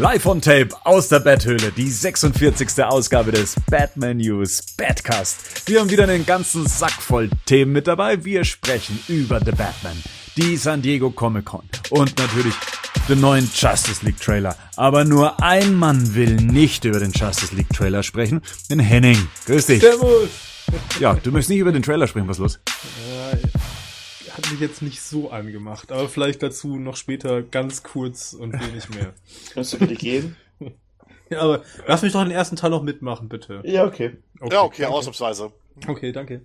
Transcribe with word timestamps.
Live 0.00 0.24
on 0.24 0.40
Tape 0.40 0.70
aus 0.84 1.08
der 1.08 1.20
Betthöhle, 1.20 1.72
die 1.76 1.90
46. 1.90 2.82
Ausgabe 2.82 3.32
des 3.32 3.54
Batman 3.70 4.16
News 4.16 4.62
Badcast. 4.78 5.68
Wir 5.68 5.80
haben 5.80 5.90
wieder 5.90 6.04
einen 6.04 6.24
ganzen 6.24 6.66
Sack 6.66 7.02
voll 7.02 7.28
Themen 7.44 7.72
mit 7.72 7.86
dabei. 7.86 8.24
Wir 8.24 8.44
sprechen 8.44 8.98
über 9.08 9.40
The 9.40 9.50
Batman, 9.52 10.02
die 10.38 10.56
San 10.56 10.80
Diego 10.80 11.10
Comic 11.10 11.44
Con 11.44 11.68
und 11.90 12.18
natürlich 12.18 12.54
den 13.10 13.20
neuen 13.20 13.50
Justice 13.54 14.02
League 14.02 14.18
Trailer. 14.18 14.56
Aber 14.76 15.04
nur 15.04 15.42
ein 15.42 15.74
Mann 15.74 16.14
will 16.14 16.36
nicht 16.36 16.86
über 16.86 16.98
den 16.98 17.12
Justice 17.12 17.54
League 17.54 17.68
Trailer 17.68 18.02
sprechen, 18.02 18.40
den 18.70 18.80
Henning. 18.80 19.28
Grüß 19.44 19.66
dich. 19.66 19.82
Servus. 19.82 20.30
Ja, 20.98 21.12
du 21.12 21.30
möchtest 21.30 21.50
nicht 21.50 21.58
über 21.58 21.72
den 21.72 21.82
Trailer 21.82 22.06
sprechen, 22.06 22.26
was 22.26 22.38
ist 22.38 22.40
los? 22.40 22.60
Ja, 23.06 23.38
hat 24.36 24.50
mich 24.50 24.60
jetzt 24.60 24.82
nicht 24.82 25.00
so 25.00 25.30
angemacht, 25.30 25.92
aber 25.92 26.08
vielleicht 26.08 26.42
dazu 26.42 26.76
noch 26.76 26.96
später 26.96 27.42
ganz 27.42 27.82
kurz 27.82 28.32
und 28.32 28.52
wenig 28.52 28.88
mehr. 28.90 29.12
Kannst 29.54 29.72
du 29.72 29.78
bitte 29.78 29.94
gehen? 29.94 30.36
Ja, 31.30 31.42
aber 31.42 31.62
lass 31.86 32.02
mich 32.02 32.12
doch 32.12 32.22
den 32.22 32.32
ersten 32.32 32.56
Teil 32.56 32.70
noch 32.70 32.82
mitmachen, 32.82 33.28
bitte. 33.28 33.62
Ja, 33.64 33.84
okay. 33.84 34.16
ja, 34.50 34.62
okay, 34.62 34.82
danke. 34.82 34.96
ausnahmsweise. 34.96 35.52
Okay, 35.86 36.10
danke. 36.10 36.42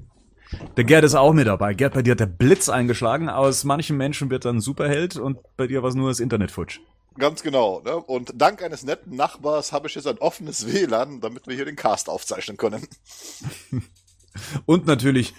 Der 0.77 0.83
Gerd 0.83 1.03
ist 1.03 1.15
auch 1.15 1.33
mit 1.33 1.47
dabei. 1.47 1.73
Gerd, 1.73 1.95
bei 1.95 2.03
dir 2.03 2.11
hat 2.11 2.19
der 2.19 2.27
Blitz 2.27 2.69
eingeschlagen. 2.69 3.29
Aus 3.29 3.63
manchen 3.63 3.97
Menschen 3.97 4.29
wird 4.29 4.45
dann 4.45 4.57
ein 4.57 4.61
Superheld 4.61 5.17
und 5.17 5.39
bei 5.57 5.65
dir 5.65 5.81
war 5.81 5.89
es 5.89 5.95
nur 5.95 6.09
das 6.09 6.19
Internet 6.19 6.51
futsch. 6.51 6.79
Ganz 7.17 7.41
genau. 7.41 7.81
Ne? 7.81 7.95
Und 7.95 8.33
dank 8.35 8.61
eines 8.61 8.83
netten 8.83 9.15
Nachbars 9.15 9.71
habe 9.71 9.87
ich 9.87 9.95
jetzt 9.95 10.07
ein 10.07 10.17
offenes 10.19 10.71
WLAN, 10.71 11.21
damit 11.21 11.47
wir 11.47 11.55
hier 11.55 11.65
den 11.65 11.75
Cast 11.75 12.09
aufzeichnen 12.09 12.57
können. 12.57 12.87
Und 14.65 14.85
natürlich 14.85 15.33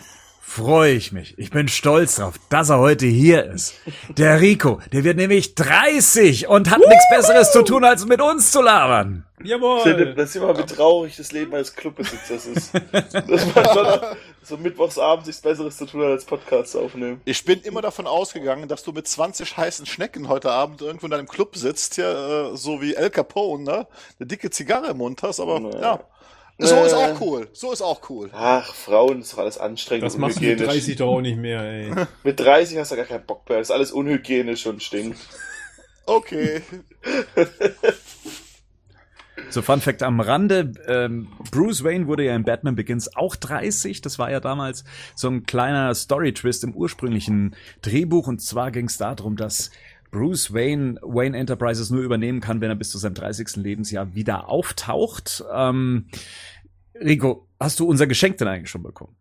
freue 0.47 0.93
ich 0.93 1.13
mich. 1.13 1.35
Ich 1.39 1.51
bin 1.51 1.69
stolz 1.69 2.17
drauf, 2.17 2.35
dass 2.49 2.71
er 2.71 2.79
heute 2.79 3.05
hier 3.07 3.45
ist. 3.45 3.75
Der 4.17 4.41
Rico, 4.41 4.81
der 4.93 5.05
wird 5.05 5.17
nämlich 5.17 5.55
30 5.55 6.47
und 6.49 6.71
hat 6.71 6.79
nichts 6.79 7.05
Besseres 7.11 7.53
zu 7.53 7.63
tun, 7.63 7.85
als 7.85 8.07
mit 8.07 8.21
uns 8.23 8.53
zu 8.53 8.63
labern. 8.63 9.25
Jawohl! 9.43 10.15
Das 10.15 10.31
ist 10.31 10.37
immer, 10.37 10.57
wie 10.57 10.63
traurig 10.63 11.17
das 11.17 11.33
Leben 11.33 11.53
eines 11.55 11.75
Clubbesitzers 11.75 12.47
ist. 12.47 12.73
Dass 12.73 13.55
man 13.55 13.65
schon 13.67 14.01
so 14.43 14.57
mittwochsabends 14.57 15.27
nichts 15.27 15.43
Besseres 15.43 15.77
zu 15.77 15.85
tun 15.85 16.03
hat, 16.03 16.09
als 16.11 16.25
Podcasts 16.25 16.75
aufnehmen. 16.75 17.21
Ich 17.27 17.45
bin 17.45 17.61
immer 17.61 17.83
davon 17.83 18.07
ausgegangen, 18.07 18.67
dass 18.69 18.83
du 18.83 18.93
mit 18.93 19.07
20 19.07 19.57
heißen 19.57 19.85
Schnecken 19.85 20.29
heute 20.29 20.51
Abend 20.53 20.81
irgendwo 20.81 21.07
in 21.07 21.11
deinem 21.11 21.29
Club 21.29 21.57
sitzt, 21.57 21.97
hier, 21.97 22.53
äh, 22.53 22.57
so 22.57 22.81
wie 22.81 22.95
El 22.95 23.11
Capone, 23.11 23.65
ne? 23.65 23.87
Eine 24.19 24.27
dicke 24.27 24.49
Zigarre 24.51 24.87
im 24.93 24.99
Mund 24.99 25.23
hast, 25.23 25.41
aber 25.41 25.61
Nee. 25.61 25.77
ja. 25.81 26.01
So 26.59 26.85
ist 26.85 26.95
auch 26.95 27.21
cool. 27.21 27.49
So 27.53 27.73
ist 27.73 27.83
auch 27.83 28.09
cool. 28.09 28.31
Ach, 28.33 28.75
Frauen, 28.75 29.19
das 29.19 29.29
ist 29.29 29.33
doch 29.35 29.39
alles 29.41 29.59
anstrengend 29.59 30.05
Das 30.05 30.17
machst 30.17 30.39
du 30.39 30.41
mit 30.41 30.53
unhygienisch. 30.53 30.75
30 30.75 30.97
doch 30.97 31.09
auch 31.09 31.21
nicht 31.21 31.37
mehr, 31.37 31.61
ey. 31.61 31.93
Mit 32.25 32.41
30 32.41 32.79
hast 32.79 32.93
du 32.93 32.97
gar 32.97 33.05
keinen 33.05 33.27
Bock 33.27 33.47
mehr. 33.49 33.59
Das 33.59 33.69
ist 33.69 33.75
alles 33.75 33.93
unhygienisch 33.93 34.67
und 34.67 34.83
stinkt. 34.83 35.19
Okay. 36.07 36.63
So 39.49 39.63
Fun 39.63 39.81
Fact 39.81 40.03
am 40.03 40.21
Rande, 40.21 40.73
ähm, 40.89 41.29
Bruce 41.51 41.85
Wayne 41.85 42.07
wurde 42.07 42.25
ja 42.25 42.35
in 42.35 42.43
Batman 42.43 42.75
Begins 42.75 43.15
auch 43.17 43.37
30. 43.37 44.01
Das 44.01 44.19
war 44.19 44.31
ja 44.31 44.41
damals 44.41 44.85
so 45.15 45.29
ein 45.29 45.45
kleiner 45.45 45.95
Story-Twist 45.95 46.65
im 46.65 46.75
ursprünglichen 46.75 47.55
Drehbuch. 47.83 48.27
Und 48.27 48.41
zwar 48.41 48.71
ging 48.71 48.87
es 48.87 48.99
darum, 48.99 49.37
dass 49.37 49.71
Bruce 50.11 50.53
Wayne 50.55 50.99
Wayne 51.03 51.37
Enterprises 51.37 51.91
nur 51.91 52.03
übernehmen 52.03 52.41
kann, 52.41 52.61
wenn 52.61 52.71
er 52.71 52.77
bis 52.77 52.91
zu 52.91 52.99
seinem 52.99 53.15
30. 53.15 53.57
Lebensjahr 53.57 54.15
wieder 54.15 54.49
auftaucht. 54.49 55.45
Ähm, 55.53 56.09
Rico, 56.95 57.47
hast 57.61 57.81
du 57.81 57.87
unser 57.89 58.07
Geschenk 58.07 58.39
denn 58.39 58.49
eigentlich 58.49 58.71
schon 58.71 58.83
bekommen? 58.83 59.15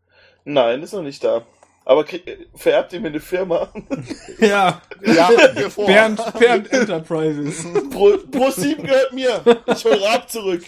Nein, 0.46 0.82
ist 0.84 0.94
noch 0.94 1.02
nicht 1.02 1.24
da. 1.24 1.44
Aber 1.88 2.04
krieg, 2.04 2.24
vererbt 2.56 2.94
ihr 2.94 3.00
mir 3.00 3.10
eine 3.10 3.20
Firma? 3.20 3.72
Ja, 4.40 4.82
Ja. 5.06 5.30
Bernd, 5.86 6.20
Bernd 6.40 6.72
Enterprises. 6.72 7.64
Pro, 7.92 8.18
Pro 8.32 8.50
7 8.50 8.84
gehört 8.84 9.14
mir. 9.14 9.42
Ich 9.68 9.86
hol 9.86 9.94
Raab 9.94 10.30
zurück. 10.30 10.64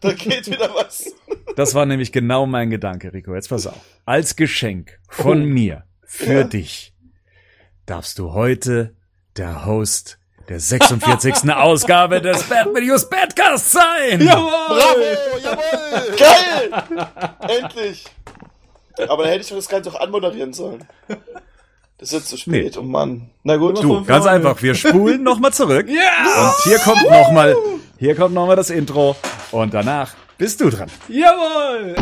Da 0.00 0.12
geht 0.12 0.46
wieder 0.46 0.70
was. 0.74 1.12
Das 1.56 1.74
war 1.74 1.84
nämlich 1.84 2.12
genau 2.12 2.46
mein 2.46 2.70
Gedanke, 2.70 3.12
Rico. 3.12 3.34
Jetzt 3.34 3.48
pass 3.48 3.66
auf. 3.66 3.78
Als 4.06 4.36
Geschenk 4.36 4.98
von 5.08 5.42
Oh. 5.42 5.46
mir 5.46 5.84
für 6.02 6.32
Ja. 6.40 6.44
dich 6.44 6.94
darfst 7.86 8.18
du 8.18 8.32
heute 8.32 8.94
der 9.36 9.64
Host 9.66 10.18
der 10.48 10.60
46. 10.60 11.50
Ausgabe 11.56 12.20
des 12.20 12.42
Batman 12.44 12.86
News 12.86 13.08
Badcast 13.08 13.72
sein. 13.72 14.20
Jawohl! 14.20 14.50
Bravo, 14.50 15.38
jawohl! 15.42 16.16
Geil! 16.16 17.28
Endlich! 17.62 18.04
Aber 19.08 19.24
dann 19.24 19.32
hätte 19.32 19.42
ich 19.42 19.48
doch 19.48 19.56
das 19.56 19.68
Ganze 19.68 19.90
auch 19.90 20.00
anmoderieren 20.00 20.52
sollen. 20.52 20.84
Das 21.98 22.08
ist 22.10 22.12
jetzt 22.12 22.28
zu 22.28 22.36
spät, 22.36 22.74
Nee. 22.74 22.78
oh 22.78 22.82
Mann. 22.82 23.30
Na 23.42 23.56
gut. 23.56 23.82
Du, 23.82 24.04
ganz 24.04 24.26
einfach. 24.26 24.60
Wir 24.62 24.74
spulen 24.74 25.22
noch 25.22 25.38
mal 25.38 25.52
zurück. 25.52 25.88
Ja! 25.88 26.46
Und 26.48 26.54
hier 26.64 26.78
kommt 26.78 27.02
noch 27.02 27.32
mal, 27.32 27.56
hier 27.98 28.14
kommt 28.14 28.34
noch 28.34 28.46
mal 28.46 28.56
das 28.56 28.70
Intro. 28.70 29.16
Und 29.50 29.72
danach 29.74 30.12
bist 30.36 30.60
du 30.60 30.70
dran. 30.70 30.90
Jawohl! 31.08 31.94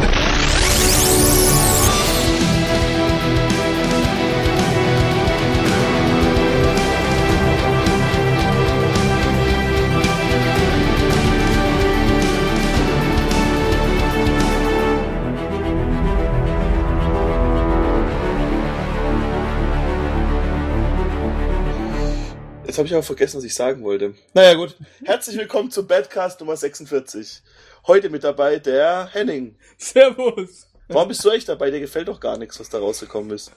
Jetzt 22.72 22.78
habe 22.78 22.88
ich 22.88 22.94
aber 22.94 23.02
vergessen, 23.02 23.36
was 23.36 23.44
ich 23.44 23.54
sagen 23.54 23.82
wollte. 23.84 24.14
Naja, 24.32 24.54
gut. 24.54 24.74
Herzlich 25.04 25.36
willkommen 25.36 25.70
zum 25.70 25.86
Badcast 25.86 26.40
Nummer 26.40 26.56
46. 26.56 27.42
Heute 27.86 28.08
mit 28.08 28.24
dabei 28.24 28.60
der 28.60 29.10
Henning. 29.12 29.56
Servus! 29.76 30.68
Warum 30.88 31.08
bist 31.08 31.22
du 31.22 31.28
echt 31.28 31.50
dabei? 31.50 31.70
Dir 31.70 31.80
gefällt 31.80 32.08
doch 32.08 32.18
gar 32.18 32.38
nichts, 32.38 32.58
was 32.58 32.70
da 32.70 32.78
rausgekommen 32.78 33.30
ist. 33.32 33.52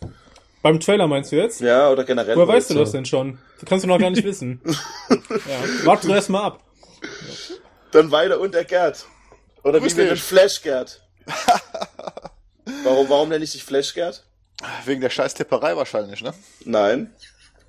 Beim 0.62 0.82
Trailer 0.82 1.08
meinst 1.08 1.32
du 1.32 1.38
jetzt? 1.38 1.62
Ja, 1.62 1.90
oder 1.90 2.04
generell. 2.04 2.36
Woher 2.36 2.50
weißt 2.50 2.72
du 2.72 2.74
das 2.74 2.92
denn 2.92 3.06
schon? 3.06 3.38
Das 3.62 3.70
kannst 3.70 3.86
du 3.86 3.88
noch 3.88 4.00
gar 4.00 4.10
nicht 4.10 4.24
wissen. 4.26 4.60
Ja. 5.10 5.86
Warte 5.86 6.08
doch 6.08 6.16
erst 6.16 6.30
mal 6.30 6.44
ab. 6.44 6.60
Dann 7.94 8.12
weiter 8.12 8.38
und 8.42 8.54
der 8.54 8.66
Gerd. 8.66 9.06
Oder 9.64 9.80
Grüß 9.80 9.94
wie 9.94 10.00
wir 10.00 10.08
den 10.08 10.18
Flash 10.18 10.62
Gerd. 10.62 11.02
warum, 12.84 13.08
warum 13.08 13.30
nenne 13.30 13.46
ich 13.46 13.54
dich 13.54 13.64
Flash 13.64 13.94
Gerd? 13.94 14.26
Wegen 14.84 15.00
der 15.00 15.10
scheiß 15.10 15.36
Tipperei 15.36 15.78
wahrscheinlich, 15.78 16.22
ne? 16.22 16.34
Nein. 16.66 17.16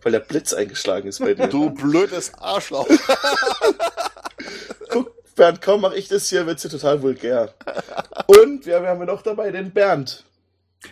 Weil 0.07 0.13
der 0.13 0.21
Blitz 0.21 0.53
eingeschlagen 0.53 1.09
ist 1.09 1.19
bei 1.19 1.35
dir. 1.35 1.49
Du 1.49 1.71
blödes 1.71 2.33
Arschloch. 2.35 2.87
Guck, 4.89 5.35
Bernd, 5.35 5.61
komm, 5.61 5.81
mach 5.81 5.95
ich 5.95 6.07
das 6.07 6.29
hier, 6.29 6.47
wird's 6.47 6.63
hier 6.63 6.71
total 6.71 7.03
vulgär. 7.03 7.53
Und 8.29 8.67
wir 8.67 8.77
haben 8.77 9.01
ja 9.01 9.05
noch 9.05 9.23
dabei 9.23 9.51
den 9.51 9.73
Bernd. 9.73 10.25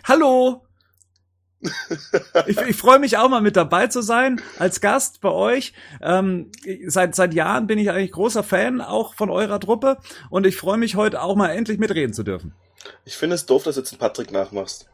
Hallo. 0.03 0.65
Ich, 2.45 2.59
ich 2.59 2.75
freue 2.75 2.99
mich 2.99 3.15
auch 3.15 3.29
mal 3.29 3.39
mit 3.39 3.55
dabei 3.55 3.87
zu 3.87 4.01
sein 4.01 4.41
als 4.59 4.81
Gast 4.81 5.21
bei 5.21 5.31
euch. 5.31 5.71
Ähm, 6.01 6.51
seit 6.85 7.15
seit 7.15 7.33
Jahren 7.33 7.67
bin 7.67 7.79
ich 7.79 7.91
eigentlich 7.91 8.11
großer 8.11 8.43
Fan 8.43 8.81
auch 8.81 9.13
von 9.13 9.29
eurer 9.29 9.61
Truppe 9.61 9.97
und 10.29 10.45
ich 10.45 10.57
freue 10.57 10.77
mich 10.77 10.97
heute 10.97 11.21
auch 11.21 11.37
mal 11.37 11.51
endlich 11.51 11.79
mitreden 11.79 12.13
zu 12.13 12.23
dürfen. 12.23 12.53
Ich 13.05 13.15
finde 13.15 13.35
es 13.35 13.45
doof, 13.45 13.63
dass 13.63 13.75
du 13.75 13.79
jetzt 13.79 13.93
einen 13.93 13.99
Patrick 13.99 14.33
nachmachst. 14.33 14.89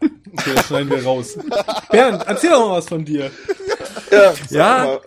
Okay, 0.00 0.50
das 0.54 0.66
schneiden 0.66 0.90
wir 0.90 1.02
raus. 1.04 1.38
Bernd, 1.90 2.22
erzähl 2.26 2.50
doch 2.50 2.68
mal 2.68 2.76
was 2.78 2.88
von 2.88 3.04
dir. 3.04 3.30
Ja, 4.10 4.32
sag 4.32 4.50
Ja. 4.50 4.84
mal. 4.84 5.00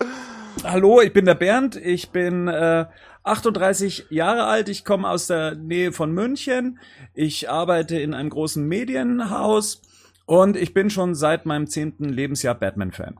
Hallo, 0.63 1.01
ich 1.01 1.13
bin 1.13 1.25
der 1.25 1.35
Bernd. 1.35 1.75
Ich 1.77 2.09
bin 2.09 2.47
äh, 2.47 2.85
38 3.23 4.07
Jahre 4.09 4.45
alt. 4.45 4.67
Ich 4.69 4.83
komme 4.83 5.09
aus 5.09 5.27
der 5.27 5.55
Nähe 5.55 5.91
von 5.91 6.11
München. 6.11 6.79
Ich 7.13 7.49
arbeite 7.49 7.99
in 7.99 8.13
einem 8.13 8.29
großen 8.29 8.67
Medienhaus 8.67 9.81
und 10.25 10.57
ich 10.57 10.73
bin 10.73 10.89
schon 10.89 11.15
seit 11.15 11.45
meinem 11.45 11.67
zehnten 11.67 12.05
Lebensjahr 12.09 12.55
Batman-Fan. 12.55 13.17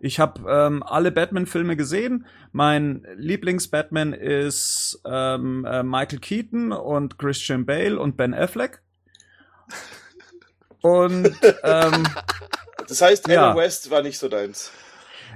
Ich 0.00 0.18
habe 0.18 0.40
ähm, 0.48 0.82
alle 0.82 1.12
Batman-Filme 1.12 1.76
gesehen. 1.76 2.26
Mein 2.52 3.06
Lieblings-Batman 3.16 4.12
ist 4.12 5.00
ähm, 5.04 5.64
äh, 5.64 5.82
Michael 5.82 6.20
Keaton 6.20 6.72
und 6.72 7.18
Christian 7.18 7.66
Bale 7.66 7.98
und 8.00 8.16
Ben 8.16 8.32
Affleck. 8.34 8.80
Und 10.82 11.34
ähm, 11.64 12.06
Das 12.88 13.00
heißt, 13.02 13.28
Ja. 13.28 13.50
Adam 13.50 13.58
West 13.58 13.90
war 13.90 14.02
nicht 14.02 14.18
so 14.18 14.28
deins. 14.28 14.72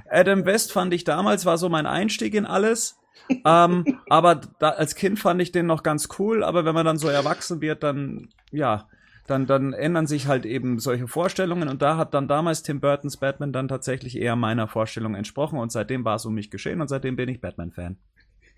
Adam 0.09 0.45
West 0.45 0.71
fand 0.73 0.93
ich 0.93 1.03
damals, 1.05 1.45
war 1.45 1.57
so 1.57 1.69
mein 1.69 1.85
Einstieg 1.85 2.33
in 2.35 2.45
alles. 2.45 2.97
ähm, 3.45 3.99
aber 4.09 4.41
da, 4.59 4.69
als 4.71 4.93
Kind 4.95 5.19
fand 5.19 5.41
ich 5.41 5.51
den 5.51 5.65
noch 5.65 5.81
ganz 5.81 6.09
cool, 6.19 6.43
aber 6.43 6.65
wenn 6.65 6.75
man 6.75 6.85
dann 6.85 6.97
so 6.97 7.07
erwachsen 7.07 7.61
wird, 7.61 7.81
dann, 7.81 8.29
ja, 8.51 8.87
dann, 9.25 9.47
dann 9.47 9.73
ändern 9.73 10.05
sich 10.05 10.27
halt 10.27 10.45
eben 10.45 10.77
solche 10.79 11.07
Vorstellungen 11.07 11.67
und 11.69 11.81
da 11.81 11.97
hat 11.97 12.13
dann 12.13 12.27
damals 12.27 12.61
Tim 12.61 12.81
Burtons 12.81 13.17
Batman 13.17 13.51
dann 13.53 13.67
tatsächlich 13.67 14.17
eher 14.17 14.35
meiner 14.35 14.67
Vorstellung 14.67 15.15
entsprochen 15.15 15.57
und 15.57 15.71
seitdem 15.71 16.05
war 16.05 16.17
es 16.17 16.25
um 16.25 16.35
mich 16.35 16.51
geschehen 16.51 16.81
und 16.81 16.87
seitdem 16.89 17.15
bin 17.15 17.29
ich 17.29 17.41
Batman-Fan. 17.41 17.97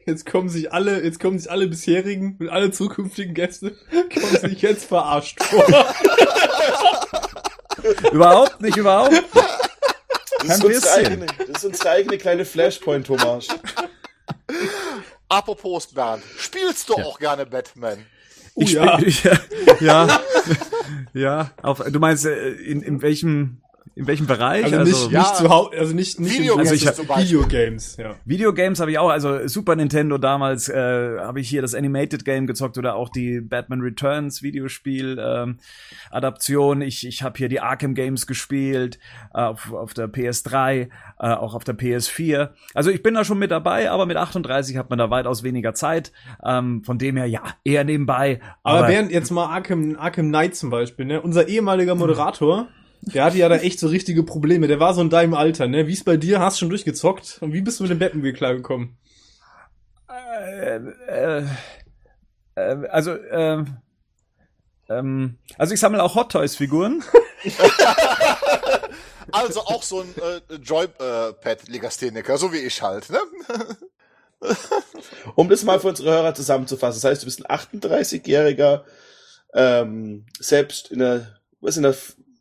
Jetzt 0.06 0.26
kommen 0.26 0.50
sich 0.50 0.74
alle, 0.74 1.04
jetzt 1.04 1.20
kommen 1.20 1.38
sich 1.40 1.50
alle 1.52 1.68
bisherigen 1.68 2.36
und 2.40 2.50
alle 2.50 2.72
zukünftigen 2.72 3.34
Gäste 3.36 3.72
kommen 4.14 4.38
sich 4.50 4.62
jetzt 4.62 4.86
verarscht 4.86 5.42
vor. 5.44 5.64
überhaupt 8.12 8.62
nicht, 8.62 8.78
überhaupt. 8.78 9.14
Das 10.46 10.60
ist, 10.60 10.64
Ein 10.64 10.66
unsere 10.66 10.94
eigene, 10.94 11.26
das 11.26 11.50
ist 11.58 11.66
unsere 11.66 11.90
eigene 11.90 12.18
kleine 12.18 12.46
Flashpoint-Hommage. 12.46 13.48
Apropos 15.30 15.88
Bernd, 15.88 16.24
spielst 16.38 16.90
du 16.90 16.98
Ja. 16.98 17.06
auch 17.06 17.20
gerne 17.20 17.46
Batman? 17.46 18.06
Oh 18.56 18.62
Ich 18.62 18.74
ja. 18.74 19.00
spiel- 19.00 19.40
ja, 19.82 20.20
ja. 21.14 21.52
Auf, 21.62 21.80
du 21.86 22.00
meinst 22.00 22.26
äh, 22.26 22.50
in, 22.52 22.82
in 22.82 23.02
welchem 23.02 23.62
in 23.98 24.08
welchem 24.08 24.28
Bereich? 24.28 24.64
Also 24.66 24.84
nicht, 24.84 25.12
Ja. 25.12 25.20
nicht 25.22 25.36
zu 25.36 25.50
Hause, 25.50 25.72
also 25.78 25.96
nicht, 25.96 26.20
nicht 26.20 26.40
Videogames 26.40 26.72
Also 26.72 26.76
ich 26.76 26.88
hab- 26.88 26.96
zum 26.96 27.08
Beispiel. 27.08 27.26
Videogames, 27.26 27.98
ja. 27.98 28.16
Videogames 28.26 28.80
habe 28.80 28.92
ich 28.92 29.00
auch, 29.00 29.10
also 29.10 29.48
Super 29.48 29.76
Nintendo 29.76 30.18
damals 30.18 30.70
äh, 30.70 31.18
habe 31.20 31.40
ich 31.40 31.50
hier 31.50 31.62
das 31.62 31.74
Animated 31.76 32.24
Game 32.26 32.48
gezockt 32.48 32.78
oder 32.78 32.96
auch 32.96 33.10
die 33.10 33.42
Batman 33.42 33.82
Returns 33.82 34.44
Videospiel 34.44 35.18
ähm, 35.20 35.58
Adaption. 36.12 36.82
Ich 36.82 37.06
ich 37.08 37.24
habe 37.24 37.38
hier 37.38 37.50
die 37.50 37.60
Arkham 37.60 37.94
Games 37.96 38.28
gespielt 38.28 39.00
äh, 39.34 39.40
auf, 39.42 39.74
auf 39.74 39.94
der 39.94 40.08
PS3, 40.08 40.82
äh, 40.82 40.90
auch 41.20 41.56
auf 41.56 41.64
der 41.64 41.76
PS4. 41.78 42.50
Also 42.74 42.90
ich 42.92 43.02
bin 43.04 43.14
da 43.14 43.24
schon 43.24 43.40
mit 43.40 43.52
dabei, 43.52 43.90
aber 43.92 44.06
mit 44.06 44.18
38 44.18 44.78
hat 44.78 44.90
man 44.90 45.00
da 45.00 45.10
weitaus 45.10 45.44
weniger 45.44 45.74
Zeit. 45.74 46.12
Ähm, 46.46 46.84
von 46.84 46.98
dem 46.98 47.18
her 47.18 47.26
ja 47.26 47.42
eher 47.64 47.84
nebenbei. 47.84 48.40
Aber, 48.64 48.88
während 48.88 49.12
jetzt 49.12 49.32
mal 49.32 49.46
Arkham, 49.48 49.96
Arkham 50.00 50.28
Knight 50.28 50.56
zum 50.56 50.70
Beispiel, 50.70 51.06
ne? 51.06 51.22
Unser 51.22 51.48
ehemaliger 51.48 51.96
Moderator, 51.96 52.68
der 53.02 53.24
hatte 53.24 53.38
ja 53.38 53.50
da 53.50 53.58
echt 53.58 53.80
so 53.80 53.88
richtige 53.88 54.24
Probleme. 54.24 54.68
Der 54.68 54.80
war 54.80 54.94
so 54.94 55.02
in 55.02 55.10
deinem 55.10 55.34
Alter, 55.34 55.68
ne? 55.68 55.88
Wie 55.88 55.94
ist 55.94 56.06
bei 56.06 56.18
dir? 56.18 56.40
Hast 56.40 56.58
du 56.58 56.60
schon 56.62 56.70
durchgezockt? 56.70 57.38
Und 57.42 57.54
wie 57.54 57.62
bist 57.62 57.80
du 57.80 57.84
mit 57.84 57.92
dem 57.92 58.00
Batmobile 58.00 58.34
klargekommen? 58.34 58.98
äh, 60.10 60.78
äh, 61.08 61.46
äh, 62.56 62.88
also 62.90 63.12
äh, 63.12 63.64
ähm, 64.90 65.38
also 65.58 65.74
ich 65.74 65.80
sammle 65.80 66.02
auch 66.04 66.16
Hot 66.16 66.32
Toys 66.32 66.56
Figuren. 66.56 67.04
Also 69.32 69.60
auch 69.62 69.84
so 69.84 70.02
ein 70.02 70.16
äh, 70.18 70.56
Joypad-Legastheniker, 70.56 72.38
so 72.38 72.54
wie 72.54 72.60
ich 72.60 72.82
halt, 72.82 73.10
ne? 73.10 73.20
Um 75.36 75.50
das 75.50 75.64
mal 75.64 75.80
für 75.80 75.90
unsere 75.90 76.12
Hörer 76.12 76.34
zusammenzufassen. 76.34 77.02
Das 77.02 77.10
heißt, 77.10 77.22
du 77.24 77.26
bist 77.26 77.46
ein 77.46 77.82
38-jähriger, 77.82 78.84
ähm, 79.54 80.26
selbst 80.40 80.92
in 80.92 81.00
der, 81.00 81.40
was 81.60 81.76
in 81.76 81.84
der, 81.84 81.96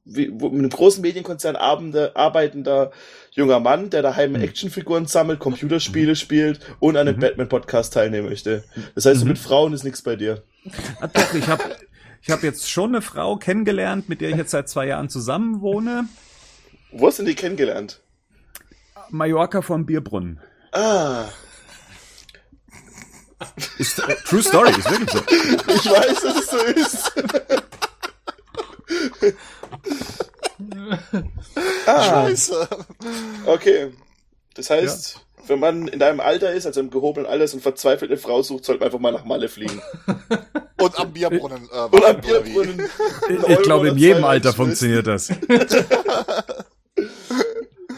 wie, 0.09 0.31
wo, 0.33 0.49
mit 0.51 0.61
einem 0.61 0.71
großen 0.71 1.03
Medienkonzern 1.03 1.57
arbeitender 1.57 2.93
junger 3.33 3.59
Mann, 3.61 3.91
der 3.91 4.03
daheim 4.03 4.31
Mhm. 4.33 4.41
Actionfiguren 4.43 5.07
sammelt, 5.07 5.41
Computerspiele 5.41 6.15
spielt 6.17 6.61
und 6.81 6.97
an 6.97 7.09
einem 7.09 7.17
Mhm. 7.17 7.21
Batman-Podcast 7.21 7.93
teilnehmen 7.93 8.29
möchte. 8.29 8.65
Das 8.95 9.05
heißt, 9.05 9.23
Mhm. 9.23 9.29
mit 9.29 9.39
Frauen 9.39 9.73
ist 9.73 9.83
nichts 9.85 10.03
bei 10.03 10.15
dir. 10.17 10.43
Ah, 11.01 11.09
doch, 11.09 11.35
ich 11.35 11.47
habe 11.49 11.63
ich 12.23 12.31
hab 12.31 12.43
jetzt 12.43 12.71
schon 12.71 12.91
eine 12.91 13.03
Frau 13.03 13.37
kennengelernt, 13.37 14.09
mit 14.09 14.21
der 14.21 14.31
ich 14.31 14.37
jetzt 14.37 14.51
seit 14.53 14.69
zwei 14.69 14.87
Jahren 14.87 15.09
zusammen 15.09 15.61
wohne. 15.61 16.09
Wo 16.93 17.09
hast 17.09 17.19
du 17.19 17.25
die 17.25 17.35
kennengelernt? 17.35 18.01
Mallorca 19.11 19.61
vom 19.61 19.87
Bierbrunnen. 19.87 20.41
Ah, 20.73 21.25
Ist, 23.79 23.99
äh, 23.99 24.15
True 24.25 24.43
Story, 24.43 24.71
ist 24.71 24.91
wirklich 24.91 25.11
so. 25.11 25.19
ich 25.75 25.91
weiß, 25.91 26.21
dass 26.23 26.37
es 26.39 26.51
so 26.51 26.57
ist. 26.59 27.13
Ah, 31.87 32.03
Scheiße. 32.03 32.69
okay. 33.47 33.93
Das 34.55 34.71
heißt, 34.71 35.21
wenn 35.49 35.61
man 35.61 35.89
in 35.89 35.99
deinem 35.99 36.21
Alter 36.21 36.53
ist, 36.53 36.67
also 36.67 36.81
im 36.81 36.91
gehobenen 36.91 37.27
Alter 37.29 37.45
ist 37.45 37.55
und 37.55 37.61
verzweifelt 37.61 38.11
eine 38.11 38.19
Frau 38.19 38.43
sucht, 38.43 38.65
sollte 38.65 38.81
man 38.81 38.87
einfach 38.87 38.99
mal 38.99 39.13
nach 39.13 39.25
Malle 39.25 39.49
fliegen. 39.49 39.81
Und 40.79 40.99
am 40.99 41.11
Bierbrunnen. 41.13 41.69
Äh, 41.73 41.79
Und 41.85 42.05
am? 42.05 42.21
Bierbrunnen. 42.21 42.83
Ich 43.49 43.63
glaube, 43.63 43.89
in 43.89 43.97
jedem 43.97 44.25
Alter 44.25 44.53
funktioniert 44.53 45.07
das. 45.07 45.31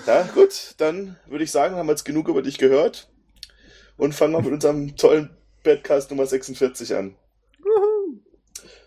Ja, 0.07 0.23
gut, 0.35 0.75
dann 0.79 1.17
würde 1.27 1.45
ich 1.45 1.51
sagen, 1.51 1.77
haben 1.77 1.87
wir 1.87 1.93
jetzt 1.93 2.07
genug 2.07 2.29
über 2.29 2.41
dich 2.41 2.57
gehört 2.57 3.11
und 3.99 4.15
fangen 4.15 4.33
wir 4.33 4.41
mit 4.41 4.55
unserem 4.55 4.97
tollen 4.97 5.37
Badcast 5.65 6.09
Nummer 6.11 6.25
46 6.25 6.95
an. 6.95 7.15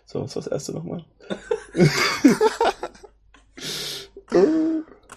So, 0.04 0.20
was 0.20 0.34
war 0.34 0.42
das 0.42 0.50
erste 0.50 0.72
nochmal? 0.72 1.04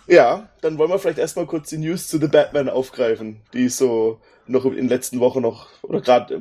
ja, 0.08 0.50
dann 0.62 0.78
wollen 0.78 0.90
wir 0.90 1.00
vielleicht 1.00 1.20
erstmal 1.20 1.46
kurz 1.46 1.70
die 1.70 1.78
News 1.78 2.08
zu 2.08 2.20
The 2.20 2.28
Batman 2.28 2.70
aufgreifen, 2.70 3.42
die 3.54 3.70
so 3.70 4.20
noch 4.48 4.66
in 4.66 4.76
den 4.76 4.90
letzten 4.90 5.20
Wochen 5.20 5.42
noch, 5.42 5.68
oder 5.82 6.02
gerade 6.02 6.40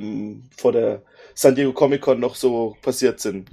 vor 0.57 0.73
der 0.73 1.03
San 1.35 1.55
Diego 1.55 1.73
Comic 1.73 2.03
Con 2.03 2.21
noch 2.21 2.35
so 2.35 2.77
passiert 2.83 3.21
sind. 3.21 3.49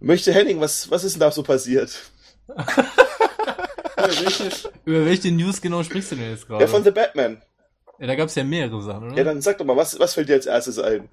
Möchte 0.00 0.32
Henning, 0.32 0.60
was, 0.60 0.90
was 0.90 1.04
ist 1.04 1.12
denn 1.14 1.20
da 1.20 1.30
so 1.30 1.42
passiert? 1.42 2.10
Über 4.02 4.24
welche, 4.24 4.50
über 4.84 5.06
welche 5.06 5.30
News 5.30 5.60
genau 5.60 5.82
sprichst 5.84 6.10
du 6.10 6.16
denn 6.16 6.30
jetzt 6.30 6.48
gerade? 6.48 6.64
Ja, 6.64 6.68
von 6.68 6.82
The 6.82 6.90
Batman. 6.90 7.40
Ja, 7.98 8.08
da 8.08 8.16
gab 8.16 8.28
es 8.28 8.34
ja 8.34 8.42
mehrere 8.42 8.82
Sachen, 8.82 9.08
oder? 9.08 9.16
Ja, 9.16 9.22
dann 9.22 9.40
sag 9.40 9.58
doch 9.58 9.64
mal, 9.64 9.76
was, 9.76 9.96
was 9.98 10.14
fällt 10.14 10.28
dir 10.28 10.34
als 10.34 10.46
erstes 10.46 10.78
ein? 10.80 11.08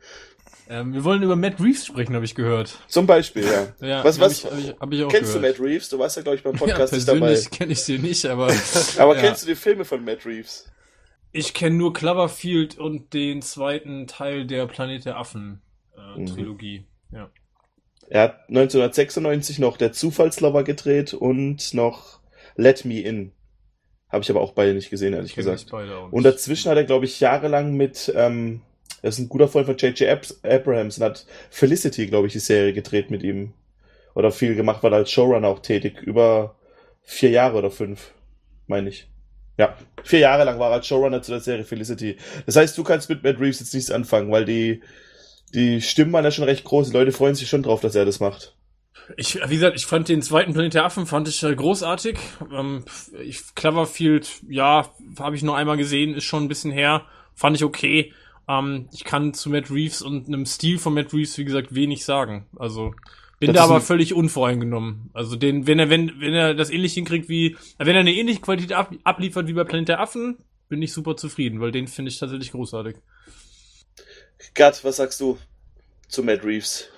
Ähm, 0.69 0.94
wir 0.94 1.04
wollen 1.04 1.24
über 1.24 1.36
Matt 1.36 1.60
Reeves 1.60 1.86
sprechen, 1.86 2.16
habe 2.16 2.25
ich 2.25 2.36
gehört. 2.36 2.80
Zum 2.88 3.06
Beispiel, 3.07 3.44
ja. 3.44 3.68
Ja, 3.88 4.04
was, 4.04 4.19
hab 4.19 4.25
was, 4.27 4.39
Ich, 4.39 4.45
hab 4.45 4.57
ich, 4.60 4.75
hab 4.80 4.94
ich 4.94 5.04
auch 5.04 5.10
kennst 5.10 5.33
gehört. 5.33 5.57
du 5.57 5.62
Matt 5.62 5.69
Reeves? 5.69 5.89
Du 5.89 6.00
warst 6.00 6.16
ja, 6.18 6.24
glaube 6.24 6.38
ich, 6.38 6.44
beim 6.44 6.54
Ja, 6.54 6.60
Podcast 6.60 6.94
nicht 6.94 7.07
dabei. 7.07 7.19
persönlich 7.19 7.51
kenne 7.51 7.74
ich 7.74 7.86
den 7.86 8.01
nicht, 8.01 8.25
aber 8.25 8.48
Aber 8.98 9.16
ja. 9.16 9.21
kennst 9.21 9.44
du 9.44 9.48
die 9.48 9.56
Filme 9.56 9.83
von 9.86 10.04
Matt 10.06 10.25
Reeves? 10.25 10.66
ich 11.31 11.54
kenne 11.54 11.75
nur 11.75 11.94
Cloverfield 11.94 12.80
und 12.80 13.13
den 13.13 13.44
zweiten 13.44 14.07
Teil 14.07 14.48
der 14.48 14.66
Planet 14.66 15.06
der 15.06 15.18
Affen 15.18 15.62
äh, 15.95 16.19
Mhm. 16.19 16.25
Trilogie. 16.25 16.88
Ja. 17.12 17.30
Er 18.07 18.22
hat 18.24 18.50
1996 18.50 19.60
noch 19.60 19.77
Der 19.77 19.92
Zufallslover 19.92 20.63
gedreht 20.63 21.13
und 21.13 21.74
noch 21.75 22.19
Let 22.56 22.83
Me 22.86 23.01
In. 23.01 23.31
Habe 24.12 24.24
ich 24.24 24.30
aber 24.31 24.42
auch 24.42 24.54
beide 24.54 24.74
nicht 24.74 24.89
gesehen, 24.89 25.13
ehrlich 25.13 25.36
gesagt. 25.36 25.72
Und 25.72 26.24
dazwischen 26.24 26.72
hat 26.72 26.77
er, 26.77 26.83
glaube 26.83 27.06
ich, 27.06 27.19
jahrelang 27.19 27.75
mit, 27.75 28.12
ähm, 28.15 28.62
er 29.01 29.10
ist 29.10 29.19
ein 29.19 29.30
guter 29.30 29.48
Freund 29.48 29.66
von 29.66 29.78
J.J. 29.78 30.10
Ab 30.10 30.25
Abrams 30.44 30.98
und 30.98 31.04
hat 31.04 31.25
Felicity, 31.50 32.07
glaube 32.07 32.28
ich, 32.28 32.34
die 32.34 32.40
Serie 32.40 32.74
gedreht 32.74 33.12
mit 33.12 33.24
ihm. 33.24 33.54
Oder 34.16 34.31
viel 34.31 34.56
gemacht, 34.56 34.84
war 34.84 34.92
als 34.92 35.12
Showrunner 35.12 35.48
auch 35.48 35.60
tätig. 35.60 36.01
Über 36.01 36.56
vier 37.03 37.29
Jahre 37.29 37.58
oder 37.58 37.72
fünf, 37.72 38.12
meine 38.68 38.89
ich. 38.89 39.08
Ja, 39.58 39.75
vier 40.03 40.20
Jahre 40.20 40.46
lang 40.46 40.60
war 40.60 40.70
er 40.70 40.75
als 40.75 40.88
Showrunner 40.88 41.22
zu 41.22 41.32
der 41.32 41.41
Serie 41.41 41.65
Felicity. 41.65 42.18
Das 42.46 42.56
heißt, 42.56 42.77
du 42.77 42.84
kannst 42.84 43.10
mit 43.10 43.24
Matt 43.24 43.39
Reeves 43.39 43.60
jetzt 43.60 43.74
nichts 43.74 43.91
anfangen, 43.91 44.32
weil 44.32 44.46
die, 44.46 44.82
die 45.53 45.82
Stimmen 45.82 46.13
waren 46.13 46.24
ja 46.24 46.32
schon 46.32 46.46
recht 46.46 46.63
groß. 46.63 46.88
Die 46.88 46.94
Leute 46.94 47.12
freuen 47.12 47.36
sich 47.36 47.50
schon 47.50 47.63
drauf, 47.63 47.82
dass 47.82 47.96
er 47.96 48.06
das 48.06 48.20
macht. 48.20 48.56
Ich, 49.18 49.39
wie 49.48 49.56
gesagt, 49.56 49.75
ich 49.75 49.86
fand 49.86 50.08
den 50.08 50.22
zweiten 50.22 50.53
Planet 50.53 50.75
der 50.75 50.86
Affen 50.86 51.06
fand 51.06 51.27
ich 51.27 51.41
äh, 51.44 51.56
großartig. 51.56 52.18
Ähm, 52.53 52.86
ich, 53.24 53.56
Cloverfield, 53.56 54.29
ja, 54.48 54.89
habe 55.20 55.36
ich 55.36 55.44
nur 55.44 55.58
einmal 55.58 55.77
gesehen, 55.77 56.13
ist 56.13 56.25
schon 56.25 56.44
ein 56.44 56.48
bisschen 56.48 56.72
her. 56.72 57.06
Fand 57.34 57.56
ich 57.56 57.63
okay. 57.63 58.13
Ähm, 58.50 58.89
ich 58.91 59.03
kann 59.03 59.34
zu 59.34 59.50
Matt 59.50 59.70
Reeves 59.70 60.01
und 60.01 60.27
einem 60.27 60.46
Stil 60.46 60.79
von 60.79 60.96
Matt 60.96 61.13
Reeves, 61.13 61.38
wie 61.38 61.46
gesagt, 61.46 61.74
wenig 61.75 62.03
sagen. 62.03 62.48
Also 62.58 62.96
bin 63.39 63.53
Das 63.53 63.58
da 63.58 63.63
aber 63.63 63.79
völlig 63.79 64.13
unvoreingenommen. 64.13 65.12
Also 65.13 65.36
den, 65.36 65.68
wenn 65.68 65.79
er, 65.79 65.89
wenn, 65.89 66.20
wenn 66.20 66.34
er 66.34 66.56
das 66.56 66.72
ähnlich 66.72 66.94
hinkriegt 66.96 67.29
wie, 67.29 67.56
wenn 67.77 67.96
er 67.96 68.01
eine 68.01 68.13
ähnliche 68.13 68.41
Qualität 68.41 68.74
ab, 68.74 68.91
abliefert 69.03 69.48
wie 69.48 69.53
bei 69.53 69.63
Planet 69.63 69.89
der 69.89 70.00
Affen, 70.01 70.39
bin 70.68 70.82
ich 70.82 70.91
super 70.91 71.15
zufrieden, 71.15 71.62
weil 71.62 71.72
den 71.72 71.88
finde 71.88 72.10
ich 72.10 72.20
tatsächlich 72.20 72.51
großartig. 72.51 72.98
Gerd, 74.56 74.84
was 74.84 74.98
sagst 74.98 75.22
du 75.22 75.38
zu 76.08 76.24
Matt 76.24 76.44
Reeves? 76.44 76.89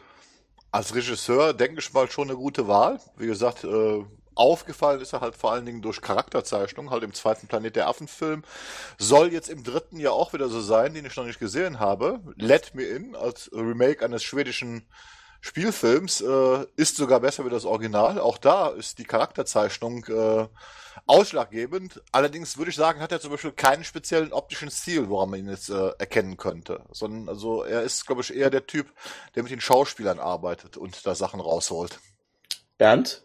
Als 0.72 0.96
Regisseur 0.96 1.53
denke 1.53 1.79
ich 1.79 1.93
mal 1.93 2.10
schon 2.10 2.29
eine 2.29 2.38
gute 2.38 2.67
Wahl. 2.67 3.00
Wie 3.17 3.27
gesagt, 3.27 3.65
äh, 3.65 4.03
aufgefallen 4.41 5.01
ist 5.01 5.13
er 5.13 5.21
halt 5.21 5.36
vor 5.36 5.51
allen 5.51 5.65
Dingen 5.65 5.81
durch 5.81 6.01
Charakterzeichnung, 6.01 6.89
halt 6.89 7.03
im 7.03 7.13
zweiten 7.13 7.48
Planet 7.48 7.75
der 7.75 7.88
Affen-Film. 7.88 8.43
Soll 8.98 9.31
jetzt 9.31 9.50
im 9.50 9.63
dritten 9.63 10.00
ja 10.00 10.12
auch 10.12 10.33
wieder 10.33 10.50
so 10.50 10.60
sein, 10.60 10.93
den 10.95 11.05
ich 11.05 11.15
noch 11.15 11.25
nicht 11.25 11.39
gesehen 11.39 11.79
habe. 11.79 12.19
Let 12.36 12.74
Me 12.74 12.83
In 12.83 13.15
als 13.15 13.51
Remake 13.53 14.03
eines 14.03 14.24
schwedischen 14.24 14.88
Spielfilms 15.41 16.21
äh, 16.21 16.65
ist 16.75 16.98
sogar 16.98 17.19
besser 17.19 17.45
wie 17.45 17.50
das 17.50 17.65
Original. 17.65 18.19
Auch 18.19 18.39
da 18.39 18.69
ist 18.69 18.98
die 18.98 19.05
Charakterzeichnung 19.05 20.05
äh, 20.05 20.48
ausschlaggebend. 21.05 22.01
Allerdings 22.12 22.57
würde 22.57 22.71
ich 22.71 22.75
sagen, 22.75 23.00
hat 23.00 23.12
er 23.12 23.21
zum 23.21 23.31
Beispiel 23.31 23.51
keinen 23.51 23.83
speziellen 23.83 24.33
optischen 24.33 24.71
Stil, 24.71 25.10
woran 25.10 25.29
man 25.29 25.39
ihn 25.39 25.50
jetzt 25.50 25.69
äh, 25.69 25.89
erkennen 26.00 26.38
könnte. 26.38 26.83
Sondern 26.91 27.29
also 27.29 27.63
er 27.63 27.83
ist, 27.83 28.07
glaube 28.07 28.21
ich, 28.21 28.36
eher 28.36 28.50
der 28.50 28.65
Typ, 28.65 28.91
der 29.36 29.43
mit 29.43 29.51
den 29.51 29.62
Schauspielern 29.62 30.19
arbeitet 30.19 30.77
und 30.77 31.05
da 31.05 31.13
Sachen 31.13 31.39
rausholt. 31.39 32.00
Bernd? 32.77 33.24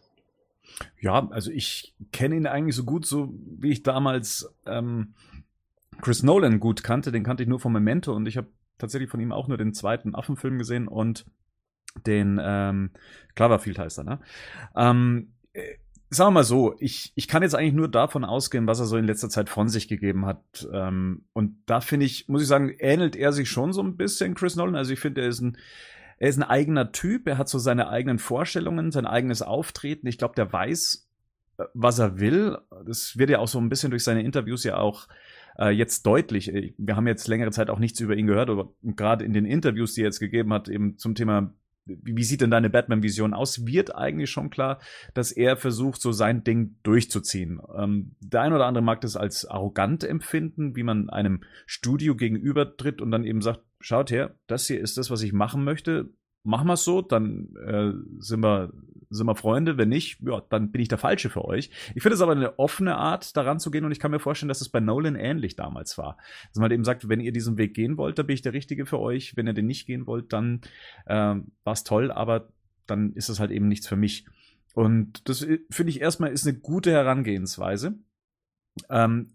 Ja, 1.01 1.29
also 1.31 1.51
ich 1.51 1.95
kenne 2.13 2.37
ihn 2.37 2.47
eigentlich 2.47 2.77
so 2.77 2.85
gut, 2.85 3.07
so 3.07 3.33
wie 3.59 3.71
ich 3.71 3.83
damals 3.83 4.53
ähm, 4.67 5.15
Chris 6.01 6.23
Nolan 6.23 6.61
gut 6.61 6.83
kannte. 6.83 7.13
Den 7.13 7.25
kannte 7.25 7.43
ich 7.43 7.49
nur 7.49 7.61
von 7.61 7.73
Memento 7.73 8.15
und 8.15 8.27
ich 8.27 8.37
habe 8.37 8.49
tatsächlich 8.79 9.11
von 9.11 9.21
ihm 9.21 9.33
auch 9.33 9.49
nur 9.49 9.57
den 9.57 9.73
zweiten 9.73 10.15
Affenfilm 10.15 10.59
gesehen 10.59 10.89
und 10.89 11.25
den 12.07 12.39
ähm, 12.43 12.91
Cloverfield 13.35 13.79
heißt 13.79 13.99
er, 13.99 14.05
ne? 14.05 14.21
Ähm, 14.77 15.33
äh, 15.55 15.77
sagen 16.11 16.29
wir 16.29 16.41
mal 16.41 16.45
so, 16.45 16.77
ich, 16.79 17.13
ich 17.15 17.27
kann 17.27 17.43
jetzt 17.43 17.55
eigentlich 17.55 17.73
nur 17.73 17.89
davon 17.89 18.25
ausgehen, 18.25 18.67
was 18.67 18.79
er 18.79 18.87
so 18.87 18.97
in 18.97 19.07
letzter 19.07 19.29
Zeit 19.29 19.49
von 19.49 19.69
sich 19.69 19.89
gegeben 19.89 20.27
hat. 20.27 20.69
Ähm, 20.73 21.25
und 21.33 21.57
da 21.67 21.81
finde 21.81 22.07
ich, 22.07 22.29
muss 22.29 22.43
ich 22.43 22.49
sagen, 22.49 22.75
ähnelt 22.79 23.17
er 23.17 23.33
sich 23.33 23.51
schon 23.51 23.73
so 23.73 23.83
ein 23.83 23.97
bisschen 23.97 24.35
Chris 24.35 24.57
Nolan. 24.57 24.77
Also 24.77 24.93
ich 24.93 25.01
finde, 25.01 25.23
er 25.23 25.29
ist 25.29 25.41
ein 25.41 25.57
er 26.19 26.29
ist 26.29 26.39
ein 26.39 26.43
eigener 26.43 26.93
Typ, 26.93 27.27
er 27.27 27.39
hat 27.39 27.49
so 27.49 27.59
seine 27.59 27.89
eigenen 27.89 28.19
Vorstellungen, 28.19 28.91
sein 28.91 29.07
eigenes 29.07 29.43
Auftreten. 29.43 30.07
Ich 30.07 30.19
glaube, 30.19 30.35
der 30.35 30.53
weiß, 30.53 31.09
äh, 31.59 31.65
was 31.75 31.99
er 31.99 32.19
will. 32.19 32.59
Das 32.87 33.17
wird 33.17 33.31
ja 33.31 33.39
auch 33.39 33.49
so 33.49 33.59
ein 33.59 33.69
bisschen 33.69 33.91
durch 33.91 34.05
seine 34.05 34.23
Interviews 34.23 34.65
ja 34.65 34.79
auch 34.79 35.09
äh, 35.59 35.71
jetzt 35.71 36.07
deutlich. 36.07 36.53
Äh, 36.53 36.75
wir 36.79 36.97
haben 36.97 37.07
jetzt 37.07 37.29
längere 37.29 37.51
Zeit 37.51 37.71
auch 37.71 37.79
nichts 37.79 38.01
über 38.01 38.17
ihn 38.17 38.27
gehört, 38.27 38.51
aber 38.51 38.73
gerade 38.83 39.25
in 39.25 39.33
den 39.33 39.45
Interviews, 39.45 39.95
die 39.95 40.03
er 40.03 40.07
jetzt 40.07 40.21
gegeben 40.21 40.53
hat, 40.53 40.69
eben 40.69 40.99
zum 40.99 41.15
Thema 41.15 41.53
wie 41.87 42.25
sieht 42.25 42.41
denn 42.41 42.51
deine 42.51 42.71
Batman-Vision 42.71 43.33
aus, 43.33 43.65
wird 43.67 43.95
eigentlich 43.95 44.31
schon 44.31 44.51
klar, 44.51 44.81
dass 45.15 45.31
er 45.31 45.57
versucht, 45.57 46.01
so 46.01 46.13
sein 46.13 46.43
Ding 46.43 46.77
durchzuziehen. 46.83 47.61
Ähm, 47.77 48.17
der 48.21 48.43
ein 48.43 48.53
oder 48.53 48.67
andere 48.67 48.83
mag 48.83 49.01
das 49.01 49.17
als 49.17 49.47
arrogant 49.47 50.03
empfinden, 50.03 50.75
wie 50.75 50.83
man 50.83 51.11
einem 51.11 51.45
Studio 51.65 52.17
gegenübertritt 52.17 53.01
und 53.01 53.11
dann 53.11 53.25
eben 53.25 53.41
sagt, 53.41 53.61
schaut 53.81 54.11
her, 54.11 54.35
das 54.47 54.67
hier 54.67 54.81
ist 54.81 54.99
das, 54.99 55.11
was 55.11 55.23
ich 55.23 55.33
machen 55.33 55.65
möchte 55.65 56.11
machen 56.47 56.69
wir 56.69 56.75
es 56.75 56.85
so, 56.85 57.03
dann 57.03 57.49
äh, 57.57 57.93
sind, 58.21 58.41
wir, 58.41 58.73
sind 59.11 59.27
wir 59.27 59.35
Freunde. 59.35 59.77
Wenn 59.77 59.89
nicht, 59.89 60.21
ja, 60.23 60.43
dann 60.49 60.71
bin 60.71 60.81
ich 60.81 60.89
der 60.89 60.97
Falsche 60.97 61.29
für 61.29 61.45
euch. 61.45 61.71
Ich 61.95 62.03
finde 62.03 62.15
es 62.15 62.21
aber 62.21 62.33
eine 62.33 62.59
offene 62.59 62.97
Art, 62.97 63.37
daran 63.37 63.59
zu 63.59 63.71
gehen 63.71 63.85
und 63.85 63.93
ich 63.93 63.99
kann 63.99 64.13
mir 64.13 64.21
vorstellen, 64.21 64.49
dass 64.49 64.61
es 64.61 64.69
bei 64.69 64.81
Nolan 64.81 65.17
ähnlich 65.17 65.57
damals 65.57 65.99
war. 65.99 66.17
Dass 66.49 66.57
man 66.57 66.63
halt 66.63 66.73
eben 66.73 66.85
sagt, 66.85 67.09
wenn 67.09 67.21
ihr 67.21 67.33
diesen 67.33 67.59
Weg 67.59 67.75
gehen 67.75 67.99
wollt, 67.99 68.19
dann 68.19 68.27
bin 68.27 68.35
ich 68.35 68.43
der 68.43 68.53
Richtige 68.53 68.87
für 68.87 69.01
euch. 69.01 69.37
Wenn 69.37 69.49
ihr 69.49 69.55
den 69.55 69.67
nicht 69.67 69.87
gehen 69.87 70.07
wollt, 70.07 70.33
dann 70.33 70.61
äh, 71.07 71.15
war 71.15 71.73
es 71.73 71.85
toll, 71.85 72.13
aber 72.13 72.49
dann 72.87 73.13
ist 73.13 73.29
es 73.29 73.41
halt 73.41 73.51
eben 73.51 73.67
nichts 73.67 73.89
für 73.89 73.97
mich. 73.97 74.25
Und 74.73 75.29
das 75.29 75.43
äh, 75.43 75.59
finde 75.71 75.91
ich 75.91 76.01
erstmal 76.01 76.31
ist 76.31 76.47
eine 76.47 76.57
gute 76.57 76.93
Herangehensweise. 76.93 77.99
Ähm, 78.89 79.33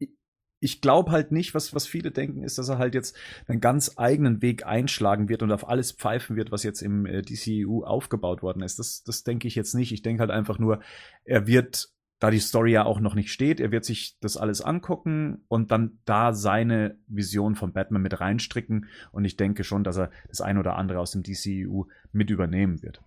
ich 0.61 0.79
glaube 0.79 1.11
halt 1.11 1.31
nicht, 1.31 1.55
was, 1.55 1.73
was 1.73 1.87
viele 1.87 2.11
denken, 2.11 2.43
ist, 2.43 2.59
dass 2.59 2.69
er 2.69 2.77
halt 2.77 2.93
jetzt 2.93 3.17
einen 3.47 3.59
ganz 3.59 3.93
eigenen 3.97 4.43
Weg 4.43 4.65
einschlagen 4.65 5.27
wird 5.27 5.41
und 5.41 5.51
auf 5.51 5.67
alles 5.67 5.91
pfeifen 5.91 6.35
wird, 6.35 6.51
was 6.51 6.63
jetzt 6.63 6.83
im 6.83 7.07
äh, 7.07 7.23
DCU 7.23 7.83
aufgebaut 7.83 8.43
worden 8.43 8.61
ist. 8.61 8.77
Das, 8.77 9.03
das 9.03 9.23
denke 9.23 9.47
ich 9.47 9.55
jetzt 9.55 9.73
nicht. 9.73 9.91
Ich 9.91 10.03
denke 10.03 10.21
halt 10.21 10.29
einfach 10.29 10.59
nur, 10.59 10.81
er 11.25 11.47
wird, 11.47 11.89
da 12.19 12.29
die 12.29 12.39
Story 12.39 12.73
ja 12.73 12.85
auch 12.85 12.99
noch 12.99 13.15
nicht 13.15 13.31
steht, 13.31 13.59
er 13.59 13.71
wird 13.71 13.83
sich 13.83 14.19
das 14.21 14.37
alles 14.37 14.61
angucken 14.61 15.43
und 15.47 15.71
dann 15.71 15.97
da 16.05 16.31
seine 16.31 16.95
Vision 17.07 17.55
von 17.55 17.73
Batman 17.73 18.03
mit 18.03 18.21
reinstricken. 18.21 18.85
Und 19.11 19.25
ich 19.25 19.37
denke 19.37 19.63
schon, 19.63 19.83
dass 19.83 19.97
er 19.97 20.11
das 20.27 20.41
ein 20.41 20.59
oder 20.59 20.75
andere 20.75 20.99
aus 20.99 21.11
dem 21.11 21.23
DCU 21.23 21.87
mit 22.11 22.29
übernehmen 22.29 22.83
wird. 22.83 23.01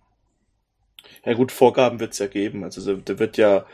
Ja 1.23 1.33
gut, 1.33 1.53
Vorgaben 1.53 2.01
wird 2.01 2.11
es 2.11 2.19
ja 2.19 2.27
geben. 2.27 2.65
Also 2.65 2.97
der 2.97 3.17
wird 3.17 3.37
ja 3.37 3.65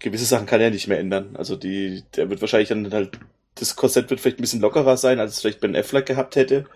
gewisse 0.00 0.24
Sachen 0.24 0.46
kann 0.46 0.60
er 0.60 0.70
nicht 0.70 0.88
mehr 0.88 0.98
ändern. 0.98 1.36
Also 1.36 1.56
die, 1.56 2.02
der 2.16 2.28
wird 2.30 2.40
wahrscheinlich 2.40 2.70
dann 2.70 2.92
halt, 2.92 3.18
das 3.54 3.76
Korsett 3.76 4.10
wird 4.10 4.20
vielleicht 4.20 4.38
ein 4.38 4.42
bisschen 4.42 4.60
lockerer 4.60 4.96
sein, 4.96 5.20
als 5.20 5.34
es 5.34 5.40
vielleicht 5.40 5.60
Ben 5.60 5.76
Affleck 5.76 6.06
gehabt 6.06 6.34
hätte. 6.36 6.66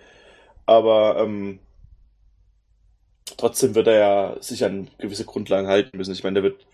Aber 0.66 1.18
ähm, 1.18 1.58
trotzdem 3.36 3.74
wird 3.74 3.88
er 3.88 3.98
ja 3.98 4.36
sich 4.40 4.64
an 4.64 4.88
gewisse 4.98 5.24
Grundlagen 5.24 5.68
halten 5.68 5.96
müssen. 5.96 6.12
Ich 6.12 6.22
meine, 6.22 6.34
der 6.34 6.42
wird 6.44 6.66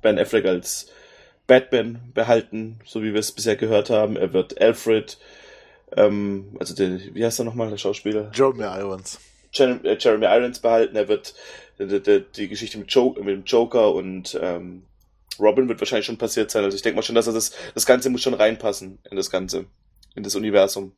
Ben 0.00 0.18
Affleck 0.18 0.46
als 0.46 0.90
Batman 1.46 2.00
behalten, 2.14 2.78
so 2.84 3.02
wie 3.02 3.12
wir 3.12 3.20
es 3.20 3.32
bisher 3.32 3.56
gehört 3.56 3.90
haben. 3.90 4.16
Er 4.16 4.32
wird 4.32 4.60
Alfred, 4.60 5.18
ähm, 5.96 6.56
also 6.60 6.74
der, 6.74 7.00
wie 7.14 7.24
heißt 7.24 7.40
er 7.40 7.44
nochmal, 7.44 7.70
der 7.70 7.78
Schauspieler? 7.78 8.30
Jeremy 8.34 8.64
Irons. 8.64 9.18
Jeremy, 9.52 9.86
äh, 9.88 9.96
Jeremy 9.98 10.26
Irons 10.26 10.60
behalten. 10.60 10.94
Er 10.94 11.08
wird 11.08 11.34
die, 11.78 12.00
die, 12.00 12.24
die 12.36 12.48
Geschichte 12.48 12.78
mit, 12.78 12.92
Joker, 12.92 13.20
mit 13.22 13.34
dem 13.34 13.44
Joker 13.44 13.94
und 13.94 14.38
ähm, 14.40 14.82
Robin 15.38 15.68
wird 15.68 15.80
wahrscheinlich 15.80 16.06
schon 16.06 16.18
passiert 16.18 16.50
sein. 16.50 16.64
Also 16.64 16.76
ich 16.76 16.82
denke 16.82 16.96
mal 16.96 17.02
schon, 17.02 17.14
dass 17.14 17.26
er 17.26 17.32
das, 17.32 17.52
das 17.74 17.86
Ganze 17.86 18.10
muss 18.10 18.22
schon 18.22 18.34
reinpassen 18.34 18.98
in 19.10 19.16
das 19.16 19.30
Ganze, 19.30 19.66
in 20.14 20.22
das 20.22 20.34
Universum, 20.34 20.96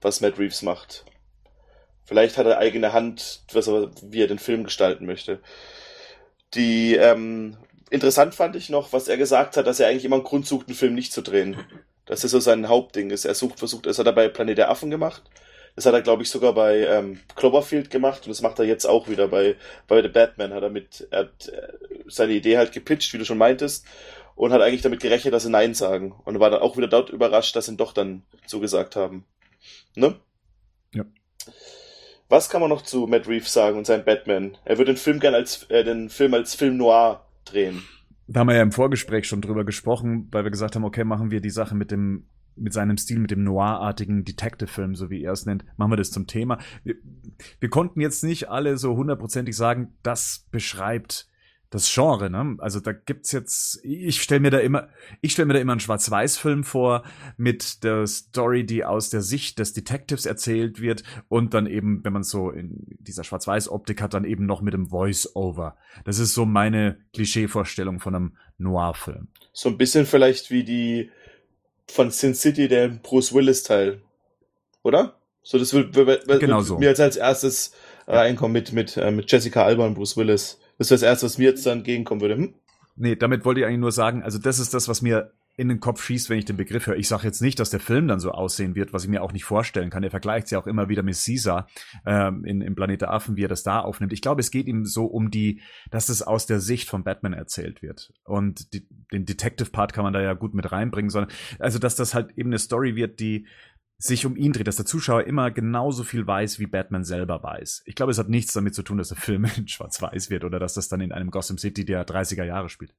was 0.00 0.20
Matt 0.20 0.38
Reeves 0.38 0.62
macht. 0.62 1.04
Vielleicht 2.04 2.36
hat 2.36 2.46
er 2.46 2.58
eigene 2.58 2.92
Hand, 2.92 3.42
was 3.52 3.68
er, 3.68 3.90
wie 4.02 4.22
er 4.22 4.28
den 4.28 4.38
Film 4.38 4.64
gestalten 4.64 5.06
möchte. 5.06 5.40
Die, 6.54 6.94
ähm, 6.94 7.56
interessant 7.90 8.34
fand 8.34 8.56
ich 8.56 8.68
noch, 8.68 8.92
was 8.92 9.08
er 9.08 9.16
gesagt 9.16 9.56
hat, 9.56 9.66
dass 9.66 9.80
er 9.80 9.88
eigentlich 9.88 10.04
immer 10.04 10.16
einen 10.16 10.24
Grund 10.24 10.46
sucht, 10.46 10.68
einen 10.68 10.76
Film 10.76 10.94
nicht 10.94 11.12
zu 11.12 11.22
drehen. 11.22 11.56
Dass 12.04 12.22
das 12.22 12.32
so 12.32 12.40
sein 12.40 12.68
Hauptding 12.68 13.10
ist. 13.10 13.24
Er 13.24 13.34
sucht, 13.34 13.60
versucht, 13.60 13.86
es 13.86 13.98
hat 13.98 14.06
er 14.06 14.12
bei 14.12 14.28
Planet 14.28 14.58
der 14.58 14.70
Affen 14.70 14.90
gemacht. 14.90 15.22
Das 15.74 15.86
hat 15.86 15.94
er, 15.94 16.02
glaube 16.02 16.22
ich, 16.22 16.30
sogar 16.30 16.52
bei 16.52 16.86
ähm, 16.86 17.20
Cloverfield 17.34 17.90
gemacht 17.90 18.26
und 18.26 18.30
das 18.30 18.42
macht 18.42 18.58
er 18.58 18.66
jetzt 18.66 18.84
auch 18.84 19.08
wieder 19.08 19.28
bei, 19.28 19.56
bei 19.88 20.02
The 20.02 20.08
Batman. 20.08 20.52
Hat 20.52 20.62
er 20.62 20.70
mit, 20.70 21.08
er 21.10 21.20
hat 21.20 21.48
äh, 21.48 21.72
seine 22.06 22.32
Idee 22.32 22.58
halt 22.58 22.72
gepitcht, 22.72 23.12
wie 23.14 23.18
du 23.18 23.24
schon 23.24 23.38
meintest, 23.38 23.86
und 24.34 24.52
hat 24.52 24.60
eigentlich 24.60 24.82
damit 24.82 25.00
gerechnet, 25.00 25.32
dass 25.32 25.44
sie 25.44 25.50
Nein 25.50 25.74
sagen. 25.74 26.14
Und 26.24 26.40
war 26.40 26.50
dann 26.50 26.60
auch 26.60 26.76
wieder 26.76 26.88
dort 26.88 27.10
überrascht, 27.10 27.56
dass 27.56 27.66
sie 27.66 27.72
ihn 27.72 27.78
doch 27.78 27.92
dann 27.92 28.22
zugesagt 28.46 28.96
haben. 28.96 29.24
Ne? 29.94 30.16
Ja. 30.92 31.04
Was 32.28 32.50
kann 32.50 32.60
man 32.60 32.70
noch 32.70 32.82
zu 32.82 33.06
Matt 33.06 33.28
Reeves 33.28 33.52
sagen 33.52 33.78
und 33.78 33.86
seinem 33.86 34.04
Batman? 34.04 34.56
Er 34.64 34.78
würde 34.78 34.92
den 34.92 34.98
Film 34.98 35.20
gern 35.20 35.34
als, 35.34 35.64
äh, 35.70 35.84
den 35.84 36.10
Film 36.10 36.34
als 36.34 36.54
Film 36.54 36.76
noir 36.76 37.26
drehen. 37.44 37.82
Da 38.26 38.40
haben 38.40 38.48
wir 38.48 38.56
ja 38.56 38.62
im 38.62 38.72
Vorgespräch 38.72 39.26
schon 39.26 39.42
drüber 39.42 39.64
gesprochen, 39.64 40.28
weil 40.30 40.44
wir 40.44 40.50
gesagt 40.50 40.74
haben, 40.76 40.84
okay, 40.84 41.04
machen 41.04 41.30
wir 41.30 41.40
die 41.40 41.50
Sache 41.50 41.74
mit 41.74 41.90
dem 41.90 42.26
mit 42.56 42.72
seinem 42.72 42.96
Stil, 42.96 43.18
mit 43.18 43.30
dem 43.30 43.44
noir-artigen 43.44 44.24
Detective-Film, 44.24 44.94
so 44.94 45.10
wie 45.10 45.22
er 45.22 45.32
es 45.32 45.46
nennt, 45.46 45.64
machen 45.76 45.92
wir 45.92 45.96
das 45.96 46.10
zum 46.10 46.26
Thema. 46.26 46.58
Wir, 46.84 46.96
wir 47.60 47.70
konnten 47.70 48.00
jetzt 48.00 48.24
nicht 48.24 48.48
alle 48.48 48.76
so 48.78 48.96
hundertprozentig 48.96 49.56
sagen, 49.56 49.94
das 50.02 50.46
beschreibt 50.50 51.28
das 51.72 51.92
Genre, 51.92 52.28
ne? 52.28 52.56
Also 52.58 52.80
da 52.80 52.92
gibt's 52.92 53.32
jetzt, 53.32 53.80
ich 53.82 54.20
stelle 54.22 54.40
mir 54.40 54.50
da 54.50 54.58
immer, 54.58 54.88
ich 55.22 55.32
stelle 55.32 55.46
mir 55.46 55.54
da 55.54 55.60
immer 55.60 55.72
einen 55.72 55.80
Schwarz-Weiß-Film 55.80 56.64
vor 56.64 57.02
mit 57.38 57.82
der 57.82 58.06
Story, 58.06 58.64
die 58.64 58.84
aus 58.84 59.08
der 59.08 59.22
Sicht 59.22 59.58
des 59.58 59.72
Detectives 59.72 60.26
erzählt 60.26 60.82
wird 60.82 61.02
und 61.28 61.54
dann 61.54 61.66
eben, 61.66 62.04
wenn 62.04 62.12
man 62.12 62.24
so 62.24 62.50
in 62.50 62.84
dieser 62.98 63.24
Schwarz-Weiß-Optik 63.24 64.02
hat, 64.02 64.12
dann 64.12 64.24
eben 64.24 64.44
noch 64.44 64.60
mit 64.60 64.74
dem 64.74 64.88
Voice-Over. 64.88 65.76
Das 66.04 66.18
ist 66.18 66.34
so 66.34 66.44
meine 66.44 66.98
Klischee-Vorstellung 67.14 68.00
von 68.00 68.14
einem 68.14 68.36
Noir-Film. 68.58 69.28
So 69.54 69.70
ein 69.70 69.78
bisschen 69.78 70.04
vielleicht 70.04 70.50
wie 70.50 70.64
die 70.64 71.10
von 71.92 72.10
Sin 72.10 72.34
City 72.34 72.68
der 72.68 72.88
Bruce 72.88 73.32
Willis 73.34 73.62
Teil. 73.62 74.00
Oder? 74.82 75.14
So, 75.42 75.58
das 75.58 75.72
wird, 75.74 75.94
wird, 75.94 76.26
wird, 76.26 76.40
genau 76.40 76.62
so. 76.62 76.78
mir 76.78 76.88
jetzt 76.88 77.00
als 77.00 77.16
erstes 77.16 77.72
reinkommen 78.06 78.52
mit, 78.52 78.72
mit, 78.72 78.96
äh, 78.96 79.10
mit 79.10 79.30
Jessica 79.30 79.64
Alba 79.64 79.86
und 79.86 79.94
Bruce 79.94 80.16
Willis. 80.16 80.58
Das 80.78 80.86
ist 80.86 80.90
das 80.90 81.02
erste, 81.02 81.26
was 81.26 81.38
mir 81.38 81.50
jetzt 81.50 81.66
dann 81.66 81.78
entgegenkommen 81.78 82.20
würde. 82.20 82.36
Hm? 82.36 82.54
Nee, 82.96 83.16
damit 83.16 83.44
wollte 83.44 83.60
ich 83.60 83.66
eigentlich 83.66 83.80
nur 83.80 83.92
sagen, 83.92 84.22
also 84.22 84.38
das 84.38 84.58
ist 84.58 84.74
das, 84.74 84.88
was 84.88 85.02
mir 85.02 85.32
in 85.56 85.68
den 85.68 85.80
Kopf 85.80 86.02
schießt, 86.02 86.30
wenn 86.30 86.38
ich 86.38 86.46
den 86.46 86.56
Begriff 86.56 86.86
höre. 86.86 86.96
Ich 86.96 87.08
sage 87.08 87.24
jetzt 87.24 87.42
nicht, 87.42 87.60
dass 87.60 87.70
der 87.70 87.80
Film 87.80 88.08
dann 88.08 88.20
so 88.20 88.30
aussehen 88.30 88.74
wird, 88.74 88.92
was 88.92 89.04
ich 89.04 89.10
mir 89.10 89.22
auch 89.22 89.32
nicht 89.32 89.44
vorstellen 89.44 89.90
kann. 89.90 90.02
Er 90.02 90.10
vergleicht 90.10 90.50
ja 90.50 90.58
auch 90.58 90.66
immer 90.66 90.88
wieder 90.88 91.02
mit 91.02 91.14
Caesar 91.14 91.66
ähm, 92.06 92.44
in, 92.44 92.62
im 92.62 92.74
Planet 92.74 93.02
der 93.02 93.12
Affen, 93.12 93.36
wie 93.36 93.44
er 93.44 93.48
das 93.48 93.62
da 93.62 93.80
aufnimmt. 93.80 94.14
Ich 94.14 94.22
glaube, 94.22 94.40
es 94.40 94.50
geht 94.50 94.66
ihm 94.66 94.86
so 94.86 95.04
um 95.04 95.30
die, 95.30 95.60
dass 95.90 96.08
es 96.08 96.22
aus 96.22 96.46
der 96.46 96.60
Sicht 96.60 96.88
von 96.88 97.04
Batman 97.04 97.34
erzählt 97.34 97.82
wird. 97.82 98.12
Und 98.24 98.72
die, 98.72 98.88
den 99.12 99.26
Detective-Part 99.26 99.92
kann 99.92 100.04
man 100.04 100.14
da 100.14 100.22
ja 100.22 100.32
gut 100.32 100.54
mit 100.54 100.72
reinbringen, 100.72 101.10
sondern 101.10 101.30
also, 101.58 101.78
dass 101.78 101.96
das 101.96 102.14
halt 102.14 102.32
eben 102.38 102.48
eine 102.48 102.58
Story 102.58 102.96
wird, 102.96 103.20
die 103.20 103.46
sich 103.98 104.26
um 104.26 104.36
ihn 104.36 104.52
dreht, 104.52 104.66
dass 104.66 104.76
der 104.76 104.86
Zuschauer 104.86 105.24
immer 105.24 105.50
genauso 105.50 106.02
viel 106.02 106.26
weiß, 106.26 106.58
wie 106.58 106.66
Batman 106.66 107.04
selber 107.04 107.42
weiß. 107.42 107.82
Ich 107.84 107.94
glaube, 107.94 108.10
es 108.10 108.18
hat 108.18 108.28
nichts 108.28 108.52
damit 108.52 108.74
zu 108.74 108.82
tun, 108.82 108.98
dass 108.98 109.08
der 109.08 109.16
Film 109.16 109.44
in 109.56 109.68
Schwarz-Weiß 109.68 110.30
wird 110.30 110.44
oder 110.44 110.58
dass 110.58 110.74
das 110.74 110.88
dann 110.88 111.00
in 111.00 111.12
einem 111.12 111.30
Gotham 111.30 111.58
City 111.58 111.84
der 111.84 112.06
30er 112.06 112.44
Jahre 112.44 112.68
spielt. 112.68 112.94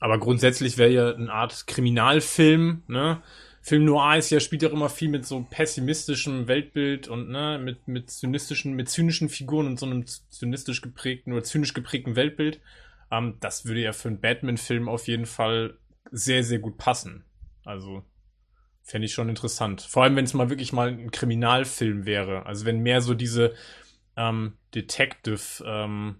Aber 0.00 0.18
grundsätzlich 0.18 0.78
wäre 0.78 0.90
ja 0.90 1.14
eine 1.14 1.32
Art 1.32 1.66
Kriminalfilm, 1.66 2.82
ne? 2.88 3.22
Film 3.62 3.86
Noir 3.86 4.18
ist 4.18 4.28
ja, 4.28 4.40
spielt 4.40 4.60
ja 4.60 4.68
immer 4.68 4.90
viel 4.90 5.08
mit 5.08 5.24
so 5.24 5.46
pessimistischem 5.48 6.48
Weltbild 6.48 7.08
und 7.08 7.30
ne, 7.30 7.58
mit, 7.58 7.88
mit 7.88 8.10
zynistischen, 8.10 8.74
mit 8.74 8.90
zynischen 8.90 9.30
Figuren 9.30 9.66
und 9.66 9.80
so 9.80 9.86
einem 9.86 10.04
zynistisch 10.06 10.82
geprägten 10.82 11.32
oder 11.32 11.42
zynisch 11.44 11.72
geprägten 11.72 12.14
Weltbild. 12.14 12.60
Ähm, 13.10 13.38
das 13.40 13.64
würde 13.64 13.80
ja 13.80 13.94
für 13.94 14.08
einen 14.08 14.20
Batman-Film 14.20 14.86
auf 14.86 15.08
jeden 15.08 15.24
Fall 15.24 15.78
sehr, 16.10 16.44
sehr 16.44 16.58
gut 16.58 16.76
passen. 16.76 17.24
Also, 17.64 18.04
fände 18.82 19.06
ich 19.06 19.14
schon 19.14 19.30
interessant. 19.30 19.80
Vor 19.80 20.02
allem, 20.02 20.14
wenn 20.16 20.26
es 20.26 20.34
mal 20.34 20.50
wirklich 20.50 20.74
mal 20.74 20.88
ein 20.88 21.10
Kriminalfilm 21.10 22.04
wäre. 22.04 22.44
Also 22.44 22.66
wenn 22.66 22.80
mehr 22.80 23.00
so 23.00 23.14
diese 23.14 23.54
ähm, 24.16 24.52
Detective, 24.74 25.64
ähm, 25.64 26.16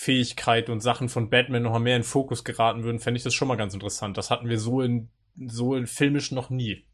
Fähigkeit 0.00 0.70
und 0.70 0.80
Sachen 0.80 1.08
von 1.08 1.28
Batman 1.28 1.64
noch 1.64 1.76
mehr 1.80 1.96
in 1.96 2.04
Fokus 2.04 2.44
geraten 2.44 2.84
würden, 2.84 3.00
fände 3.00 3.18
ich 3.18 3.24
das 3.24 3.34
schon 3.34 3.48
mal 3.48 3.56
ganz 3.56 3.74
interessant. 3.74 4.16
Das 4.16 4.30
hatten 4.30 4.48
wir 4.48 4.60
so 4.60 4.80
in, 4.80 5.10
so 5.44 5.74
in 5.74 5.88
filmisch 5.88 6.30
noch 6.30 6.50
nie. 6.50 6.86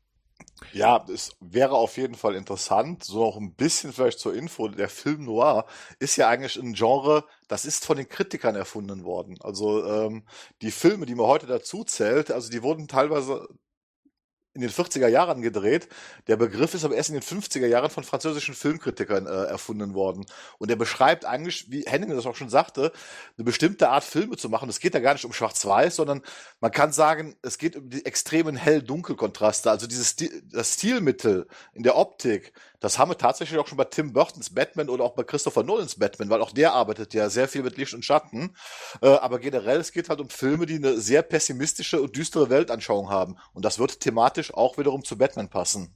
Ja, 0.73 1.05
es 1.13 1.37
wäre 1.39 1.75
auf 1.75 1.99
jeden 1.99 2.15
Fall 2.15 2.35
interessant. 2.35 3.05
So 3.05 3.27
noch 3.27 3.37
ein 3.37 3.53
bisschen 3.53 3.93
vielleicht 3.93 4.21
zur 4.21 4.35
Info. 4.35 4.69
Der 4.69 4.89
Film 4.89 5.27
Noir 5.27 5.67
ist 5.99 6.17
ja 6.17 6.31
eigentlich 6.31 6.57
ein 6.57 6.73
Genre, 6.73 7.27
das 7.47 7.67
ist 7.67 7.85
von 7.85 7.99
den 7.99 8.09
Kritikern 8.09 8.57
erfunden 8.57 9.05
worden. 9.05 9.37
Also 9.43 9.85
ähm, 9.85 10.27
die 10.63 10.71
Filme, 10.71 11.05
die 11.05 11.15
man 11.15 11.27
heute 11.27 11.47
dazu 11.47 11.85
zählt, 11.85 12.31
also 12.31 12.51
die 12.51 12.63
wurden 12.63 12.89
teilweise 12.89 13.47
in 14.55 14.61
den 14.61 14.71
40er 14.71 15.09
Jahren 15.09 15.43
gedreht. 15.43 15.89
Der 16.29 16.37
Begriff 16.37 16.75
ist 16.75 16.85
aber 16.85 16.95
erst 16.95 17.11
in 17.11 17.17
den 17.17 17.23
50er 17.23 17.67
Jahren 17.67 17.91
von 17.91 18.05
französischen 18.05 18.55
Filmkritikern 18.55 19.27
äh, 19.27 19.45
erfunden 19.47 19.95
worden. 19.95 20.25
Und 20.59 20.71
er 20.71 20.77
beschreibt 20.77 21.25
eigentlich, 21.25 21.71
wie 21.71 21.83
Henning 21.83 22.11
das 22.11 22.27
auch 22.27 22.37
schon 22.37 22.49
sagte, 22.49 22.93
eine 23.37 23.45
bestimmte 23.45 23.89
Art 23.89 24.05
Filme 24.05 24.37
zu 24.37 24.49
machen. 24.49 24.69
Es 24.69 24.81
geht 24.81 24.95
da 24.95 25.01
gar 25.01 25.15
nicht 25.15 25.25
um 25.25 25.33
Schwarz-Weiß, 25.33 25.97
sondern 25.97 26.23
man 26.61 26.71
kann 26.71 26.93
sagen, 26.93 27.37
es 27.43 27.59
geht 27.59 27.77
um 27.77 27.91
die 27.91 28.07
extremen 28.07 28.57
Hell-Dunkel-Kontraste. 28.57 29.71
Also 29.71 29.87
dieses 29.87 30.17
das 30.17 30.75
Stilmittel 30.75 31.49
in 31.73 31.83
der 31.83 31.97
Optik, 31.97 32.53
das 32.85 32.99
haben 32.99 33.11
wir 33.11 33.17
tatsächlich 33.17 33.59
auch 33.59 33.67
schon 33.67 33.79
bei 33.79 33.85
Tim 33.85 34.13
Burtons 34.13 34.51
Batman 34.51 34.91
oder 34.91 35.05
auch 35.05 35.15
bei 35.15 35.23
Christopher 35.23 35.63
Nolans 35.63 35.99
Batman, 35.99 36.29
weil 36.29 36.43
auch 36.43 36.53
der 36.53 36.75
arbeitet 36.75 37.15
ja 37.15 37.31
sehr 37.31 37.49
viel 37.49 37.63
mit 37.63 37.79
Licht 37.79 37.95
und 37.95 38.05
Schatten. 38.05 38.55
Äh, 39.01 39.09
aber 39.09 39.39
generell, 39.39 39.81
es 39.81 39.91
geht 39.91 40.11
halt 40.11 40.21
um 40.21 40.29
Filme, 40.29 40.67
die 40.67 40.77
eine 40.77 41.01
sehr 41.01 41.23
pessimistische 41.23 42.03
und 42.03 42.15
düstere 42.15 42.51
Weltanschauung 42.51 43.09
haben. 43.09 43.37
Und 43.55 43.65
das 43.65 43.79
wird 43.79 44.01
thematisch 44.01 44.44
thematisch 44.45 44.55
auch 44.55 44.79
wiederum 44.79 45.05
zu 45.05 45.17
Batman 45.17 45.49
passen. 45.49 45.91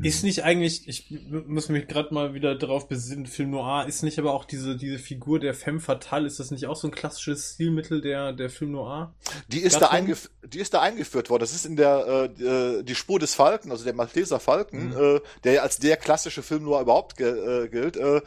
Ist 0.00 0.24
nicht 0.24 0.42
eigentlich, 0.42 0.88
ich 0.88 1.12
muss 1.46 1.68
mich 1.68 1.86
gerade 1.86 2.12
mal 2.12 2.34
wieder 2.34 2.56
darauf 2.56 2.88
besinnen, 2.88 3.26
Film 3.26 3.50
Noir, 3.50 3.86
ist 3.86 4.02
nicht 4.02 4.18
aber 4.18 4.32
auch 4.32 4.44
diese, 4.44 4.76
diese 4.76 4.98
Figur 4.98 5.38
der 5.38 5.54
Femme 5.54 5.78
Fatale, 5.78 6.26
ist 6.26 6.40
das 6.40 6.50
nicht 6.50 6.66
auch 6.66 6.74
so 6.74 6.88
ein 6.88 6.90
klassisches 6.90 7.54
Stilmittel 7.54 8.00
der, 8.00 8.32
der 8.32 8.50
Film 8.50 8.72
Noir? 8.72 9.14
Die 9.46 9.60
ist, 9.60 9.80
da 9.80 9.90
eingef 9.90 10.28
die 10.42 10.58
ist 10.58 10.74
da 10.74 10.80
eingeführt 10.80 11.30
worden. 11.30 11.42
Das 11.42 11.54
ist 11.54 11.66
in 11.66 11.76
der 11.76 12.30
äh, 12.36 12.82
die 12.82 12.96
Spur 12.96 13.20
des 13.20 13.36
Falken, 13.36 13.70
also 13.70 13.84
der 13.84 13.94
Malteser 13.94 14.40
Falken, 14.40 14.88
mhm. 14.88 14.96
äh, 15.18 15.20
der 15.44 15.62
als 15.62 15.78
der 15.78 15.96
klassische 15.96 16.42
Film 16.42 16.64
Noir 16.64 16.80
überhaupt 16.80 17.16
ge 17.16 17.28
äh, 17.28 17.68
gilt. 17.68 17.96
Äh, 17.96 18.22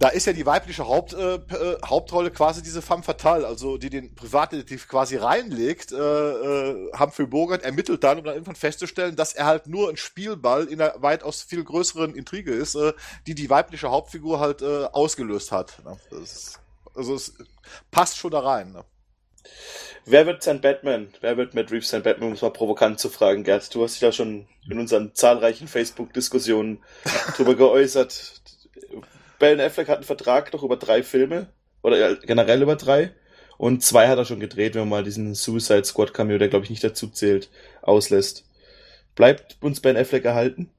da 0.00 0.08
ist 0.08 0.26
ja 0.26 0.32
die 0.32 0.46
weibliche 0.46 0.88
Haupt, 0.88 1.12
äh, 1.12 1.34
äh, 1.34 1.78
Hauptrolle 1.84 2.30
quasi 2.30 2.62
diese 2.62 2.80
femme 2.80 3.02
fatale, 3.02 3.46
also 3.46 3.76
die 3.76 3.90
den 3.90 4.14
Privatdetektiv 4.14 4.88
quasi 4.88 5.16
reinlegt. 5.16 5.92
Äh, 5.92 5.96
äh, 5.96 6.90
Humphrey 6.98 7.26
Bogart 7.26 7.62
ermittelt 7.62 8.02
dann, 8.02 8.18
um 8.18 8.24
dann 8.24 8.32
irgendwann 8.32 8.56
festzustellen, 8.56 9.14
dass 9.14 9.34
er 9.34 9.44
halt 9.44 9.66
nur 9.66 9.90
ein 9.90 9.98
Spielball 9.98 10.64
in 10.68 10.80
einer 10.80 10.94
weitaus 11.02 11.42
viel 11.42 11.62
größeren 11.62 12.14
Intrige 12.14 12.52
ist, 12.52 12.76
äh, 12.76 12.94
die 13.26 13.34
die 13.34 13.50
weibliche 13.50 13.90
Hauptfigur 13.90 14.40
halt 14.40 14.62
äh, 14.62 14.86
ausgelöst 14.86 15.52
hat. 15.52 15.82
Ne? 15.84 15.98
Ist, 16.22 16.58
also 16.94 17.14
es 17.14 17.34
passt 17.90 18.16
schon 18.16 18.30
da 18.30 18.40
rein. 18.40 18.72
Ne? 18.72 18.84
Wer 20.06 20.24
wird 20.24 20.42
sein 20.42 20.62
Batman? 20.62 21.12
Wer 21.20 21.36
wird 21.36 21.52
Matt 21.52 21.70
Reeves 21.70 21.90
sein 21.90 22.02
Batman, 22.02 22.28
um 22.28 22.34
es 22.34 22.40
mal 22.40 22.50
provokant 22.50 22.98
zu 22.98 23.10
fragen, 23.10 23.44
Gerd? 23.44 23.74
Du 23.74 23.82
hast 23.84 23.92
dich 23.92 24.00
da 24.00 24.12
schon 24.12 24.48
in 24.66 24.78
unseren 24.78 25.14
zahlreichen 25.14 25.68
Facebook-Diskussionen 25.68 26.82
drüber 27.36 27.54
geäußert. 27.54 28.40
Ben 29.40 29.60
Affleck 29.60 29.88
hat 29.88 29.96
einen 29.96 30.04
Vertrag 30.04 30.52
noch 30.52 30.62
über 30.62 30.76
drei 30.76 31.02
Filme 31.02 31.48
oder 31.82 32.14
generell 32.16 32.62
über 32.62 32.76
drei 32.76 33.12
und 33.58 33.82
zwei 33.82 34.06
hat 34.06 34.18
er 34.18 34.24
schon 34.24 34.38
gedreht, 34.38 34.74
wenn 34.74 34.82
man 34.82 34.90
mal 34.90 35.04
diesen 35.04 35.34
Suicide 35.34 35.84
Squad 35.84 36.14
Cameo, 36.14 36.38
der 36.38 36.48
glaube 36.48 36.64
ich 36.64 36.70
nicht 36.70 36.84
dazu 36.84 37.08
zählt, 37.08 37.50
auslässt. 37.82 38.44
Bleibt 39.16 39.56
uns 39.60 39.80
Ben 39.80 39.96
Affleck 39.96 40.24
erhalten? 40.24 40.70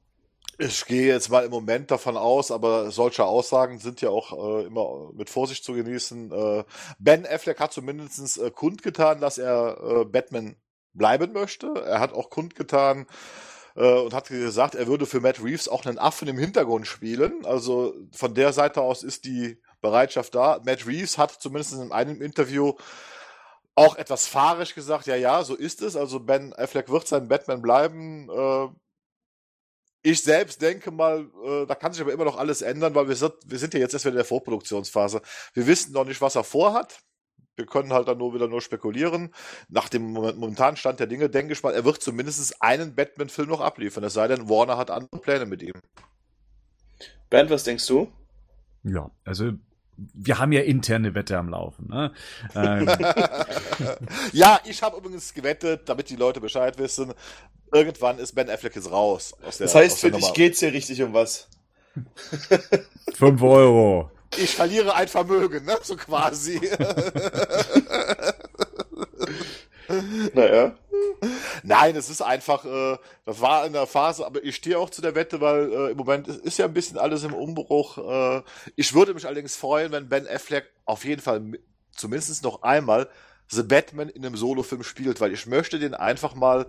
Ich 0.57 0.85
gehe 0.85 1.07
jetzt 1.07 1.29
mal 1.29 1.43
im 1.43 1.49
Moment 1.49 1.89
davon 1.89 2.17
aus, 2.17 2.51
aber 2.51 2.91
solche 2.91 3.25
Aussagen 3.25 3.79
sind 3.79 3.99
ja 4.01 4.09
auch 4.09 4.61
äh, 4.61 4.67
immer 4.67 5.09
mit 5.13 5.31
Vorsicht 5.31 5.63
zu 5.63 5.73
genießen. 5.73 6.31
Äh, 6.31 6.63
ben 6.99 7.25
Affleck 7.25 7.59
hat 7.59 7.73
zumindest 7.73 8.39
äh, 8.39 8.51
kundgetan, 8.51 9.21
dass 9.21 9.39
er 9.39 9.77
äh, 9.83 10.05
Batman 10.05 10.55
bleiben 10.93 11.33
möchte. 11.33 11.73
Er 11.83 11.99
hat 11.99 12.13
auch 12.13 12.29
kundgetan, 12.29 13.01
äh, 13.01 13.50
und 13.73 14.13
hat 14.13 14.27
gesagt, 14.27 14.75
er 14.75 14.87
würde 14.87 15.05
für 15.05 15.21
Matt 15.21 15.43
Reeves 15.43 15.69
auch 15.69 15.85
einen 15.85 15.97
Affen 15.97 16.27
im 16.27 16.37
Hintergrund 16.37 16.87
spielen. 16.87 17.45
Also 17.45 17.95
von 18.11 18.33
der 18.33 18.53
Seite 18.53 18.81
aus 18.81 19.03
ist 19.03 19.25
die 19.25 19.61
Bereitschaft 19.81 20.35
da. 20.35 20.59
Matt 20.65 20.85
Reeves 20.85 21.17
hat 21.17 21.31
zumindest 21.31 21.73
in 21.73 21.91
einem 21.91 22.21
Interview 22.21 22.73
auch 23.75 23.95
etwas 23.95 24.27
fahrisch 24.27 24.75
gesagt, 24.75 25.07
ja, 25.07 25.15
ja, 25.15 25.43
so 25.43 25.55
ist 25.55 25.81
es. 25.81 25.95
Also 25.95 26.19
Ben 26.19 26.53
Affleck 26.53 26.89
wird 26.89 27.07
sein 27.07 27.27
Batman 27.27 27.61
bleiben. 27.61 28.29
Äh, 28.29 28.67
ich 30.03 30.23
selbst 30.23 30.61
denke 30.61 30.91
mal, 30.91 31.29
äh, 31.45 31.65
da 31.65 31.75
kann 31.75 31.93
sich 31.93 32.01
aber 32.01 32.13
immer 32.13 32.25
noch 32.25 32.37
alles 32.37 32.61
ändern, 32.61 32.95
weil 32.95 33.07
wir 33.07 33.15
sind, 33.15 33.33
wir 33.45 33.59
sind 33.59 33.73
ja 33.73 33.79
jetzt 33.79 33.93
erst 33.93 34.05
wieder 34.05 34.13
in 34.13 34.17
der 34.17 34.25
Vorproduktionsphase. 34.25 35.21
Wir 35.53 35.67
wissen 35.67 35.93
noch 35.93 36.05
nicht, 36.05 36.21
was 36.21 36.35
er 36.35 36.43
vorhat 36.43 36.99
wir 37.55 37.65
können 37.65 37.93
halt 37.93 38.07
dann 38.07 38.17
nur 38.17 38.33
wieder 38.33 38.47
nur 38.47 38.61
spekulieren. 38.61 39.33
Nach 39.69 39.89
dem 39.89 40.13
momentanen 40.13 40.77
Stand 40.77 40.99
der 40.99 41.07
Dinge 41.07 41.29
denke 41.29 41.53
ich 41.53 41.63
mal, 41.63 41.73
er 41.73 41.85
wird 41.85 42.01
zumindest 42.01 42.61
einen 42.61 42.95
Batman-Film 42.95 43.49
noch 43.49 43.61
abliefern. 43.61 44.03
Es 44.03 44.13
sei 44.13 44.27
denn, 44.27 44.49
Warner 44.49 44.77
hat 44.77 44.89
andere 44.91 45.19
Pläne 45.21 45.45
mit 45.45 45.61
ihm. 45.61 45.73
Bernd, 47.29 47.49
was 47.49 47.63
denkst 47.63 47.85
du? 47.87 48.11
Ja, 48.83 49.11
also 49.25 49.51
wir 50.13 50.39
haben 50.39 50.51
ja 50.51 50.61
interne 50.61 51.13
Wette 51.13 51.37
am 51.37 51.49
Laufen. 51.49 51.87
Ne? 51.89 52.11
Ähm. 52.55 52.87
ja, 54.31 54.59
ich 54.65 54.81
habe 54.81 54.97
übrigens 54.97 55.33
gewettet, 55.33 55.87
damit 55.87 56.09
die 56.09 56.15
Leute 56.15 56.41
Bescheid 56.41 56.77
wissen. 56.79 57.13
Irgendwann 57.71 58.17
ist 58.17 58.33
Ben 58.33 58.49
Affleck 58.49 58.75
jetzt 58.75 58.91
raus. 58.91 59.35
Der, 59.41 59.51
das 59.59 59.75
heißt, 59.75 59.99
für 59.99 60.11
dich 60.11 60.33
geht's 60.33 60.59
hier 60.59 60.73
richtig 60.73 61.01
um 61.03 61.13
was? 61.13 61.47
Fünf 63.13 63.41
Euro 63.41 64.09
ich 64.37 64.55
verliere 64.55 64.95
ein 64.95 65.07
Vermögen, 65.07 65.65
ne? 65.65 65.77
So 65.81 65.95
quasi. 65.95 66.59
naja. 70.33 70.75
Nein, 71.63 71.95
es 71.95 72.09
ist 72.09 72.21
einfach, 72.21 72.65
äh, 72.65 72.97
das 73.25 73.41
war 73.41 73.65
in 73.65 73.73
der 73.73 73.87
Phase, 73.87 74.25
aber 74.25 74.43
ich 74.43 74.55
stehe 74.55 74.79
auch 74.79 74.89
zu 74.89 75.01
der 75.01 75.15
Wette, 75.15 75.41
weil 75.41 75.71
äh, 75.71 75.91
im 75.91 75.97
Moment 75.97 76.27
ist 76.27 76.57
ja 76.57 76.65
ein 76.65 76.73
bisschen 76.73 76.97
alles 76.97 77.23
im 77.23 77.33
Umbruch. 77.33 77.97
Äh, 77.97 78.41
ich 78.75 78.93
würde 78.93 79.13
mich 79.13 79.25
allerdings 79.25 79.55
freuen, 79.55 79.91
wenn 79.91 80.09
Ben 80.09 80.27
Affleck 80.27 80.65
auf 80.85 81.05
jeden 81.05 81.21
Fall 81.21 81.41
zumindest 81.95 82.43
noch 82.43 82.63
einmal 82.63 83.09
The 83.51 83.63
Batman 83.63 84.07
in 84.07 84.25
einem 84.25 84.37
Solo-Film 84.37 84.81
spielt, 84.81 85.19
weil 85.19 85.33
ich 85.33 85.45
möchte 85.45 85.77
den 85.77 85.93
einfach 85.93 86.35
mal 86.35 86.67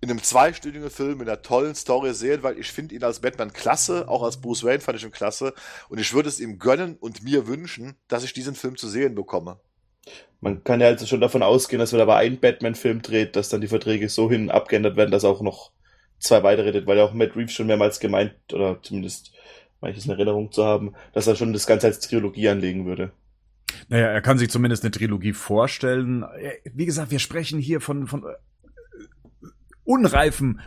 in 0.00 0.10
einem 0.10 0.22
zweistündigen 0.22 0.88
Film 0.88 1.18
mit 1.18 1.28
einer 1.28 1.42
tollen 1.42 1.74
Story 1.74 2.14
sehen, 2.14 2.44
weil 2.44 2.56
ich 2.56 2.70
finde 2.70 2.94
ihn 2.94 3.02
als 3.02 3.18
Batman 3.18 3.52
klasse, 3.52 4.08
auch 4.08 4.22
als 4.22 4.40
Bruce 4.40 4.62
Wayne 4.62 4.80
fand 4.80 4.96
ich 4.96 5.04
ihn 5.04 5.10
klasse 5.10 5.54
und 5.88 5.98
ich 5.98 6.14
würde 6.14 6.28
es 6.28 6.38
ihm 6.38 6.60
gönnen 6.60 6.96
und 7.00 7.24
mir 7.24 7.48
wünschen, 7.48 7.96
dass 8.06 8.22
ich 8.22 8.32
diesen 8.32 8.54
Film 8.54 8.76
zu 8.76 8.88
sehen 8.88 9.16
bekomme. 9.16 9.58
Man 10.40 10.62
kann 10.62 10.80
ja 10.80 10.86
also 10.86 11.04
schon 11.04 11.20
davon 11.20 11.42
ausgehen, 11.42 11.80
dass 11.80 11.92
wenn 11.92 11.98
er 11.98 12.04
aber 12.04 12.16
einen 12.16 12.38
Batman-Film 12.38 13.02
dreht, 13.02 13.34
dass 13.34 13.48
dann 13.48 13.60
die 13.60 13.68
Verträge 13.68 14.08
so 14.08 14.30
hin 14.30 14.50
abgeändert 14.50 14.96
werden, 14.96 15.10
dass 15.10 15.24
auch 15.24 15.42
noch 15.42 15.72
zwei 16.20 16.44
weitere 16.44 16.66
redet, 16.66 16.86
weil 16.86 16.96
ja 16.96 17.04
auch 17.04 17.12
Matt 17.12 17.34
Reeves 17.34 17.52
schon 17.52 17.66
mehrmals 17.66 17.98
gemeint, 17.98 18.34
oder 18.52 18.78
zumindest 18.82 19.32
manches 19.80 20.04
in 20.04 20.12
Erinnerung 20.12 20.52
zu 20.52 20.64
haben, 20.64 20.94
dass 21.12 21.26
er 21.26 21.34
schon 21.34 21.52
das 21.52 21.66
Ganze 21.66 21.88
als 21.88 22.00
Trilogie 22.00 22.48
anlegen 22.48 22.86
würde. 22.86 23.12
Naja, 23.88 24.06
er 24.06 24.22
kann 24.22 24.38
sich 24.38 24.50
zumindest 24.50 24.84
eine 24.84 24.90
Trilogie 24.90 25.32
vorstellen. 25.32 26.24
Wie 26.72 26.86
gesagt, 26.86 27.10
wir 27.10 27.18
sprechen 27.18 27.58
hier 27.58 27.80
von, 27.80 28.06
von 28.06 28.24
äh, 28.24 29.46
unreifen, 29.84 30.60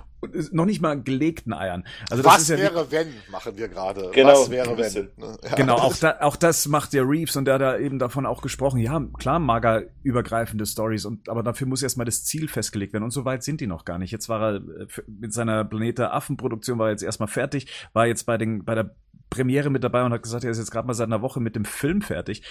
noch 0.51 0.65
nicht 0.65 0.81
mal 0.81 1.01
gelegten 1.01 1.53
Eiern. 1.53 1.83
Also 2.09 2.23
das 2.23 2.33
Was 2.33 2.41
ist 2.43 2.49
ja 2.49 2.57
wäre, 2.57 2.91
wenn, 2.91 3.07
machen 3.31 3.57
wir 3.57 3.67
gerade. 3.67 4.11
Genau, 4.13 4.29
Was 4.29 4.49
wäre, 4.49 4.77
wenn. 4.77 5.09
Ne? 5.17 5.37
Ja. 5.43 5.55
Genau, 5.55 5.75
auch, 5.75 5.95
da, 5.95 6.17
auch 6.21 6.35
das 6.35 6.67
macht 6.67 6.93
der 6.93 7.07
Reeves 7.07 7.35
und 7.35 7.45
der 7.45 7.55
hat 7.55 7.61
da 7.61 7.77
eben 7.77 7.99
davon 7.99 8.25
auch 8.25 8.41
gesprochen. 8.41 8.79
Ja, 8.79 9.01
klar, 9.17 9.39
mager 9.39 9.83
übergreifende 10.03 10.65
Stories, 10.65 11.05
und, 11.05 11.29
aber 11.29 11.43
dafür 11.43 11.67
muss 11.67 11.83
erstmal 11.83 12.05
das 12.05 12.23
Ziel 12.23 12.47
festgelegt 12.47 12.93
werden. 12.93 13.03
Und 13.03 13.11
so 13.11 13.25
weit 13.25 13.43
sind 13.43 13.61
die 13.61 13.67
noch 13.67 13.85
gar 13.85 13.97
nicht. 13.97 14.11
Jetzt 14.11 14.29
war 14.29 14.41
er 14.41 14.55
äh, 14.55 14.87
mit 15.07 15.33
seiner 15.33 15.63
Planete 15.65 16.11
Affen-Produktion 16.11 16.79
war 16.79 16.87
er 16.87 16.91
jetzt 16.91 17.03
erstmal 17.03 17.27
fertig, 17.27 17.67
war 17.93 18.05
jetzt 18.07 18.25
bei, 18.25 18.37
den, 18.37 18.63
bei 18.63 18.75
der 18.75 18.95
Premiere 19.33 19.71
mit 19.71 19.83
dabei 19.83 20.03
und 20.03 20.13
hat 20.13 20.21
gesagt, 20.21 20.43
er 20.43 20.51
ist 20.51 20.59
jetzt 20.59 20.71
gerade 20.71 20.85
mal 20.85 20.93
seit 20.93 21.07
einer 21.07 21.23
Woche 21.23 21.39
mit 21.39 21.55
dem 21.55 21.65
Film 21.65 22.01
fertig. 22.01 22.43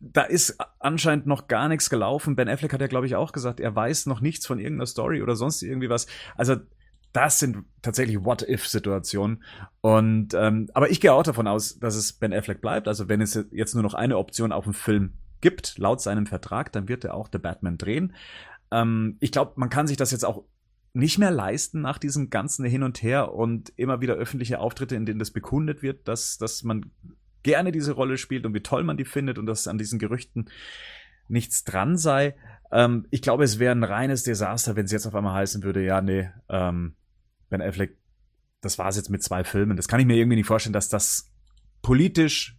Da 0.00 0.22
ist 0.22 0.58
anscheinend 0.80 1.26
noch 1.26 1.46
gar 1.46 1.68
nichts 1.68 1.90
gelaufen. 1.90 2.34
Ben 2.34 2.48
Affleck 2.48 2.72
hat 2.72 2.80
ja, 2.80 2.88
glaube 2.88 3.06
ich, 3.06 3.14
auch 3.14 3.30
gesagt, 3.30 3.60
er 3.60 3.74
weiß 3.74 4.06
noch 4.06 4.20
nichts 4.20 4.46
von 4.46 4.58
irgendeiner 4.58 4.86
Story 4.86 5.22
oder 5.22 5.36
sonst 5.36 5.62
irgendwie 5.62 5.88
was. 5.88 6.06
Also 6.36 6.56
das 7.12 7.38
sind 7.38 7.64
tatsächlich 7.82 8.24
What-If-Situationen. 8.24 9.42
Und 9.80 10.34
ähm, 10.34 10.68
aber 10.74 10.90
ich 10.90 11.00
gehe 11.00 11.12
auch 11.12 11.22
davon 11.22 11.46
aus, 11.46 11.78
dass 11.78 11.94
es 11.94 12.12
Ben 12.12 12.32
Affleck 12.32 12.60
bleibt. 12.60 12.88
Also 12.88 13.08
wenn 13.08 13.20
es 13.20 13.46
jetzt 13.50 13.74
nur 13.74 13.82
noch 13.82 13.94
eine 13.94 14.18
Option 14.18 14.52
auf 14.52 14.64
dem 14.64 14.74
Film 14.74 15.14
gibt, 15.40 15.78
laut 15.78 16.00
seinem 16.00 16.26
Vertrag, 16.26 16.72
dann 16.72 16.88
wird 16.88 17.04
er 17.04 17.14
auch 17.14 17.28
The 17.32 17.38
Batman 17.38 17.78
drehen. 17.78 18.14
Ähm, 18.70 19.16
ich 19.20 19.32
glaube, 19.32 19.52
man 19.56 19.70
kann 19.70 19.86
sich 19.86 19.96
das 19.96 20.10
jetzt 20.10 20.24
auch 20.24 20.44
nicht 20.92 21.18
mehr 21.18 21.30
leisten 21.30 21.80
nach 21.80 21.98
diesem 21.98 22.30
ganzen 22.30 22.64
Hin 22.64 22.82
und 22.82 23.02
Her 23.02 23.32
und 23.32 23.72
immer 23.76 24.00
wieder 24.00 24.14
öffentliche 24.14 24.58
Auftritte, 24.58 24.96
in 24.96 25.06
denen 25.06 25.18
das 25.18 25.30
bekundet 25.30 25.82
wird, 25.82 26.08
dass, 26.08 26.38
dass 26.38 26.62
man 26.64 26.90
gerne 27.42 27.72
diese 27.72 27.92
Rolle 27.92 28.18
spielt 28.18 28.44
und 28.46 28.54
wie 28.54 28.62
toll 28.62 28.84
man 28.84 28.96
die 28.96 29.04
findet 29.04 29.38
und 29.38 29.46
dass 29.46 29.68
an 29.68 29.78
diesen 29.78 29.98
Gerüchten 29.98 30.50
nichts 31.28 31.64
dran 31.64 31.96
sei. 31.96 32.34
Ähm, 32.70 33.06
ich 33.10 33.22
glaube, 33.22 33.44
es 33.44 33.58
wäre 33.58 33.72
ein 33.72 33.84
reines 33.84 34.22
Desaster, 34.22 34.76
wenn 34.76 34.84
es 34.86 34.92
jetzt 34.92 35.06
auf 35.06 35.14
einmal 35.14 35.34
heißen 35.34 35.62
würde, 35.62 35.84
ja, 35.84 36.00
nee, 36.00 36.30
ähm, 36.48 36.94
Ben 37.48 37.62
Affleck, 37.62 37.96
das 38.60 38.78
war 38.78 38.88
es 38.88 38.96
jetzt 38.96 39.10
mit 39.10 39.22
zwei 39.22 39.44
Filmen. 39.44 39.76
Das 39.76 39.88
kann 39.88 40.00
ich 40.00 40.06
mir 40.06 40.16
irgendwie 40.16 40.36
nicht 40.36 40.46
vorstellen, 40.46 40.72
dass 40.72 40.88
das 40.88 41.30
politisch 41.80 42.58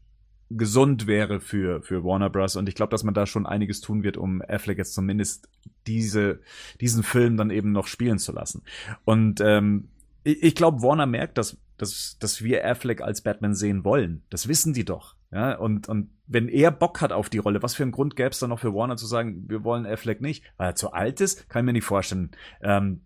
gesund 0.49 1.05
wäre 1.05 1.39
für, 1.39 1.81
für 1.83 2.03
Warner 2.03 2.29
Bros. 2.29 2.55
Und 2.55 2.67
ich 2.67 2.75
glaube, 2.75 2.89
dass 2.91 3.03
man 3.03 3.13
da 3.13 3.25
schon 3.25 3.45
einiges 3.45 3.81
tun 3.81 4.03
wird, 4.03 4.17
um 4.17 4.41
Affleck 4.41 4.77
jetzt 4.77 4.93
zumindest 4.93 5.47
diese, 5.85 6.39
diesen 6.81 7.03
Film 7.03 7.37
dann 7.37 7.51
eben 7.51 7.71
noch 7.71 7.87
spielen 7.87 8.17
zu 8.17 8.31
lassen. 8.31 8.63
Und 9.05 9.41
ähm, 9.41 9.89
ich, 10.23 10.41
ich 10.41 10.55
glaube, 10.55 10.81
Warner 10.81 11.05
merkt, 11.05 11.37
dass, 11.37 11.57
dass, 11.77 12.17
dass 12.19 12.43
wir 12.43 12.65
Affleck 12.65 13.01
als 13.01 13.21
Batman 13.21 13.53
sehen 13.53 13.83
wollen. 13.83 14.23
Das 14.29 14.47
wissen 14.47 14.73
die 14.73 14.85
doch. 14.85 15.15
Ja, 15.31 15.55
und, 15.55 15.87
und 15.87 16.09
wenn 16.29 16.47
er 16.47 16.71
Bock 16.71 17.01
hat 17.01 17.11
auf 17.11 17.29
die 17.29 17.39
Rolle, 17.39 17.61
was 17.63 17.75
für 17.75 17.83
einen 17.83 17.91
Grund 17.91 18.15
gäbe 18.15 18.29
es 18.29 18.39
dann 18.39 18.51
noch 18.51 18.59
für 18.59 18.73
Warner 18.73 18.95
zu 18.95 19.07
sagen, 19.07 19.49
wir 19.49 19.63
wollen 19.63 19.85
Affleck 19.85 20.21
nicht? 20.21 20.43
Weil 20.57 20.69
er 20.69 20.75
zu 20.75 20.93
alt 20.93 21.19
ist? 21.19 21.49
Kann 21.49 21.63
ich 21.63 21.65
mir 21.65 21.73
nicht 21.73 21.85
vorstellen. 21.85 22.31
Ähm, 22.61 23.01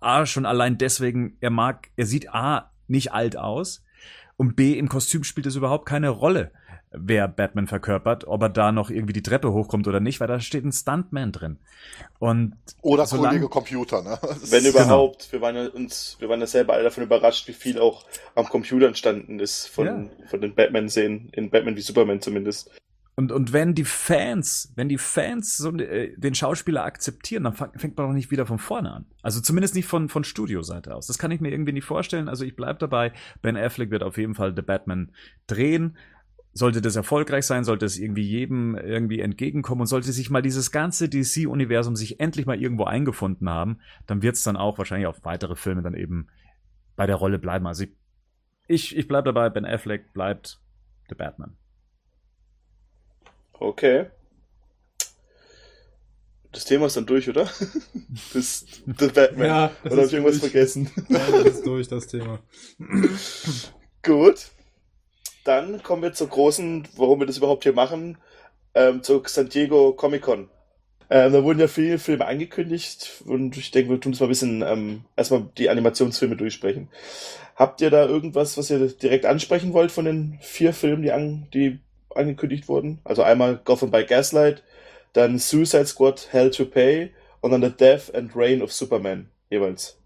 A, 0.00 0.26
schon 0.26 0.44
allein 0.44 0.76
deswegen, 0.76 1.36
er 1.40 1.50
mag, 1.50 1.90
er 1.96 2.06
sieht 2.06 2.34
A, 2.34 2.72
nicht 2.88 3.12
alt 3.12 3.36
aus 3.36 3.84
und 4.36 4.56
B, 4.56 4.72
im 4.72 4.88
Kostüm 4.88 5.22
spielt 5.22 5.46
es 5.46 5.54
überhaupt 5.54 5.86
keine 5.86 6.08
Rolle, 6.08 6.50
wer 6.92 7.28
Batman 7.28 7.66
verkörpert, 7.66 8.26
ob 8.26 8.42
er 8.42 8.48
da 8.48 8.72
noch 8.72 8.90
irgendwie 8.90 9.12
die 9.12 9.22
Treppe 9.22 9.52
hochkommt 9.52 9.88
oder 9.88 10.00
nicht, 10.00 10.20
weil 10.20 10.28
da 10.28 10.40
steht 10.40 10.64
ein 10.64 10.72
Stuntman 10.72 11.32
drin. 11.32 11.58
Und 12.18 12.54
oder 12.82 13.06
Kollege 13.06 13.48
Computer, 13.48 14.02
ne? 14.02 14.18
Wenn 14.50 14.64
überhaupt. 14.64 15.30
Genau. 15.30 15.32
Wir 15.32 15.40
waren 15.40 15.56
ja 15.56 15.66
uns, 15.68 16.16
wir 16.20 16.28
waren 16.28 16.40
ja 16.40 16.46
selber 16.46 16.74
alle 16.74 16.84
davon 16.84 17.04
überrascht, 17.04 17.48
wie 17.48 17.52
viel 17.52 17.78
auch 17.78 18.04
am 18.34 18.46
Computer 18.46 18.86
entstanden 18.86 19.40
ist 19.40 19.66
von, 19.66 19.86
ja. 19.86 20.04
von 20.28 20.40
den 20.40 20.54
Batman-Szenen, 20.54 21.30
in 21.32 21.50
Batman 21.50 21.76
wie 21.76 21.80
Superman 21.80 22.20
zumindest. 22.20 22.70
Und, 23.14 23.30
und 23.30 23.52
wenn 23.52 23.74
die 23.74 23.84
Fans, 23.84 24.72
wenn 24.74 24.88
die 24.88 24.96
Fans 24.96 25.58
so 25.58 25.70
äh, 25.76 26.16
den 26.16 26.34
Schauspieler 26.34 26.84
akzeptieren, 26.84 27.44
dann 27.44 27.54
fängt 27.54 27.96
man 27.96 28.06
doch 28.06 28.14
nicht 28.14 28.30
wieder 28.30 28.46
von 28.46 28.58
vorne 28.58 28.90
an. 28.90 29.04
Also 29.22 29.40
zumindest 29.42 29.74
nicht 29.74 29.86
von, 29.86 30.08
von 30.08 30.24
Studioseite 30.24 30.94
aus. 30.94 31.08
Das 31.08 31.18
kann 31.18 31.30
ich 31.30 31.40
mir 31.40 31.50
irgendwie 31.50 31.72
nicht 31.72 31.84
vorstellen. 31.84 32.28
Also 32.28 32.44
ich 32.44 32.56
bleib 32.56 32.78
dabei. 32.78 33.12
Ben 33.42 33.56
Affleck 33.56 33.90
wird 33.90 34.02
auf 34.02 34.16
jeden 34.16 34.34
Fall 34.34 34.54
The 34.56 34.62
Batman 34.62 35.12
drehen. 35.46 35.98
Sollte 36.54 36.82
das 36.82 36.96
erfolgreich 36.96 37.46
sein, 37.46 37.64
sollte 37.64 37.86
es 37.86 37.98
irgendwie 37.98 38.22
jedem 38.22 38.76
irgendwie 38.76 39.20
entgegenkommen 39.20 39.82
und 39.82 39.86
sollte 39.86 40.12
sich 40.12 40.28
mal 40.28 40.42
dieses 40.42 40.70
ganze 40.70 41.08
DC-Universum 41.08 41.96
sich 41.96 42.20
endlich 42.20 42.44
mal 42.44 42.60
irgendwo 42.60 42.84
eingefunden 42.84 43.48
haben, 43.48 43.80
dann 44.06 44.22
wird 44.22 44.36
es 44.36 44.42
dann 44.42 44.56
auch 44.56 44.76
wahrscheinlich 44.76 45.06
auf 45.06 45.24
weitere 45.24 45.56
Filme 45.56 45.82
dann 45.82 45.94
eben 45.94 46.28
bei 46.94 47.06
der 47.06 47.16
Rolle 47.16 47.38
bleiben. 47.38 47.66
Also 47.66 47.84
ich, 47.84 47.90
ich, 48.68 48.96
ich 48.96 49.08
bleib 49.08 49.24
dabei, 49.24 49.48
Ben 49.48 49.64
Affleck 49.64 50.12
bleibt 50.12 50.60
The 51.08 51.14
Batman. 51.14 51.56
Okay. 53.54 54.06
Das 56.52 56.66
Thema 56.66 56.86
ist 56.86 56.96
dann 56.96 57.06
durch, 57.06 57.28
oder? 57.28 57.48
Das, 58.34 58.66
The 58.84 59.08
Batman. 59.08 59.46
Ja, 59.46 59.72
das 59.82 59.92
oder 59.92 60.02
hab 60.02 60.04
ist 60.04 60.06
ich 60.08 60.12
irgendwas 60.14 60.40
durch. 60.40 60.52
vergessen? 60.52 60.90
Ja, 61.08 61.18
das 61.30 61.54
ist 61.54 61.66
durch, 61.66 61.88
das 61.88 62.06
Thema. 62.08 62.40
Gut. 64.02 64.50
Dann 65.44 65.82
kommen 65.82 66.02
wir 66.02 66.12
zur 66.12 66.28
großen, 66.28 66.88
warum 66.96 67.20
wir 67.20 67.26
das 67.26 67.38
überhaupt 67.38 67.64
hier 67.64 67.72
machen, 67.72 68.18
ähm, 68.74 69.02
zur 69.02 69.22
San 69.26 69.48
Diego 69.48 69.92
Comic 69.92 70.22
Con. 70.22 70.48
Ähm, 71.10 71.32
da 71.32 71.44
wurden 71.44 71.60
ja 71.60 71.68
viele 71.68 71.98
Filme 71.98 72.24
angekündigt 72.26 73.22
und 73.26 73.56
ich 73.56 73.70
denke, 73.70 73.90
wir 73.90 74.00
tun 74.00 74.12
das 74.12 74.20
mal 74.20 74.26
ein 74.26 74.30
bisschen 74.30 74.62
ähm, 74.62 75.04
erstmal 75.14 75.46
die 75.58 75.68
Animationsfilme 75.68 76.36
durchsprechen. 76.36 76.88
Habt 77.54 77.82
ihr 77.82 77.90
da 77.90 78.06
irgendwas, 78.06 78.56
was 78.56 78.70
ihr 78.70 78.86
direkt 78.88 79.26
ansprechen 79.26 79.74
wollt 79.74 79.92
von 79.92 80.06
den 80.06 80.38
vier 80.40 80.72
Filmen, 80.72 81.02
die, 81.02 81.12
an, 81.12 81.48
die 81.52 81.80
angekündigt 82.14 82.66
wurden? 82.66 83.00
Also 83.04 83.22
einmal 83.22 83.60
Gotham 83.62 83.90
by 83.90 84.04
Gaslight, 84.04 84.62
dann 85.12 85.38
Suicide 85.38 85.86
Squad, 85.86 86.28
Hell 86.30 86.50
to 86.50 86.64
Pay 86.64 87.10
und 87.40 87.50
dann 87.50 87.62
The 87.62 87.70
Death 87.70 88.14
and 88.14 88.34
Reign 88.34 88.62
of 88.62 88.72
Superman 88.72 89.28
jeweils. 89.50 89.98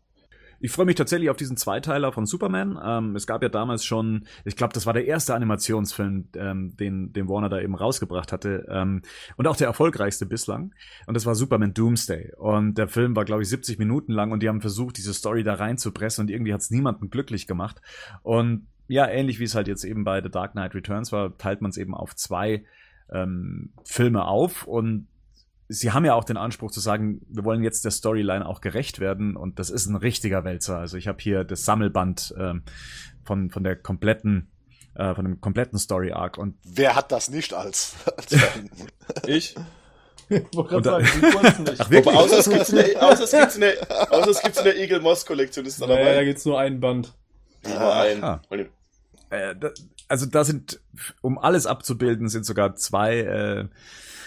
Ich 0.61 0.73
freue 0.73 0.87
mich 0.87 0.95
tatsächlich 0.95 1.31
auf 1.31 1.37
diesen 1.37 1.57
Zweiteiler 1.57 2.13
von 2.13 2.27
Superman. 2.27 2.79
Ähm, 2.83 3.17
es 3.17 3.27
gab 3.27 3.43
ja 3.43 3.49
damals 3.49 3.85
schon, 3.85 4.27
ich 4.45 4.57
glaube, 4.57 4.73
das 4.73 4.87
war 4.87 4.93
der 4.93 5.07
erste 5.07 5.35
Animationsfilm, 5.35 6.29
ähm, 6.37 6.77
den, 6.77 7.13
den 7.13 7.29
Warner 7.29 7.49
da 7.49 7.61
eben 7.61 7.75
rausgebracht 7.75 8.33
hatte. 8.33 8.67
Ähm, 8.71 9.03
und 9.37 9.47
auch 9.47 9.57
der 9.57 9.67
erfolgreichste 9.67 10.27
bislang. 10.27 10.75
Und 11.07 11.15
das 11.15 11.27
war 11.27 11.35
Superman 11.35 11.75
Doomsday. 11.75 12.33
Und 12.37 12.79
der 12.79 12.89
Film 12.89 13.15
war, 13.17 13.25
glaube 13.25 13.43
ich, 13.43 13.49
70 13.49 13.79
Minuten 13.79 14.13
lang 14.13 14.33
und 14.33 14.43
die 14.43 14.49
haben 14.49 14.61
versucht, 14.61 14.97
diese 14.97 15.15
Story 15.15 15.45
da 15.45 15.55
reinzupressen 15.55 16.23
und 16.23 16.31
irgendwie 16.31 16.55
hat 16.55 16.61
es 16.61 16.71
niemanden 16.71 17.11
glücklich 17.11 17.47
gemacht. 17.47 17.81
Und 18.23 18.67
ja, 18.89 19.07
ähnlich 19.09 19.39
wie 19.41 19.45
es 19.45 19.55
halt 19.55 19.69
jetzt 19.69 19.85
eben 19.85 20.05
bei 20.05 20.23
The 20.23 20.31
Dark 20.31 20.53
Knight 20.53 20.75
Returns 20.75 21.13
war, 21.13 21.37
teilt 21.39 21.61
man 21.61 21.71
es 21.71 21.77
eben 21.77 21.95
auf 21.95 22.15
zwei 22.15 22.65
ähm, 23.13 23.71
Filme 23.85 24.25
auf 24.27 24.67
und 24.67 25.09
sie 25.69 25.93
haben 25.93 26.05
ja 26.05 26.15
auch 26.15 26.25
den 26.25 26.37
Anspruch 26.37 26.71
zu 26.71 26.81
sagen, 26.81 27.21
wir 27.29 27.45
wollen 27.45 27.63
jetzt 27.63 27.85
der 27.85 27.91
Storyline 27.91 28.47
auch 28.47 28.61
gerecht 28.61 29.01
werden 29.01 29.37
und 29.37 29.59
das 29.59 29.71
ist 29.71 29.87
ein 29.87 29.97
richtiger 29.97 30.45
Wälzer. 30.45 30.79
Also 30.79 30.97
ich 30.97 31.09
habe 31.09 31.19
hier 31.21 31.45
das 31.45 31.65
Sammelband 31.65 32.35
ähm, 32.39 32.63
von, 33.25 33.51
von 33.51 33.65
der 33.65 33.77
kompletten, 33.77 34.49
äh, 34.95 35.15
von 35.15 35.25
dem 35.25 35.41
kompletten 35.41 35.79
Story 35.79 36.13
Arc 36.13 36.39
und 36.39 36.55
Wer 36.65 36.95
hat 36.95 37.11
das 37.13 37.29
nicht 37.31 37.53
als? 37.55 37.95
als 38.17 38.37
Ich? 39.27 39.55
Und 40.29 40.85
da- 40.87 41.01
sagen, 41.01 41.63
nicht. 41.65 41.81
Ach, 41.81 41.91
wirklich? 41.91 42.17
Außer 42.17 42.39
es 42.39 42.49
gibt's 42.51 42.69
in 42.71 42.77
der, 42.77 43.03
außer 43.03 43.25
es 43.25 43.31
gibt's 43.31 43.55
in 43.55 43.61
der, 43.61 44.13
außer 44.13 44.31
es 44.31 44.43
gibt's 44.43 44.59
in 44.59 44.65
der 44.65 44.77
Eagle 44.77 45.01
Moss 45.01 45.25
Kollektion, 45.25 45.65
ist 45.67 45.81
da 45.81 45.87
Naja, 45.87 45.99
da 46.05 46.11
dabei. 46.13 46.25
gibt's 46.25 46.45
nur 46.45 46.59
einen 46.59 46.81
Band. 46.81 47.13
Nur 47.65 47.95
ein. 47.95 48.25
Ah. 48.25 48.41
äh, 49.31 49.55
da, 49.57 49.71
also 50.09 50.27
da 50.27 50.45
sind, 50.45 50.81
um 51.21 51.39
alles 51.39 51.67
abzubilden, 51.67 52.29
sind 52.29 52.45
sogar 52.47 52.75
zwei, 52.77 53.19
äh, 53.19 53.69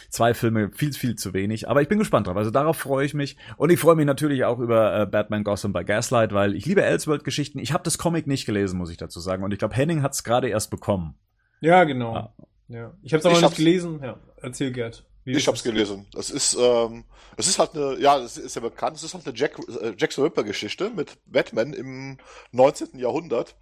zwei 0.09 0.33
Filme 0.33 0.71
viel, 0.71 0.93
viel 0.93 1.15
zu 1.15 1.33
wenig. 1.33 1.69
Aber 1.69 1.81
ich 1.81 1.87
bin 1.87 1.99
gespannt 1.99 2.27
drauf. 2.27 2.35
Also 2.37 2.51
darauf 2.51 2.77
freue 2.77 3.05
ich 3.05 3.13
mich. 3.13 3.37
Und 3.57 3.69
ich 3.69 3.79
freue 3.79 3.95
mich 3.95 4.05
natürlich 4.05 4.43
auch 4.45 4.59
über 4.59 5.01
äh, 5.01 5.05
Batman 5.05 5.43
Gotham 5.43 5.73
by 5.73 5.83
Gaslight, 5.83 6.33
weil 6.33 6.55
ich 6.55 6.65
liebe 6.65 6.83
Elseworld-Geschichten. 6.83 7.59
Ich 7.59 7.73
habe 7.73 7.83
das 7.83 7.97
Comic 7.97 8.27
nicht 8.27 8.45
gelesen, 8.45 8.77
muss 8.77 8.89
ich 8.91 8.97
dazu 8.97 9.19
sagen. 9.19 9.43
Und 9.43 9.51
ich 9.51 9.59
glaube, 9.59 9.75
Henning 9.75 10.01
hat 10.01 10.13
es 10.13 10.23
gerade 10.23 10.49
erst 10.49 10.71
bekommen. 10.71 11.15
Ja, 11.61 11.83
genau. 11.83 12.15
Ah. 12.15 12.33
Ja. 12.67 12.93
Ich 13.01 13.13
hab's 13.13 13.25
aber 13.25 13.33
Ich 13.33 13.39
nicht 13.41 13.45
hab's- 13.45 13.57
gelesen. 13.57 13.99
Ja, 14.03 14.19
erzähl 14.37 14.71
Gerd. 14.71 15.05
Wie 15.25 15.31
Ich 15.33 15.47
hab's 15.47 15.59
es? 15.59 15.63
gelesen. 15.63 16.07
Das 16.13 16.29
ist, 16.31 16.57
ähm, 16.59 17.03
es 17.35 17.47
ist 17.47 17.59
halt 17.59 17.75
eine, 17.75 17.99
ja, 17.99 18.17
es 18.19 18.37
ist 18.37 18.55
ja 18.55 18.61
bekannt, 18.61 18.95
es 18.95 19.03
ist 19.03 19.13
halt 19.13 19.27
eine 19.27 19.35
Jack, 19.35 19.59
äh, 19.81 19.93
Jack 19.97 20.13
the 20.13 20.21
Ripper 20.21 20.43
Geschichte 20.43 20.89
mit 20.89 21.17
Batman 21.25 21.73
im 21.73 22.17
19. 22.51 22.97
Jahrhundert. 22.99 23.55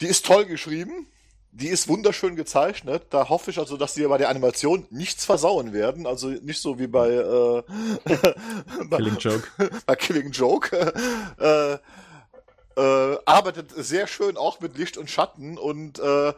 Die 0.00 0.06
ist 0.06 0.24
toll 0.26 0.46
geschrieben. 0.46 1.06
Die 1.54 1.68
ist 1.68 1.86
wunderschön 1.86 2.34
gezeichnet. 2.34 3.04
Da 3.10 3.28
hoffe 3.28 3.50
ich 3.50 3.58
also, 3.58 3.76
dass 3.76 3.92
die 3.94 4.06
bei 4.06 4.16
der 4.18 4.30
Animation 4.30 4.86
nichts 4.90 5.26
versauen 5.26 5.72
werden. 5.74 6.06
Also 6.06 6.28
nicht 6.28 6.60
so 6.62 6.78
wie 6.78 6.86
bei, 6.86 7.08
äh, 7.10 7.62
bei, 8.86 8.96
Killing 8.96 9.18
Joke. 9.18 9.48
bei 9.86 9.96
Killing 9.96 10.30
Joke. 10.32 10.74
äh, 11.38 11.78
äh, 12.74 13.18
arbeitet 13.26 13.70
sehr 13.76 14.06
schön 14.06 14.38
auch 14.38 14.60
mit 14.60 14.78
Licht 14.78 14.96
und 14.96 15.10
Schatten 15.10 15.58
und 15.58 15.98
äh, 15.98 16.32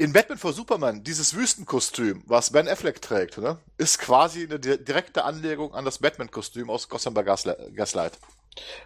in 0.00 0.12
Batman 0.12 0.38
vor 0.38 0.52
Superman, 0.52 1.02
dieses 1.02 1.34
Wüstenkostüm, 1.34 2.22
was 2.26 2.52
Ben 2.52 2.68
Affleck 2.68 3.02
trägt, 3.02 3.38
ne, 3.38 3.58
ist 3.78 3.98
quasi 3.98 4.44
eine 4.44 4.60
di 4.60 4.78
direkte 4.78 5.24
Anlegung 5.24 5.74
an 5.74 5.84
das 5.84 5.98
Batman-Kostüm 5.98 6.70
aus 6.70 6.88
Gotham 6.88 7.14
by 7.14 7.22
Gasli- 7.22 7.72
Gaslight. 7.74 8.12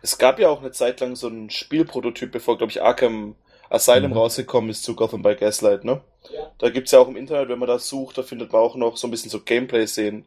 Es 0.00 0.16
gab 0.16 0.38
ja 0.38 0.48
auch 0.48 0.60
eine 0.60 0.72
Zeit 0.72 1.00
lang 1.00 1.16
so 1.16 1.28
ein 1.28 1.50
Spielprototyp, 1.50 2.32
bevor, 2.32 2.56
glaube 2.56 2.70
ich, 2.70 2.82
Arkham 2.82 3.36
Asylum 3.72 4.10
Mhm. 4.10 4.16
rausgekommen 4.16 4.70
ist 4.70 4.82
zu 4.84 4.94
Gotham 4.94 5.22
by 5.22 5.34
Gaslight, 5.34 5.84
ne? 5.84 6.00
Da 6.58 6.70
gibt's 6.70 6.92
ja 6.92 6.98
auch 6.98 7.08
im 7.08 7.16
Internet, 7.16 7.48
wenn 7.48 7.58
man 7.58 7.68
das 7.68 7.88
sucht, 7.88 8.18
da 8.18 8.22
findet 8.22 8.52
man 8.52 8.60
auch 8.60 8.76
noch 8.76 8.96
so 8.96 9.06
ein 9.06 9.10
bisschen 9.10 9.30
so 9.30 9.40
Gameplay-Szenen. 9.40 10.24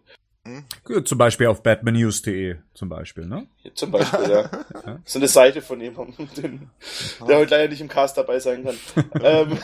Ja, 0.88 1.04
Zum 1.04 1.18
Beispiel 1.18 1.48
auf 1.48 1.64
batmannews.de 1.64 2.58
zum 2.76 2.90
Beispiel, 2.90 3.26
ne? 3.26 3.48
Hier 3.64 3.74
Zum 3.74 3.90
Beispiel, 3.92 4.30
ja. 4.30 4.50
Ja. 4.86 5.00
So 5.04 5.18
eine 5.20 5.28
Seite 5.28 5.62
von 5.62 5.82
jemandem, 5.82 6.28
den, 6.38 6.70
der 7.28 7.38
heute 7.38 7.52
leider 7.56 7.70
nicht 7.70 7.82
im 7.82 7.88
Cast 7.88 8.18
dabei 8.18 8.40
sein 8.40 8.64
kann. 8.64 8.78
ähm, 9.24 9.58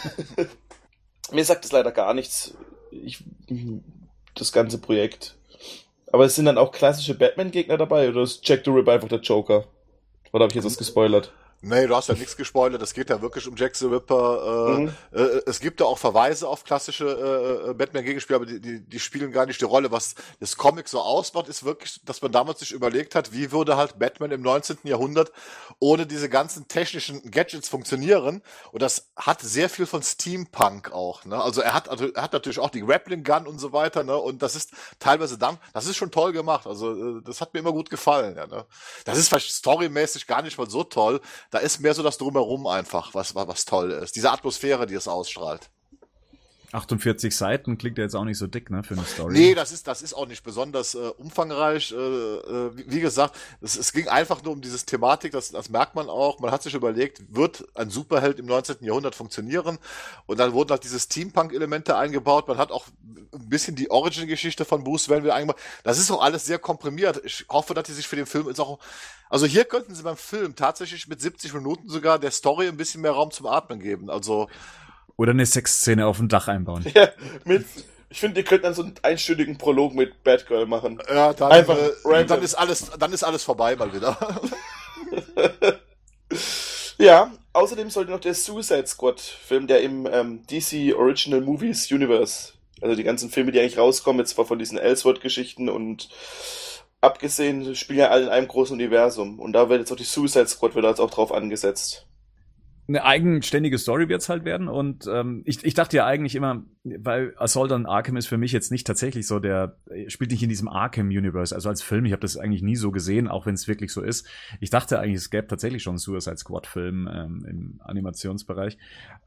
mir 1.32 1.46
sagt 1.46 1.66
das 1.66 1.72
leider 1.72 1.92
gar 1.92 2.14
nichts. 2.14 2.56
Ich, 2.92 3.24
das 4.36 4.52
ganze 4.52 4.80
Projekt. 4.80 5.36
Aber 6.12 6.26
es 6.26 6.36
sind 6.36 6.46
dann 6.46 6.58
auch 6.58 6.72
klassische 6.72 7.14
Batman-Gegner 7.14 7.78
dabei 7.78 8.10
oder 8.10 8.22
ist 8.24 8.48
Jack 8.48 8.62
the 8.66 8.72
Ripper 8.72 8.94
einfach 8.94 9.08
der 9.08 9.20
Joker? 9.22 9.66
Oder 10.34 10.44
habe 10.44 10.52
ich 10.52 10.56
jetzt 10.56 10.66
was 10.66 10.78
gespoilert? 10.78 11.32
Nee, 11.64 11.86
du 11.86 11.96
hast 11.96 12.10
ja 12.10 12.16
nichts 12.16 12.36
gespoilert. 12.36 12.82
Es 12.82 12.94
geht 12.94 13.12
ja 13.12 13.22
wirklich 13.22 13.48
um 13.48 13.56
Jack 13.56 13.76
the 13.76 13.86
Ripper. 13.86 14.78
Äh, 14.78 14.80
Mhm. 14.82 14.94
äh, 15.12 15.42
es 15.46 15.60
gibt 15.60 15.80
ja 15.80 15.86
auch 15.86 16.00
Verweise 16.00 16.48
auf 16.48 16.64
klassische 16.64 17.68
äh, 17.70 17.74
Batman-Gegenspiele, 17.76 18.36
aber 18.36 18.46
die, 18.48 18.60
die, 18.60 18.82
die 18.82 19.00
spielen 19.00 19.32
gar 19.32 19.46
nicht 19.46 19.62
die 19.62 19.66
Rolle. 19.66 19.92
Was 19.92 20.16
das 20.40 20.58
Comic 20.58 20.88
so 20.88 21.00
ausmacht, 21.02 21.48
ist 21.48 21.64
wirklich, 21.64 22.02
dass 22.04 22.22
man 22.24 22.32
damals 22.32 22.60
sich 22.60 22.72
überlegt 22.72 23.14
hat, 23.14 23.32
wie 23.32 23.52
würde 23.52 23.78
halt 23.78 24.00
Batman 24.00 24.32
im 24.32 24.42
19. 24.42 24.78
Jahrhundert 24.86 25.32
ohne 25.78 26.08
diese 26.08 26.30
ganzen 26.30 26.68
technischen 26.68 27.30
Gadgets 27.30 27.70
funktionieren. 27.70 28.42
Und 28.72 28.82
das 28.82 29.12
hat 29.16 29.42
sehr 29.42 29.70
viel 29.70 29.86
von 29.86 30.02
Steampunk 30.02 30.92
auch. 30.92 31.26
Ne? 31.26 31.40
Also 31.42 31.62
er 31.62 31.74
hat, 31.76 31.90
also 31.90 32.12
er 32.12 32.24
hat 32.24 32.34
natürlich 32.34 32.58
auch 32.58 32.72
die 32.72 32.82
Grappling 32.82 33.24
Gun 33.24 33.46
und 33.46 33.60
so 33.60 33.72
weiter. 33.72 34.04
Ne? 34.04 34.18
Und 34.18 34.42
das 34.42 34.56
ist 34.56 34.72
teilweise 34.98 35.38
dann, 35.38 35.60
das 35.74 35.86
ist 35.86 35.98
schon 35.98 36.10
toll 36.10 36.32
gemacht. 36.32 36.66
Also 36.66 37.20
äh, 37.20 37.22
das 37.24 37.40
hat 37.40 37.54
mir 37.54 37.60
immer 37.60 37.72
gut 37.72 37.92
gefallen. 37.92 38.36
Ja, 38.36 38.48
ne? 38.48 38.66
Das 39.06 39.20
ist 39.20 39.28
vielleicht 39.30 39.52
storymäßig 39.52 40.26
gar 40.26 40.42
nicht 40.42 40.58
mal 40.58 40.68
so 40.70 40.84
toll. 40.84 41.22
Da 41.52 41.60
ist 41.60 41.82
mehr 41.82 41.94
so 41.94 42.02
das 42.02 42.18
Drumherum 42.18 42.66
einfach, 42.66 43.14
was, 43.14 43.36
was, 43.36 43.48
was 43.48 43.66
toll 43.66 43.92
ist. 43.92 44.16
Diese 44.16 44.32
Atmosphäre, 44.32 44.88
die 44.88 44.96
es 44.96 45.08
ausstrahlt. 45.08 45.70
48 46.74 47.36
Seiten 47.36 47.78
klingt 47.78 47.98
ja 47.98 48.06
jetzt 48.06 48.16
auch 48.16 48.24
nicht 48.24 48.38
so 48.38 48.48
dick, 48.48 48.70
ne, 48.70 48.84
für 48.84 48.94
eine 48.94 49.04
Story. 49.04 49.34
Nee, 49.34 49.56
das 49.56 49.72
ist, 49.72 49.88
das 49.88 50.02
ist 50.02 50.14
auch 50.14 50.28
nicht 50.28 50.44
besonders 50.44 50.96
äh, 50.96 51.00
umfangreich. 51.18 51.92
Äh, 51.92 51.96
äh, 51.96 52.78
wie, 52.78 52.92
wie 52.92 53.00
gesagt, 53.02 53.36
es, 53.62 53.78
es 53.78 53.92
ging 53.92 54.08
einfach 54.08 54.42
nur 54.44 54.54
um 54.54 54.62
diese 54.62 54.84
Thematik, 54.86 55.34
das, 55.34 55.52
das 55.52 55.70
merkt 55.70 55.96
man 55.96 56.10
auch. 56.10 56.40
Man 56.40 56.52
hat 56.52 56.64
sich 56.64 56.74
überlegt, 56.74 57.22
wird 57.30 57.66
ein 57.76 57.90
Superheld 57.90 58.40
im 58.40 58.46
19. 58.46 58.78
Jahrhundert 58.82 59.16
funktionieren? 59.16 59.80
Und 60.26 60.40
dann 60.40 60.54
wurden 60.54 60.72
halt 60.72 60.84
diese 60.84 61.00
Steampunk-Elemente 61.00 61.98
eingebaut. 61.98 62.48
Man 62.48 62.58
hat 62.58 62.72
auch 62.72 62.88
ein 63.34 63.50
bisschen 63.50 63.76
die 63.76 63.92
Origin-Geschichte 63.92 64.66
von 64.66 64.84
Bruce 64.84 65.10
Wayne 65.10 65.24
wieder 65.24 65.36
eingebaut. 65.36 65.60
Das 65.84 66.00
ist 66.00 66.10
auch 66.12 66.22
alles 66.22 66.46
sehr 66.46 66.60
komprimiert. 66.60 67.22
Ich 67.26 67.46
hoffe, 67.50 67.74
dass 67.74 67.86
die 67.86 67.94
sich 67.94 68.08
für 68.08 68.16
den 68.16 68.26
Film 68.26 68.48
jetzt 68.48 68.60
auch 68.60 68.80
also 69.32 69.46
hier 69.46 69.64
könnten 69.64 69.96
sie 69.96 70.04
beim 70.04 70.18
Film 70.18 70.58
tatsächlich 70.58 71.08
mit 71.08 71.22
70 71.22 71.54
Minuten 71.54 71.88
sogar 71.88 72.20
der 72.20 72.32
Story 72.32 72.68
ein 72.68 72.76
bisschen 72.76 73.00
mehr 73.00 73.14
Raum 73.14 73.32
zum 73.32 73.46
Atmen 73.46 73.80
geben. 73.80 74.10
Also 74.10 74.50
Oder 75.18 75.32
eine 75.32 75.46
Sexszene 75.46 76.06
auf 76.08 76.18
dem 76.18 76.28
Dach 76.28 76.48
einbauen. 76.48 76.86
Ja, 76.94 77.10
mit, 77.46 77.66
ich 78.10 78.20
finde, 78.20 78.42
die 78.42 78.44
könnten 78.44 78.64
dann 78.64 78.74
so 78.74 78.84
einen 78.84 78.96
einstündigen 79.02 79.58
Prolog 79.58 79.94
mit 79.94 80.24
Batgirl 80.24 80.66
machen. 80.66 81.02
ja, 81.10 81.34
dann, 81.34 81.52
Einfach 81.52 81.78
äh, 81.78 81.92
random. 82.04 82.28
dann 82.28 82.44
ist 82.44 82.56
alles, 82.56 82.92
dann 83.00 83.14
ist 83.14 83.24
alles 83.24 83.44
vorbei 83.44 83.76
mal 83.76 83.94
wieder. 83.94 84.18
Ja, 87.02 87.32
außerdem 87.54 87.90
sollte 87.90 88.12
noch 88.12 88.20
der 88.20 88.36
Suicide 88.36 88.86
Squad 88.86 89.20
Film, 89.20 89.66
der 89.66 89.82
im 89.82 90.06
ähm, 90.06 90.44
DC 90.46 90.96
Original 90.96 91.42
Movies 91.42 91.92
Universe, 91.92 92.54
also 92.80 92.96
die 92.96 93.04
ganzen 93.04 93.32
Filme, 93.32 93.52
die 93.52 93.60
eigentlich 93.60 93.80
rauskommen, 93.80 94.20
jetzt 94.20 94.36
zwar 94.36 94.46
von 94.46 94.60
diesen 94.60 94.78
Ellsworth-Geschichten 94.78 95.68
und 95.68 96.10
abgesehen, 97.02 97.76
spielen 97.76 97.98
ja 97.98 98.10
alle 98.10 98.26
in 98.26 98.30
einem 98.30 98.48
großen 98.48 98.76
Universum. 98.76 99.40
Und 99.40 99.54
da 99.54 99.68
wird 99.68 99.80
jetzt 99.80 99.92
auch 99.92 99.96
die 99.96 100.04
Suicide 100.04 100.48
Squad 100.48 100.76
wird 100.76 100.86
jetzt 100.86 101.00
auch 101.00 101.10
drauf 101.10 101.32
angesetzt. 101.32 102.06
Eine 102.92 103.06
eigenständige 103.06 103.78
Story 103.78 104.10
wird's 104.10 104.30
halt 104.30 104.44
werden. 104.44 104.68
Und 104.68 105.08
ähm, 105.08 105.42
ich, 105.46 105.64
ich 105.64 105.74
dachte 105.74 105.98
ja 105.98 106.06
eigentlich 106.06 106.36
immer, 106.36 106.64
weil 106.84 107.34
Assault 107.38 107.72
on 107.72 107.86
Arkham 107.86 108.18
ist 108.18 108.28
für 108.28 108.38
mich 108.38 108.52
jetzt 108.52 108.72
nicht 108.72 108.86
tatsächlich 108.86 109.28
so 109.28 109.40
der, 109.40 109.78
spielt 110.08 110.32
nicht 110.32 110.44
in 110.44 110.50
diesem 110.50 110.68
Arkham-Universe, 110.68 111.56
also 111.56 111.70
als 111.70 111.82
Film, 111.82 112.06
ich 112.06 112.12
habe 112.12 112.22
das 112.22 112.38
eigentlich 112.38 112.62
nie 112.62 112.76
so 112.76 112.92
gesehen, 112.92 113.28
auch 113.28 113.46
wenn 113.46 113.56
es 113.56 113.68
wirklich 113.68 113.94
so 113.94 114.02
ist. 114.02 114.28
Ich 114.60 114.70
dachte 114.70 115.00
eigentlich, 115.00 115.18
es 115.18 115.30
gäbe 115.30 115.48
tatsächlich 115.48 115.84
schon 115.84 115.92
einen 115.92 116.00
Suicide 116.00 116.38
Squad-Film 116.38 117.10
ähm, 117.12 117.46
im 117.48 117.82
Animationsbereich. 117.84 118.78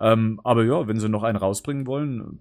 Ähm, 0.01 0.41
aber 0.45 0.65
ja, 0.65 0.87
wenn 0.87 0.99
sie 0.99 1.09
noch 1.09 1.23
einen 1.23 1.39
rausbringen 1.39 1.87
wollen, 1.87 2.41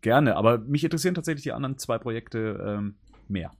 gerne. 0.00 0.36
Aber 0.36 0.58
mich 0.58 0.82
interessieren 0.84 1.14
tatsächlich 1.14 1.44
die 1.44 1.52
anderen 1.52 1.78
zwei 1.78 1.98
Projekte 1.98 2.62
ähm, 2.66 2.96
mehr. 3.28 3.52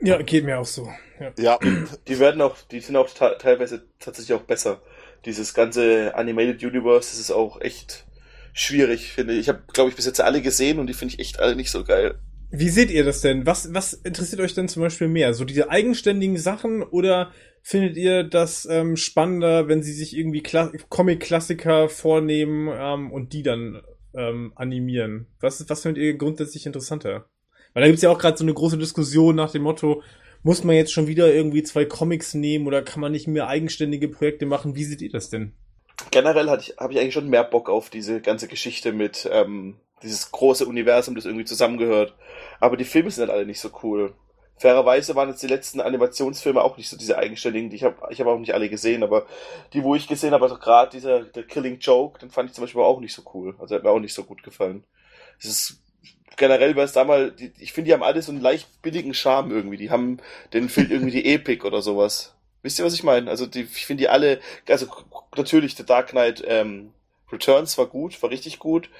Ja, 0.00 0.20
geht 0.20 0.44
mir 0.44 0.58
auch 0.58 0.66
so. 0.66 0.88
Ja. 1.20 1.32
Ja, 1.38 1.58
die 2.08 2.18
werden 2.18 2.40
auch, 2.40 2.56
die 2.70 2.80
sind 2.80 2.96
auch 2.96 3.08
teilweise 3.10 3.84
tatsächlich 4.00 4.36
auch 4.36 4.42
besser. 4.42 4.80
Dieses 5.24 5.54
ganze 5.54 6.14
Animated 6.14 6.62
Universe, 6.62 7.10
das 7.10 7.20
ist 7.20 7.30
auch 7.30 7.60
echt 7.60 8.06
schwierig, 8.52 9.12
finde 9.12 9.34
ich. 9.34 9.40
Ich 9.40 9.48
habe, 9.48 9.62
glaube 9.72 9.90
ich, 9.90 9.96
bis 9.96 10.06
jetzt 10.06 10.20
alle 10.20 10.42
gesehen 10.42 10.78
und 10.78 10.86
die 10.86 10.94
finde 10.94 11.14
ich 11.14 11.20
echt 11.20 11.40
alle 11.40 11.56
nicht 11.56 11.70
so 11.70 11.84
geil. 11.84 12.18
Wie 12.50 12.68
seht 12.68 12.90
ihr 12.90 13.04
das 13.04 13.22
denn? 13.22 13.46
Was, 13.46 13.72
was 13.72 13.94
interessiert 13.94 14.42
euch 14.42 14.54
denn 14.54 14.68
zum 14.68 14.82
Beispiel 14.82 15.08
mehr? 15.08 15.32
So 15.32 15.44
diese 15.44 15.70
eigenständigen 15.70 16.36
Sachen 16.36 16.82
oder 16.82 17.32
findet 17.62 17.96
ihr 17.96 18.24
das 18.24 18.66
ähm, 18.70 18.96
spannender, 18.96 19.68
wenn 19.68 19.82
sie 19.82 19.94
sich 19.94 20.14
irgendwie 20.16 20.42
Kla 20.42 20.70
Comic-Klassiker 20.90 21.88
vornehmen 21.88 22.68
ähm, 22.70 23.10
und 23.10 23.32
die 23.32 23.42
dann 23.42 23.80
ähm, 24.14 24.52
animieren? 24.54 25.28
Was, 25.40 25.66
was 25.68 25.80
findet 25.80 26.02
ihr 26.02 26.14
grundsätzlich 26.18 26.66
interessanter? 26.66 27.24
Weil 27.72 27.84
da 27.84 27.86
gibt's 27.86 28.02
ja 28.02 28.10
auch 28.10 28.18
gerade 28.18 28.36
so 28.36 28.44
eine 28.44 28.52
große 28.52 28.76
Diskussion 28.76 29.34
nach 29.34 29.52
dem 29.52 29.62
Motto, 29.62 30.02
muss 30.42 30.64
man 30.64 30.76
jetzt 30.76 30.92
schon 30.92 31.06
wieder 31.06 31.32
irgendwie 31.32 31.62
zwei 31.62 31.84
Comics 31.84 32.34
nehmen 32.34 32.66
oder 32.66 32.82
kann 32.82 33.00
man 33.00 33.12
nicht 33.12 33.28
mehr 33.28 33.48
eigenständige 33.48 34.08
Projekte 34.08 34.46
machen? 34.46 34.74
Wie 34.74 34.84
seht 34.84 35.02
ihr 35.02 35.10
das 35.10 35.30
denn? 35.30 35.52
Generell 36.10 36.46
ich, 36.58 36.74
habe 36.78 36.92
ich 36.92 36.98
eigentlich 36.98 37.14
schon 37.14 37.28
mehr 37.28 37.44
Bock 37.44 37.68
auf 37.68 37.90
diese 37.90 38.20
ganze 38.20 38.48
Geschichte 38.48 38.92
mit 38.92 39.28
ähm, 39.30 39.76
dieses 40.02 40.32
große 40.32 40.66
Universum, 40.66 41.14
das 41.14 41.26
irgendwie 41.26 41.44
zusammengehört. 41.44 42.14
Aber 42.60 42.76
die 42.76 42.84
Filme 42.84 43.10
sind 43.10 43.22
halt 43.22 43.30
alle 43.30 43.46
nicht 43.46 43.60
so 43.60 43.70
cool. 43.82 44.14
Fairerweise 44.56 45.14
waren 45.14 45.28
jetzt 45.28 45.42
die 45.42 45.48
letzten 45.48 45.80
Animationsfilme 45.80 46.62
auch 46.62 46.76
nicht 46.76 46.88
so 46.88 46.96
diese 46.96 47.18
eigenständigen. 47.18 47.70
Die 47.70 47.76
ich 47.76 47.84
habe 47.84 47.96
ich 48.10 48.20
hab 48.20 48.26
auch 48.26 48.38
nicht 48.38 48.54
alle 48.54 48.68
gesehen, 48.68 49.02
aber 49.02 49.26
die, 49.72 49.82
wo 49.82 49.94
ich 49.94 50.08
gesehen 50.08 50.32
habe, 50.32 50.44
also 50.44 50.58
gerade 50.58 50.90
dieser 50.90 51.24
The 51.34 51.42
Killing 51.42 51.78
Joke, 51.78 52.18
den 52.18 52.30
fand 52.30 52.50
ich 52.50 52.54
zum 52.54 52.64
Beispiel 52.64 52.82
auch 52.82 53.00
nicht 53.00 53.14
so 53.14 53.22
cool. 53.34 53.54
Also 53.58 53.74
hat 53.74 53.82
mir 53.82 53.90
auch 53.90 54.00
nicht 54.00 54.14
so 54.14 54.24
gut 54.24 54.42
gefallen. 54.42 54.84
Es 55.38 55.46
ist 55.46 55.81
generell 56.36 56.74
war 56.76 56.84
es 56.84 56.92
da 56.92 57.04
mal, 57.04 57.30
die, 57.30 57.52
ich 57.58 57.72
finde, 57.72 57.88
die 57.88 57.94
haben 57.94 58.02
alle 58.02 58.22
so 58.22 58.32
einen 58.32 58.40
leicht 58.40 58.82
billigen 58.82 59.14
Charme 59.14 59.50
irgendwie. 59.50 59.76
Die 59.76 59.90
haben, 59.90 60.18
den 60.52 60.68
fehlt 60.68 60.90
irgendwie 60.90 61.12
die 61.12 61.32
Epic 61.32 61.66
oder 61.66 61.82
sowas. 61.82 62.34
Wisst 62.62 62.78
ihr, 62.78 62.84
was 62.84 62.94
ich 62.94 63.02
meine? 63.02 63.30
Also 63.30 63.46
die, 63.46 63.62
ich 63.62 63.86
finde 63.86 64.02
die 64.02 64.08
alle, 64.08 64.40
also 64.68 64.86
natürlich 65.36 65.76
The 65.76 65.84
Dark 65.84 66.10
Knight 66.10 66.42
ähm, 66.46 66.92
Returns 67.30 67.76
war 67.78 67.86
gut, 67.86 68.22
war 68.22 68.30
richtig 68.30 68.58
gut, 68.58 68.90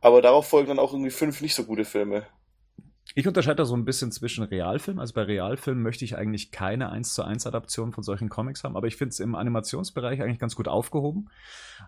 aber 0.00 0.22
darauf 0.22 0.48
folgen 0.48 0.68
dann 0.68 0.78
auch 0.78 0.92
irgendwie 0.92 1.10
fünf 1.10 1.40
nicht 1.40 1.54
so 1.54 1.64
gute 1.64 1.84
Filme. 1.84 2.26
Ich 3.18 3.26
unterscheide 3.26 3.56
da 3.56 3.64
so 3.64 3.74
ein 3.74 3.84
bisschen 3.84 4.12
zwischen 4.12 4.44
Realfilm. 4.44 5.00
Also 5.00 5.12
bei 5.12 5.24
Realfilmen 5.24 5.82
möchte 5.82 6.04
ich 6.04 6.16
eigentlich 6.16 6.52
keine 6.52 6.92
1 6.92 7.14
zu 7.14 7.24
1 7.24 7.48
Adaption 7.48 7.90
von 7.90 8.04
solchen 8.04 8.28
Comics 8.28 8.62
haben, 8.62 8.76
aber 8.76 8.86
ich 8.86 8.94
finde 8.94 9.10
es 9.10 9.18
im 9.18 9.34
Animationsbereich 9.34 10.22
eigentlich 10.22 10.38
ganz 10.38 10.54
gut 10.54 10.68
aufgehoben. 10.68 11.28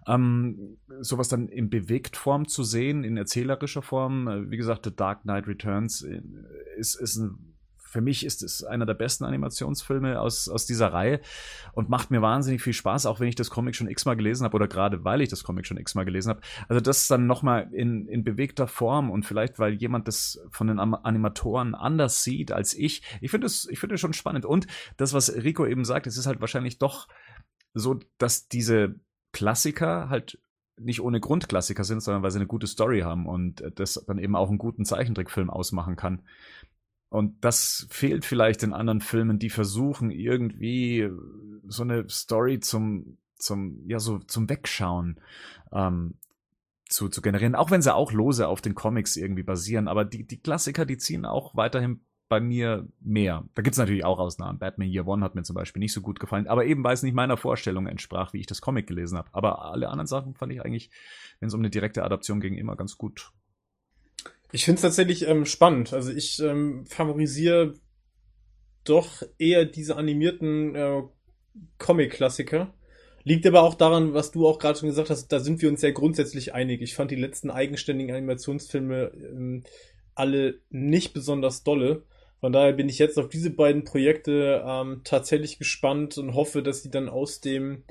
Ähm, 0.09 0.77
sowas 0.99 1.29
dann 1.29 1.47
in 1.47 1.71
Bewegtform 1.71 2.49
zu 2.49 2.65
sehen, 2.65 3.05
in 3.05 3.17
erzählerischer 3.17 3.81
Form. 3.81 4.27
Äh, 4.27 4.51
Wie 4.51 4.57
gesagt, 4.57 4.87
The 4.87 4.97
Dark 4.97 5.23
Knight 5.23 5.47
Returns 5.47 6.03
äh, 6.03 6.21
ist, 6.77 6.97
ist 6.97 7.15
ein 7.15 7.50
für 7.91 8.01
mich 8.01 8.25
ist 8.25 8.43
es 8.43 8.63
einer 8.63 8.87
der 8.87 8.95
besten 8.95 9.25
Animationsfilme 9.25 10.21
aus, 10.21 10.49
aus 10.49 10.65
dieser 10.65 10.93
Reihe 10.93 11.21
und 11.73 11.89
macht 11.89 12.13
mir 12.13 12.23
wahnsinnig 12.23 12.63
viel 12.63 12.73
Spaß, 12.73 13.05
auch 13.07 13.19
wenn 13.19 13.27
ich 13.27 13.35
das 13.35 13.51
Comic 13.51 13.75
schon 13.75 13.89
x-mal 13.89 14.15
gelesen 14.15 14.45
habe 14.45 14.55
oder 14.55 14.69
gerade 14.69 15.05
weil 15.05 15.21
ich 15.21 15.29
das 15.29 15.43
Comic 15.43 15.67
schon 15.67 15.77
x-mal 15.77 16.05
gelesen 16.05 16.31
habe. 16.31 16.41
Also 16.69 16.81
das 16.81 17.09
dann 17.09 17.27
nochmal 17.27 17.69
in, 17.73 18.07
in 18.07 18.23
bewegter 18.23 18.69
Form 18.69 19.11
und 19.11 19.27
vielleicht, 19.27 19.59
weil 19.59 19.75
jemand 19.75 20.07
das 20.07 20.41
von 20.51 20.69
den 20.69 20.79
Animatoren 20.79 21.75
anders 21.75 22.23
sieht 22.23 22.53
als 22.53 22.75
ich. 22.75 23.03
Ich 23.21 23.33
finde 23.33 23.49
es 23.49 23.69
ich 23.69 23.81
finde 23.81 23.97
es 23.97 24.01
schon 24.01 24.13
spannend. 24.13 24.47
Und 24.47 24.69
das, 24.97 25.13
was 25.13 25.35
Rico 25.35 25.67
eben 25.67 25.85
sagt, 25.85 26.07
es 26.07 26.17
ist 26.17 26.27
halt 26.27 26.41
wahrscheinlich 26.41 26.79
doch 26.79 27.09
so, 27.75 27.99
dass 28.19 28.47
diese 28.47 28.95
Klassiker 29.33 30.09
halt 30.09 30.39
nicht 30.81 31.01
ohne 31.01 31.21
Grund 31.21 31.49
Klassiker 31.49 31.85
sind, 31.85 32.01
sondern 32.03 32.23
weil 32.23 32.31
sie 32.31 32.39
eine 32.39 32.47
gute 32.47 32.67
Story 32.67 33.01
haben 33.01 33.27
und 33.27 33.61
äh, 33.61 33.71
das 33.71 34.03
dann 34.07 34.19
eben 34.19 34.35
auch 34.35 34.49
einen 34.49 34.59
guten 34.59 34.85
Zeichentrickfilm 34.85 35.51
ausmachen 35.51 35.97
kann. 35.97 36.23
Und 37.11 37.45
das 37.45 37.89
fehlt 37.91 38.25
vielleicht 38.25 38.63
in 38.63 38.73
anderen 38.73 39.01
Filmen, 39.01 39.39
die 39.39 39.51
versuchen 39.51 40.11
irgendwie 40.11 41.11
so 41.67 41.83
eine 41.83 42.09
Story 42.09 42.61
zum, 42.61 43.19
zum, 43.35 43.83
ja, 43.89 43.99
so 43.99 44.19
zum 44.21 44.49
Wegschauen 44.49 45.21
ähm, 45.73 46.15
zu, 46.89 47.09
zu 47.09 47.21
generieren. 47.21 47.57
Auch 47.57 47.73
wenn 47.73 47.83
sie 47.83 47.95
auch 47.95 48.13
lose 48.13 48.47
auf 48.47 48.61
den 48.61 48.77
Comics 48.77 49.17
irgendwie 49.17 49.43
basieren. 49.43 49.89
Aber 49.89 50.05
die, 50.05 50.25
die 50.25 50.41
Klassiker, 50.41 50.87
die 50.87 50.99
ziehen 50.99 51.27
auch 51.27 51.57
weiterhin 51.57 52.01
bei 52.29 52.39
mir 52.41 52.89
mehr. 53.01 53.45
Da 53.57 53.63
gibt's 53.63 53.79
natürlich 53.79 54.05
auch 54.05 54.21
Ausnahmen. 54.21 54.61
Batman 54.61 54.89
Year 54.89 55.07
One 55.07 55.25
hat 55.25 55.35
mir 55.35 55.43
zum 55.43 55.55
Beispiel 55.55 55.81
nicht 55.81 55.93
so 55.93 56.01
gut 56.01 56.21
gefallen, 56.21 56.47
aber 56.47 56.65
eben 56.65 56.85
weil 56.85 56.95
es 56.95 57.03
nicht 57.03 57.13
meiner 57.13 57.37
Vorstellung 57.37 57.89
entsprach, 57.89 58.33
wie 58.33 58.39
ich 58.39 58.47
das 58.47 58.61
Comic 58.61 58.87
gelesen 58.87 59.19
habe. 59.19 59.29
Aber 59.33 59.65
alle 59.65 59.89
anderen 59.89 60.07
Sachen 60.07 60.37
fand 60.37 60.53
ich 60.53 60.65
eigentlich, 60.65 60.91
wenn 61.41 61.49
es 61.49 61.55
um 61.55 61.61
eine 61.61 61.71
direkte 61.71 62.05
Adaption 62.05 62.41
ging, 62.41 62.55
immer 62.55 62.77
ganz 62.77 62.97
gut. 62.97 63.33
Ich 64.53 64.65
finde 64.65 64.77
es 64.77 64.83
tatsächlich 64.83 65.27
ähm, 65.27 65.47
spannend. 65.47 65.93
Also 65.93 66.13
ich 66.13 66.41
ähm, 66.41 66.85
favorisiere 66.87 67.75
doch 68.85 69.23
eher 69.39 69.65
diese 69.65 69.97
animierten 69.97 70.75
äh, 70.75 71.03
Comic-Klassiker. 71.79 72.75
Liegt 73.23 73.47
aber 73.47 73.63
auch 73.63 73.75
daran, 73.75 74.15
was 74.15 74.31
du 74.31 74.49
auch 74.49 74.59
gerade 74.59 74.79
schon 74.79 74.89
gesagt 74.89 75.11
hast, 75.11 75.29
da 75.29 75.41
sind 75.41 75.61
wir 75.61 75.69
uns 75.69 75.83
ja 75.83 75.91
grundsätzlich 75.91 76.55
einig. 76.55 76.81
Ich 76.81 76.95
fand 76.95 77.11
die 77.11 77.17
letzten 77.17 77.51
eigenständigen 77.51 78.15
Animationsfilme 78.15 79.13
ähm, 79.15 79.65
alle 80.15 80.61
nicht 80.71 81.13
besonders 81.13 81.63
dolle. 81.63 82.05
Von 82.41 82.53
daher 82.53 82.73
bin 82.73 82.89
ich 82.89 82.99
jetzt 82.99 83.19
auf 83.19 83.29
diese 83.29 83.51
beiden 83.51 83.85
Projekte 83.85 84.65
ähm, 84.67 85.03
tatsächlich 85.05 85.59
gespannt 85.59 86.17
und 86.17 86.35
hoffe, 86.35 86.63
dass 86.63 86.83
sie 86.83 86.91
dann 86.91 87.11
aus 87.11 87.41
dem 87.41 87.85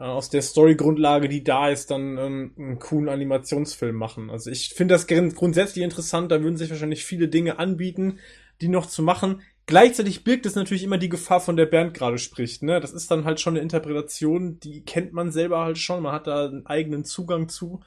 aus 0.00 0.30
der 0.30 0.42
Story-Grundlage, 0.42 1.28
die 1.28 1.44
da 1.44 1.68
ist, 1.68 1.90
dann 1.90 2.16
ähm, 2.16 2.52
einen 2.58 2.78
coolen 2.78 3.08
Animationsfilm 3.08 3.94
machen. 3.94 4.30
Also 4.30 4.50
ich 4.50 4.70
finde 4.70 4.94
das 4.94 5.06
grundsätzlich 5.06 5.84
interessant, 5.84 6.32
da 6.32 6.42
würden 6.42 6.56
sich 6.56 6.70
wahrscheinlich 6.70 7.04
viele 7.04 7.28
Dinge 7.28 7.58
anbieten, 7.58 8.18
die 8.62 8.68
noch 8.68 8.86
zu 8.86 9.02
machen. 9.02 9.42
Gleichzeitig 9.66 10.24
birgt 10.24 10.46
es 10.46 10.54
natürlich 10.54 10.84
immer 10.84 10.98
die 10.98 11.10
Gefahr, 11.10 11.40
von 11.40 11.56
der 11.56 11.66
Bernd 11.66 11.94
gerade 11.94 12.18
spricht. 12.18 12.62
Ne? 12.62 12.80
Das 12.80 12.92
ist 12.92 13.10
dann 13.10 13.24
halt 13.24 13.40
schon 13.40 13.54
eine 13.54 13.62
Interpretation, 13.62 14.58
die 14.58 14.84
kennt 14.84 15.12
man 15.12 15.30
selber 15.30 15.60
halt 15.60 15.78
schon, 15.78 16.02
man 16.02 16.12
hat 16.12 16.26
da 16.26 16.46
einen 16.46 16.66
eigenen 16.66 17.04
Zugang 17.04 17.48
zu. 17.48 17.80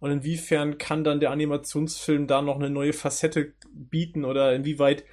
Und 0.00 0.10
inwiefern 0.10 0.78
kann 0.78 1.04
dann 1.04 1.20
der 1.20 1.30
Animationsfilm 1.30 2.26
da 2.26 2.42
noch 2.42 2.56
eine 2.56 2.70
neue 2.70 2.94
Facette 2.94 3.52
bieten 3.72 4.24
oder 4.24 4.54
inwieweit 4.54 5.04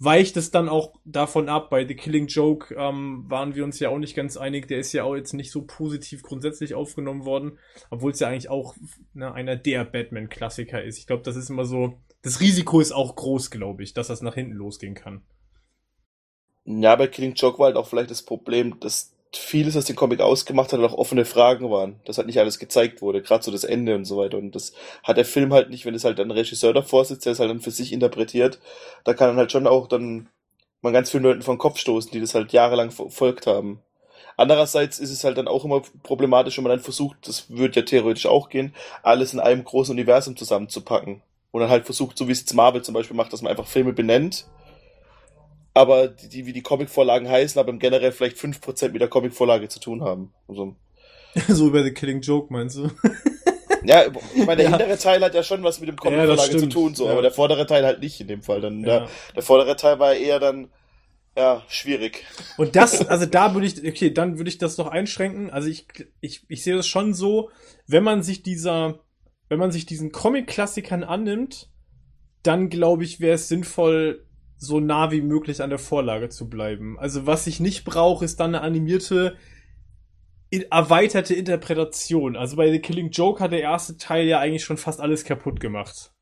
weicht 0.00 0.38
es 0.38 0.50
dann 0.50 0.68
auch 0.68 0.94
davon 1.04 1.48
ab. 1.50 1.68
Bei 1.68 1.86
The 1.86 1.94
Killing 1.94 2.26
Joke 2.26 2.74
ähm, 2.74 3.24
waren 3.28 3.54
wir 3.54 3.64
uns 3.64 3.78
ja 3.78 3.90
auch 3.90 3.98
nicht 3.98 4.16
ganz 4.16 4.38
einig. 4.38 4.66
Der 4.66 4.78
ist 4.78 4.92
ja 4.92 5.04
auch 5.04 5.14
jetzt 5.14 5.34
nicht 5.34 5.52
so 5.52 5.62
positiv 5.62 6.22
grundsätzlich 6.22 6.74
aufgenommen 6.74 7.26
worden, 7.26 7.58
obwohl 7.90 8.12
es 8.12 8.18
ja 8.18 8.28
eigentlich 8.28 8.48
auch 8.48 8.74
ne, 9.12 9.32
einer 9.32 9.56
der 9.56 9.84
Batman-Klassiker 9.84 10.82
ist. 10.82 10.98
Ich 10.98 11.06
glaube, 11.06 11.22
das 11.22 11.36
ist 11.36 11.50
immer 11.50 11.66
so. 11.66 12.00
Das 12.22 12.40
Risiko 12.40 12.80
ist 12.80 12.92
auch 12.92 13.14
groß, 13.14 13.50
glaube 13.50 13.82
ich, 13.82 13.92
dass 13.92 14.08
das 14.08 14.22
nach 14.22 14.34
hinten 14.34 14.54
losgehen 14.54 14.94
kann. 14.94 15.22
Ja, 16.64 16.96
bei 16.96 17.06
Killing 17.06 17.34
Joke 17.34 17.58
war 17.58 17.66
halt 17.66 17.76
auch 17.76 17.86
vielleicht 17.86 18.10
das 18.10 18.22
Problem, 18.22 18.80
dass 18.80 19.14
vieles, 19.32 19.74
was 19.76 19.84
den 19.84 19.96
Comic 19.96 20.20
ausgemacht 20.20 20.72
hat, 20.72 20.80
auch 20.80 20.94
offene 20.94 21.24
Fragen 21.24 21.70
waren. 21.70 22.00
Dass 22.04 22.18
halt 22.18 22.26
nicht 22.26 22.38
alles 22.40 22.58
gezeigt 22.58 23.00
wurde, 23.02 23.22
gerade 23.22 23.44
so 23.44 23.50
das 23.50 23.64
Ende 23.64 23.94
und 23.94 24.04
so 24.04 24.16
weiter. 24.16 24.38
Und 24.38 24.54
das 24.54 24.72
hat 25.02 25.16
der 25.16 25.24
Film 25.24 25.52
halt 25.52 25.70
nicht, 25.70 25.86
wenn 25.86 25.94
es 25.94 26.04
halt 26.04 26.18
ein 26.18 26.30
Regisseur 26.30 26.72
davor 26.72 27.04
sitzt, 27.04 27.26
der 27.26 27.32
es 27.32 27.40
halt 27.40 27.50
dann 27.50 27.60
für 27.60 27.70
sich 27.70 27.92
interpretiert, 27.92 28.58
da 29.04 29.14
kann 29.14 29.28
dann 29.28 29.36
halt 29.36 29.52
schon 29.52 29.66
auch 29.66 29.86
dann 29.86 30.28
man 30.82 30.92
ganz 30.92 31.10
vielen 31.10 31.24
Leuten 31.24 31.42
vom 31.42 31.58
Kopf 31.58 31.78
stoßen, 31.78 32.10
die 32.10 32.20
das 32.20 32.34
halt 32.34 32.52
jahrelang 32.52 32.90
verfolgt 32.90 33.46
haben. 33.46 33.82
Andererseits 34.36 34.98
ist 34.98 35.10
es 35.10 35.24
halt 35.24 35.36
dann 35.36 35.48
auch 35.48 35.64
immer 35.64 35.82
problematisch, 36.02 36.56
wenn 36.56 36.64
man 36.64 36.70
dann 36.70 36.80
versucht, 36.80 37.28
das 37.28 37.50
würde 37.50 37.80
ja 37.80 37.84
theoretisch 37.84 38.26
auch 38.26 38.48
gehen, 38.48 38.74
alles 39.02 39.34
in 39.34 39.40
einem 39.40 39.64
großen 39.64 39.92
Universum 39.92 40.36
zusammenzupacken. 40.36 41.22
Und 41.50 41.60
dann 41.60 41.68
halt 41.68 41.84
versucht, 41.84 42.16
so 42.16 42.28
wie 42.28 42.32
es 42.32 42.40
jetzt 42.40 42.54
Marvel 42.54 42.80
zum 42.80 42.94
Beispiel 42.94 43.16
macht, 43.16 43.32
dass 43.32 43.42
man 43.42 43.50
einfach 43.50 43.66
Filme 43.66 43.92
benennt 43.92 44.46
aber 45.74 46.08
die, 46.08 46.28
die 46.28 46.46
wie 46.46 46.52
die 46.52 46.62
Comicvorlagen 46.62 47.28
heißen, 47.28 47.58
aber 47.58 47.70
im 47.70 47.78
generell 47.78 48.12
vielleicht 48.12 48.36
5% 48.36 48.92
mit 48.92 49.00
der 49.00 49.08
Comicvorlage 49.08 49.68
zu 49.68 49.80
tun 49.80 50.02
haben. 50.02 50.32
Also, 50.48 50.76
so 51.48 51.68
über 51.68 51.82
The 51.84 51.92
Killing 51.92 52.20
Joke, 52.20 52.52
meinst 52.52 52.76
du? 52.76 52.90
ja, 53.84 54.04
ich 54.34 54.46
meine, 54.46 54.62
der 54.62 54.70
Ja. 54.70 54.78
hintere 54.78 54.98
Teil 54.98 55.22
hat 55.22 55.34
ja 55.34 55.42
schon 55.42 55.62
was 55.62 55.80
mit 55.80 55.88
dem 55.88 55.96
Ja, 55.96 56.00
Comicvorlage 56.02 56.52
das 56.52 56.60
zu 56.62 56.68
tun, 56.68 56.94
so, 56.94 57.06
Ja. 57.06 57.12
aber 57.12 57.22
der 57.22 57.30
vordere 57.30 57.66
Teil 57.66 57.84
halt 57.84 58.00
nicht 58.00 58.20
in 58.20 58.28
dem 58.28 58.42
Fall. 58.42 58.60
Dann 58.60 58.80
Ja. 58.80 59.00
der, 59.00 59.08
der 59.36 59.42
vordere 59.42 59.76
Teil 59.76 59.98
war 59.98 60.14
eher 60.14 60.40
dann 60.40 60.70
ja 61.36 61.62
schwierig. 61.68 62.24
Und 62.56 62.74
das, 62.74 63.00
also 63.08 63.26
da 63.26 63.54
würde 63.54 63.66
ich, 63.68 63.78
okay, 63.86 64.12
dann 64.12 64.38
würde 64.38 64.50
ich 64.50 64.58
das 64.58 64.76
noch 64.76 64.88
einschränken. 64.88 65.50
Also 65.50 65.68
ich, 65.68 65.86
ich, 66.20 66.44
ich 66.48 66.64
sehe 66.64 66.74
das 66.74 66.88
schon 66.88 67.14
so, 67.14 67.50
wenn 67.86 68.02
man 68.02 68.22
sich 68.24 68.42
dieser, 68.42 68.98
wenn 69.48 69.60
man 69.60 69.70
sich 69.70 69.86
diesen 69.86 70.10
Comic-Klassikern 70.10 71.04
annimmt, 71.04 71.68
dann 72.42 72.70
glaube 72.70 73.04
ich, 73.04 73.20
wäre 73.20 73.34
es 73.34 73.48
sinnvoll, 73.48 74.26
so 74.60 74.78
nah 74.78 75.10
wie 75.10 75.22
möglich 75.22 75.62
an 75.62 75.70
der 75.70 75.78
Vorlage 75.78 76.28
zu 76.28 76.48
bleiben. 76.48 76.98
Also 76.98 77.26
was 77.26 77.46
ich 77.46 77.60
nicht 77.60 77.84
brauche, 77.84 78.24
ist 78.24 78.38
dann 78.40 78.54
eine 78.54 78.62
animierte 78.62 79.36
erweiterte 80.68 81.34
Interpretation. 81.34 82.36
Also 82.36 82.56
bei 82.56 82.70
The 82.70 82.80
Killing 82.80 83.10
Joke 83.10 83.42
hat 83.42 83.52
der 83.52 83.62
erste 83.62 83.96
Teil 83.96 84.26
ja 84.26 84.38
eigentlich 84.38 84.64
schon 84.64 84.76
fast 84.76 85.00
alles 85.00 85.24
kaputt 85.24 85.60
gemacht. 85.60 86.12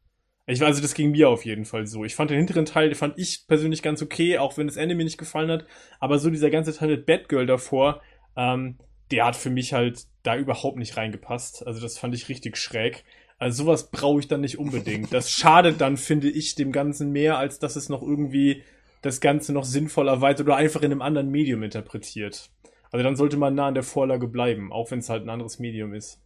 Ich 0.46 0.60
weiß, 0.60 0.68
also 0.68 0.82
das 0.82 0.94
ging 0.94 1.10
mir 1.10 1.28
auf 1.28 1.44
jeden 1.44 1.64
Fall 1.64 1.86
so. 1.86 2.04
Ich 2.04 2.14
fand 2.14 2.30
den 2.30 2.38
hinteren 2.38 2.64
Teil, 2.64 2.88
den 2.88 2.94
fand 2.94 3.18
ich 3.18 3.46
persönlich 3.48 3.82
ganz 3.82 4.02
okay, 4.02 4.38
auch 4.38 4.56
wenn 4.56 4.66
das 4.66 4.76
Ende 4.76 4.94
mir 4.94 5.04
nicht 5.04 5.18
gefallen 5.18 5.50
hat. 5.50 5.66
Aber 5.98 6.18
so 6.18 6.30
dieser 6.30 6.50
ganze 6.50 6.74
Teil 6.74 6.88
mit 6.88 7.06
Batgirl 7.06 7.46
davor, 7.46 8.02
ähm, 8.36 8.78
der 9.10 9.26
hat 9.26 9.36
für 9.36 9.50
mich 9.50 9.72
halt 9.72 10.04
da 10.22 10.36
überhaupt 10.36 10.78
nicht 10.78 10.96
reingepasst. 10.96 11.66
Also 11.66 11.80
das 11.80 11.98
fand 11.98 12.14
ich 12.14 12.28
richtig 12.28 12.56
schräg. 12.56 13.04
Also 13.38 13.64
sowas 13.64 13.90
brauche 13.90 14.18
ich 14.20 14.28
dann 14.28 14.40
nicht 14.40 14.58
unbedingt. 14.58 15.12
Das 15.12 15.30
schadet 15.30 15.80
dann, 15.80 15.96
finde 15.96 16.28
ich, 16.28 16.56
dem 16.56 16.72
Ganzen 16.72 17.12
mehr, 17.12 17.38
als 17.38 17.58
dass 17.60 17.76
es 17.76 17.88
noch 17.88 18.02
irgendwie 18.02 18.64
das 19.02 19.20
Ganze 19.20 19.52
noch 19.52 19.64
sinnvoll 19.64 20.08
erweitert 20.08 20.46
oder 20.46 20.56
einfach 20.56 20.82
in 20.82 20.90
einem 20.90 21.02
anderen 21.02 21.30
Medium 21.30 21.62
interpretiert. 21.62 22.50
Also 22.90 23.04
dann 23.04 23.16
sollte 23.16 23.36
man 23.36 23.54
nah 23.54 23.68
an 23.68 23.74
der 23.74 23.84
Vorlage 23.84 24.26
bleiben, 24.26 24.72
auch 24.72 24.90
wenn 24.90 24.98
es 24.98 25.08
halt 25.08 25.22
ein 25.22 25.28
anderes 25.28 25.58
Medium 25.60 25.94
ist. 25.94 26.20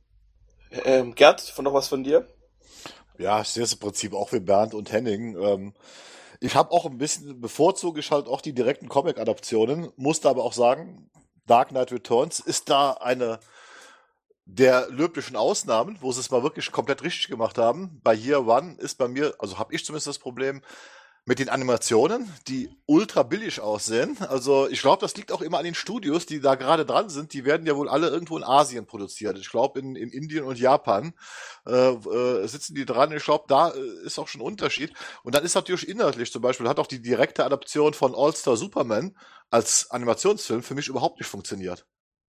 Ähm, 0.85 1.14
Gerd, 1.14 1.40
von 1.40 1.64
noch 1.64 1.75
was 1.75 1.88
von 1.88 2.03
dir? 2.03 2.27
Ja, 3.18 3.42
ich 3.42 3.48
sehe 3.48 3.64
es 3.64 3.75
im 3.75 3.79
Prinzip 3.79 4.14
auch 4.14 4.33
wie 4.33 4.40
Bernd 4.40 4.72
und 4.72 4.90
Henning. 4.90 5.37
Ähm, 5.37 5.75
ich 6.40 6.55
habe 6.55 6.72
auch 6.72 6.87
ein 6.87 6.98
bisschen 6.98 7.40
bevorzuge 7.40 8.01
ich 8.01 8.11
halt 8.11 8.27
auch 8.27 8.40
die 8.40 8.55
direkten 8.55 8.88
Comic-Adaptionen, 8.88 9.90
musste 9.96 10.31
aber 10.31 10.44
auch 10.44 10.55
sagen, 10.55 11.11
Dark 11.46 11.68
Knight 11.68 11.92
Returns 11.92 12.40
ist 12.40 12.70
da 12.70 12.92
eine 12.92 13.38
der 14.55 14.88
löblichen 14.91 15.37
Ausnahmen, 15.37 15.97
wo 16.01 16.12
sie 16.12 16.21
es 16.21 16.31
mal 16.31 16.43
wirklich 16.43 16.71
komplett 16.73 17.03
richtig 17.03 17.29
gemacht 17.29 17.59
haben. 17.59 18.01
Bei 18.03 18.15
Year 18.15 18.47
One 18.47 18.77
ist 18.79 18.99
bei 18.99 19.09
mir, 19.09 19.35
also 19.38 19.59
habe 19.59 19.75
ich 19.75 19.85
zumindest 19.85 20.07
das 20.07 20.19
Problem, 20.19 20.62
mit 21.25 21.38
den 21.38 21.49
Animationen, 21.49 22.29
die 22.49 22.69
ultra 22.87 23.23
billig 23.23 23.61
aussehen. 23.61 24.17
Also 24.29 24.69
ich 24.69 24.81
glaube, 24.81 25.01
das 25.01 25.17
liegt 25.17 25.31
auch 25.31 25.41
immer 25.41 25.59
an 25.59 25.65
den 25.65 25.77
Studios, 25.77 26.27
die 26.27 26.41
da 26.41 26.57
gerade 26.57 26.85
dran 26.85 27.11
sind. 27.11 27.33
Die 27.33 27.45
werden 27.45 27.65
ja 27.65 27.77
wohl 27.77 27.88
alle 27.88 28.09
irgendwo 28.09 28.37
in 28.37 28.43
Asien 28.43 28.87
produziert. 28.87 29.38
Ich 29.38 29.49
glaube, 29.49 29.79
in, 29.79 29.95
in 29.95 30.11
Indien 30.11 30.45
und 30.45 30.59
Japan 30.59 31.15
äh, 31.65 31.91
äh, 31.91 32.47
sitzen 32.49 32.75
die 32.75 32.85
dran. 32.85 33.12
Ich 33.12 33.25
glaube, 33.25 33.45
da 33.47 33.71
äh, 33.71 34.05
ist 34.05 34.19
auch 34.19 34.27
schon 34.27 34.41
ein 34.41 34.47
Unterschied. 34.47 34.93
Und 35.23 35.37
dann 35.37 35.45
ist 35.45 35.55
natürlich 35.55 35.88
inhaltlich 35.88 36.33
zum 36.33 36.43
Beispiel, 36.43 36.69
hat 36.69 36.81
auch 36.81 36.88
die 36.88 37.01
direkte 37.01 37.45
Adaption 37.45 37.95
von 37.95 38.17
All-Star 38.17 38.57
Superman 38.57 39.17
als 39.49 39.93
Animationsfilm 39.93 40.65
für 40.65 40.75
mich 40.75 40.88
überhaupt 40.88 41.21
nicht 41.21 41.29
funktioniert. 41.29 41.87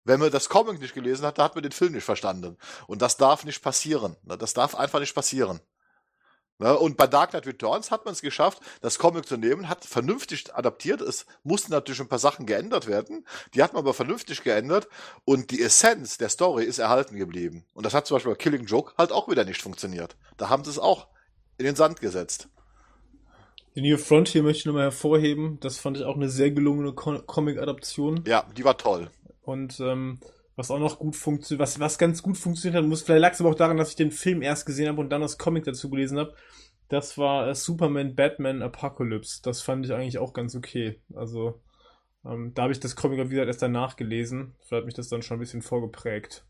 Wenn 0.05 0.19
man 0.19 0.31
das 0.31 0.49
Comic 0.49 0.79
nicht 0.79 0.93
gelesen 0.93 1.25
hat, 1.25 1.37
da 1.37 1.43
hat 1.45 1.55
man 1.55 1.63
den 1.63 1.71
Film 1.71 1.93
nicht 1.93 2.03
verstanden. 2.03 2.57
Und 2.87 3.01
das 3.01 3.17
darf 3.17 3.45
nicht 3.45 3.61
passieren. 3.61 4.17
Das 4.23 4.53
darf 4.53 4.75
einfach 4.75 4.99
nicht 4.99 5.15
passieren. 5.15 5.61
Ne? 6.59 6.77
Und 6.77 6.97
bei 6.97 7.07
Dark 7.07 7.31
Knight 7.31 7.47
Returns 7.47 7.89
hat 7.89 8.05
man 8.05 8.13
es 8.13 8.21
geschafft, 8.21 8.59
das 8.81 8.99
Comic 8.99 9.25
zu 9.25 9.37
nehmen, 9.37 9.69
hat 9.69 9.85
vernünftig 9.85 10.53
adaptiert. 10.53 11.01
Es 11.01 11.25
mussten 11.43 11.71
natürlich 11.71 11.99
ein 11.99 12.07
paar 12.07 12.19
Sachen 12.19 12.45
geändert 12.45 12.87
werden. 12.87 13.25
Die 13.53 13.63
hat 13.63 13.73
man 13.73 13.81
aber 13.81 13.93
vernünftig 13.93 14.43
geändert. 14.43 14.87
Und 15.25 15.51
die 15.51 15.61
Essenz 15.61 16.17
der 16.17 16.29
Story 16.29 16.65
ist 16.65 16.79
erhalten 16.79 17.15
geblieben. 17.17 17.65
Und 17.73 17.85
das 17.85 17.93
hat 17.93 18.05
zum 18.05 18.15
Beispiel 18.15 18.33
bei 18.33 18.37
Killing 18.37 18.65
Joke 18.65 18.93
halt 18.97 19.11
auch 19.11 19.27
wieder 19.29 19.45
nicht 19.45 19.61
funktioniert. 19.61 20.15
Da 20.37 20.49
haben 20.49 20.63
sie 20.63 20.69
es 20.69 20.79
auch 20.79 21.07
in 21.57 21.65
den 21.65 21.75
Sand 21.75 22.01
gesetzt. 22.01 22.49
Die 23.75 23.81
New 23.81 23.97
Frontier 23.97 24.43
möchte 24.43 24.59
ich 24.59 24.65
nochmal 24.65 24.83
hervorheben. 24.83 25.59
Das 25.59 25.79
fand 25.79 25.97
ich 25.97 26.03
auch 26.03 26.15
eine 26.15 26.29
sehr 26.29 26.51
gelungene 26.51 26.93
Comic-Adaption. 26.93 28.23
Ja, 28.27 28.45
die 28.55 28.63
war 28.63 28.77
toll. 28.77 29.09
Und 29.43 29.79
ähm, 29.79 30.19
was 30.55 30.71
auch 30.71 30.79
noch 30.79 30.99
gut 30.99 31.15
funktioniert, 31.15 31.61
was, 31.61 31.79
was 31.79 31.97
ganz 31.97 32.21
gut 32.21 32.37
funktioniert 32.37 32.81
hat, 32.81 32.89
muss, 32.89 33.01
vielleicht 33.01 33.21
lag 33.21 33.33
es 33.33 33.41
aber 33.41 33.49
auch 33.49 33.55
daran, 33.55 33.77
dass 33.77 33.89
ich 33.89 33.95
den 33.95 34.11
Film 34.11 34.41
erst 34.41 34.65
gesehen 34.65 34.87
habe 34.87 35.01
und 35.01 35.09
dann 35.09 35.21
das 35.21 35.37
Comic 35.37 35.63
dazu 35.63 35.89
gelesen 35.89 36.19
habe. 36.19 36.33
Das 36.89 37.17
war 37.17 37.47
äh, 37.47 37.55
Superman 37.55 38.15
Batman 38.15 38.61
Apocalypse. 38.61 39.41
Das 39.41 39.61
fand 39.61 39.85
ich 39.85 39.93
eigentlich 39.93 40.19
auch 40.19 40.33
ganz 40.33 40.55
okay. 40.55 40.99
Also, 41.15 41.61
ähm, 42.25 42.53
da 42.53 42.63
habe 42.63 42.73
ich 42.73 42.79
das 42.79 42.95
Comic 42.95 43.29
wieder 43.29 43.47
erst 43.47 43.61
danach 43.61 43.95
gelesen. 43.95 44.53
Vielleicht 44.59 44.81
hat 44.81 44.85
mich 44.85 44.93
das 44.93 45.09
dann 45.09 45.21
schon 45.21 45.37
ein 45.37 45.39
bisschen 45.39 45.61
vorgeprägt. 45.61 46.45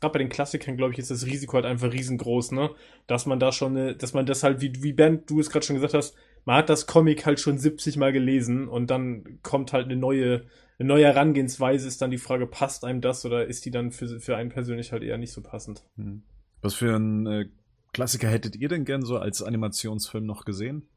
Gerade 0.00 0.12
bei 0.12 0.18
den 0.18 0.28
Klassikern, 0.28 0.76
glaube 0.76 0.92
ich, 0.92 0.98
ist 0.98 1.10
das 1.10 1.26
Risiko 1.26 1.54
halt 1.54 1.64
einfach 1.64 1.92
riesengroß, 1.92 2.52
ne? 2.52 2.70
Dass 3.06 3.26
man 3.26 3.38
da 3.38 3.52
schon, 3.52 3.76
eine, 3.76 3.96
dass 3.96 4.14
man 4.14 4.26
das 4.26 4.42
halt, 4.42 4.60
wie, 4.60 4.82
wie 4.82 4.92
Ben, 4.92 5.24
du 5.26 5.38
es 5.38 5.50
gerade 5.50 5.64
schon 5.64 5.76
gesagt 5.76 5.94
hast, 5.94 6.16
man 6.44 6.56
hat 6.56 6.68
das 6.68 6.86
Comic 6.86 7.24
halt 7.24 7.38
schon 7.38 7.58
70 7.58 7.96
Mal 7.96 8.12
gelesen 8.12 8.68
und 8.68 8.90
dann 8.90 9.38
kommt 9.42 9.72
halt 9.72 9.86
eine 9.86 9.96
neue, 9.96 10.44
eine 10.78 10.88
neue 10.88 11.04
Herangehensweise, 11.04 11.86
ist 11.86 12.02
dann 12.02 12.10
die 12.10 12.18
Frage, 12.18 12.46
passt 12.46 12.84
einem 12.84 13.00
das 13.00 13.24
oder 13.24 13.46
ist 13.46 13.64
die 13.64 13.70
dann 13.70 13.92
für, 13.92 14.20
für 14.20 14.36
einen 14.36 14.50
persönlich 14.50 14.92
halt 14.92 15.02
eher 15.02 15.18
nicht 15.18 15.32
so 15.32 15.40
passend? 15.40 15.84
Hm. 15.96 16.22
Was 16.60 16.74
für 16.74 16.96
ein 16.96 17.26
äh, 17.26 17.48
Klassiker 17.92 18.28
hättet 18.28 18.56
ihr 18.56 18.68
denn 18.68 18.84
gern 18.84 19.02
so 19.02 19.18
als 19.18 19.42
Animationsfilm 19.42 20.24
noch 20.24 20.44
gesehen? 20.44 20.88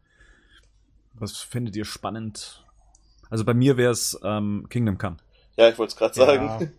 Was 1.13 1.37
findet 1.37 1.75
ihr 1.75 1.85
spannend? 1.85 2.65
Also 3.29 3.43
bei 3.45 3.53
mir 3.53 3.77
wäre 3.77 3.91
es 3.91 4.19
ähm, 4.23 4.67
Kingdom 4.69 4.97
Come. 4.97 5.17
Ja, 5.57 5.69
ich 5.69 5.77
wollte 5.77 5.91
es 5.91 5.95
gerade 5.97 6.13
sagen. 6.13 6.71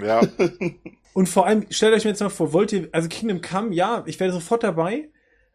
Ja. 0.00 0.22
ja. 0.22 0.28
Und 1.14 1.28
vor 1.28 1.46
allem, 1.46 1.66
stellt 1.70 1.94
euch 1.94 2.04
mir 2.04 2.10
jetzt 2.10 2.20
mal 2.20 2.28
vor, 2.28 2.52
wollt 2.52 2.72
ihr, 2.72 2.88
also 2.92 3.08
Kingdom 3.08 3.40
Come, 3.40 3.74
ja, 3.74 4.02
ich 4.06 4.18
wäre 4.18 4.32
sofort 4.32 4.62
dabei, 4.62 5.08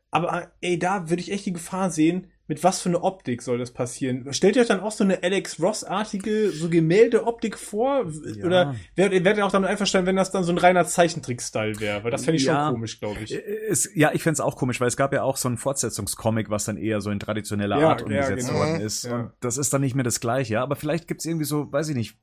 aber 0.10 0.52
ey, 0.62 0.80
da 0.80 1.10
würde 1.10 1.22
ich 1.22 1.32
echt 1.32 1.46
die 1.46 1.54
Gefahr 1.54 1.92
sehen, 1.92 2.32
mit 2.50 2.64
was 2.64 2.82
für 2.82 2.90
eine 2.90 3.04
Optik 3.04 3.44
soll 3.44 3.60
das 3.60 3.70
passieren? 3.70 4.34
Stellt 4.34 4.56
ihr 4.56 4.64
euch 4.64 4.68
dann 4.68 4.80
auch 4.80 4.92
so 4.92 5.04
eine 5.04 5.22
Alex 5.22 5.62
Ross-artige, 5.62 6.50
so 6.50 6.68
Gemälde-Optik 6.68 7.60
vor? 7.60 8.08
Ja. 8.36 8.44
Oder 8.44 8.76
werdet 8.96 9.24
werd 9.24 9.38
ihr 9.38 9.46
auch 9.46 9.52
damit 9.52 9.70
einverstanden, 9.70 10.08
wenn 10.08 10.16
das 10.16 10.32
dann 10.32 10.44
so 10.44 10.52
ein 10.52 10.58
reiner 10.58 10.84
Zeichentrick-Style 10.84 11.80
wäre? 11.80 12.04
Weil 12.04 12.10
das 12.10 12.26
fände 12.26 12.38
ich 12.38 12.46
ja. 12.46 12.66
schon 12.66 12.74
komisch, 12.74 13.00
glaube 13.00 13.20
ich. 13.24 13.40
Es, 13.70 13.88
ja, 13.94 14.12
ich 14.14 14.24
fände 14.24 14.34
es 14.34 14.40
auch 14.40 14.56
komisch, 14.56 14.82
weil 14.82 14.88
es 14.88 14.98
gab 14.98 15.14
ja 15.14 15.22
auch 15.22 15.38
so 15.38 15.48
einen 15.48 15.58
Fortsetzungscomic, 15.58 16.50
was 16.50 16.66
dann 16.66 16.78
eher 16.78 17.02
so 17.02 17.12
in 17.12 17.20
traditioneller 17.20 17.80
ja, 17.80 17.90
Art 17.90 18.02
umgesetzt 18.02 18.48
genau. 18.48 18.60
worden 18.60 18.82
ist. 18.82 19.06
Und 19.06 19.32
das 19.42 19.58
ist 19.58 19.72
dann 19.72 19.82
nicht 19.82 19.94
mehr 19.94 20.04
das 20.04 20.20
Gleiche, 20.20 20.56
ja. 20.56 20.64
Aber 20.64 20.76
vielleicht 20.76 21.08
gibt's 21.08 21.26
irgendwie 21.26 21.46
so, 21.46 21.72
weiß 21.72 21.90
ich 21.90 21.96
nicht, 21.96 22.18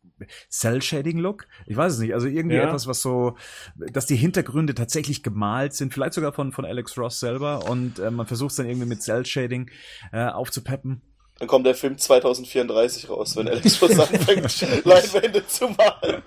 Cell-Shading-Look? 0.50 1.46
Ich 1.66 1.76
weiß 1.76 1.94
es 1.94 1.98
nicht. 1.98 2.14
Also 2.14 2.26
irgendwie 2.26 2.56
etwas, 2.56 2.86
was 2.86 3.02
so, 3.02 3.36
dass 3.76 4.06
die 4.06 4.16
Hintergründe 4.16 4.74
tatsächlich 4.74 5.22
gemalt 5.22 5.74
sind, 5.74 5.92
vielleicht 5.92 6.14
sogar 6.14 6.32
von, 6.32 6.52
von 6.52 6.64
Alex 6.64 6.96
Ross 6.98 7.20
selber 7.20 7.68
und 7.68 7.98
äh, 7.98 8.10
man 8.10 8.26
versucht 8.26 8.50
es 8.50 8.56
dann 8.56 8.66
irgendwie 8.66 8.88
mit 8.88 9.02
Cell-Shading 9.02 9.70
äh, 10.12 10.26
aufzupeppen. 10.26 11.02
Dann 11.38 11.48
kommt 11.48 11.66
der 11.66 11.74
Film 11.74 11.98
2034 11.98 13.10
raus, 13.10 13.36
wenn 13.36 13.48
Alex 13.48 13.80
Ross 13.82 13.98
anfängt, 13.98 14.84
Leinwände 14.84 15.46
zu 15.46 15.68
malen. 15.68 16.22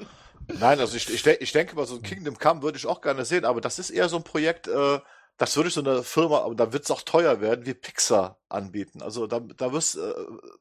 Nein, 0.60 0.80
also 0.80 0.98
ich, 0.98 1.10
ich, 1.10 1.26
ich 1.26 1.52
denke 1.52 1.76
mal, 1.76 1.86
so 1.86 1.96
ein 1.96 2.02
Kingdom 2.02 2.38
Come 2.38 2.62
würde 2.64 2.78
ich 2.78 2.88
auch 2.88 3.02
gerne 3.02 3.26
sehen, 3.26 3.46
aber 3.46 3.62
das 3.62 3.80
ist 3.80 3.90
eher 3.90 4.10
so 4.10 4.18
ein 4.18 4.24
Projekt, 4.24 4.68
äh, 4.68 5.00
das 5.40 5.56
würde 5.56 5.70
so 5.70 5.80
eine 5.80 6.04
Firma, 6.04 6.40
aber 6.40 6.54
da 6.54 6.74
wird 6.74 6.84
es 6.84 6.92
auch 6.92 7.02
teuer 7.02 7.40
werden, 7.40 7.66
wie 7.66 7.74
Pixar 7.74 8.38
anbieten. 8.50 9.02
Also 9.02 9.26
da, 9.26 9.40
da 9.40 9.72
wirst 9.72 9.96
äh, 9.96 10.14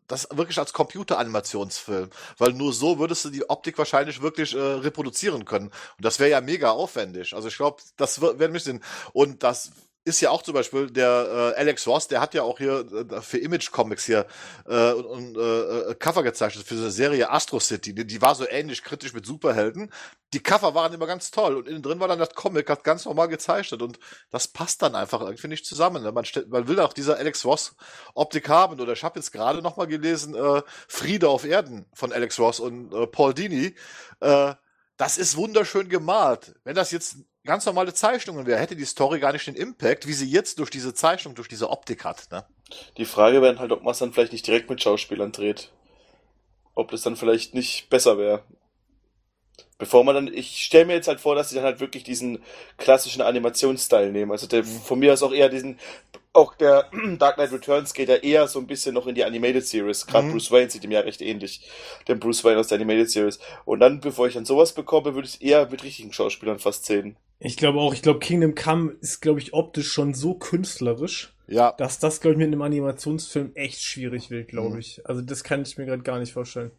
das 0.07 0.29
wirklich 0.33 0.59
als 0.59 0.73
Computeranimationsfilm, 0.73 2.11
weil 2.39 2.53
nur 2.53 2.73
so 2.73 3.01
würdest 3.01 3.25
du 3.25 3.31
die 3.31 3.51
Optik 3.51 3.77
wahrscheinlich 3.77 4.23
wirklich 4.23 4.55
äh, 4.55 4.59
reproduzieren 4.59 5.45
können. 5.45 5.67
Und 5.67 6.05
das 6.05 6.21
wäre 6.21 6.31
ja 6.31 6.41
mega 6.41 6.71
aufwendig. 6.71 7.35
Also 7.35 7.49
ich 7.49 7.57
glaube, 7.57 7.83
das 7.97 8.21
wäre 8.23 8.45
ein 8.45 8.53
bisschen 8.53 8.83
und 9.13 9.43
das 9.43 9.73
ist 10.09 10.21
ja 10.21 10.31
auch 10.31 10.43
zum 10.43 10.55
Beispiel 10.55 10.91
der 10.91 11.55
äh, 11.57 11.61
Alex 11.61 11.87
Ross, 11.87 12.09
der 12.09 12.21
hat 12.21 12.35
ja 12.35 12.43
auch 12.43 12.59
hier 12.59 12.87
äh, 13.11 13.21
für 13.21 13.39
Image 13.39 13.71
Comics 13.71 14.07
hier 14.07 14.27
äh, 14.67 14.93
und, 14.93 15.37
und 15.37 15.37
äh, 15.37 15.95
Cover 15.95 16.23
gezeichnet 16.23 16.67
für 16.67 16.75
diese 16.75 16.91
Serie 16.91 17.31
Astro 17.31 17.61
City. 17.61 17.95
Die, 17.95 18.07
die 18.07 18.23
war 18.23 18.35
so 18.35 18.49
ähnlich 18.49 18.83
kritisch 18.83 19.13
mit 19.13 19.27
Superhelden. 19.27 19.93
Die 20.35 20.41
Cover 20.41 20.75
waren 20.75 20.93
immer 20.93 21.07
ganz 21.07 21.31
toll 21.31 21.57
und 21.57 21.69
innen 21.69 21.83
drin 21.83 22.01
war 22.01 22.09
dann 22.09 22.19
das 22.19 22.35
Comic, 22.35 22.69
hat 22.69 22.85
ganz 22.85 23.05
normal 23.05 23.29
gezeichnet 23.29 23.83
und 23.83 23.99
das 24.31 24.49
passt 24.49 24.83
dann 24.83 24.95
einfach 24.95 25.21
irgendwie 25.21 25.49
nicht 25.49 25.67
zusammen. 25.67 26.03
Man, 26.13 26.25
stellt, 26.25 26.49
man 26.49 26.67
will 26.67 26.81
auch 26.81 26.93
dieser 26.93 27.17
Alex 27.17 27.45
Ross 27.45 27.77
Optik 28.15 28.49
haben 28.49 28.81
oder 28.81 28.95
ich 28.95 29.05
habe 29.05 29.19
jetzt 29.19 29.33
gerade 29.33 29.63
noch 29.63 29.77
mal 29.77 29.87
gelesen 29.87 30.35
äh, 30.35 30.63
Friede 30.89 31.29
auf 31.29 31.45
Erden 31.45 31.87
von 31.95 32.13
Alex 32.13 32.39
Ross 32.39 32.61
und 32.61 32.93
äh, 32.93 33.07
Paul 33.07 33.35
Dini. 33.35 33.75
Äh, 34.21 34.55
das 34.97 35.17
ist 35.17 35.37
wunderschön 35.37 35.89
gemalt. 35.89 36.57
Wenn 36.65 36.75
das 36.75 36.91
jetzt 36.91 37.19
ganz 37.49 37.65
normale 37.65 37.95
Zeichnungen 37.95 38.47
wäre, 38.47 38.61
hätte 38.61 38.77
die 38.77 38.85
Story 38.85 39.19
gar 39.21 39.33
nicht 39.33 39.47
den 39.47 39.57
Impact, 39.57 40.07
wie 40.07 40.13
sie 40.13 40.29
jetzt 40.31 40.59
durch 40.59 40.69
diese 40.69 40.93
Zeichnung, 40.93 41.35
durch 41.35 41.49
diese 41.49 41.71
Optik 41.71 42.05
hat. 42.05 42.31
Ne? 42.31 42.45
Die 42.99 43.07
Frage 43.07 43.41
wäre 43.41 43.59
halt, 43.59 43.73
ob 43.73 43.83
man 43.83 43.93
es 43.93 43.99
dann 43.99 44.13
vielleicht 44.13 44.33
nicht 44.33 44.47
direkt 44.47 44.69
mit 44.69 44.83
Schauspielern 44.83 45.33
dreht. 45.33 45.73
Ob 46.75 46.91
das 46.91 47.03
dann 47.03 47.17
vielleicht 47.17 47.55
nicht 47.55 47.89
besser 47.89 48.19
wäre. 48.19 48.45
Bevor 49.79 50.03
man 50.03 50.15
dann, 50.15 50.33
ich 50.33 50.65
stelle 50.65 50.87
mir 50.87 50.95
jetzt 50.95 51.07
halt 51.07 51.21
vor, 51.21 51.37
dass 51.37 51.51
sie 51.51 51.55
dann 51.55 51.65
halt 51.65 51.79
wirklich 51.79 52.03
diesen 52.03 52.41
klassischen 52.79 53.23
Animationsstyle 53.23 54.11
nehmen. 54.11 54.33
Also 54.33 54.49
der, 54.49 54.65
von 54.65 54.99
mir 54.99 55.13
aus 55.13 55.23
auch 55.23 55.33
eher 55.33 55.49
diesen, 55.49 55.79
auch 56.33 56.55
der 56.55 56.91
Dark 57.19 57.37
Knight 57.37 57.53
Returns 57.53 57.95
geht 57.95 58.09
ja 58.09 58.17
eher 58.17 58.49
so 58.49 58.59
ein 58.59 58.67
bisschen 58.67 58.95
noch 58.95 59.07
in 59.07 59.15
die 59.15 59.25
Animated 59.25 59.67
Series. 59.67 60.07
Gerade 60.07 60.27
mhm. 60.27 60.33
Bruce 60.33 60.51
Wayne 60.51 60.71
sieht 60.71 60.85
ihm 60.85 60.91
ja 60.91 61.01
recht 61.01 61.21
ähnlich, 61.21 61.69
dem 62.09 62.19
Bruce 62.19 62.45
Wayne 62.45 62.59
aus 62.59 62.69
der 62.69 62.77
Animated 62.77 63.11
Series. 63.11 63.39
Und 63.65 63.81
dann, 63.81 64.01
bevor 64.01 64.27
ich 64.27 64.35
dann 64.35 64.45
sowas 64.45 64.73
bekomme, 64.73 65.15
würde 65.15 65.29
ich 65.29 65.35
es 65.35 65.41
eher 65.41 65.69
mit 65.71 65.83
richtigen 65.85 66.13
Schauspielern 66.13 66.59
fast 66.59 66.87
sehen. 66.87 67.17
Ich 67.41 67.57
glaube 67.57 67.79
auch, 67.79 67.95
ich 67.95 68.03
glaube 68.03 68.19
Kingdom 68.19 68.57
Come 68.57 68.97
ist, 69.01 69.21
glaube 69.21 69.39
ich, 69.39 69.55
optisch 69.55 69.93
schon 69.93 70.13
so 70.13 70.35
künstlerisch, 70.35 71.35
ja. 71.47 71.73
dass 71.79 72.01
das, 72.01 72.21
glaube 72.21 72.35
ich, 72.35 72.39
mit 72.39 72.49
einem 72.49 72.63
Animationsfilm 72.63 73.53
echt 73.55 73.81
schwierig 73.81 74.31
wird, 74.31 74.49
glaube 74.49 74.75
mhm. 74.75 74.81
ich. 74.81 75.07
Also 75.07 75.23
das 75.23 75.45
kann 75.45 75.63
ich 75.63 75.79
mir 75.79 75.87
gerade 75.87 76.03
gar 76.03 76.19
nicht 76.19 76.33
vorstellen. 76.33 76.73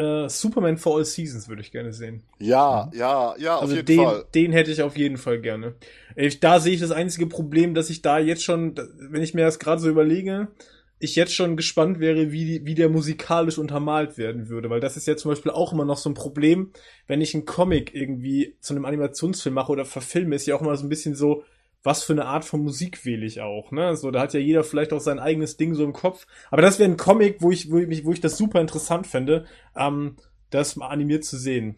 Äh, 0.00 0.28
Superman 0.30 0.78
for 0.78 0.96
All 0.96 1.04
Seasons 1.04 1.48
würde 1.48 1.60
ich 1.60 1.72
gerne 1.72 1.92
sehen. 1.92 2.22
Ja, 2.38 2.88
mhm. 2.90 2.98
ja, 2.98 3.34
ja, 3.38 3.58
also 3.58 3.72
auf 3.72 3.76
jeden 3.76 3.86
den, 3.86 4.04
Fall. 4.04 4.24
Den 4.34 4.52
hätte 4.52 4.70
ich 4.70 4.82
auf 4.82 4.96
jeden 4.96 5.18
Fall 5.18 5.40
gerne. 5.40 5.74
Ich, 6.16 6.40
da 6.40 6.58
sehe 6.58 6.72
ich 6.72 6.80
das 6.80 6.90
einzige 6.90 7.26
Problem, 7.26 7.74
dass 7.74 7.90
ich 7.90 8.00
da 8.00 8.18
jetzt 8.18 8.42
schon, 8.42 8.74
wenn 8.98 9.22
ich 9.22 9.34
mir 9.34 9.44
das 9.44 9.58
gerade 9.58 9.80
so 9.80 9.90
überlege, 9.90 10.48
ich 11.00 11.16
jetzt 11.16 11.34
schon 11.34 11.56
gespannt 11.56 12.00
wäre, 12.00 12.32
wie, 12.32 12.64
wie 12.64 12.74
der 12.74 12.88
musikalisch 12.88 13.58
untermalt 13.58 14.16
werden 14.18 14.48
würde, 14.48 14.70
weil 14.70 14.80
das 14.80 14.96
ist 14.96 15.06
ja 15.06 15.16
zum 15.16 15.30
Beispiel 15.30 15.52
auch 15.52 15.72
immer 15.72 15.84
noch 15.84 15.96
so 15.96 16.10
ein 16.10 16.14
Problem, 16.14 16.72
wenn 17.06 17.20
ich 17.20 17.34
einen 17.34 17.46
Comic 17.46 17.94
irgendwie 17.94 18.56
zu 18.60 18.74
einem 18.74 18.84
Animationsfilm 18.84 19.54
mache 19.54 19.72
oder 19.72 19.84
verfilme, 19.84 20.34
ist 20.34 20.46
ja 20.46 20.54
auch 20.54 20.62
immer 20.62 20.76
so 20.76 20.84
ein 20.84 20.90
bisschen 20.90 21.14
so, 21.14 21.44
was 21.82 22.02
für 22.02 22.12
eine 22.12 22.26
Art 22.26 22.44
von 22.44 22.62
Musik 22.62 23.04
wähle 23.04 23.24
ich 23.24 23.40
auch, 23.40 23.70
ne? 23.70 23.96
So, 23.96 24.10
da 24.10 24.20
hat 24.20 24.34
ja 24.34 24.40
jeder 24.40 24.64
vielleicht 24.64 24.92
auch 24.92 25.00
sein 25.00 25.18
eigenes 25.18 25.56
Ding 25.56 25.74
so 25.74 25.84
im 25.84 25.92
Kopf. 25.92 26.26
Aber 26.50 26.62
das 26.62 26.78
wäre 26.78 26.90
ein 26.90 26.96
Comic, 26.96 27.40
wo 27.40 27.50
ich, 27.50 27.70
wo 27.70 27.78
ich, 27.78 28.04
wo 28.04 28.12
ich 28.12 28.20
das 28.20 28.36
super 28.36 28.60
interessant 28.60 29.06
fände, 29.06 29.46
ähm, 29.74 30.16
das 30.50 30.76
mal 30.76 30.88
animiert 30.88 31.24
zu 31.24 31.38
sehen. 31.38 31.76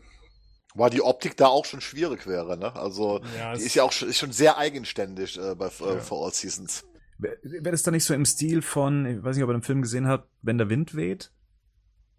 Weil 0.75 0.91
die 0.91 1.03
Optik 1.03 1.37
da 1.37 1.47
auch 1.47 1.67
schon 1.67 1.81
schwierig 1.81 2.27
wäre, 2.27 2.57
ne? 2.57 2.75
Also, 2.75 3.21
Ja, 3.39 3.55
die 3.55 3.63
ist 3.63 3.75
ja 3.75 3.85
auch 3.85 3.93
schon, 3.93 4.09
ist 4.09 4.19
schon 4.19 4.33
sehr 4.33 4.59
eigenständig 4.59 5.39
äh, 5.39 5.55
bei 5.55 5.67
äh, 5.67 5.95
Ja. 5.95 6.01
For 6.01 6.25
All 6.25 6.33
Seasons. 6.33 6.85
Wäre 7.19 7.37
wär 7.43 7.71
das 7.73 7.83
dann 7.83 7.95
nicht 7.95 8.05
so 8.05 8.15
im 8.15 8.25
Stil 8.25 8.63
von, 8.63 9.07
ich 9.07 9.23
weiß 9.23 9.37
nicht, 9.37 9.45
ob 9.45 9.51
ihr 9.51 9.59
den 9.59 9.63
Film 9.63 9.83
gesehen 9.83 10.09
habt, 10.09 10.29
wenn 10.41 10.59
der 10.59 10.69
Wind 10.71 10.97
weht? 10.97 11.31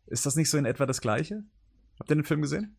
Ist 0.06 0.26
das 0.26 0.36
nicht 0.36 0.50
so 0.50 0.58
in 0.58 0.66
etwa 0.66 0.86
das 0.86 1.02
gleiche? 1.02 1.44
Habt 2.00 2.10
ihr 2.12 2.16
den 2.16 2.24
Film 2.24 2.42
gesehen? 2.42 2.78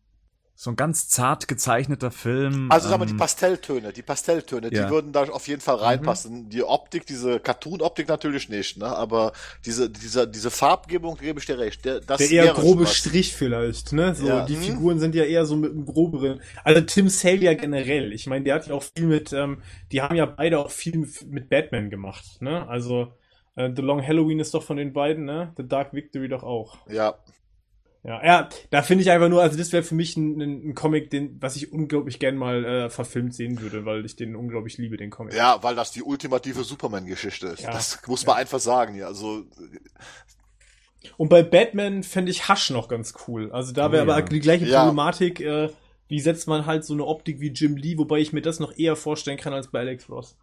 So 0.57 0.69
ein 0.71 0.77
ganz 0.77 1.09
zart 1.09 1.49
gezeichneter 1.49 2.11
Film. 2.11 2.71
Also 2.71 2.87
sag 2.87 2.97
mal, 2.97 3.05
die 3.05 3.11
ähm, 3.11 3.17
Pastelltöne, 3.17 3.91
die 3.91 4.01
Pastelltöne, 4.01 4.69
Ja. 4.73 4.85
die 4.85 4.89
würden 4.89 5.11
da 5.11 5.23
auf 5.25 5.49
jeden 5.49 5.59
Fall 5.59 5.75
reinpassen. 5.75 6.49
Die 6.49 6.63
Optik, 6.63 7.05
diese 7.05 7.41
Cartoon-Optik 7.41 8.07
natürlich 8.07 8.47
nicht, 8.47 8.77
ne? 8.77 8.85
Aber 8.87 9.33
diese, 9.65 9.89
diese, 9.89 10.25
diese 10.29 10.49
Farbgebung, 10.49 11.17
gebe 11.17 11.39
ich 11.39 11.45
dir 11.45 11.59
recht. 11.59 11.83
Der, 11.83 11.99
das 11.99 12.19
Der 12.19 12.29
eher 12.31 12.53
grobe. 12.53 12.87
Strich 12.87 13.35
vielleicht, 13.35 13.91
ne? 13.91 14.15
So, 14.15 14.27
Ja. 14.27 14.45
die 14.45 14.55
Mhm. 14.55 14.61
Figuren 14.61 14.99
sind 14.99 15.13
ja 15.13 15.25
eher 15.25 15.45
so 15.45 15.57
mit 15.57 15.71
einem 15.73 15.85
groberen. 15.85 16.39
Also 16.63 16.79
Tim 16.81 17.09
Sale 17.09 17.35
ja 17.41 17.53
generell. 17.53 18.13
Ich 18.13 18.25
meine, 18.27 18.45
der 18.45 18.55
hat 18.55 18.67
ja 18.67 18.75
auch 18.75 18.83
viel 18.95 19.07
mit, 19.07 19.33
ähm, 19.33 19.61
die 19.91 20.01
haben 20.01 20.15
ja 20.15 20.25
beide 20.25 20.59
auch 20.59 20.71
viel 20.71 20.97
mit- 20.97 21.21
mit 21.29 21.49
Batman 21.49 21.89
gemacht, 21.89 22.41
ne? 22.41 22.65
Also, 22.69 23.11
äh, 23.57 23.69
The 23.75 23.81
Long 23.81 24.01
Halloween 24.01 24.39
ist 24.39 24.53
doch 24.53 24.63
von 24.63 24.77
den 24.77 24.93
beiden, 24.93 25.25
ne? 25.25 25.51
The 25.57 25.67
Dark 25.67 25.93
Victory 25.93 26.29
doch 26.29 26.43
auch. 26.43 26.77
Ja. 26.89 27.15
Ja, 28.05 28.23
ja, 28.23 28.49
da 28.69 28.83
finde 28.83 29.01
ich 29.01 29.09
einfach 29.09 29.29
nur, 29.29 29.41
also 29.41 29.57
das 29.57 29.71
wäre 29.71 29.81
für 29.81 29.95
mich 29.95 30.15
ein, 30.15 30.39
ein, 30.39 30.69
ein 30.69 30.75
Comic, 30.75 31.09
den, 31.09 31.41
was 31.41 31.55
ich 31.55 31.71
unglaublich 31.73 32.19
gern 32.19 32.35
mal 32.35 32.63
äh, 32.63 32.89
verfilmt 32.91 33.33
sehen 33.33 33.59
würde, 33.61 33.83
weil 33.85 34.05
ich 34.05 34.15
den 34.15 34.35
unglaublich 34.35 34.77
liebe, 34.77 34.95
den 34.95 35.09
Comic. 35.09 35.33
Ja, 35.33 35.63
weil 35.63 35.73
das 35.75 35.91
die 35.91 36.03
ultimative 36.03 36.63
Superman-Geschichte 36.63 37.47
ist. 37.47 37.63
Ja. 37.63 37.71
Das 37.71 37.99
muss 38.05 38.23
man 38.27 38.35
einfach 38.37 38.59
sagen, 38.59 38.95
ja. 38.95 39.07
Also, 39.07 39.45
Und 41.17 41.29
bei 41.29 41.41
Batman 41.41 42.03
fände 42.03 42.29
ich 42.29 42.47
Hush 42.47 42.69
noch 42.69 42.87
ganz 42.89 43.13
cool. 43.27 43.51
Also 43.51 43.73
da 43.73 43.91
wäre 43.91 44.05
Oh, 44.05 44.11
aber 44.11 44.19
ja. 44.19 44.25
die 44.25 44.39
gleiche 44.39 44.65
Ja. 44.65 44.81
Problematik, 44.83 45.39
äh, 45.41 45.69
wie 46.07 46.19
setzt 46.19 46.47
man 46.47 46.67
halt 46.67 46.85
so 46.85 46.93
eine 46.93 47.05
Optik 47.05 47.39
wie 47.39 47.49
Jim 47.49 47.75
Lee, 47.75 47.97
wobei 47.97 48.19
ich 48.19 48.33
mir 48.33 48.41
das 48.41 48.59
noch 48.59 48.77
eher 48.77 48.95
vorstellen 48.95 49.37
kann 49.37 49.53
als 49.53 49.67
bei 49.67 49.79
Alex 49.79 50.09
Ross. 50.09 50.37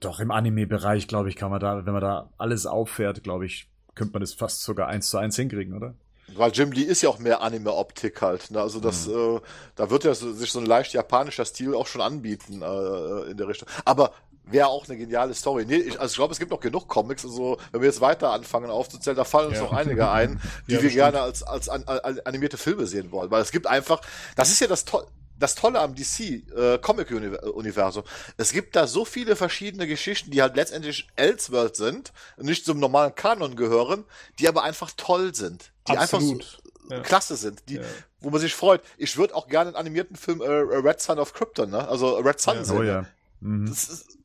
Doch, 0.00 0.20
im 0.20 0.30
Anime-Bereich, 0.30 1.08
glaube 1.08 1.28
ich, 1.28 1.36
kann 1.36 1.50
man 1.50 1.60
da, 1.60 1.84
wenn 1.86 1.92
man 1.92 2.02
da 2.02 2.30
alles 2.38 2.66
auffährt, 2.66 3.24
glaube 3.24 3.46
ich, 3.46 3.68
könnte 3.94 4.12
man 4.12 4.20
das 4.20 4.34
fast 4.34 4.62
sogar 4.62 4.86
eins 4.86 5.10
zu 5.10 5.18
eins 5.18 5.34
hinkriegen, 5.34 5.74
oder? 5.74 5.94
Weil 6.36 6.50
Jim 6.52 6.72
Lee 6.72 6.82
ist 6.82 7.02
ja 7.02 7.08
auch 7.08 7.18
mehr 7.18 7.40
Anime-Optik 7.42 8.20
halt. 8.22 8.50
Ne? 8.50 8.60
Also 8.60 8.80
das, 8.80 9.06
äh, 9.08 9.40
da 9.76 9.90
wird 9.90 10.04
ja 10.04 10.14
so, 10.14 10.32
sich 10.32 10.50
so 10.52 10.58
ein 10.60 10.66
leicht 10.66 10.92
japanischer 10.92 11.44
Stil 11.44 11.74
auch 11.74 11.86
schon 11.86 12.00
anbieten 12.00 12.62
äh, 12.62 13.30
in 13.30 13.36
der 13.36 13.48
Richtung. 13.48 13.68
Aber 13.84 14.12
wäre 14.44 14.68
auch 14.68 14.88
eine 14.88 14.96
geniale 14.96 15.34
Story. 15.34 15.64
Nee, 15.66 15.76
ich, 15.76 16.00
also 16.00 16.12
ich 16.12 16.16
glaube, 16.16 16.32
es 16.32 16.38
gibt 16.38 16.50
noch 16.50 16.60
genug 16.60 16.88
Comics. 16.88 17.24
Also 17.24 17.58
wenn 17.72 17.80
wir 17.82 17.88
jetzt 17.88 18.00
weiter 18.00 18.30
anfangen 18.32 18.70
aufzuzählen, 18.70 19.16
da 19.16 19.24
fallen 19.24 19.48
uns 19.48 19.58
Ja. 19.58 19.64
noch 19.64 19.72
einige 19.72 20.10
ein, 20.10 20.40
die 20.68 20.72
Ja, 20.72 20.78
wir 20.78 20.82
bestimmt. 20.84 20.94
gerne 20.94 21.20
als, 21.20 21.42
als 21.42 21.68
an, 21.68 21.84
an, 21.84 22.20
animierte 22.24 22.56
Filme 22.56 22.86
sehen 22.86 23.10
wollen. 23.12 23.30
Weil 23.30 23.42
es 23.42 23.50
gibt 23.50 23.66
einfach, 23.66 24.00
das 24.36 24.50
ist 24.50 24.60
ja 24.60 24.66
das 24.66 24.84
Tolle. 24.84 25.06
Das 25.38 25.54
Tolle 25.54 25.78
am 25.80 25.94
DC 25.94 26.20
äh, 26.54 26.78
Comic 26.82 27.10
Uni- 27.10 27.36
Universum. 27.36 28.02
Es 28.36 28.52
gibt 28.52 28.74
da 28.76 28.86
so 28.86 29.04
viele 29.04 29.36
verschiedene 29.36 29.86
Geschichten, 29.86 30.30
die 30.30 30.42
halt 30.42 30.56
letztendlich 30.56 31.06
Elseworld 31.16 31.76
sind, 31.76 32.12
nicht 32.38 32.64
zum 32.64 32.80
normalen 32.80 33.14
Kanon 33.14 33.54
gehören, 33.56 34.04
die 34.38 34.48
aber 34.48 34.64
einfach 34.64 34.90
toll 34.96 35.34
sind, 35.34 35.72
die 35.88 35.96
einfach 35.96 36.20
so, 36.20 36.34
Absolut. 36.34 36.58
Ja. 36.90 37.00
klasse 37.00 37.36
sind, 37.36 37.62
die, 37.68 37.76
Ja. 37.76 37.82
wo 38.20 38.30
man 38.30 38.40
sich 38.40 38.54
freut. 38.54 38.82
Ich 38.96 39.16
würde 39.16 39.34
auch 39.36 39.46
gerne 39.48 39.68
einen 39.68 39.76
animierten 39.76 40.16
Film 40.16 40.40
äh, 40.40 40.46
Red 40.48 41.00
Son 41.00 41.18
of 41.18 41.32
Krypton, 41.34 41.70
ne? 41.70 41.86
Also 41.86 42.16
Red 42.18 42.40
Sun 42.40 42.56
Ja. 42.56 42.64
sehen. 42.64 42.78
Oh 42.78 42.82
ja. 42.82 43.06
Mhm. 43.40 43.66
Das 43.68 43.84
ist 43.88 44.18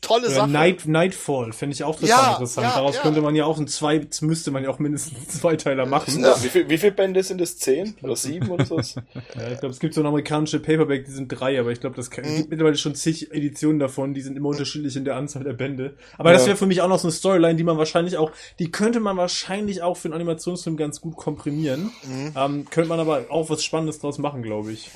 tolle 0.00 0.30
Sache. 0.30 0.48
Night, 0.50 0.86
Nightfall 0.86 1.52
fände 1.52 1.74
ich 1.74 1.84
auch 1.84 1.96
total 1.96 2.08
Ja, 2.08 2.32
interessant. 2.32 2.66
ja, 2.66 2.74
Daraus 2.74 2.96
ja. 2.96 3.02
könnte 3.02 3.20
man 3.20 3.34
ja 3.34 3.44
auch 3.44 3.58
ein 3.58 3.66
zwei, 3.66 4.06
müsste 4.20 4.50
man 4.50 4.64
ja 4.64 4.70
auch 4.70 4.78
mindestens 4.78 5.16
einen 5.18 5.28
Zweiteiler 5.28 5.86
machen. 5.86 6.22
Ja. 6.22 6.42
Wie, 6.42 6.48
viel, 6.48 6.68
wie 6.68 6.78
viele 6.78 6.92
Bände 6.92 7.22
sind 7.22 7.40
es? 7.40 7.58
Zehn 7.58 7.94
oder 8.02 8.16
sieben 8.16 8.48
oder 8.48 8.64
so? 8.64 8.76
Ja, 8.78 9.48
ich 9.52 9.60
glaube, 9.60 9.68
es 9.72 9.80
gibt 9.80 9.94
so 9.94 10.00
eine 10.00 10.08
amerikanische 10.08 10.60
Paperback, 10.60 11.04
die 11.04 11.10
sind 11.10 11.28
drei, 11.28 11.58
aber 11.58 11.70
ich 11.70 11.80
glaube, 11.80 11.96
das 11.96 12.10
kann, 12.10 12.24
es 12.24 12.36
gibt 12.36 12.50
mittlerweile 12.50 12.76
schon 12.76 12.94
zig 12.94 13.32
Editionen 13.32 13.78
davon, 13.78 14.14
die 14.14 14.20
sind 14.20 14.36
immer 14.36 14.48
unterschiedlich 14.48 14.96
in 14.96 15.04
der 15.04 15.16
Anzahl 15.16 15.44
der 15.44 15.52
Bände. 15.52 15.96
Aber 16.16 16.32
das 16.32 16.46
wäre 16.46 16.56
für 16.56 16.66
mich 16.66 16.80
auch 16.80 16.88
noch 16.88 16.98
so 16.98 17.08
eine 17.08 17.12
Storyline, 17.12 17.56
die 17.56 17.64
man 17.64 17.78
wahrscheinlich 17.78 18.16
auch, 18.16 18.30
die 18.58 18.70
könnte 18.70 19.00
man 19.00 19.16
wahrscheinlich 19.16 19.82
auch 19.82 19.96
für 19.96 20.06
einen 20.08 20.14
Animationsfilm 20.14 20.76
ganz 20.76 21.00
gut 21.00 21.16
komprimieren. 21.16 21.90
Ähm, 22.36 22.66
könnte 22.70 22.88
man 22.88 23.00
aber 23.00 23.26
auch 23.30 23.50
was 23.50 23.64
Spannendes 23.64 23.98
draus 23.98 24.18
machen, 24.18 24.42
glaube 24.42 24.72
ich. 24.72 24.90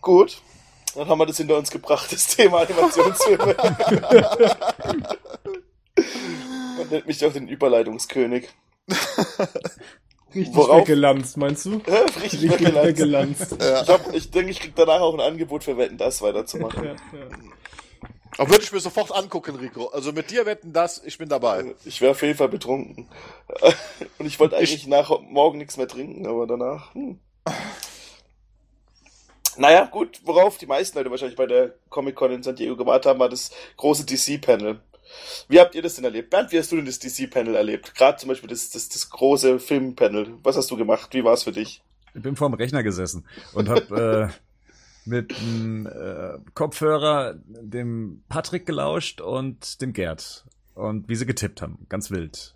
Gut. 0.00 0.42
Dann 0.94 1.08
haben 1.08 1.18
wir 1.18 1.26
das 1.26 1.36
hinter 1.38 1.56
uns 1.56 1.70
gebracht, 1.70 2.12
das 2.12 2.26
Thema 2.36 2.60
Animationsfilme. 2.60 3.56
Man 6.78 6.88
nennt 6.90 7.06
mich 7.06 7.24
auch 7.24 7.32
den 7.32 7.48
Überleitungskönig. 7.48 8.48
Richtig 10.34 10.54
Worauf? 10.56 10.80
weggelanzt, 10.82 11.36
meinst 11.36 11.66
du? 11.66 11.80
Ja, 11.86 12.00
richtig 12.00 12.22
Richtig 12.22 12.50
weggelanzt. 12.52 12.86
weggelanzt. 12.88 13.56
Ich, 13.58 13.88
hab, 13.88 14.14
ich 14.14 14.30
denke, 14.30 14.50
ich 14.50 14.60
krieg 14.60 14.72
danach 14.74 15.00
auch 15.00 15.14
ein 15.14 15.20
Angebot 15.20 15.64
für 15.64 15.76
Wetten, 15.76 15.98
das 15.98 16.22
weiterzumachen. 16.22 16.84
Ja, 16.84 16.92
ja. 16.92 16.98
Aber 18.38 18.48
würde 18.50 18.64
ich 18.64 18.72
mir 18.72 18.80
sofort 18.80 19.12
angucken, 19.12 19.56
Rico. 19.56 19.88
Also 19.88 20.12
mit 20.12 20.30
dir 20.30 20.46
wetten 20.46 20.72
das, 20.72 21.02
ich 21.04 21.18
bin 21.18 21.28
dabei. 21.28 21.74
Ich 21.84 22.00
wäre 22.00 22.12
auf 22.12 22.22
jeden 22.22 22.36
Fall 22.38 22.48
betrunken. 22.48 23.08
Und 24.18 24.26
ich 24.26 24.40
wollte 24.40 24.56
eigentlich 24.56 24.86
nach 24.86 25.20
morgen 25.20 25.58
nichts 25.58 25.76
mehr 25.76 25.86
trinken, 25.88 26.26
aber 26.26 26.46
danach. 26.46 26.94
Hm. 26.94 27.18
Naja, 29.58 29.86
gut, 29.86 30.20
worauf 30.24 30.58
die 30.58 30.66
meisten 30.66 30.98
Leute 30.98 31.10
wahrscheinlich 31.10 31.36
bei 31.36 31.46
der 31.46 31.74
Comic-Con 31.90 32.32
in 32.32 32.42
San 32.42 32.56
Diego 32.56 32.76
gewartet 32.76 33.06
haben, 33.06 33.20
war 33.20 33.28
das 33.28 33.50
große 33.76 34.04
DC-Panel. 34.04 34.80
Wie 35.48 35.60
habt 35.60 35.74
ihr 35.74 35.82
das 35.82 35.96
denn 35.96 36.04
erlebt? 36.04 36.30
Bernd, 36.30 36.52
wie 36.52 36.58
hast 36.58 36.72
du 36.72 36.76
denn 36.76 36.86
das 36.86 36.98
DC-Panel 36.98 37.54
erlebt? 37.54 37.94
Gerade 37.94 38.18
zum 38.18 38.28
Beispiel 38.28 38.48
das, 38.48 38.70
das, 38.70 38.88
das 38.88 39.10
große 39.10 39.58
Film-Panel. 39.58 40.38
Was 40.42 40.56
hast 40.56 40.70
du 40.70 40.76
gemacht? 40.76 41.12
Wie 41.12 41.24
war 41.24 41.34
es 41.34 41.42
für 41.42 41.52
dich? 41.52 41.82
Ich 42.14 42.22
bin 42.22 42.36
vorm 42.36 42.54
Rechner 42.54 42.82
gesessen 42.82 43.26
und 43.54 43.68
habe 43.68 44.30
äh, 44.32 44.38
mit 45.08 45.32
dem 45.40 45.86
äh, 45.86 46.38
Kopfhörer 46.54 47.34
dem 47.46 48.22
Patrick 48.28 48.66
gelauscht 48.66 49.20
und 49.20 49.80
dem 49.80 49.92
Gerd. 49.92 50.44
Und 50.74 51.08
wie 51.08 51.16
sie 51.16 51.26
getippt 51.26 51.60
haben. 51.60 51.86
Ganz 51.88 52.10
wild. 52.10 52.54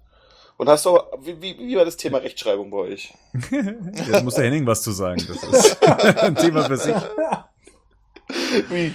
Und 0.56 0.68
hast 0.68 0.86
du, 0.86 0.98
wie, 1.20 1.40
wie, 1.42 1.58
wie 1.58 1.76
war 1.76 1.84
das 1.84 1.96
Thema 1.96 2.18
Rechtschreibung 2.18 2.70
bei 2.70 2.78
euch? 2.78 3.14
Jetzt 3.50 4.24
muss 4.24 4.34
der 4.34 4.44
Henning 4.44 4.66
was 4.66 4.82
zu 4.82 4.90
sagen. 4.92 5.22
Das 5.28 5.42
ist 5.42 5.82
ein 6.22 6.34
Thema 6.34 6.64
für 6.64 6.76
sich. 6.78 6.94
Wie? 8.70 8.92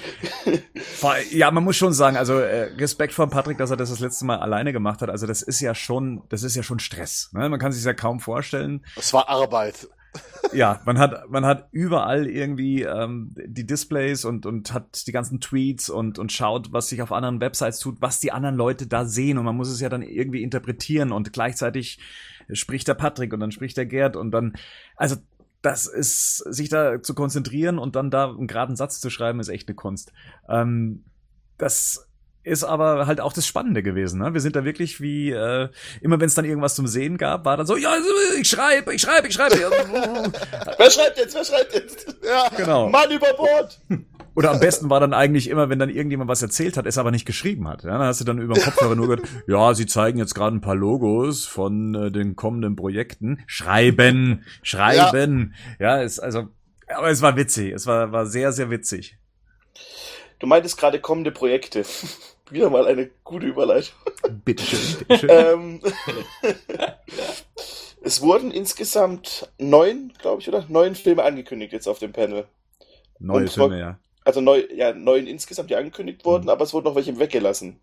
Ja, 1.32 1.52
man 1.52 1.64
muss 1.64 1.78
schon 1.78 1.94
sagen, 1.94 2.18
also 2.18 2.40
äh, 2.40 2.74
Respekt 2.78 3.14
vor 3.14 3.30
Patrick, 3.30 3.58
dass 3.58 3.70
er 3.70 3.78
das 3.78 3.90
das 3.90 4.00
letzte 4.00 4.26
Mal 4.26 4.40
alleine 4.40 4.74
gemacht 4.74 5.02
hat. 5.02 5.10
Also 5.10 5.28
das 5.28 5.42
ist 5.42 5.62
ja 5.62 5.76
schon, 5.76 6.24
das 6.30 6.44
ist 6.44 6.56
ja 6.56 6.64
schon 6.64 6.80
Stress. 6.80 7.30
Ne? 7.34 7.48
Man 7.48 7.60
kann 7.60 7.72
sich 7.72 7.84
ja 7.84 7.94
kaum 7.94 8.20
vorstellen. 8.20 8.84
Es 8.98 9.14
war 9.14 9.30
Arbeit. 9.30 9.88
Ja, 10.54 10.82
man 10.86 11.00
hat, 11.00 11.30
man 11.30 11.46
hat 11.46 11.70
überall 11.72 12.28
irgendwie 12.28 12.84
ähm, 12.84 13.34
die 13.46 13.66
Displays 13.66 14.26
und, 14.26 14.46
und 14.46 14.74
hat 14.74 15.08
die 15.08 15.12
ganzen 15.12 15.40
Tweets 15.40 15.90
und, 15.90 16.20
und 16.20 16.32
schaut, 16.32 16.74
was 16.74 16.90
sich 16.90 17.02
auf 17.02 17.12
anderen 17.12 17.40
Websites 17.40 17.80
tut, 17.80 18.02
was 18.02 18.20
die 18.20 18.32
anderen 18.32 18.56
Leute 18.56 18.88
da 18.88 19.06
sehen. 19.06 19.38
Und 19.38 19.46
man 19.46 19.56
muss 19.56 19.70
es 19.70 19.80
ja 19.80 19.88
dann 19.88 20.02
irgendwie 20.02 20.44
interpretieren 20.44 21.12
und 21.12 21.32
gleichzeitig 21.32 22.00
spricht 22.52 22.88
der 22.88 22.96
Patrick 22.96 23.34
und 23.34 23.40
dann 23.40 23.52
spricht 23.52 23.78
der 23.78 23.86
Gerd 23.86 24.18
und 24.18 24.32
dann, 24.32 24.54
also 24.98 25.16
das 25.62 25.86
ist, 25.86 26.38
sich 26.38 26.70
da 26.70 27.02
zu 27.02 27.14
konzentrieren 27.14 27.78
und 27.78 27.96
dann 27.96 28.12
da 28.12 28.30
einen 28.30 28.48
geraden 28.48 28.76
Satz 28.76 29.00
zu 29.00 29.10
schreiben, 29.10 29.40
ist 29.40 29.50
echt 29.50 29.70
eine 29.70 29.76
Kunst. 29.76 30.12
Ähm, 30.50 31.06
das 31.58 32.11
ist 32.44 32.64
aber 32.64 33.08
halt 33.08 33.22
auch 33.22 33.34
das 33.34 33.46
Spannende 33.46 33.84
gewesen. 33.84 34.20
Ne? 34.20 34.34
Wir 34.34 34.42
sind 34.42 34.56
da 34.56 34.66
wirklich 34.66 35.00
wie, 35.00 35.32
äh, 35.32 35.70
immer 36.02 36.20
wenn 36.20 36.28
es 36.28 36.34
dann 36.34 36.46
irgendwas 36.46 36.76
zum 36.76 36.88
Sehen 36.88 37.18
gab, 37.18 37.46
war 37.46 37.58
dann 37.58 37.68
so, 37.68 37.78
ja, 37.78 37.94
ich 38.40 38.50
schreibe, 38.50 38.94
ich 38.94 39.02
schreibe, 39.02 39.28
ich 39.28 39.34
schreibe. 39.34 39.56
Wer 40.78 40.92
schreibt 40.92 41.18
jetzt? 41.18 41.36
Wer 41.36 41.46
schreibt 41.46 41.74
jetzt? 41.74 42.16
Ja, 42.26 42.50
genau. 42.56 42.90
Mann 42.90 43.12
über 43.12 43.34
Bord! 43.34 43.80
Oder 44.34 44.52
am 44.52 44.60
besten 44.62 44.90
war 44.90 45.02
dann 45.02 45.14
eigentlich 45.14 45.50
immer, 45.50 45.70
wenn 45.70 45.78
dann 45.78 45.90
irgendjemand 45.90 46.30
was 46.30 46.42
erzählt 46.42 46.78
hat, 46.78 46.86
es 46.86 46.98
aber 46.98 47.12
nicht 47.12 47.26
geschrieben 47.26 47.68
hat. 47.68 47.84
Ja, 47.84 47.92
dann 47.92 48.08
hast 48.08 48.22
du 48.22 48.26
dann 48.26 48.40
über 48.40 48.54
den 48.54 48.64
Kopfhörer 48.64 48.96
nur 48.96 49.08
gehört, 49.08 49.28
ja, 49.46 49.74
sie 49.74 49.86
zeigen 49.86 50.20
jetzt 50.20 50.34
gerade 50.34 50.56
ein 50.56 50.62
paar 50.62 50.76
Logos 50.76 51.46
von 51.46 51.96
äh, 51.96 52.12
den 52.12 52.38
kommenden 52.38 52.78
Projekten. 52.78 53.44
Schreiben, 53.46 54.46
schreiben. 54.64 55.54
Ja, 55.80 56.02
es, 56.02 56.18
also, 56.18 56.48
aber 56.88 57.10
es 57.10 57.22
war 57.22 57.36
witzig. 57.36 57.74
Es 57.74 57.86
war, 57.88 58.14
war 58.14 58.26
sehr, 58.26 58.54
sehr 58.54 58.70
witzig. 58.70 59.18
Du 60.40 60.48
meintest 60.48 60.78
gerade 60.78 61.00
kommende 61.00 61.32
Projekte. 61.32 61.84
Wieder 62.52 62.70
mal 62.70 62.86
eine 62.88 63.08
gute 63.24 63.48
Überleitung. 63.48 63.96
Bitteschön, 64.46 64.98
bitteschön. 65.08 65.30
ähm, 65.30 65.82
es 68.04 68.22
wurden 68.22 68.52
insgesamt 68.52 69.50
neun, 69.58 70.14
glaube 70.20 70.42
ich, 70.42 70.48
oder? 70.50 70.66
Neun 70.68 70.96
Filme 70.96 71.24
angekündigt 71.24 71.74
jetzt 71.74 71.88
auf 71.88 72.00
dem 72.00 72.12
Panel. 72.12 72.46
Neue 73.20 73.44
und 73.44 73.50
Filme, 73.52 73.80
ja. 73.80 74.00
Also 74.24 74.42
neu, 74.42 74.66
ja, 74.74 74.94
neun 74.94 75.26
insgesamt, 75.28 75.70
die 75.70 75.76
angekündigt 75.76 76.26
wurden, 76.26 76.44
Mhm. 76.44 76.50
aber 76.50 76.64
es 76.64 76.74
wurden 76.74 76.86
noch 76.86 76.96
welche 76.96 77.18
weggelassen. 77.18 77.80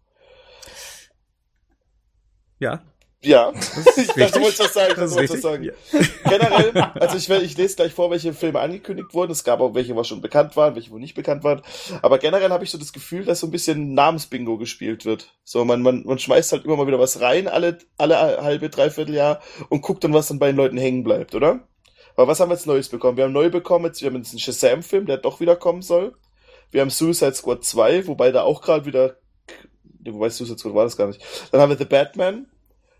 Ja, 2.60 2.82
Ja, 3.20 3.52
ich 3.96 4.06
dachte, 4.06 4.40
wolltest 4.40 4.60
was 4.60 4.74
sagen. 4.74 4.94
das 4.96 5.16
richtig. 5.16 5.40
sagen. 5.40 5.64
Ja. 5.64 5.72
Generell, 6.24 6.70
also 6.94 7.16
ich, 7.16 7.28
ich 7.28 7.56
lese 7.56 7.74
gleich 7.74 7.92
vor, 7.92 8.10
welche 8.12 8.32
Filme 8.32 8.60
angekündigt 8.60 9.12
wurden. 9.12 9.32
Es 9.32 9.42
gab 9.42 9.60
auch 9.60 9.74
welche, 9.74 9.96
was 9.96 10.06
schon 10.06 10.20
bekannt 10.20 10.56
waren, 10.56 10.76
welche, 10.76 10.92
wo 10.92 10.98
nicht 10.98 11.14
bekannt 11.14 11.42
waren. 11.42 11.62
Aber 12.02 12.18
generell 12.18 12.50
habe 12.50 12.62
ich 12.62 12.70
so 12.70 12.78
das 12.78 12.92
Gefühl, 12.92 13.24
dass 13.24 13.40
so 13.40 13.48
ein 13.48 13.50
bisschen 13.50 13.94
Namensbingo 13.94 14.56
gespielt 14.56 15.04
wird. 15.04 15.34
So, 15.42 15.64
man, 15.64 15.82
man, 15.82 16.04
man 16.04 16.18
schmeißt 16.20 16.52
halt 16.52 16.64
immer 16.64 16.76
mal 16.76 16.86
wieder 16.86 17.00
was 17.00 17.20
rein, 17.20 17.48
alle, 17.48 17.78
alle 17.96 18.16
halbe, 18.16 18.70
dreiviertel 18.70 19.14
Jahr 19.14 19.40
und 19.68 19.82
guckt 19.82 20.04
dann, 20.04 20.14
was 20.14 20.28
dann 20.28 20.38
bei 20.38 20.46
den 20.48 20.56
Leuten 20.56 20.76
hängen 20.76 21.02
bleibt, 21.02 21.34
oder? 21.34 21.66
Aber 22.14 22.28
was 22.28 22.38
haben 22.38 22.50
wir 22.50 22.54
jetzt 22.54 22.66
Neues 22.66 22.88
bekommen? 22.88 23.16
Wir 23.16 23.24
haben 23.24 23.32
neu 23.32 23.50
bekommen, 23.50 23.86
jetzt, 23.86 24.00
wir 24.00 24.10
haben 24.10 24.16
jetzt 24.16 24.30
einen 24.30 24.40
Shazam-Film, 24.40 25.06
der 25.06 25.18
doch 25.18 25.40
wieder 25.40 25.56
kommen 25.56 25.82
soll. 25.82 26.14
Wir 26.70 26.82
haben 26.82 26.90
Suicide 26.90 27.34
Squad 27.34 27.64
2, 27.64 28.06
wobei 28.06 28.30
da 28.30 28.42
auch 28.42 28.62
gerade 28.62 28.86
wieder, 28.86 29.16
wobei 30.04 30.28
Suicide 30.28 30.58
Squad 30.58 30.74
war 30.74 30.84
das 30.84 30.96
gar 30.96 31.08
nicht. 31.08 31.20
Dann 31.50 31.60
haben 31.60 31.70
wir 31.70 31.78
The 31.78 31.84
Batman, 31.84 32.46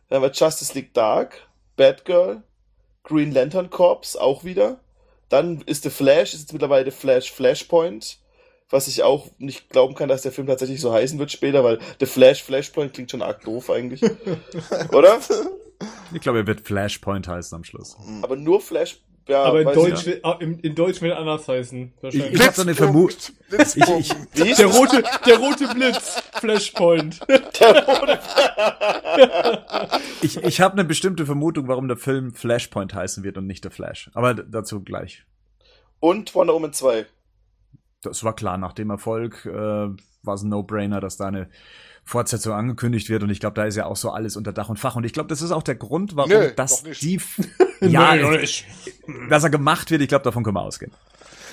dann 0.09 0.17
haben 0.17 0.23
wir 0.23 0.33
Justice 0.33 0.75
League 0.75 0.95
Dark, 0.95 1.49
Batgirl, 1.77 2.43
Green 3.03 3.33
Lantern 3.33 3.71
Corps 3.71 4.17
auch 4.19 4.45
wieder. 4.45 4.81
Dann 5.29 5.61
ist 5.63 5.83
The 5.83 5.91
Flash, 5.91 6.35
ist 6.35 6.41
jetzt 6.41 6.53
mittlerweile 6.53 6.91
The 6.91 6.97
Flash 6.97 7.31
Flashpoint, 7.31 8.19
was 8.71 8.89
ich 8.89 9.03
auch 9.03 9.29
nicht 9.39 9.69
glauben 9.71 9.95
kann, 9.95 10.09
dass 10.09 10.23
der 10.23 10.33
Film 10.33 10.47
tatsächlich 10.47 10.81
so 10.81 10.93
heißen 10.93 11.19
wird 11.19 11.31
später, 11.31 11.65
weil 11.65 11.79
The 12.01 12.07
Flash 12.07 12.43
Flashpoint 12.43 12.95
klingt 12.95 13.11
schon 13.11 13.23
arg 13.23 13.43
doof 13.43 13.71
eigentlich. 13.71 14.03
Oder? 14.93 15.21
Ich 16.13 16.21
glaube, 16.21 16.39
er 16.39 16.47
wird 16.47 16.63
Flashpoint 16.63 17.29
heißen 17.29 17.55
am 17.55 17.65
Schluss. 17.65 17.97
Aber 18.23 18.37
nur 18.37 18.61
Flash, 18.61 19.01
ja, 19.29 19.45
Aber 19.45 19.61
in 19.61 19.73
Deutsch, 19.73 20.07
will, 20.07 20.21
ah, 20.23 20.37
in, 20.41 20.59
in 20.61 20.75
Deutsch 20.75 21.03
will 21.03 21.11
er 21.11 21.19
anders 21.19 21.47
heißen. 21.47 21.93
Ich, 22.03 22.15
ich 22.15 22.41
habe 22.41 22.55
so 22.55 22.63
eine 22.63 22.75
Vermutung. 22.75 23.35
Der 23.51 24.67
rote, 24.67 25.05
der 25.27 25.39
rote 25.39 25.69
Blitz, 25.75 26.23
Flashpoint. 26.41 27.21
ich, 30.23 30.43
ich 30.43 30.61
habe 30.61 30.73
eine 30.73 30.85
bestimmte 30.85 31.27
Vermutung, 31.27 31.69
warum 31.69 31.89
der 31.89 31.99
Film 31.99 32.33
Flashpoint 32.33 32.95
heißen 32.95 33.23
wird 33.23 33.37
und 33.37 33.47
nicht 33.47 33.65
The 33.65 33.71
Flash. 33.71 34.11
Aber 34.15 34.35
dazu 34.35 34.83
gleich. 34.83 35.25
Und 36.01 36.35
Wonder 36.35 36.55
Woman 36.55 36.73
2. 36.73 37.07
Das 38.03 38.25
war 38.25 38.35
klar, 38.35 38.57
nach 38.57 38.73
dem 38.73 38.91
Erfolg 38.91 39.45
äh, 39.45 39.51
war 39.51 40.35
es 40.35 40.43
ein 40.43 40.49
No-Brainer, 40.49 41.01
dass 41.01 41.17
da 41.17 41.27
eine 41.27 41.51
Fortsetzung 42.05 42.55
angekündigt 42.55 43.11
wird. 43.11 43.23
Und 43.23 43.31
ich 43.31 43.41
glaube, 43.41 43.55
da 43.55 43.65
ist 43.65 43.77
ja 43.77 43.87
auch 43.87 43.97
so 43.97 44.11
alles 44.11 44.37
unter 44.37 44.53
Dach 44.53 44.71
und 44.71 44.79
Fach. 44.79 44.97
Und 44.97 45.05
ich 45.05 45.13
glaube, 45.13 45.29
das 45.29 45.43
ist 45.43 45.51
auch 45.51 45.63
der 45.63 45.75
Grund, 45.75 46.17
warum 46.17 46.31
Nö, 46.31 46.51
das 46.55 46.83
die. 46.83 47.21
ja, 47.81 48.15
nicht. 48.15 48.65
dass 49.29 49.45
er 49.45 49.51
gemacht 49.51 49.91
wird, 49.91 50.03
ich 50.03 50.09
glaube, 50.09 50.25
davon 50.25 50.43
können 50.45 50.57
wir 50.57 50.63
ausgehen. 50.63 50.93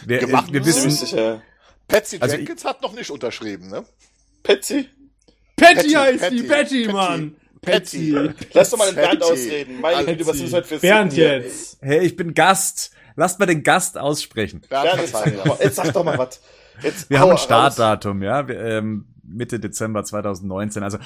Wir, 0.05 0.19
Gemacht 0.19 0.51
wir 0.53 0.65
wissen, 0.65 0.91
sicher. 0.91 1.41
Patsy 1.87 2.17
Also 2.19 2.35
Jenkins 2.35 2.65
hat 2.65 2.81
noch 2.81 2.93
nicht 2.93 3.09
unterschrieben, 3.11 3.69
ne? 3.69 3.85
Patsy? 4.43 4.89
Patty, 5.55 5.89
heißt 5.91 6.19
Patty, 6.19 6.35
die, 6.35 6.43
Patty, 6.43 6.83
Patty. 6.85 6.91
Mann. 6.91 7.35
Patty. 7.61 8.11
Patty. 8.13 8.47
Lass 8.53 8.69
doch 8.69 8.77
mal 8.77 8.87
den 8.87 8.95
Bernd 8.95 9.23
ausreden. 9.23 9.81
Meine 9.81 10.05
Güte, 10.05 10.27
was 10.27 10.37
ist 10.37 10.53
heute 10.53 10.67
für 10.67 10.79
Bernd 10.79 11.13
jetzt. 11.13 11.77
hey, 11.81 11.99
ich 12.05 12.15
bin 12.15 12.33
Gast. 12.33 12.91
Lasst 13.15 13.39
mal 13.39 13.45
den 13.45 13.63
Gast 13.63 13.97
aussprechen. 13.97 14.61
Bernd, 14.69 14.83
Bernd 14.83 15.01
jetzt, 15.01 15.11
Verzeihen. 15.11 15.35
sag 15.37 15.43
doch 15.45 15.57
mal- 15.57 15.63
jetzt 15.65 15.75
sag 15.75 15.93
doch 15.93 16.03
mal 16.03 16.17
was. 16.17 16.41
Jetzt 16.83 17.09
Wir 17.09 17.19
haben 17.19 17.29
ein 17.29 17.31
raus. 17.37 17.43
Startdatum, 17.45 18.21
ja, 18.21 18.47
wir, 18.47 18.59
ähm, 18.59 19.05
Mitte 19.27 19.59
Dezember 19.59 20.03
2019. 20.03 20.83
Also 20.83 20.97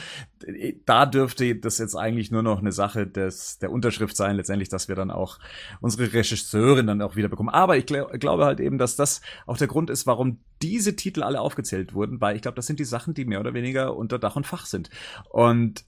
äh, 0.45 0.73
da 0.85 1.05
dürfte 1.05 1.55
das 1.55 1.77
jetzt 1.77 1.95
eigentlich 1.95 2.31
nur 2.31 2.43
noch 2.43 2.59
eine 2.59 2.71
Sache 2.71 3.07
des, 3.07 3.59
der 3.59 3.71
Unterschrift 3.71 4.15
sein, 4.15 4.35
letztendlich, 4.35 4.69
dass 4.69 4.87
wir 4.87 4.95
dann 4.95 5.11
auch 5.11 5.39
unsere 5.81 6.13
Regisseurin 6.13 6.87
dann 6.87 7.01
auch 7.01 7.15
wieder 7.15 7.29
bekommen. 7.29 7.49
Aber 7.49 7.77
ich 7.77 7.85
gl 7.85 8.05
glaube 8.19 8.45
halt 8.45 8.59
eben, 8.59 8.77
dass 8.77 8.95
das 8.95 9.21
auch 9.45 9.57
der 9.57 9.67
Grund 9.67 9.89
ist, 9.89 10.07
warum 10.07 10.39
diese 10.61 10.95
Titel 10.95 11.23
alle 11.23 11.41
aufgezählt 11.41 11.93
wurden, 11.93 12.19
weil 12.21 12.35
ich 12.35 12.41
glaube, 12.41 12.55
das 12.55 12.67
sind 12.67 12.79
die 12.79 12.85
Sachen, 12.85 13.13
die 13.13 13.25
mehr 13.25 13.39
oder 13.39 13.53
weniger 13.53 13.95
unter 13.95 14.19
Dach 14.19 14.35
und 14.35 14.47
Fach 14.47 14.65
sind. 14.65 14.89
Und 15.29 15.85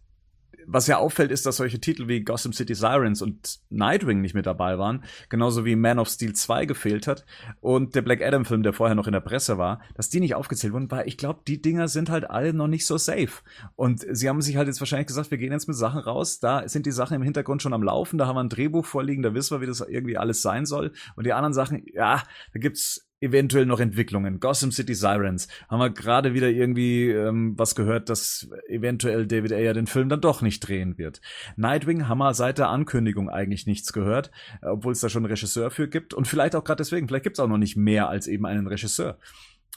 was 0.68 0.88
ja 0.88 0.97
auffällt, 0.97 1.32
ist, 1.32 1.45
dass 1.45 1.57
solche 1.57 1.80
Titel 1.80 2.07
wie 2.07 2.22
Gotham 2.22 2.53
City 2.53 2.76
Sirens 2.76 3.22
und 3.22 3.59
Nightwing 3.70 4.22
nicht 4.22 4.34
mit 4.34 4.45
dabei 4.45 4.78
waren, 4.78 5.03
genauso 5.30 5.66
wie 5.66 5.76
Man 5.76 5.99
of 5.99 6.09
Steel 6.09 6.34
2 6.34 6.66
gefehlt 6.66 7.07
hat 7.07 7.26
und 7.59 7.95
der 7.95 8.01
Black 8.01 8.22
Adam 8.22 8.45
Film, 8.45 8.64
der 8.64 8.74
vorher 8.74 8.95
noch 8.95 9.07
in 9.07 9.14
der 9.14 9.20
Presse 9.20 9.57
war, 9.57 9.82
dass 9.95 10.09
die 10.09 10.20
nicht 10.20 10.36
aufgezählt 10.36 10.74
wurden, 10.74 10.89
weil 10.91 11.07
ich 11.07 11.18
glaube, 11.18 11.41
die 11.47 11.62
Dinger 11.62 11.88
sind 11.88 12.09
halt 12.09 12.30
alle 12.30 12.53
noch 12.53 12.68
nicht 12.68 12.86
so 12.86 12.97
safe. 12.97 13.41
Und 13.76 14.05
sie 14.09 14.30
haben 14.30 14.41
sich 14.41 14.55
halt 14.57 14.68
jetzt 14.68 14.80
wahrscheinlich 14.80 15.07
gesagt, 15.07 15.32
wir 15.32 15.38
gehen 15.38 15.51
jetzt 15.51 15.68
mit 15.68 15.78
Sachen 15.78 15.99
raus, 15.99 16.39
da 16.39 16.68
sind 16.68 16.86
die 16.86 16.91
Sachen 16.91 17.16
im 17.16 17.24
Hintergrund 17.24 17.62
schon 17.62 17.74
am 17.74 17.84
Laufen, 17.84 18.18
da 18.18 18.28
haben 18.28 18.36
wir 18.36 18.43
ein 18.43 18.49
Drehbuch 18.49 18.86
vorliegen, 18.86 19.24
da 19.24 19.34
wissen 19.34 19.55
wir, 19.55 19.62
wie 19.62 19.68
das 19.68 19.82
irgendwie 19.82 20.18
alles 20.18 20.41
sein 20.41 20.66
soll. 20.66 20.93
Und 21.16 21.26
die 21.26 21.34
anderen 21.34 21.53
Sachen, 21.53 21.84
ja, 21.93 22.24
da 22.53 22.59
gibt's 22.59 23.11
eventuell 23.22 23.65
noch 23.65 23.80
Entwicklungen. 23.80 24.39
Gotham 24.39 24.72
City 24.72 24.95
Sirens 24.95 25.47
haben 25.69 25.80
wir 25.80 25.91
gerade 25.91 26.34
wieder 26.34 26.49
irgendwie 26.49 27.09
ähm, 27.09 27.53
was 27.57 27.76
gehört, 27.76 28.09
dass 28.09 28.49
eventuell 28.67 29.28
David 29.28 29.53
Ayer 29.53 29.74
den 29.74 29.88
Film 29.88 30.09
dann 30.09 30.22
doch 30.22 30.41
nicht 30.41 30.59
drehen 30.67 30.97
wird. 30.97 31.22
Nightwing 31.55 32.07
haben 32.07 32.17
wir 32.17 32.34
seit 32.34 32.57
der 32.57 32.69
Ankündigung 32.69 33.30
eigentlich 33.30 33.67
nichts 33.67 33.93
gehört, 33.93 34.32
äh, 34.61 34.67
obwohl 34.67 34.91
es 34.91 34.99
da 34.99 35.09
schon 35.09 35.24
einen 35.24 35.32
Regisseur 35.32 35.69
für 35.72 35.88
gibt 35.88 36.13
und 36.13 36.28
vielleicht 36.28 36.55
auch 36.55 36.63
gerade 36.63 36.82
deswegen, 36.82 37.07
vielleicht 37.07 37.24
gibt's 37.24 37.39
auch 37.39 37.47
noch 37.47 37.57
nicht 37.57 37.78
mehr 37.78 38.09
als 38.09 38.28
eben 38.28 38.45
einen 38.45 38.67
Regisseur. 38.67 39.17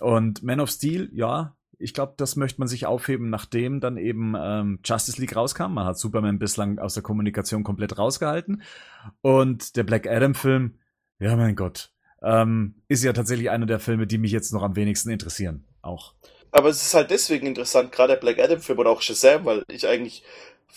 Und 0.01 0.43
Man 0.43 0.61
of 0.61 0.71
Steel, 0.71 1.11
ja, 1.13 1.55
ich 1.79 1.93
glaube, 1.93 2.15
das 2.17 2.37
möchte 2.37 2.61
man 2.61 2.69
sich 2.69 2.87
aufheben, 2.87 3.31
nachdem 3.31 3.81
dann 3.81 3.97
eben 3.97 4.35
ähm, 4.39 4.79
Justice 4.85 5.21
League 5.21 5.37
rauskam. 5.37 5.75
Man 5.75 5.85
hat 5.85 5.99
Superman 5.99 6.39
bislang 6.39 6.79
aus 6.79 6.95
der 6.95 7.03
Kommunikation 7.03 7.65
komplett 7.65 7.99
rausgehalten. 7.99 8.63
Und 9.21 9.77
der 9.77 9.83
Black 9.83 10.07
Adam-Film, 10.07 10.79
ja 11.19 11.37
mein 11.37 11.57
Gott, 11.57 11.94
ähm, 12.25 12.75
ist 12.89 13.05
ja 13.05 13.13
tatsächlich 13.13 13.51
einer 13.51 13.67
der 13.67 13.79
Filme, 13.81 14.07
die 14.07 14.19
mich 14.19 14.33
jetzt 14.33 14.53
noch 14.53 14.63
am 14.63 14.77
wenigsten 14.77 15.11
interessieren. 15.11 15.65
Auch. 15.83 16.15
Aber 16.51 16.69
es 16.69 16.83
ist 16.83 16.95
halt 16.95 17.11
deswegen 17.11 17.47
interessant, 17.47 17.93
gerade 17.93 18.15
der 18.15 18.21
Black 18.21 18.39
Adam-Film 18.39 18.79
oder 18.79 18.91
auch 18.91 19.03
Shazam, 19.03 19.45
weil 19.45 19.65
ich 19.69 19.87
eigentlich, 19.89 20.23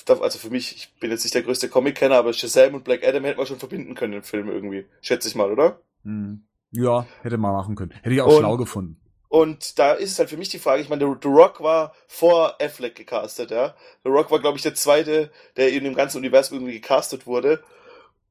also 0.08 0.39
für 0.39 0.50
mich, 0.50 0.76
ich 0.76 0.93
bin 1.00 1.12
jetzt 1.12 1.24
nicht 1.24 1.36
der 1.36 1.43
größte 1.43 1.70
Comic-Kenner, 1.70 2.16
aber 2.18 2.34
Shazam 2.34 2.74
und 2.74 2.84
Black 2.84 3.08
Adam 3.08 3.24
hätte 3.24 3.38
man 3.38 3.45
schon 3.45 3.60
verbinden 3.60 3.93
können 3.95 4.14
im 4.14 4.24
Film 4.24 4.50
irgendwie. 4.50 4.86
Schätze 5.02 5.28
ich 5.28 5.36
mal, 5.36 5.52
oder? 5.52 5.80
Hm. 6.04 6.43
Ja, 6.72 7.06
hätte 7.22 7.38
man 7.38 7.54
machen 7.54 7.76
können. 7.76 7.91
Hätte 8.02 8.14
ich 8.16 8.22
auch 8.22 8.28
Und- 8.28 8.39
schlau 8.39 8.58
gefunden. 8.58 9.00
Und 9.30 9.78
da 9.78 9.91
ist 9.91 10.14
es 10.14 10.20
halt 10.20 10.30
für 10.30 10.38
mich 10.38 10.48
die 10.50 10.58
Frage, 10.58 10.82
ich 10.82 10.88
meine, 10.88 11.04
The 11.22 11.28
Rock 11.28 11.62
war 11.62 11.93
vor 12.08 12.56
Affleck 12.62 12.95
gecastet, 12.95 13.52
ja. 13.52 13.76
The 14.04 14.10
Rock 14.10 14.32
war, 14.32 14.39
glaube 14.39 14.56
ich, 14.58 14.64
der 14.64 14.74
zweite, 14.74 15.32
der 15.58 15.74
in 15.74 15.84
dem 15.84 15.95
ganzen 15.95 16.18
Universum 16.20 16.58
irgendwie 16.60 16.80
gecastet 16.80 17.28
wurde. 17.28 17.62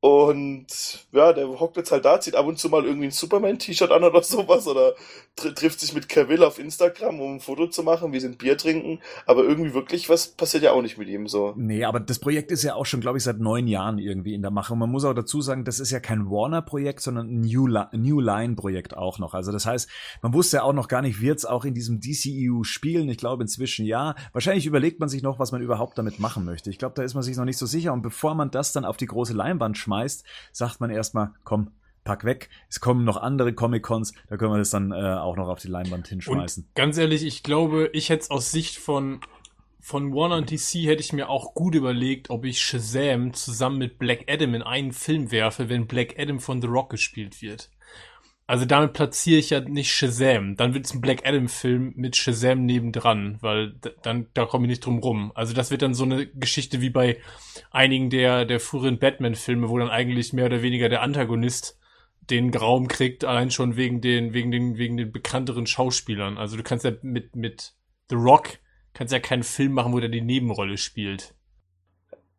Und 0.01 0.67
ja, 1.13 1.33
der 1.33 1.49
hockt 1.49 1.79
jetzt 1.79 1.91
halt 1.91 2.05
da, 2.05 2.21
zieht 2.21 2.37
ab 2.37 2.47
und 2.47 2.59
zu 2.59 2.69
mal 2.69 2.85
irgendwie 2.85 3.07
ein 3.07 3.13
Superman-T-Shirt 3.13 3.91
an 3.91 4.05
oder 4.05 4.23
sowas 4.25 4.67
oder 4.69 4.95
tr 5.37 5.55
trifft 5.55 5.81
sich 5.81 5.95
mit 5.95 6.09
Cavill 6.09 6.45
auf 6.45 6.59
Instagram, 6.59 7.19
um 7.21 7.37
ein 7.37 7.41
Foto 7.41 7.67
zu 7.67 7.83
machen, 7.83 8.13
wie 8.13 8.21
sie 8.21 8.29
ein 8.29 8.37
Bier 8.37 8.59
trinken. 8.59 9.01
Aber 9.25 9.45
irgendwie 9.45 9.73
wirklich 9.73 10.09
was 10.09 10.29
passiert 10.29 10.63
ja 10.63 10.73
auch 10.73 10.83
nicht 10.83 10.99
mit 10.99 11.09
ihm 11.09 11.27
so. 11.29 11.55
Nee, 11.57 11.85
aber 11.85 11.99
das 11.99 12.19
Projekt 12.19 12.53
ist 12.53 12.63
ja 12.63 12.75
auch 12.75 12.85
schon, 12.85 13.01
glaube 13.01 13.19
ich, 13.19 13.25
seit 13.25 13.41
neun 13.41 13.67
Jahren 13.67 13.99
irgendwie 13.99 14.35
in 14.35 14.43
der 14.43 14.51
Mache. 14.51 14.75
Und 14.75 14.81
man 14.81 14.91
muss 14.91 15.05
auch 15.05 15.15
dazu 15.15 15.41
sagen, 15.41 15.65
das 15.65 15.81
ist 15.81 15.91
ja 15.91 15.99
kein 15.99 16.31
Warner-Projekt, 16.31 17.01
sondern 17.01 17.29
ein 17.29 17.41
New, 17.41 17.67
Li 17.67 17.85
New 17.93 18.21
Line-Projekt 18.21 18.97
auch 18.97 19.19
noch. 19.19 19.33
Also 19.33 19.51
das 19.51 19.65
heißt, 19.65 19.89
man 20.21 20.35
wusste 20.35 20.59
ja 20.59 20.63
auch 20.63 20.75
noch 20.75 20.89
gar 20.89 21.01
nicht, 21.03 21.21
wird's 21.23 21.47
auch 21.47 21.65
in 21.65 21.75
diesem 21.75 22.01
DCEU 22.01 22.65
spielen? 22.65 23.09
Ich 23.09 23.19
glaube 23.19 23.43
inzwischen 23.43 23.87
ja. 23.87 24.15
Wahrscheinlich 24.33 24.67
überlegt 24.67 25.01
man 25.01 25.09
sich 25.09 25.23
noch, 25.23 25.39
was 25.39 25.53
man 25.53 25.63
überhaupt 25.63 25.97
damit 25.97 26.21
machen 26.21 26.45
möchte. 26.45 26.69
Ich 26.69 26.79
glaube, 26.79 26.95
da 26.95 27.03
ist 27.03 27.15
man 27.15 27.23
sich 27.23 27.37
noch 27.37 27.47
nicht 27.47 27.59
so 27.59 27.67
sicher. 27.67 27.93
Und 27.93 28.03
bevor 28.03 28.35
man 28.35 28.51
das 28.51 28.73
dann 28.73 28.85
auf 28.85 28.99
die 28.99 29.07
große 29.07 29.33
Leinwand 29.33 29.79
schmeißt, 29.87 30.25
sagt 30.53 30.81
man 30.81 30.91
erstmal, 30.91 31.31
komm, 31.45 31.71
pack 32.05 32.25
weg. 32.25 32.51
Es 32.69 32.81
kommen 32.81 33.05
noch 33.05 33.17
andere 33.17 33.53
Comic-Cons, 33.53 34.13
da 34.29 34.37
können 34.37 34.53
wir 34.53 34.59
das 34.59 34.71
dann 34.71 34.93
äh, 34.93 34.95
auch 34.95 35.37
noch 35.37 35.49
auf 35.49 35.61
die 35.61 35.69
Leinwand 35.69 36.09
hinschmeißen. 36.09 36.65
Und 36.65 36.75
ganz 36.75 36.99
ehrlich, 36.99 37.25
ich 37.25 37.43
glaube, 37.43 37.91
ich 37.93 38.11
hätte 38.11 38.23
es 38.23 38.31
aus 38.31 38.51
Sicht 38.51 38.77
von, 38.77 39.21
von 39.81 40.13
Warner 40.15 40.37
und 40.37 40.51
DC 40.51 40.87
hätte 40.87 41.01
ich 41.03 41.13
mir 41.13 41.29
auch 41.29 41.55
gut 41.55 41.75
überlegt, 41.75 42.31
ob 42.31 42.45
ich 42.45 42.61
Shazam 42.61 43.33
zusammen 43.33 43.79
mit 43.79 43.99
Black 43.99 44.25
Adam 44.29 44.55
in 44.55 44.63
einen 44.63 44.93
Film 44.93 45.31
werfe, 45.31 45.69
wenn 45.69 45.87
Black 45.87 46.19
Adam 46.19 46.41
von 46.41 46.61
The 46.61 46.69
Rock 46.69 46.91
gespielt 46.91 47.43
wird. 47.43 47.71
Also 48.49 48.65
damit 48.65 48.93
platziere 48.93 49.41
ich 49.41 49.51
ja 49.51 49.61
nicht 49.61 49.93
Shazam. 49.93 50.57
Dann 50.57 50.73
wird 50.73 50.87
es 50.87 50.95
ein 50.95 51.01
Black 51.01 51.27
Adam-Film 51.27 51.95
mit 51.97 52.15
Shazam 52.15 52.65
nebendran, 52.65 53.39
weil 53.41 53.75
dann 54.03 54.29
da 54.35 54.45
komme 54.45 54.67
ich 54.67 54.71
nicht 54.71 54.87
drum 54.87 55.01
rum. 55.01 55.33
Also 55.35 55.53
das 55.53 55.73
wird 55.73 55.83
dann 55.83 55.95
so 55.95 56.05
eine 56.05 56.27
Geschichte 56.29 56.81
wie 56.81 56.91
bei 56.91 57.21
einigen 57.73 58.09
der, 58.09 58.45
der 58.45 58.61
früheren 58.61 58.99
Batman-Filme, 59.01 59.69
wo 59.69 59.79
dann 59.79 59.91
eigentlich 59.91 60.33
mehr 60.33 60.47
oder 60.47 60.63
weniger 60.63 60.89
der 60.89 61.03
Antagonist 61.03 61.79
den 62.31 62.55
Raum 62.55 62.89
kriegt, 62.89 63.25
allein 63.25 63.51
schon 63.51 63.77
wegen 63.77 64.01
den, 64.01 64.33
wegen 64.33 64.51
den, 64.51 64.79
wegen 64.79 64.97
den 64.97 65.11
bekannteren 65.11 65.67
Schauspielern. 65.67 66.39
Also 66.39 66.57
du 66.57 66.63
kannst 66.63 66.85
ja 66.85 66.93
mit, 67.03 67.35
mit 67.35 67.75
The 68.11 68.17
Rock 68.17 68.59
kannst 68.97 69.13
ja 69.13 69.21
keinen 69.21 69.43
Film 69.43 69.73
machen, 69.73 69.93
wo 69.93 70.01
der 70.01 70.09
die 70.09 70.23
Nebenrolle 70.23 70.79
spielt. 70.79 71.35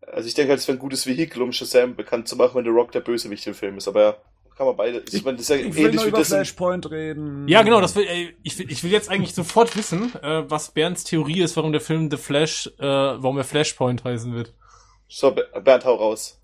Also 0.02 0.28
ich 0.28 0.34
denke 0.34 0.52
halt, 0.52 0.60
es 0.60 0.68
wäre 0.68 0.78
ein 0.78 0.82
gutes 0.82 1.06
Vehikel, 1.06 1.42
um 1.42 1.52
Shazam 1.52 1.96
bekannt 1.96 2.28
zu 2.28 2.36
machen, 2.36 2.56
wenn 2.56 2.64
The 2.64 2.72
Rock 2.72 2.92
der 2.94 3.02
Bösewicht 3.02 3.46
im 3.46 3.54
Film 3.54 3.78
ist. 3.78 3.88
Aber 3.88 4.02
ja, 4.02 4.18
kann 4.58 4.66
man 4.66 4.76
beide. 4.76 5.04
Ich 5.12 5.24
meine, 5.24 5.38
das 5.38 5.50
ist 5.50 5.50
ja 5.50 5.56
Ich 5.58 5.76
will 5.76 5.86
ähnlich 5.86 5.96
nur 5.96 6.06
wie 6.06 6.10
über 6.10 6.26
Flashpoint 6.26 6.90
reden. 6.90 7.48
Ja, 7.48 7.62
genau, 7.62 7.80
das 7.80 7.96
will, 7.96 8.08
ey, 8.08 8.36
ich, 8.42 8.58
will, 8.58 8.72
ich 8.72 8.84
will 8.84 8.92
jetzt 8.92 9.10
eigentlich 9.10 9.36
sofort 9.36 9.78
wissen, 9.78 10.14
äh, 10.24 10.50
was 10.50 10.72
Bernds 10.72 11.04
Theorie 11.04 11.42
ist, 11.42 11.56
warum 11.56 11.72
der 11.72 11.82
Film 11.82 12.10
The 12.10 12.18
Flash, 12.18 12.68
äh, 12.80 12.84
warum 12.84 13.38
er 13.38 13.44
Flashpoint 13.44 14.04
heißen 14.04 14.34
wird. 14.34 14.54
So, 15.08 15.32
Bernd, 15.32 15.86
hau 15.86 15.96
raus. 15.96 16.37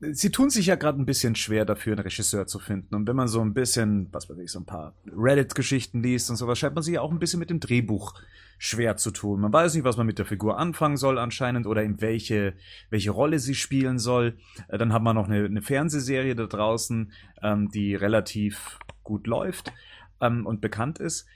Sie 0.00 0.30
tun 0.30 0.50
sich 0.50 0.66
ja 0.66 0.76
gerade 0.76 1.00
ein 1.00 1.06
bisschen 1.06 1.34
schwer 1.34 1.64
dafür, 1.64 1.94
einen 1.94 2.02
Regisseur 2.02 2.46
zu 2.46 2.58
finden. 2.58 2.94
Und 2.94 3.08
wenn 3.08 3.16
man 3.16 3.28
so 3.28 3.40
ein 3.40 3.54
bisschen, 3.54 4.08
was 4.12 4.28
weiß 4.28 4.38
ich, 4.38 4.50
so 4.50 4.60
ein 4.60 4.66
paar 4.66 4.94
Reddit-Geschichten 5.06 6.02
liest 6.02 6.30
und 6.30 6.36
sowas, 6.36 6.58
scheint 6.58 6.74
man 6.74 6.82
sich 6.82 6.94
ja 6.94 7.00
auch 7.00 7.10
ein 7.10 7.18
bisschen 7.18 7.40
mit 7.40 7.50
dem 7.50 7.60
Drehbuch 7.60 8.14
schwer 8.58 8.96
zu 8.96 9.10
tun. 9.10 9.40
Man 9.40 9.52
weiß 9.52 9.74
nicht, 9.74 9.84
was 9.84 9.96
man 9.96 10.06
mit 10.06 10.18
der 10.18 10.26
Figur 10.26 10.58
anfangen 10.58 10.96
soll 10.96 11.18
anscheinend 11.18 11.66
oder 11.66 11.82
in 11.82 12.00
welche, 12.00 12.54
welche 12.90 13.10
Rolle 13.10 13.38
sie 13.38 13.54
spielen 13.54 13.98
soll. 13.98 14.36
Äh, 14.68 14.78
dann 14.78 14.92
hat 14.92 15.02
man 15.02 15.16
noch 15.16 15.28
eine, 15.28 15.44
eine 15.44 15.62
Fernsehserie 15.62 16.34
da 16.34 16.46
draußen, 16.46 17.12
ähm, 17.42 17.68
die 17.70 17.94
relativ 17.94 18.78
gut 19.04 19.26
läuft 19.26 19.72
ähm, 20.20 20.46
und 20.46 20.60
bekannt 20.60 20.98
ist. 20.98 21.26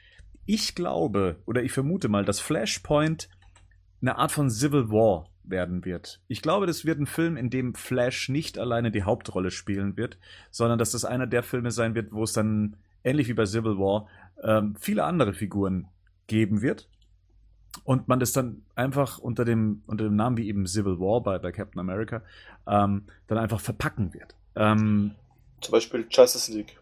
Ich 0.46 0.74
glaube 0.74 1.40
oder 1.46 1.62
ich 1.62 1.72
vermute 1.72 2.08
mal, 2.08 2.24
dass 2.24 2.40
Flashpoint 2.40 3.28
eine 4.00 4.18
Art 4.18 4.32
von 4.32 4.50
Civil 4.50 4.90
War 4.90 5.28
werden 5.44 5.84
wird. 5.84 6.20
Ich 6.28 6.42
glaube, 6.42 6.66
das 6.66 6.84
wird 6.84 7.00
ein 7.00 7.06
Film, 7.06 7.36
in 7.36 7.50
dem 7.50 7.74
Flash 7.74 8.28
nicht 8.28 8.58
alleine 8.58 8.90
die 8.90 9.02
Hauptrolle 9.02 9.50
spielen 9.50 9.96
wird, 9.96 10.18
sondern 10.50 10.78
dass 10.78 10.92
das 10.92 11.04
einer 11.04 11.26
der 11.26 11.42
Filme 11.42 11.70
sein 11.70 11.94
wird, 11.94 12.12
wo 12.12 12.24
es 12.24 12.32
dann 12.32 12.76
ähnlich 13.04 13.28
wie 13.28 13.34
bei 13.34 13.46
Civil 13.46 13.78
War 13.78 14.06
ähm, 14.42 14.76
viele 14.78 15.04
andere 15.04 15.32
Figuren 15.32 15.88
geben 16.26 16.62
wird 16.62 16.88
und 17.84 18.08
man 18.08 18.20
das 18.20 18.32
dann 18.32 18.62
einfach 18.74 19.18
unter 19.18 19.44
dem 19.44 19.82
unter 19.86 20.04
dem 20.04 20.16
Namen 20.16 20.36
wie 20.36 20.48
eben 20.48 20.66
Civil 20.66 20.98
War 20.98 21.22
bei, 21.22 21.38
bei 21.38 21.52
Captain 21.52 21.80
America 21.80 22.22
ähm, 22.66 23.04
dann 23.26 23.38
einfach 23.38 23.60
verpacken 23.60 24.14
wird. 24.14 24.36
Ähm, 24.54 25.12
Zum 25.60 25.72
Beispiel 25.72 26.06
Justice 26.08 26.52
League. 26.52 26.78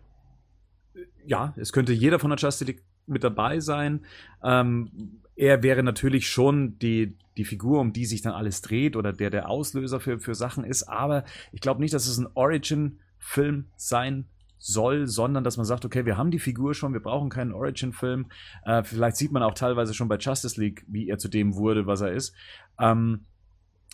Ja, 1.24 1.54
es 1.56 1.72
könnte 1.72 1.92
jeder 1.92 2.18
von 2.18 2.30
der 2.30 2.38
Justice 2.38 2.64
League 2.64 2.82
mit 3.06 3.24
dabei 3.24 3.60
sein. 3.60 4.04
Ähm, 4.42 5.20
er 5.40 5.62
wäre 5.62 5.82
natürlich 5.82 6.28
schon 6.28 6.78
die, 6.80 7.16
die 7.38 7.46
Figur, 7.46 7.80
um 7.80 7.94
die 7.94 8.04
sich 8.04 8.20
dann 8.20 8.34
alles 8.34 8.60
dreht 8.60 8.94
oder 8.94 9.14
der 9.14 9.30
der 9.30 9.48
Auslöser 9.48 9.98
für, 9.98 10.18
für 10.18 10.34
Sachen 10.34 10.64
ist. 10.64 10.82
Aber 10.82 11.24
ich 11.50 11.62
glaube 11.62 11.80
nicht, 11.80 11.94
dass 11.94 12.06
es 12.06 12.18
ein 12.18 12.28
Origin-Film 12.34 13.64
sein 13.74 14.26
soll, 14.58 15.06
sondern 15.06 15.42
dass 15.42 15.56
man 15.56 15.64
sagt, 15.64 15.86
okay, 15.86 16.04
wir 16.04 16.18
haben 16.18 16.30
die 16.30 16.38
Figur 16.38 16.74
schon, 16.74 16.92
wir 16.92 17.00
brauchen 17.00 17.30
keinen 17.30 17.54
Origin-Film. 17.54 18.26
Äh, 18.66 18.82
vielleicht 18.82 19.16
sieht 19.16 19.32
man 19.32 19.42
auch 19.42 19.54
teilweise 19.54 19.94
schon 19.94 20.08
bei 20.08 20.18
Justice 20.18 20.60
League, 20.60 20.84
wie 20.86 21.08
er 21.08 21.16
zu 21.16 21.28
dem 21.28 21.54
wurde, 21.54 21.86
was 21.86 22.02
er 22.02 22.12
ist. 22.12 22.34
Ähm, 22.78 23.24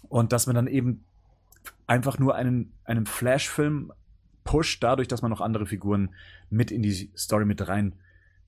und 0.08 0.32
dass 0.32 0.48
man 0.48 0.56
dann 0.56 0.66
eben 0.66 1.04
einfach 1.86 2.18
nur 2.18 2.34
einen, 2.34 2.72
einen 2.82 3.06
Flash-Film 3.06 3.92
pusht, 4.42 4.82
dadurch, 4.82 5.06
dass 5.06 5.22
man 5.22 5.30
noch 5.30 5.40
andere 5.40 5.66
Figuren 5.66 6.12
mit 6.50 6.72
in 6.72 6.82
die 6.82 7.12
Story 7.16 7.44
mit 7.44 7.68
rein 7.68 7.94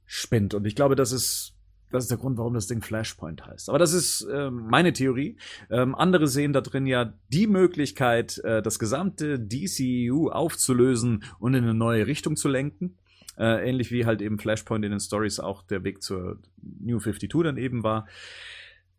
spinnt. 0.04 0.52
Und 0.54 0.64
ich 0.64 0.74
glaube, 0.74 0.96
das 0.96 1.12
ist 1.12 1.54
das 1.90 2.04
ist 2.04 2.10
der 2.10 2.18
Grund, 2.18 2.38
warum 2.38 2.54
das 2.54 2.66
Ding 2.66 2.82
Flashpoint 2.82 3.46
heißt. 3.46 3.68
Aber 3.68 3.78
das 3.78 3.92
ist 3.92 4.22
äh, 4.22 4.50
meine 4.50 4.92
Theorie. 4.92 5.36
Ähm, 5.70 5.94
andere 5.94 6.28
sehen 6.28 6.52
da 6.52 6.60
drin 6.60 6.86
ja 6.86 7.12
die 7.28 7.46
Möglichkeit, 7.46 8.38
äh, 8.38 8.62
das 8.62 8.78
gesamte 8.78 9.38
DCU 9.38 10.28
aufzulösen 10.28 11.24
und 11.38 11.54
in 11.54 11.64
eine 11.64 11.74
neue 11.74 12.06
Richtung 12.06 12.36
zu 12.36 12.48
lenken. 12.48 12.96
Äh, 13.38 13.68
ähnlich 13.68 13.92
wie 13.92 14.04
halt 14.04 14.20
eben 14.20 14.38
Flashpoint 14.38 14.84
in 14.84 14.90
den 14.90 15.00
Stories 15.00 15.38
auch 15.38 15.62
der 15.62 15.84
Weg 15.84 16.02
zur 16.02 16.38
New 16.60 16.98
52 16.98 17.30
dann 17.44 17.56
eben 17.56 17.82
war. 17.84 18.06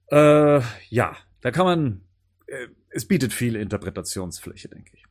Äh, 0.07 0.61
ja, 0.89 1.15
da 1.41 1.51
kann 1.51 1.65
man, 1.65 2.01
äh, 2.47 2.67
es 2.89 3.05
bietet 3.05 3.33
viel 3.33 3.55
Interpretationsfläche, 3.55 4.69
denke 4.69 4.91
ich. 4.93 5.03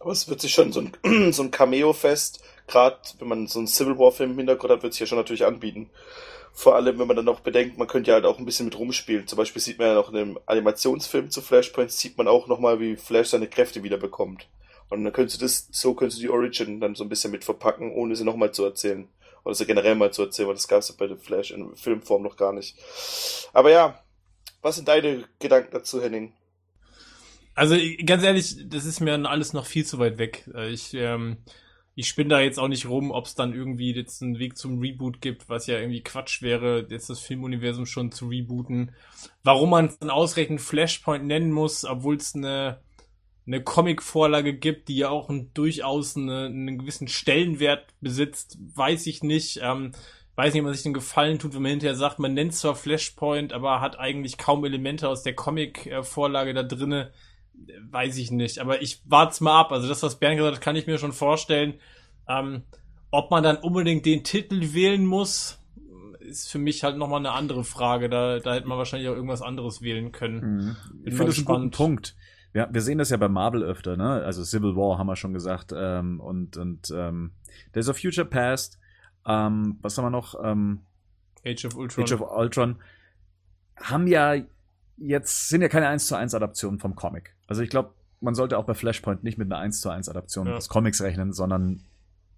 Aber 0.00 0.12
es 0.12 0.28
wird 0.28 0.40
sich 0.40 0.52
schon 0.52 0.72
so 0.72 0.80
ein, 0.80 0.92
so 1.32 1.42
ein 1.42 1.50
Cameo-Fest, 1.50 2.42
gerade 2.66 2.98
wenn 3.18 3.28
man 3.28 3.46
so 3.46 3.58
einen 3.58 3.68
Civil 3.68 3.98
War-Film 3.98 4.32
im 4.32 4.38
Hintergrund 4.38 4.72
hat, 4.72 4.82
wird 4.82 4.92
sich 4.92 5.00
ja 5.00 5.06
schon 5.06 5.18
natürlich 5.18 5.44
anbieten. 5.44 5.90
Vor 6.58 6.74
allem, 6.74 6.98
wenn 6.98 7.06
man 7.06 7.14
dann 7.14 7.24
noch 7.24 7.38
bedenkt, 7.38 7.78
man 7.78 7.86
könnte 7.86 8.10
ja 8.10 8.16
halt 8.16 8.24
auch 8.24 8.40
ein 8.40 8.44
bisschen 8.44 8.66
mit 8.66 8.76
rumspielen. 8.76 9.28
Zum 9.28 9.36
Beispiel 9.36 9.62
sieht 9.62 9.78
man 9.78 9.86
ja 9.86 9.94
noch 9.94 10.08
in 10.08 10.16
dem 10.16 10.40
Animationsfilm 10.44 11.30
zu 11.30 11.40
Flashpoint, 11.40 11.92
sieht 11.92 12.18
man 12.18 12.26
auch 12.26 12.48
nochmal, 12.48 12.80
wie 12.80 12.96
Flash 12.96 13.28
seine 13.28 13.46
Kräfte 13.46 13.84
wieder 13.84 13.96
bekommt. 13.96 14.48
Und 14.88 15.04
dann 15.04 15.12
könntest 15.12 15.40
du 15.40 15.44
das, 15.44 15.68
so 15.70 15.94
könntest 15.94 16.18
du 16.18 16.22
die 16.22 16.30
Origin 16.30 16.80
dann 16.80 16.96
so 16.96 17.04
ein 17.04 17.08
bisschen 17.08 17.30
mit 17.30 17.44
verpacken, 17.44 17.92
ohne 17.92 18.16
sie 18.16 18.24
nochmal 18.24 18.50
zu 18.50 18.64
erzählen. 18.64 19.06
Oder 19.44 19.54
sie 19.54 19.66
generell 19.66 19.94
mal 19.94 20.12
zu 20.12 20.22
erzählen, 20.22 20.48
weil 20.48 20.56
das 20.56 20.66
gab 20.66 20.80
es 20.80 20.88
ja 20.88 20.96
bei 20.98 21.06
der 21.06 21.16
Flash 21.16 21.52
in 21.52 21.76
Filmform 21.76 22.24
noch 22.24 22.36
gar 22.36 22.52
nicht. 22.52 22.76
Aber 23.52 23.70
ja, 23.70 24.02
was 24.60 24.74
sind 24.74 24.88
deine 24.88 25.28
Gedanken 25.38 25.70
dazu, 25.70 26.02
Henning? 26.02 26.32
Also 27.54 27.76
ganz 28.04 28.24
ehrlich, 28.24 28.68
das 28.68 28.84
ist 28.84 28.98
mir 28.98 29.14
alles 29.28 29.52
noch 29.52 29.66
viel 29.66 29.86
zu 29.86 30.00
weit 30.00 30.18
weg. 30.18 30.50
Ich 30.70 30.92
ähm, 30.94 31.36
ich 31.98 32.06
spinne 32.06 32.28
da 32.28 32.40
jetzt 32.40 32.60
auch 32.60 32.68
nicht 32.68 32.88
rum, 32.88 33.10
ob 33.10 33.26
es 33.26 33.34
dann 33.34 33.52
irgendwie 33.52 33.92
jetzt 33.92 34.22
einen 34.22 34.38
Weg 34.38 34.56
zum 34.56 34.78
Reboot 34.78 35.20
gibt, 35.20 35.48
was 35.48 35.66
ja 35.66 35.80
irgendwie 35.80 36.00
Quatsch 36.00 36.42
wäre, 36.42 36.86
jetzt 36.88 37.10
das 37.10 37.18
Filmuniversum 37.18 37.86
schon 37.86 38.12
zu 38.12 38.28
rebooten. 38.28 38.92
Warum 39.42 39.70
man 39.70 39.86
es 39.86 39.98
dann 39.98 40.08
ausgerechnet 40.08 40.60
Flashpoint 40.60 41.24
nennen 41.24 41.50
muss, 41.50 41.84
obwohl 41.84 42.14
es 42.14 42.36
eine, 42.36 42.78
eine 43.48 43.64
Comic-Vorlage 43.64 44.54
gibt, 44.54 44.86
die 44.86 44.98
ja 44.98 45.08
auch 45.08 45.28
ein, 45.28 45.50
durchaus 45.54 46.16
eine, 46.16 46.44
einen 46.44 46.78
gewissen 46.78 47.08
Stellenwert 47.08 47.92
besitzt, 48.00 48.58
weiß 48.76 49.08
ich 49.08 49.24
nicht. 49.24 49.58
Ähm, 49.60 49.90
weiß 50.36 50.54
nicht, 50.54 50.60
ob 50.60 50.66
man 50.66 50.74
sich 50.74 50.84
den 50.84 50.94
Gefallen 50.94 51.40
tut, 51.40 51.52
wenn 51.56 51.62
man 51.62 51.70
hinterher 51.70 51.96
sagt, 51.96 52.20
man 52.20 52.32
nennt 52.32 52.54
zwar 52.54 52.76
Flashpoint, 52.76 53.52
aber 53.52 53.80
hat 53.80 53.98
eigentlich 53.98 54.38
kaum 54.38 54.64
Elemente 54.64 55.08
aus 55.08 55.24
der 55.24 55.34
Comic-Vorlage 55.34 56.54
da 56.54 56.62
drinne 56.62 57.10
weiß 57.90 58.16
ich 58.18 58.30
nicht. 58.30 58.58
Aber 58.58 58.82
ich 58.82 59.02
warte 59.06 59.42
mal 59.42 59.58
ab. 59.58 59.72
Also 59.72 59.88
das, 59.88 60.02
was 60.02 60.18
Bernd 60.18 60.36
gesagt 60.36 60.56
hat, 60.56 60.62
kann 60.62 60.76
ich 60.76 60.86
mir 60.86 60.98
schon 60.98 61.12
vorstellen. 61.12 61.74
Ähm, 62.28 62.62
ob 63.10 63.30
man 63.30 63.42
dann 63.42 63.56
unbedingt 63.56 64.04
den 64.04 64.24
Titel 64.24 64.74
wählen 64.74 65.04
muss, 65.04 65.58
ist 66.20 66.50
für 66.50 66.58
mich 66.58 66.84
halt 66.84 66.96
nochmal 66.96 67.20
eine 67.20 67.32
andere 67.32 67.64
Frage. 67.64 68.08
Da, 68.08 68.38
da 68.38 68.54
hätte 68.54 68.68
man 68.68 68.78
wahrscheinlich 68.78 69.08
auch 69.08 69.14
irgendwas 69.14 69.42
anderes 69.42 69.82
wählen 69.82 70.12
können. 70.12 70.40
Mhm. 70.40 70.76
Ich 71.04 71.14
finde 71.14 71.26
das 71.26 71.38
einen 71.38 71.46
guten 71.46 71.70
Punkt. 71.70 72.16
Wir, 72.52 72.68
wir 72.70 72.82
sehen 72.82 72.98
das 72.98 73.10
ja 73.10 73.16
bei 73.16 73.28
Marvel 73.28 73.62
öfter, 73.62 73.96
ne? 73.96 74.22
Also 74.24 74.42
Civil 74.44 74.74
War 74.76 74.98
haben 74.98 75.06
wir 75.06 75.16
schon 75.16 75.32
gesagt. 75.32 75.72
Ähm, 75.74 76.20
und 76.20 76.56
und 76.56 76.90
ähm, 76.94 77.32
There's 77.72 77.88
a 77.88 77.94
Future 77.94 78.26
Past. 78.26 78.78
Ähm, 79.26 79.78
was 79.82 79.96
haben 79.96 80.04
wir 80.04 80.10
noch? 80.10 80.34
Ähm, 80.42 80.80
Age 81.44 81.66
of 81.66 81.76
Ultron. 81.76 82.04
Age 82.04 82.12
of 82.12 82.20
Ultron. 82.20 82.76
Haben 83.76 84.06
ja 84.06 84.34
jetzt, 84.98 85.48
sind 85.48 85.62
ja 85.62 85.68
keine 85.68 85.88
1 85.88 86.06
zu 86.06 86.16
1 86.16 86.34
Adaptionen 86.34 86.78
vom 86.78 86.94
Comic. 86.94 87.34
Also 87.46 87.62
ich 87.62 87.70
glaube, 87.70 87.94
man 88.20 88.34
sollte 88.34 88.58
auch 88.58 88.64
bei 88.64 88.74
Flashpoint 88.74 89.22
nicht 89.22 89.38
mit 89.38 89.50
einer 89.50 89.58
1 89.60 89.80
zu 89.80 89.90
1 89.90 90.08
Adaption 90.08 90.46
ja. 90.46 90.54
des 90.56 90.68
Comics 90.68 91.00
rechnen, 91.00 91.32
sondern 91.32 91.82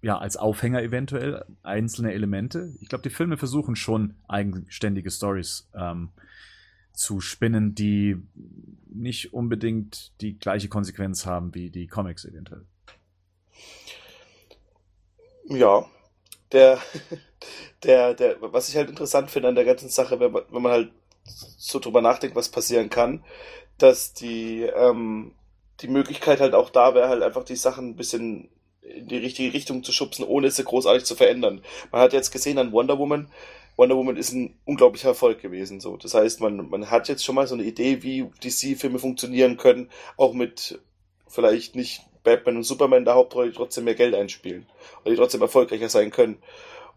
ja, 0.01 0.17
als 0.17 0.35
Aufhänger 0.37 0.81
eventuell 0.81 1.45
einzelne 1.61 2.13
Elemente. 2.13 2.73
Ich 2.81 2.89
glaube, 2.89 3.03
die 3.03 3.09
Filme 3.09 3.37
versuchen 3.37 3.75
schon 3.75 4.15
eigenständige 4.27 5.11
Stories 5.11 5.69
ähm, 5.75 6.09
zu 6.93 7.21
spinnen, 7.21 7.75
die 7.75 8.17
nicht 8.87 9.33
unbedingt 9.33 10.11
die 10.21 10.37
gleiche 10.37 10.69
Konsequenz 10.69 11.25
haben 11.25 11.53
wie 11.53 11.69
die 11.69 11.87
Comics 11.87 12.25
eventuell. 12.25 12.65
Ja, 15.45 15.85
der, 16.51 16.79
der, 17.83 18.13
der, 18.15 18.37
was 18.41 18.69
ich 18.69 18.75
halt 18.75 18.89
interessant 18.89 19.29
finde 19.29 19.49
an 19.49 19.55
der 19.55 19.65
ganzen 19.65 19.89
Sache, 19.89 20.19
wenn 20.19 20.31
man, 20.31 20.43
wenn 20.49 20.61
man 20.61 20.71
halt 20.71 20.91
so 21.23 21.79
drüber 21.79 22.01
nachdenkt, 22.01 22.35
was 22.35 22.49
passieren 22.49 22.89
kann, 22.89 23.23
dass 23.77 24.13
die, 24.13 24.61
ähm, 24.61 25.33
die 25.81 25.87
Möglichkeit 25.87 26.39
halt 26.39 26.53
auch 26.53 26.69
da 26.69 26.93
wäre, 26.93 27.09
halt 27.09 27.23
einfach 27.23 27.43
die 27.43 27.55
Sachen 27.55 27.89
ein 27.89 27.95
bisschen 27.95 28.49
in 28.81 29.07
die 29.07 29.17
richtige 29.17 29.53
Richtung 29.53 29.83
zu 29.83 29.91
schubsen, 29.91 30.25
ohne 30.25 30.51
sie 30.51 30.63
großartig 30.63 31.05
zu 31.05 31.15
verändern. 31.15 31.61
Man 31.91 32.01
hat 32.01 32.13
jetzt 32.13 32.31
gesehen 32.31 32.57
an 32.57 32.71
Wonder 32.71 32.97
Woman, 32.97 33.31
Wonder 33.77 33.95
Woman 33.95 34.17
ist 34.17 34.31
ein 34.31 34.59
unglaublicher 34.65 35.09
Erfolg 35.09 35.41
gewesen. 35.41 35.79
So. 35.79 35.97
Das 35.97 36.13
heißt, 36.13 36.41
man, 36.41 36.69
man 36.69 36.91
hat 36.91 37.07
jetzt 37.07 37.23
schon 37.23 37.35
mal 37.35 37.47
so 37.47 37.55
eine 37.55 37.63
Idee, 37.63 38.03
wie 38.03 38.29
DC-Filme 38.43 38.99
funktionieren 38.99 39.57
können, 39.57 39.89
auch 40.17 40.33
mit 40.33 40.79
vielleicht 41.27 41.75
nicht 41.75 42.01
Batman 42.23 42.57
und 42.57 42.63
Superman 42.63 42.99
in 42.99 43.05
der 43.05 43.15
Hauptrolle, 43.15 43.49
die 43.49 43.55
trotzdem 43.55 43.85
mehr 43.85 43.95
Geld 43.95 44.13
einspielen 44.13 44.67
oder 45.01 45.11
die 45.11 45.17
trotzdem 45.17 45.41
erfolgreicher 45.41 45.89
sein 45.89 46.11
können. 46.11 46.37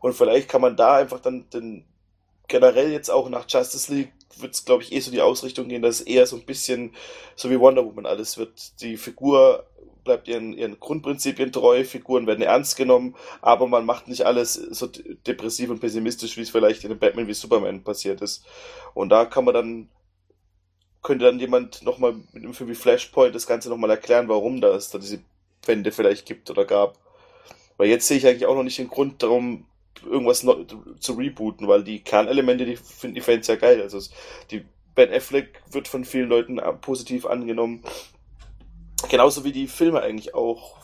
Und 0.00 0.14
vielleicht 0.14 0.48
kann 0.48 0.60
man 0.60 0.76
da 0.76 0.96
einfach 0.96 1.20
dann 1.20 1.48
den, 1.50 1.84
generell 2.48 2.92
jetzt 2.92 3.10
auch 3.10 3.28
nach 3.28 3.46
Justice 3.48 3.92
League 3.92 4.12
wird 4.36 4.54
es, 4.54 4.64
glaube 4.64 4.82
ich, 4.82 4.92
eh 4.92 5.00
so 5.00 5.10
die 5.10 5.20
Ausrichtung 5.20 5.68
gehen, 5.68 5.82
dass 5.82 6.00
es 6.00 6.06
eher 6.06 6.26
so 6.26 6.36
ein 6.36 6.44
bisschen 6.44 6.92
so 7.36 7.50
wie 7.50 7.60
Wonder 7.60 7.84
Woman 7.84 8.06
alles 8.06 8.36
wird. 8.36 8.80
Die 8.80 8.96
Figur 8.96 9.66
bleibt 10.04 10.28
ihren, 10.28 10.52
ihren 10.52 10.78
Grundprinzipien 10.78 11.50
treu, 11.50 11.84
Figuren 11.84 12.26
werden 12.26 12.42
ernst 12.42 12.76
genommen, 12.76 13.16
aber 13.40 13.66
man 13.66 13.86
macht 13.86 14.06
nicht 14.06 14.26
alles 14.26 14.54
so 14.54 14.86
depressiv 15.26 15.70
und 15.70 15.80
pessimistisch, 15.80 16.36
wie 16.36 16.42
es 16.42 16.50
vielleicht 16.50 16.84
in 16.84 16.90
einem 16.90 17.00
Batman 17.00 17.26
wie 17.26 17.34
Superman 17.34 17.82
passiert 17.82 18.20
ist. 18.20 18.44
Und 18.92 19.08
da 19.08 19.24
kann 19.24 19.44
man 19.44 19.54
dann, 19.54 19.88
könnte 21.02 21.24
dann 21.24 21.40
jemand 21.40 21.82
nochmal 21.82 22.14
mit 22.32 22.44
einem 22.44 22.54
Film 22.54 22.70
wie 22.70 22.74
Flashpoint 22.74 23.34
das 23.34 23.46
Ganze 23.46 23.70
nochmal 23.70 23.90
erklären, 23.90 24.28
warum 24.28 24.60
das 24.60 24.90
da 24.90 24.98
diese 24.98 25.20
Wende 25.64 25.90
vielleicht 25.90 26.26
gibt 26.26 26.50
oder 26.50 26.64
gab. 26.64 26.98
Weil 27.76 27.88
jetzt 27.88 28.06
sehe 28.06 28.18
ich 28.18 28.26
eigentlich 28.26 28.46
auch 28.46 28.54
noch 28.54 28.62
nicht 28.62 28.78
den 28.78 28.88
Grund 28.88 29.22
darum, 29.22 29.66
irgendwas 30.04 30.46
zu 31.00 31.12
rebooten, 31.14 31.68
weil 31.68 31.84
die 31.84 32.00
Kernelemente, 32.00 32.64
die 32.64 32.76
finden 32.76 33.14
die 33.14 33.20
Fans 33.20 33.46
ja 33.46 33.56
geil. 33.56 33.82
Also 33.82 34.00
die 34.50 34.64
Ben 34.94 35.12
Affleck 35.12 35.62
wird 35.70 35.88
von 35.88 36.04
vielen 36.04 36.28
Leuten 36.28 36.58
äh, 36.58 36.72
positiv 36.72 37.26
angenommen. 37.26 37.82
Genauso 39.08 39.44
wie 39.44 39.52
die 39.52 39.66
Filme 39.66 40.00
eigentlich 40.00 40.34
auch 40.34 40.76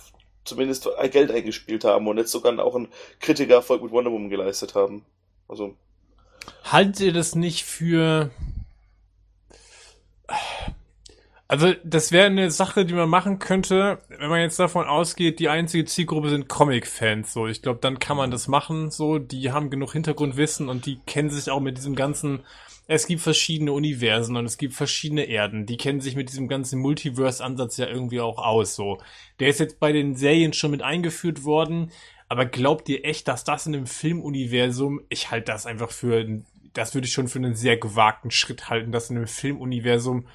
zumindest 0.45 0.89
Geld 1.11 1.31
eingespielt 1.31 1.85
haben 1.85 2.07
und 2.09 2.19
jetzt 2.19 2.33
sogar 2.33 2.59
auch 2.59 2.75
einen 2.75 2.89
Kritikererfolg 3.21 3.83
mit 3.83 3.93
Wonder 3.93 4.11
Woman 4.11 4.31
geleistet 4.31 4.75
haben. 4.75 5.05
Also. 5.49 5.77
Haltet 6.65 7.01
ihr 7.01 7.13
das 7.13 7.35
nicht 7.35 7.65
für 7.65 8.31
Also, 11.51 11.75
das 11.83 12.13
wäre 12.13 12.27
eine 12.27 12.49
Sache, 12.53 12.85
die 12.87 12.95
man 12.95 13.09
machen 13.09 13.41
könnte, 13.41 13.99
wenn 14.07 14.31
man 14.31 14.41
jetzt 14.41 14.61
davon 14.61 14.87
ausgeht, 14.87 15.41
die 15.41 15.49
einzige 15.49 15.85
Zielgruppe 15.85 16.31
sind 16.31 16.47
Comic-Fans. 16.47 17.33
So, 17.33 17.49
ich 17.49 17.61
glaube, 17.61 17.81
dann 17.83 17.99
kann 17.99 18.17
man 18.17 18.31
das 18.31 18.47
machen. 18.47 18.93
So, 18.93 19.19
die 19.19 19.51
haben 19.51 19.69
genug 19.69 19.93
Hintergrundwissen 19.95 20.69
und 20.69 20.87
die 20.87 21.01
kennen 21.07 21.29
sich 21.29 21.51
auch 21.51 21.59
mit 21.59 21.77
diesem 21.77 21.97
ganzen. 21.97 22.45
Es 22.87 23.09
gibt 23.09 23.21
verschiedene 23.21 23.73
Universen 23.73 24.37
und 24.37 24.45
es 24.45 24.59
gibt 24.59 24.75
verschiedene 24.75 25.25
Erden. 25.25 25.67
Die 25.67 25.77
kennen 25.77 26.01
sich 26.01 26.15
mit 26.15 26.29
diesem 26.29 26.47
ganzen 26.47 26.79
Multiverse-Ansatz 26.79 27.79
ja 27.79 27.89
irgendwie 27.89 28.21
auch 28.21 28.39
aus. 28.39 28.77
So, 28.77 28.99
der 29.41 29.49
ist 29.49 29.59
jetzt 29.59 29.81
bei 29.81 29.91
den 29.91 30.15
Serien 30.15 30.53
schon 30.53 30.71
mit 30.71 30.83
eingeführt 30.83 31.43
worden. 31.43 31.91
Aber 32.29 32.47
glaubt 32.47 32.89
ihr 32.89 33.05
echt, 33.05 33.27
dass 33.27 33.43
das 33.43 33.67
in 33.67 33.75
einem 33.75 33.89
Filmuniversum? 33.89 35.01
Ich 35.09 35.33
halte 35.33 35.51
das 35.51 35.67
einfach 35.67 35.91
für, 35.91 36.25
das 36.75 36.95
würde 36.95 37.09
ich 37.09 37.13
schon 37.13 37.27
für 37.27 37.41
einen 37.41 37.57
sehr 37.57 37.77
gewagten 37.77 38.31
Schritt 38.31 38.71
halten, 38.71 38.93
das 38.93 39.11
in 39.11 39.17
einem 39.17 39.27
Filmuniversum 39.27 40.29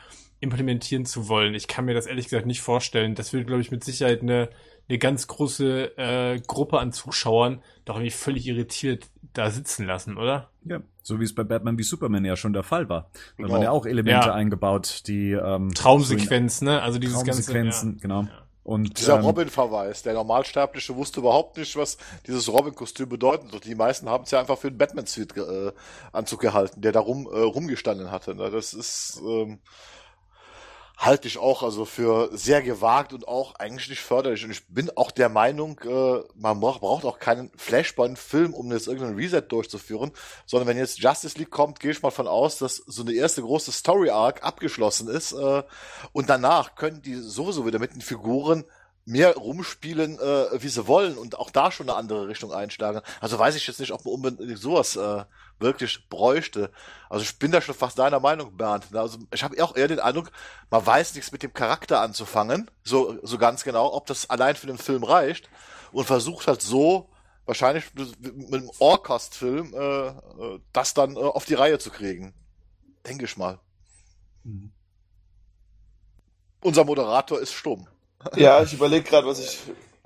implementieren 0.46 1.06
zu 1.06 1.28
wollen. 1.28 1.54
Ich 1.54 1.68
kann 1.68 1.84
mir 1.86 1.94
das 1.94 2.06
ehrlich 2.06 2.26
gesagt 2.26 2.46
nicht 2.46 2.62
vorstellen. 2.62 3.16
Das 3.16 3.34
würde, 3.34 3.46
glaube 3.46 3.62
ich, 3.62 3.72
mit 3.72 3.84
Sicherheit 3.84 4.22
eine, 4.22 4.50
eine 4.88 4.98
ganz 4.98 5.28
große 5.28 5.98
äh, 5.98 6.40
Gruppe 6.48 6.80
an 6.80 6.94
Zuschauern 6.94 7.62
doch 7.84 7.96
irgendwie 7.96 8.12
völlig 8.12 8.48
irritiert 8.48 9.08
da 9.34 9.52
sitzen 9.52 9.86
lassen, 9.86 10.18
oder? 10.18 10.50
Ja, 10.64 10.80
so 11.04 11.20
wie 11.20 11.26
es 11.26 11.36
bei 11.36 11.44
Batman 11.44 11.78
wie 11.78 11.84
Superman 11.84 12.24
ja 12.24 12.38
schon 12.38 12.54
der 12.54 12.64
Fall 12.64 12.88
war. 12.88 13.10
Da 13.14 13.20
Genau. 13.44 13.50
waren 13.54 13.62
ja 13.64 13.72
auch 13.72 13.86
Elemente 13.86 14.28
Ja. 14.28 14.34
eingebaut, 14.34 15.02
die 15.08 15.32
ähm, 15.34 15.74
Traumsequenz, 15.74 16.62
ne? 16.62 16.82
Also 16.82 16.94
so 16.96 17.00
dieses 17.00 17.18
ganze. 17.26 17.42
Traumsequenzen, 17.44 17.94
Ja. 17.96 18.00
genau. 18.02 18.28
Und 18.64 18.98
Dieser 18.98 19.20
ähm, 19.20 19.26
Robin-Verweis, 19.26 20.02
der 20.02 20.14
Normalsterbliche 20.16 20.96
wusste 20.96 21.20
überhaupt 21.20 21.56
nicht, 21.58 21.76
was 21.76 21.98
dieses 22.26 22.52
Robin-Kostüm 22.52 23.08
bedeuten 23.10 23.50
soll. 23.50 23.60
Die 23.60 23.76
meisten 23.76 24.10
haben 24.10 24.24
es 24.24 24.32
ja 24.32 24.40
einfach 24.40 24.58
für 24.58 24.70
einen 24.70 24.80
Batman-Suit-Anzug 24.80 26.40
gehalten, 26.40 26.82
der 26.82 26.92
da 26.92 27.00
rum, 27.00 27.28
äh, 27.32 27.40
rumgestanden 27.42 28.10
hatte. 28.10 28.34
Ne? 28.34 28.50
Das 28.50 28.74
ist, 28.74 29.22
ähm, 29.24 29.60
halte 31.06 31.28
ich 31.28 31.38
auch 31.38 31.62
also 31.62 31.86
für 31.86 32.30
sehr 32.34 32.62
gewagt 32.62 33.14
und 33.14 33.28
auch 33.28 33.56
eigentlich 33.56 33.90
nicht 33.90 34.02
förderlich. 34.02 34.44
Und 34.44 34.52
ich 34.52 34.68
bin 34.68 34.90
auch 34.96 35.12
der 35.12 35.30
Meinung, 35.30 35.80
äh, 35.82 36.24
man 36.36 36.60
braucht, 36.60 37.06
auch 37.06 37.20
keinen 37.20 37.52
Flashpoint-Film, 37.56 38.54
um 38.54 38.72
jetzt 38.72 38.88
irgendeinen 38.88 39.16
Reset 39.16 39.44
durchzuführen, 39.48 40.12
sondern 40.46 40.68
wenn 40.68 40.78
jetzt 40.78 41.00
Justice 41.00 41.38
League 41.38 41.52
kommt, 41.52 41.80
gehe 41.80 41.92
ich 41.92 42.02
mal 42.02 42.12
von 42.12 42.28
aus, 42.28 42.58
dass 42.58 42.78
so 42.78 43.04
eine 43.04 43.14
erste 43.14 43.42
große 43.42 43.72
Story-Arc 43.72 44.44
abgeschlossen 44.44 45.08
ist 45.08 45.34
äh, 45.34 45.64
und 46.12 46.30
danach 46.30 46.76
können 46.76 47.02
die 47.02 47.16
sowieso 47.16 47.66
wieder 47.66 47.80
mit 47.80 47.94
den 47.94 48.02
Figuren 48.02 48.66
mehr 49.06 49.36
rumspielen, 49.36 50.20
äh, 50.20 50.62
wie 50.62 50.68
sie 50.68 50.88
wollen 50.88 51.18
und 51.18 51.38
auch 51.38 51.52
da 51.52 51.72
schon 51.72 51.90
eine 51.90 51.98
andere 51.98 52.28
Richtung 52.28 52.52
einschlagen. 52.52 53.02
Also 53.22 53.38
weiß 53.38 53.56
ich 53.56 53.68
jetzt 53.68 53.80
nicht, 53.80 53.92
ob 53.92 54.04
man 54.04 54.16
unbedingt 54.16 54.58
sowas 54.58 54.96
äh, 54.96 55.24
wirklich 55.60 56.10
bräuchte. 56.10 56.72
Also 57.10 57.24
ich 57.24 57.40
bin 57.40 57.52
da 57.52 57.62
schon 57.62 57.76
fast 57.76 57.98
deiner 57.98 58.20
Meinung, 58.20 58.56
Bernd. 58.56 58.94
Also 58.96 59.20
ich 59.34 59.44
habe 59.44 59.62
auch 59.64 59.76
eher 59.76 59.88
den 59.88 60.00
Eindruck, 60.00 60.32
man 60.70 60.86
weiß 60.86 61.16
nichts 61.16 61.32
mit 61.32 61.44
dem 61.44 61.54
Charakter 61.54 62.02
anzufangen, 62.02 62.70
so, 62.84 63.18
so 63.24 63.38
ganz 63.38 63.64
genau, 63.64 63.94
ob 63.94 64.06
das 64.06 64.30
allein 64.30 64.56
für 64.56 64.68
den 64.68 64.78
Film 64.78 65.04
reicht 65.04 65.50
und 65.92 66.06
versucht 66.06 66.48
halt 66.48 66.62
so 66.62 67.10
wahrscheinlich 67.46 67.86
mit 67.94 68.54
einem 68.54 68.72
Orcast-Film 68.80 69.74
äh, 69.74 70.08
äh, 70.08 70.60
das 70.74 70.94
dann 70.94 71.16
äh, 71.16 71.20
auf 71.20 71.46
die 71.46 71.54
Reihe 71.54 71.80
zu 71.80 71.92
kriegen. 71.92 72.34
Denke 73.08 73.26
ich 73.26 73.38
mal. 73.38 73.60
Mhm. 74.44 74.72
Unser 76.62 76.84
Moderator 76.84 77.40
ist 77.40 77.54
stumm. 77.54 77.88
Ja, 78.36 78.64
ich 78.64 78.74
überlege 78.74 79.08
gerade, 79.08 79.28
was 79.28 79.38
ich. 79.38 79.60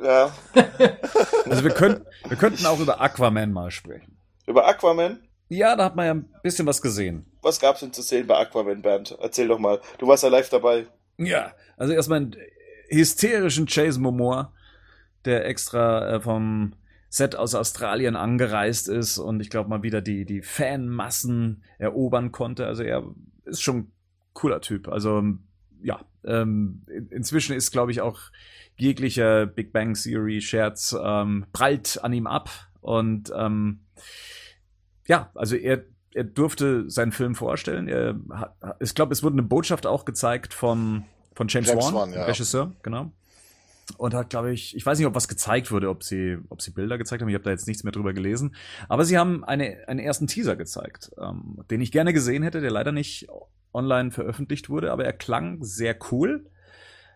Ja. 0.03 0.33
also 1.45 1.63
wir, 1.63 1.71
können, 1.71 2.05
wir 2.27 2.35
könnten 2.35 2.65
auch 2.65 2.77
über 2.77 2.99
Aquaman 2.99 3.53
mal 3.53 3.71
sprechen. 3.71 4.17
Über 4.45 4.67
Aquaman? 4.67 5.25
Ja, 5.49 5.75
da 5.75 5.85
hat 5.85 5.95
man 5.95 6.05
ja 6.05 6.13
ein 6.13 6.29
bisschen 6.43 6.65
was 6.67 6.81
gesehen. 6.81 7.25
Was 7.41 7.59
gab's 7.59 7.79
denn 7.79 7.91
zu 7.91 8.01
sehen 8.01 8.27
bei 8.27 8.37
Aquaman, 8.37 8.81
Bernd? 8.81 9.17
Erzähl 9.19 9.47
doch 9.47 9.59
mal. 9.59 9.81
Du 9.97 10.07
warst 10.07 10.23
ja 10.23 10.29
live 10.29 10.49
dabei. 10.49 10.87
Ja, 11.17 11.53
also 11.75 11.91
erstmal 11.93 12.17
einen 12.19 12.35
hysterischen 12.89 13.65
Chase 13.65 13.99
Momoa, 13.99 14.53
der 15.25 15.45
extra 15.45 16.15
äh, 16.15 16.21
vom 16.21 16.73
Set 17.09 17.35
aus 17.35 17.55
Australien 17.55 18.15
angereist 18.15 18.87
ist 18.87 19.17
und 19.17 19.39
ich 19.39 19.49
glaube 19.49 19.69
mal 19.69 19.81
wieder 19.81 20.01
die, 20.01 20.25
die 20.25 20.43
Fanmassen 20.43 21.63
erobern 21.79 22.31
konnte. 22.31 22.67
Also 22.67 22.83
er 22.83 23.03
ist 23.45 23.61
schon 23.61 23.77
ein 23.77 23.91
cooler 24.33 24.61
Typ. 24.61 24.87
Also 24.87 25.23
ja, 25.81 25.99
ähm, 26.23 26.83
in- 26.87 27.09
inzwischen 27.09 27.55
ist, 27.55 27.71
glaube 27.71 27.91
ich, 27.91 28.01
auch 28.01 28.19
jeglicher 28.77 29.47
Big 29.47 29.73
Bang 29.73 29.95
Theory 29.95 30.41
Scherz 30.41 30.95
ähm, 31.03 31.47
prallt 31.51 31.99
an 32.03 32.13
ihm 32.13 32.27
ab 32.27 32.49
und 32.81 33.31
ähm, 33.35 33.79
ja, 35.09 35.31
also 35.33 35.57
er 35.57 35.83
er 36.13 36.23
durfte 36.23 36.89
seinen 36.89 37.11
Film 37.11 37.35
vorstellen. 37.35 37.87
Er 37.87 38.19
ich 38.79 38.95
glaube, 38.95 39.13
es 39.13 39.23
wurde 39.23 39.35
eine 39.35 39.43
Botschaft 39.43 39.85
auch 39.85 40.05
gezeigt 40.05 40.53
von, 40.53 41.03
von 41.33 41.47
James, 41.47 41.69
James 41.69 41.85
Wan, 41.85 41.93
Wan, 41.93 42.13
ja. 42.13 42.25
Regisseur, 42.25 42.73
genau. 42.81 43.11
Und 43.97 44.13
hat, 44.13 44.29
glaube 44.29 44.51
ich, 44.51 44.75
ich 44.75 44.85
weiß 44.85 44.99
nicht, 44.99 45.07
ob 45.07 45.15
was 45.15 45.27
gezeigt 45.27 45.71
wurde, 45.71 45.89
ob 45.89 46.03
sie, 46.03 46.37
ob 46.49 46.61
sie 46.61 46.71
Bilder 46.71 46.97
gezeigt 46.97 47.21
haben. 47.21 47.29
Ich 47.29 47.35
habe 47.35 47.43
da 47.43 47.49
jetzt 47.49 47.67
nichts 47.67 47.83
mehr 47.83 47.91
drüber 47.91 48.13
gelesen. 48.13 48.55
Aber 48.87 49.03
sie 49.03 49.17
haben 49.17 49.43
eine, 49.43 49.77
einen 49.87 49.99
ersten 49.99 50.27
Teaser 50.27 50.55
gezeigt, 50.55 51.11
ähm, 51.19 51.63
den 51.71 51.81
ich 51.81 51.91
gerne 51.91 52.13
gesehen 52.13 52.43
hätte, 52.43 52.61
der 52.61 52.69
leider 52.69 52.91
nicht 52.91 53.27
online 53.73 54.11
veröffentlicht 54.11 54.69
wurde, 54.69 54.91
aber 54.91 55.05
er 55.05 55.13
klang 55.13 55.63
sehr 55.63 55.95
cool. 56.11 56.45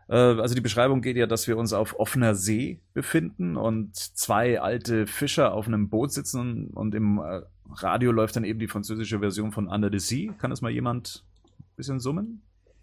Äh, 0.08 0.16
also 0.16 0.56
die 0.56 0.62
Beschreibung 0.62 1.02
geht 1.02 1.18
ja, 1.18 1.28
dass 1.28 1.48
wir 1.48 1.58
uns 1.58 1.74
auf 1.74 2.00
offener 2.00 2.34
See 2.34 2.82
befinden 2.94 3.56
und 3.56 3.96
zwei 3.96 4.60
alte 4.60 5.06
Fischer 5.06 5.54
auf 5.54 5.68
einem 5.68 5.90
Boot 5.90 6.12
sitzen 6.12 6.68
und 6.68 6.96
im 6.96 7.20
äh, 7.20 7.42
Radio 7.72 8.12
läuft 8.12 8.36
dann 8.36 8.44
eben 8.44 8.60
die 8.60 8.68
französische 8.68 9.20
Version 9.20 9.52
von 9.52 9.68
Under 9.68 9.90
the 9.92 10.00
Sea. 10.00 10.34
Kann 10.34 10.50
das 10.50 10.62
mal 10.62 10.72
jemand 10.72 11.24
ein 11.60 11.76
bisschen 11.76 12.00
summen? 12.00 12.42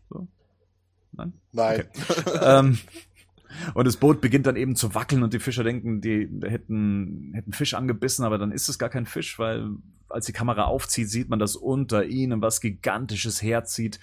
So? 0.08 0.26
Nein? 1.12 1.32
Nein. 1.52 1.84
ähm, 2.42 2.78
und 3.74 3.86
das 3.86 3.96
Boot 3.96 4.20
beginnt 4.20 4.46
dann 4.46 4.56
eben 4.56 4.76
zu 4.76 4.94
wackeln 4.94 5.22
und 5.22 5.32
die 5.32 5.38
Fischer 5.38 5.64
denken, 5.64 6.00
die 6.00 6.28
hätten, 6.42 7.32
hätten 7.34 7.52
Fisch 7.52 7.74
angebissen, 7.74 8.24
aber 8.24 8.38
dann 8.38 8.52
ist 8.52 8.68
es 8.68 8.78
gar 8.78 8.88
kein 8.88 9.06
Fisch, 9.06 9.38
weil 9.38 9.70
als 10.08 10.26
die 10.26 10.32
Kamera 10.32 10.64
aufzieht, 10.64 11.08
sieht 11.08 11.28
man, 11.28 11.38
dass 11.38 11.56
unter 11.56 12.04
ihnen 12.04 12.42
was 12.42 12.60
Gigantisches 12.60 13.42
herzieht. 13.42 14.00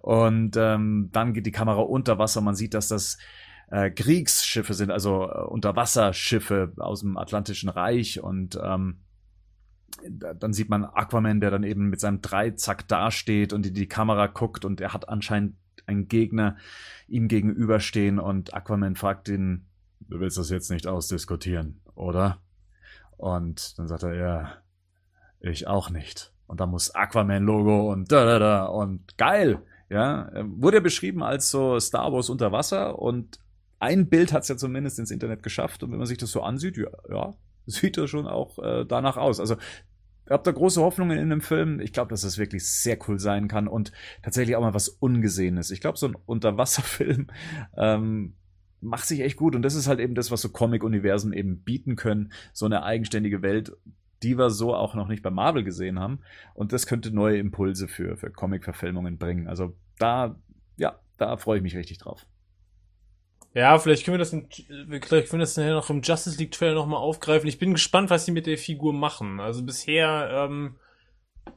Und 0.00 0.56
ähm, 0.56 1.10
dann 1.12 1.34
geht 1.34 1.46
die 1.46 1.52
Kamera 1.52 1.80
unter 1.80 2.18
Wasser. 2.18 2.40
Man 2.40 2.54
sieht, 2.54 2.74
dass 2.74 2.88
das 2.88 3.18
äh, 3.70 3.90
Kriegsschiffe 3.90 4.74
sind, 4.74 4.90
also 4.90 5.28
äh, 5.28 5.44
Unterwasserschiffe 5.46 6.72
aus 6.76 7.00
dem 7.00 7.16
Atlantischen 7.16 7.68
Reich. 7.68 8.22
Und 8.22 8.58
ähm, 8.62 8.98
dann 10.02 10.52
sieht 10.52 10.68
man 10.68 10.84
Aquaman, 10.84 11.40
der 11.40 11.50
dann 11.50 11.64
eben 11.64 11.88
mit 11.88 12.00
seinem 12.00 12.20
Dreizack 12.20 12.86
dasteht 12.88 13.52
und 13.52 13.66
in 13.66 13.74
die 13.74 13.88
Kamera 13.88 14.26
guckt 14.26 14.64
und 14.64 14.80
er 14.80 14.92
hat 14.92 15.08
anscheinend 15.08 15.56
einen 15.86 16.08
Gegner 16.08 16.56
ihm 17.08 17.28
gegenüberstehen 17.28 18.18
und 18.18 18.54
Aquaman 18.54 18.96
fragt 18.96 19.28
ihn, 19.28 19.66
du 20.00 20.20
willst 20.20 20.38
das 20.38 20.50
jetzt 20.50 20.70
nicht 20.70 20.86
ausdiskutieren, 20.86 21.80
oder? 21.94 22.40
Und 23.16 23.78
dann 23.78 23.88
sagt 23.88 24.04
er, 24.04 24.14
ja, 24.14 24.52
ich 25.40 25.66
auch 25.66 25.90
nicht. 25.90 26.32
Und 26.46 26.60
da 26.60 26.66
muss 26.66 26.94
Aquaman-Logo 26.94 27.90
und 27.90 28.12
da, 28.12 28.24
da, 28.24 28.38
da 28.38 28.64
und 28.66 29.16
geil, 29.18 29.62
ja. 29.90 30.30
Wurde 30.44 30.80
beschrieben 30.80 31.22
als 31.22 31.50
so 31.50 31.80
Star 31.80 32.12
Wars 32.12 32.30
unter 32.30 32.52
Wasser 32.52 32.98
und 32.98 33.40
ein 33.80 34.08
Bild 34.08 34.32
hat 34.32 34.42
es 34.42 34.48
ja 34.48 34.56
zumindest 34.56 34.98
ins 34.98 35.10
Internet 35.10 35.42
geschafft 35.42 35.82
und 35.82 35.90
wenn 35.90 35.98
man 35.98 36.06
sich 36.06 36.18
das 36.18 36.30
so 36.30 36.42
ansieht, 36.42 36.76
ja, 36.76 36.88
ja 37.10 37.34
sieht 37.80 37.96
das 37.96 38.10
schon 38.10 38.26
auch 38.26 38.58
äh, 38.58 38.84
danach 38.86 39.16
aus. 39.16 39.40
Also 39.40 39.56
habe 40.30 40.42
da 40.42 40.52
große 40.52 40.82
Hoffnungen 40.82 41.18
in 41.18 41.30
dem 41.30 41.40
Film. 41.40 41.80
Ich 41.80 41.92
glaube, 41.92 42.10
dass 42.10 42.24
es 42.24 42.38
wirklich 42.38 42.66
sehr 42.66 42.98
cool 43.08 43.18
sein 43.18 43.48
kann 43.48 43.68
und 43.68 43.92
tatsächlich 44.22 44.56
auch 44.56 44.60
mal 44.60 44.74
was 44.74 44.88
Ungesehenes. 44.88 45.70
Ich 45.70 45.80
glaube, 45.80 45.98
so 45.98 46.08
ein 46.08 46.16
Unterwasserfilm 46.26 47.28
ähm, 47.76 48.34
macht 48.80 49.06
sich 49.06 49.20
echt 49.20 49.36
gut 49.36 49.56
und 49.56 49.62
das 49.62 49.74
ist 49.74 49.88
halt 49.88 50.00
eben 50.00 50.14
das, 50.14 50.30
was 50.30 50.40
so 50.40 50.50
Comic-Universen 50.50 51.32
eben 51.32 51.62
bieten 51.62 51.96
können. 51.96 52.32
So 52.52 52.66
eine 52.66 52.82
eigenständige 52.82 53.42
Welt, 53.42 53.72
die 54.22 54.36
wir 54.36 54.50
so 54.50 54.74
auch 54.74 54.94
noch 54.94 55.08
nicht 55.08 55.22
bei 55.22 55.30
Marvel 55.30 55.64
gesehen 55.64 55.98
haben. 55.98 56.20
Und 56.54 56.72
das 56.72 56.86
könnte 56.86 57.14
neue 57.14 57.38
Impulse 57.38 57.88
für, 57.88 58.16
für 58.16 58.30
Comic-Verfilmungen 58.30 59.18
bringen. 59.18 59.48
Also 59.48 59.74
da, 59.98 60.36
ja, 60.76 61.00
da 61.16 61.36
freue 61.36 61.58
ich 61.58 61.62
mich 61.62 61.76
richtig 61.76 61.98
drauf. 61.98 62.26
Ja, 63.54 63.78
vielleicht 63.78 64.04
können 64.04 64.14
wir 64.14 64.18
das, 64.18 64.32
in, 64.32 64.48
vielleicht 64.48 65.30
können 65.30 65.40
wir 65.40 65.46
das 65.46 65.56
nachher 65.56 65.74
noch 65.74 65.90
im 65.90 66.02
Justice 66.02 66.38
League 66.38 66.52
Trailer 66.52 66.74
nochmal 66.74 67.00
aufgreifen. 67.00 67.48
Ich 67.48 67.58
bin 67.58 67.72
gespannt, 67.72 68.10
was 68.10 68.24
sie 68.24 68.32
mit 68.32 68.46
der 68.46 68.58
Figur 68.58 68.92
machen. 68.92 69.40
Also 69.40 69.62
bisher 69.62 70.30
ähm, 70.32 70.76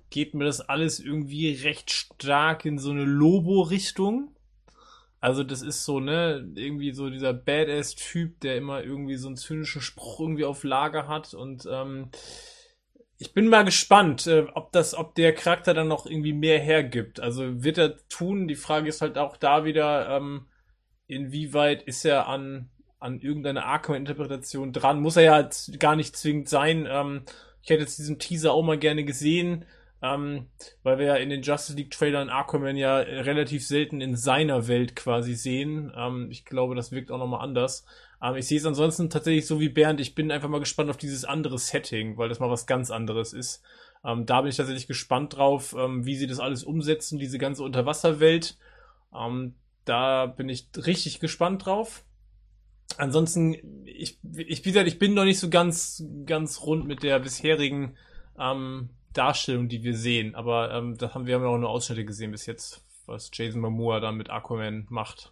geht 0.10 0.34
mir 0.34 0.46
das 0.46 0.62
alles 0.62 1.00
irgendwie 1.00 1.54
recht 1.54 1.92
stark 1.92 2.66
in 2.66 2.80
so 2.80 2.92
eine 2.92 3.04
Lobo-Richtung. 3.04 4.36
Also 5.20 5.44
das 5.44 5.62
ist 5.62 5.86
so, 5.86 6.00
ne, 6.00 6.50
irgendwie 6.56 6.94
so 6.94 7.10
dieser 7.10 7.34
Badass-Typ, 7.34 8.40
der 8.40 8.58
immer 8.58 8.84
irgendwie 8.84 9.18
so 9.18 9.28
einen 9.28 9.38
zynischen 9.38 9.82
Spruch 9.82 10.20
irgendwie 10.20 10.46
auf 10.46 10.64
Lager 10.64 11.08
hat 11.08 11.36
und 11.36 11.68
ähm, 11.72 12.10
ich 13.22 13.36
bin 13.36 13.50
mal 13.50 13.64
gespannt, 13.64 14.26
äh, 14.26 14.48
ob 14.56 14.72
das, 14.72 14.96
ob 14.96 15.14
der 15.14 15.36
Charakter 15.36 15.76
dann 15.76 15.88
noch 15.88 16.08
irgendwie 16.08 16.34
mehr 16.34 16.58
hergibt. 16.58 17.20
Also 17.20 17.64
wird 17.64 17.78
er 17.78 17.98
tun. 18.08 18.48
Die 18.48 18.56
Frage 18.56 18.90
ist 18.90 19.02
halt 19.02 19.20
auch 19.20 19.38
da 19.38 19.64
wieder, 19.64 20.10
ähm, 20.10 20.48
inwieweit 21.12 21.84
ist 21.84 22.06
er 22.06 22.28
an, 22.28 22.70
an 23.00 23.20
irgendeine 23.20 23.66
Arkham-Interpretation 23.66 24.72
dran? 24.72 25.02
Muss 25.02 25.18
er 25.18 25.24
ja 25.24 25.50
gar 25.78 25.96
nicht 25.96 26.16
zwingend 26.16 26.50
sein. 26.50 26.88
Ähm, 26.90 27.24
ich 27.62 27.70
hätte 27.70 27.82
jetzt 27.82 28.00
diesen 28.00 28.18
Teaser 28.18 28.54
auch 28.54 28.64
mal 28.64 28.78
gerne 28.78 29.04
gesehen, 29.04 29.66
ähm, 30.02 30.48
weil 30.84 30.98
wir 30.98 31.06
ja 31.06 31.16
in 31.16 31.30
den 31.30 31.42
Justice 31.42 31.78
League 31.78 31.92
Trailern 31.92 32.30
Aquaman 32.30 32.78
ja 32.78 32.98
relativ 32.98 33.68
selten 33.68 34.02
in 34.02 34.16
seiner 34.16 34.68
Welt 34.68 34.96
quasi 34.96 35.36
sehen. 35.36 35.92
Ähm, 35.96 36.30
ich 36.32 36.46
glaube, 36.46 36.76
das 36.76 36.92
wirkt 36.92 37.12
auch 37.12 37.20
nochmal 37.20 37.42
anders. 37.42 37.86
Ähm, 38.24 38.36
ich 38.36 38.48
sehe 38.48 38.58
es 38.58 38.66
ansonsten 38.66 39.10
tatsächlich 39.10 39.46
so 39.46 39.60
wie 39.60 39.70
Bernd. 39.70 40.00
Ich 40.00 40.16
bin 40.16 40.32
einfach 40.32 40.50
mal 40.50 40.60
gespannt 40.60 40.90
auf 40.90 40.98
dieses 40.98 41.26
andere 41.26 41.60
Setting, 41.60 42.18
weil 42.18 42.30
das 42.30 42.40
mal 42.40 42.50
was 42.50 42.66
ganz 42.66 42.90
anderes 42.90 43.34
ist. 43.34 43.62
Ähm, 44.04 44.26
da 44.26 44.42
bin 44.42 44.50
ich 44.50 44.58
tatsächlich 44.58 44.88
gespannt 44.88 45.36
drauf, 45.36 45.76
ähm, 45.78 46.06
wie 46.06 46.16
sie 46.16 46.28
das 46.28 46.40
alles 46.40 46.64
umsetzen, 46.64 47.20
diese 47.20 47.38
ganze 47.38 47.64
Unterwasserwelt. 47.64 48.58
Ähm, 49.14 49.56
da 49.86 50.26
bin 50.26 50.50
ich 50.50 50.68
richtig 50.78 51.20
gespannt 51.20 51.66
drauf. 51.66 52.04
Ansonsten, 52.98 53.56
ich, 53.86 54.20
ich, 54.36 54.66
wie 54.66 54.70
gesagt, 54.72 54.88
ich 54.88 55.00
bin 55.00 55.14
noch 55.14 55.24
nicht 55.24 55.40
so 55.40 55.50
ganz, 55.50 56.04
ganz 56.26 56.62
rund 56.62 56.88
mit 56.88 57.04
der 57.04 57.20
bisherigen 57.20 57.96
ähm, 58.38 58.90
Darstellung, 59.14 59.70
die 59.70 59.84
wir 59.84 59.96
sehen. 59.96 60.36
Aber 60.36 60.74
ähm, 60.74 60.98
da 60.98 61.14
haben 61.14 61.26
wir 61.26 61.36
haben 61.36 61.44
ja 61.44 61.50
auch 61.50 61.58
nur 61.58 61.70
Ausschnitte 61.70 62.06
gesehen 62.06 62.32
bis 62.32 62.46
jetzt, 62.46 62.84
was 63.06 63.32
Jason 63.34 63.62
Momoa 63.62 64.00
da 64.00 64.12
mit 64.12 64.30
Aquaman 64.30 64.88
macht. 64.90 65.32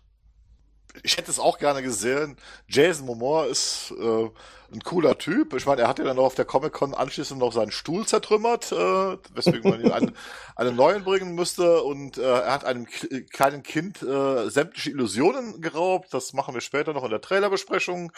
Ich 1.04 1.18
hätte 1.18 1.32
es 1.32 1.40
auch 1.40 1.60
gerne 1.60 1.82
gesehen. 1.82 2.36
Jason 2.68 3.06
Momoa 3.06 3.46
ist 3.46 3.94
äh, 4.00 4.30
ein 4.72 4.82
cooler 4.84 5.18
Typ. 5.18 5.54
Ich 5.54 5.66
meine, 5.66 5.82
er 5.84 5.88
hat 5.88 6.00
ja 6.00 6.06
dann 6.06 6.16
noch 6.18 6.26
auf 6.26 6.36
der 6.36 6.46
Comic-Con 6.46 6.94
anschließend 6.94 7.40
noch 7.40 7.54
seinen 7.54 7.72
Stuhl 7.72 8.06
zertrümmert, 8.08 8.72
äh, 8.72 9.18
weswegen 9.34 9.70
man 9.70 9.82
ihn 9.82 9.92
einen, 9.92 10.16
einen 10.56 10.76
neuen 10.76 11.04
bringen 11.04 11.36
müsste. 11.36 11.84
Und 11.84 12.18
äh, 12.18 12.24
er 12.24 12.52
hat 12.54 12.66
einem 12.66 12.86
k- 12.86 13.22
kleinen 13.32 13.64
Kind 13.64 14.02
äh, 14.02 14.50
sämtliche 14.50 14.90
Illusionen 14.92 15.62
geraubt. 15.62 16.14
Das 16.14 16.34
machen 16.34 16.54
wir 16.54 16.62
später 16.62 16.94
noch 16.94 17.04
in 17.04 17.12
der 17.12 17.22
Trailerbesprechung. 17.22 18.12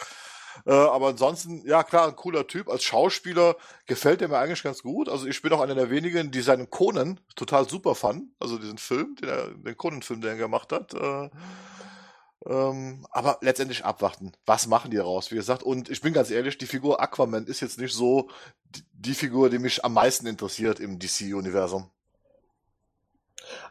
Äh, 0.66 0.72
aber 0.72 1.08
ansonsten, 1.08 1.62
ja 1.66 1.82
klar, 1.82 2.08
ein 2.08 2.16
cooler 2.16 2.46
Typ. 2.46 2.68
Als 2.68 2.84
Schauspieler 2.84 3.56
gefällt 3.86 4.22
er 4.22 4.28
mir 4.28 4.38
eigentlich 4.38 4.62
ganz 4.62 4.82
gut. 4.82 5.08
Also 5.08 5.26
ich 5.26 5.40
bin 5.42 5.52
auch 5.52 5.60
einer 5.60 5.74
der 5.74 5.90
wenigen, 5.90 6.30
die 6.30 6.40
seinen 6.42 6.68
Conan 6.70 7.20
total 7.36 7.68
super 7.68 7.94
fanden. 7.94 8.34
Also 8.40 8.58
diesen 8.58 8.78
Film, 8.78 9.14
den, 9.16 9.28
er, 9.28 9.48
den 9.48 9.76
Conan-Film, 9.76 10.20
den 10.20 10.30
er 10.30 10.36
gemacht 10.36 10.72
hat. 10.72 10.94
Äh, 10.94 11.30
ähm, 12.46 13.06
aber 13.10 13.38
letztendlich 13.40 13.84
abwarten. 13.84 14.32
Was 14.46 14.66
machen 14.66 14.90
die 14.90 14.96
daraus? 14.96 15.30
Wie 15.30 15.36
gesagt, 15.36 15.62
und 15.62 15.88
ich 15.88 16.00
bin 16.00 16.12
ganz 16.12 16.30
ehrlich, 16.30 16.58
die 16.58 16.66
Figur 16.66 17.00
Aquaman 17.00 17.46
ist 17.46 17.60
jetzt 17.60 17.78
nicht 17.78 17.94
so 17.94 18.28
die, 18.70 18.82
die 18.92 19.14
Figur, 19.14 19.50
die 19.50 19.58
mich 19.58 19.84
am 19.84 19.94
meisten 19.94 20.26
interessiert 20.26 20.80
im 20.80 20.98
DC-Universum. 20.98 21.90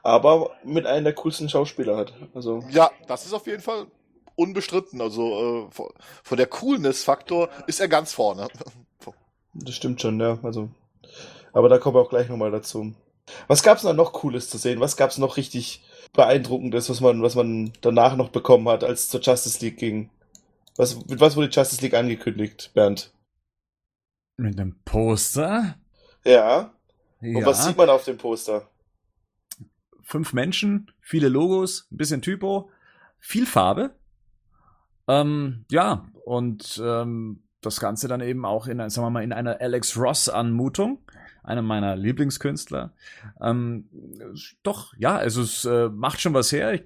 Aber 0.04 0.52
mit 0.64 0.86
einem 0.86 1.06
der 1.06 1.14
coolsten 1.14 1.50
Schauspieler 1.50 1.98
hat. 1.98 2.14
Also, 2.34 2.64
Ja, 2.70 2.92
das 3.08 3.26
ist 3.26 3.34
auf 3.34 3.48
jeden 3.48 3.62
Fall 3.62 3.88
unbestritten. 4.36 5.02
Also 5.02 5.70
äh, 5.70 5.90
von, 6.24 6.38
der 6.38 6.48
Coolness-Faktor 6.48 7.50
ist 7.68 7.80
er 7.80 7.88
ganz 7.88 8.14
vorne. 8.14 8.48
das 9.54 9.76
stimmt 9.76 10.02
schon, 10.02 10.20
ja. 10.20 10.40
Also, 10.44 10.70
aber 11.54 11.70
da 11.70 11.78
kommen 11.78 11.96
wir 11.96 12.02
auch 12.02 12.10
gleich 12.10 12.30
nochmal 12.30 12.52
dazu. 12.52 12.94
Was 13.48 13.64
gab's 13.64 13.82
da 13.84 13.94
noch 13.94 14.14
Cooles 14.14 14.50
zu 14.50 14.58
sehen? 14.58 14.80
Was 14.80 14.98
gab's 14.98 15.18
noch 15.18 15.38
richtig 15.38 15.84
Beeindruckendes, 16.14 16.90
was 16.90 17.02
man, 17.02 17.22
was 17.22 17.36
man 17.36 17.74
danach 17.82 18.16
noch 18.16 18.30
bekommen 18.30 18.68
hat, 18.70 18.84
als 18.84 19.02
es 19.02 19.10
zur 19.10 19.22
Justice 19.22 19.64
League 19.64 19.78
ging? 19.78 20.10
Was, 20.78 20.96
mit 21.08 21.20
was 21.20 21.36
wurde 21.36 21.50
die 21.50 21.56
Justice 21.56 21.82
League 21.82 21.94
angekündigt, 21.94 22.72
Bernd? 22.74 23.12
Mit 24.38 24.60
einem 24.60 24.80
Poster? 24.86 25.76
Ja. 26.24 26.74
Und 27.22 27.36
Ja. 27.38 27.46
was 27.46 27.66
sieht 27.66 27.78
man 27.78 27.90
auf 27.90 28.04
dem 28.06 28.18
Poster? 28.18 28.68
Fünf 30.04 30.34
Menschen, 30.34 30.92
viele 31.00 31.30
Logos, 31.30 31.88
ein 31.92 31.98
bisschen 31.98 32.22
Typo, 32.22 32.70
viel 33.20 33.46
Farbe. 33.46 33.96
Ähm, 35.08 35.66
ja, 35.70 36.10
und 36.26 36.82
ähm, 36.84 37.44
das 37.62 37.80
Ganze 37.80 38.08
dann 38.08 38.22
eben 38.22 38.46
auch 38.46 38.68
in, 38.68 38.78
sagen 38.90 39.06
wir 39.06 39.10
mal, 39.10 39.24
in 39.24 39.34
einer 39.34 39.62
Alex 39.62 39.98
Ross-Anmutung, 39.98 41.00
einer 41.44 41.62
meiner 41.62 41.96
Lieblingskünstler. 41.96 42.92
Ähm, 43.42 43.90
doch, 44.64 44.94
ja, 44.98 45.16
also 45.16 45.42
es 45.42 45.66
äh, 45.66 45.90
macht 45.90 46.22
schon 46.22 46.34
was 46.34 46.52
her. 46.52 46.74
Ich 46.74 46.84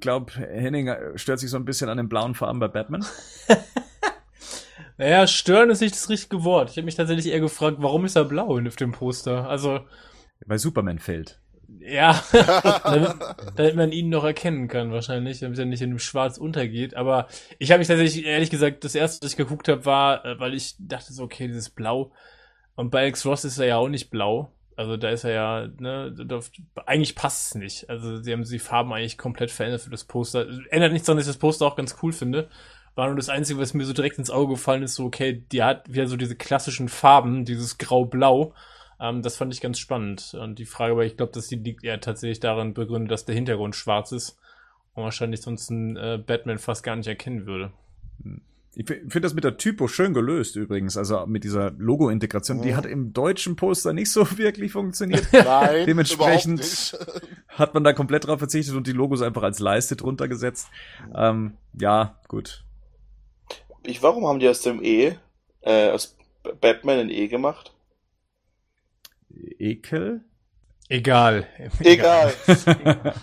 glaube, 0.00 0.32
Henning 0.32 0.90
stört 1.16 1.40
sich 1.40 1.50
so 1.50 1.56
ein 1.56 1.64
bisschen 1.64 1.88
an 1.88 1.98
den 1.98 2.08
blauen 2.08 2.34
Farben 2.34 2.58
bei 2.58 2.68
Batman. 2.68 3.04
Naja, 4.98 5.26
stören 5.26 5.70
ist 5.70 5.80
nicht 5.80 5.96
das 5.96 6.08
richtige 6.08 6.44
Wort. 6.44 6.70
Ich 6.70 6.76
habe 6.76 6.84
mich 6.84 6.94
tatsächlich 6.94 7.26
eher 7.26 7.40
gefragt, 7.40 7.78
warum 7.80 8.04
ist 8.04 8.14
er 8.14 8.24
blau 8.24 8.58
auf 8.58 8.76
dem 8.76 8.92
Poster? 8.92 9.48
Also, 9.48 9.80
Weil 10.46 10.58
Superman 10.58 11.00
fällt. 11.00 11.40
Ja, 11.80 12.22
damit, 12.84 13.14
damit 13.56 13.76
man 13.76 13.92
ihn 13.92 14.08
noch 14.08 14.24
erkennen 14.24 14.68
kann 14.68 14.92
wahrscheinlich, 14.92 15.40
damit 15.40 15.58
er 15.58 15.64
nicht 15.64 15.82
in 15.82 15.90
dem 15.90 15.98
Schwarz 15.98 16.38
untergeht. 16.38 16.94
Aber 16.94 17.28
ich 17.58 17.70
habe 17.70 17.78
mich 17.78 17.88
tatsächlich, 17.88 18.24
ehrlich 18.24 18.50
gesagt, 18.50 18.84
das 18.84 18.94
erste, 18.94 19.24
was 19.24 19.32
ich 19.32 19.36
geguckt 19.36 19.68
habe, 19.68 19.84
war, 19.84 20.24
äh, 20.24 20.38
weil 20.38 20.54
ich 20.54 20.74
dachte 20.78 21.12
so, 21.12 21.24
okay, 21.24 21.46
dieses 21.46 21.70
Blau. 21.70 22.12
Und 22.74 22.90
bei 22.90 23.00
Alex 23.00 23.26
Ross 23.26 23.44
ist 23.44 23.58
er 23.58 23.66
ja 23.66 23.76
auch 23.76 23.88
nicht 23.88 24.10
blau. 24.10 24.52
Also 24.76 24.96
da 24.96 25.10
ist 25.10 25.24
er 25.24 25.32
ja, 25.32 25.68
ne, 25.78 26.12
da, 26.26 26.40
eigentlich 26.86 27.14
passt 27.14 27.48
es 27.48 27.54
nicht. 27.54 27.90
Also 27.90 28.22
sie 28.22 28.32
haben 28.32 28.44
die 28.44 28.58
Farben 28.58 28.92
eigentlich 28.92 29.18
komplett 29.18 29.50
verändert 29.50 29.82
für 29.82 29.90
das 29.90 30.04
Poster. 30.04 30.46
Ändert 30.70 30.92
nichts 30.92 31.06
dass 31.06 31.18
ich 31.18 31.26
das 31.26 31.36
Poster 31.36 31.66
auch 31.66 31.76
ganz 31.76 31.96
cool 32.02 32.12
finde. 32.12 32.48
War 32.94 33.06
nur 33.06 33.16
das 33.16 33.28
Einzige, 33.28 33.60
was 33.60 33.74
mir 33.74 33.84
so 33.84 33.92
direkt 33.92 34.18
ins 34.18 34.30
Auge 34.30 34.54
gefallen 34.54 34.82
ist, 34.82 34.96
so, 34.96 35.04
okay, 35.04 35.44
die 35.50 35.62
hat 35.62 35.92
wieder 35.92 36.06
so 36.06 36.16
diese 36.16 36.36
klassischen 36.36 36.88
Farben, 36.88 37.44
dieses 37.44 37.78
Grau-Blau. 37.78 38.54
Ähm, 39.02 39.20
das 39.22 39.36
fand 39.36 39.52
ich 39.52 39.60
ganz 39.60 39.78
spannend. 39.80 40.34
Und 40.40 40.58
die 40.60 40.64
Frage, 40.64 40.92
aber 40.92 41.04
ich 41.04 41.16
glaube, 41.16 41.32
dass 41.32 41.48
die 41.48 41.56
liegt 41.56 41.82
eher 41.82 42.00
tatsächlich 42.00 42.38
darin 42.40 42.72
begründet, 42.72 43.10
dass 43.10 43.24
der 43.24 43.34
Hintergrund 43.34 43.74
schwarz 43.74 44.12
ist 44.12 44.38
und 44.94 45.02
wahrscheinlich 45.02 45.42
sonst 45.42 45.70
ein 45.70 45.96
äh, 45.96 46.22
Batman 46.24 46.58
fast 46.58 46.84
gar 46.84 46.94
nicht 46.96 47.08
erkennen 47.08 47.44
würde. 47.46 47.72
Ich 48.74 48.86
finde 48.86 49.20
das 49.20 49.34
mit 49.34 49.44
der 49.44 49.58
Typo 49.58 49.86
schön 49.88 50.14
gelöst 50.14 50.56
übrigens, 50.56 50.96
also 50.96 51.26
mit 51.26 51.44
dieser 51.44 51.72
Logo-Integration. 51.72 52.62
Die 52.62 52.70
Mhm. 52.70 52.76
hat 52.76 52.86
im 52.86 53.12
deutschen 53.12 53.56
Poster 53.56 53.92
nicht 53.92 54.10
so 54.12 54.26
wirklich 54.38 54.72
funktioniert. 54.72 55.26
Nein, 55.32 55.84
Dementsprechend- 55.86 56.96
hat 57.48 57.74
man 57.74 57.84
da 57.84 57.92
komplett 57.92 58.26
drauf 58.26 58.38
verzichtet 58.38 58.74
und 58.76 58.86
die 58.86 58.92
Logos 58.92 59.20
einfach 59.20 59.42
als 59.42 59.58
Leiste 59.58 59.96
drunter 59.96 60.28
gesetzt. 60.28 60.68
Ähm, 61.14 61.54
ja, 61.78 62.18
gut. 62.28 62.64
Ich, 63.82 64.02
warum 64.02 64.26
haben 64.26 64.38
die 64.38 64.48
aus 64.48 64.62
dem 64.62 64.82
E, 64.82 65.16
äh, 65.62 65.90
aus 65.90 66.16
Batman 66.60 66.98
ein 67.00 67.10
E 67.10 67.26
gemacht? 67.28 67.74
Ekel? 69.58 70.20
Egal. 70.88 71.46
Egal. 71.80 72.32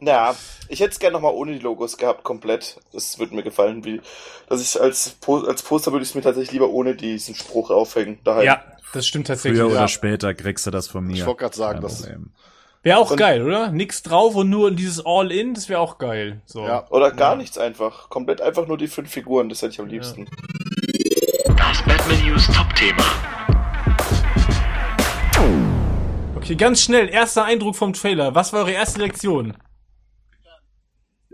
Ja, 0.00 0.34
ich 0.68 0.80
hätte 0.80 0.90
es 0.90 0.98
gerne 0.98 1.14
nochmal 1.14 1.32
ohne 1.32 1.52
die 1.52 1.60
Logos 1.60 1.96
gehabt, 1.96 2.24
komplett. 2.24 2.78
Das 2.92 3.18
würde 3.18 3.34
mir 3.34 3.42
gefallen, 3.42 3.84
wie, 3.84 4.00
dass 4.48 4.60
ich 4.60 4.78
als, 4.78 5.10
po 5.20 5.38
als 5.38 5.62
Poster 5.62 5.92
würde 5.92 6.02
ich 6.02 6.10
es 6.10 6.14
mir 6.14 6.20
tatsächlich 6.20 6.52
lieber 6.52 6.68
ohne 6.68 6.94
diesen 6.94 7.34
Spruch 7.34 7.70
aufhängen. 7.70 8.18
Daheim. 8.24 8.44
Ja, 8.44 8.62
das 8.92 9.06
stimmt 9.06 9.28
tatsächlich. 9.28 9.60
Früher 9.60 9.70
oder 9.70 9.80
Ja. 9.82 9.88
später 9.88 10.34
kriegst 10.34 10.66
du 10.66 10.70
das 10.70 10.88
von 10.88 11.06
mir. 11.06 11.14
Ich 11.14 11.24
wollte 11.26 11.40
gerade 11.40 11.56
sagen, 11.56 11.80
das. 11.80 12.06
Wäre 12.82 12.98
auch 12.98 13.12
Und- 13.12 13.16
geil, 13.16 13.42
oder? 13.42 13.70
Nix 13.70 14.02
drauf 14.02 14.34
und 14.34 14.50
nur 14.50 14.72
dieses 14.72 15.06
All-In, 15.06 15.54
das 15.54 15.70
wäre 15.70 15.80
auch 15.80 15.96
geil. 15.96 16.42
So. 16.44 16.66
Ja. 16.66 16.86
Oder 16.90 17.10
gar 17.12 17.32
Ja. 17.32 17.36
nichts 17.38 17.56
einfach. 17.56 18.10
Komplett 18.10 18.42
einfach 18.42 18.66
nur 18.66 18.76
die 18.76 18.88
fünf 18.88 19.10
Figuren, 19.10 19.48
das 19.48 19.62
hätte 19.62 19.72
ich 19.72 19.80
am 19.80 19.86
liebsten. 19.86 20.26
Das 21.56 21.82
Batman 21.86 22.26
News 22.28 22.46
Top-Thema. 22.48 23.04
Okay, 26.44 26.56
ganz 26.56 26.82
schnell, 26.82 27.08
erster 27.08 27.46
Eindruck 27.46 27.74
vom 27.74 27.94
Trailer. 27.94 28.34
Was 28.34 28.52
war 28.52 28.60
eure 28.60 28.72
erste 28.72 29.00
Reaktion? 29.00 29.56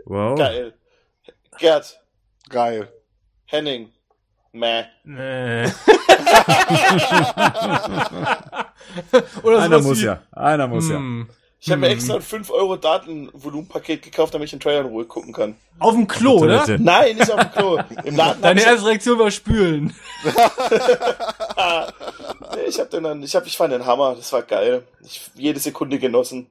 Wow. 0.04 0.38
Geil. 0.38 0.72
Gerd, 1.58 2.00
geil. 2.48 2.92
Henning, 3.46 3.90
meh. 4.52 4.84
Äh. 5.04 5.64
Oder 9.42 9.62
Einer 9.62 9.80
muss 9.80 9.98
wie, 10.00 10.04
ja. 10.04 10.22
Einer 10.30 10.68
muss 10.68 10.88
ja. 10.88 11.00
Ich 11.62 11.70
habe 11.70 11.80
mir 11.82 11.88
Hm. 11.88 11.92
extra 11.92 12.14
ein 12.14 12.22
5 12.22 12.50
Euro 12.50 12.76
Datenvolumenpaket 12.76 14.00
gekauft, 14.02 14.32
damit 14.32 14.46
ich 14.46 14.50
den 14.52 14.60
Trailer 14.60 14.80
in 14.80 14.86
Ruhe 14.86 15.04
gucken 15.04 15.32
kann. 15.34 15.56
Auf 15.78 15.94
dem 15.94 16.06
Klo, 16.06 16.38
oder? 16.38 16.64
Toilette. 16.64 16.82
Nein, 16.82 17.16
nicht 17.16 17.30
auf 17.30 17.38
dem 17.40 17.52
Klo. 17.52 17.78
Im 18.04 18.16
Laden 18.16 18.40
Deine 18.40 18.62
erste 18.62 18.86
Reaktion 18.88 19.18
war 19.18 19.30
spülen. 19.30 19.94
Ich 22.68 22.78
hab 22.80 22.90
den 22.90 23.04
dann, 23.04 23.22
ich 23.22 23.34
hab, 23.36 23.46
ich 23.46 23.56
fand 23.56 23.72
den 23.72 23.86
Hammer, 23.86 24.14
das 24.16 24.32
war 24.32 24.42
geil. 24.42 24.82
Ich 25.04 25.30
jede 25.34 25.58
Sekunde 25.60 25.98
genossen. 25.98 26.46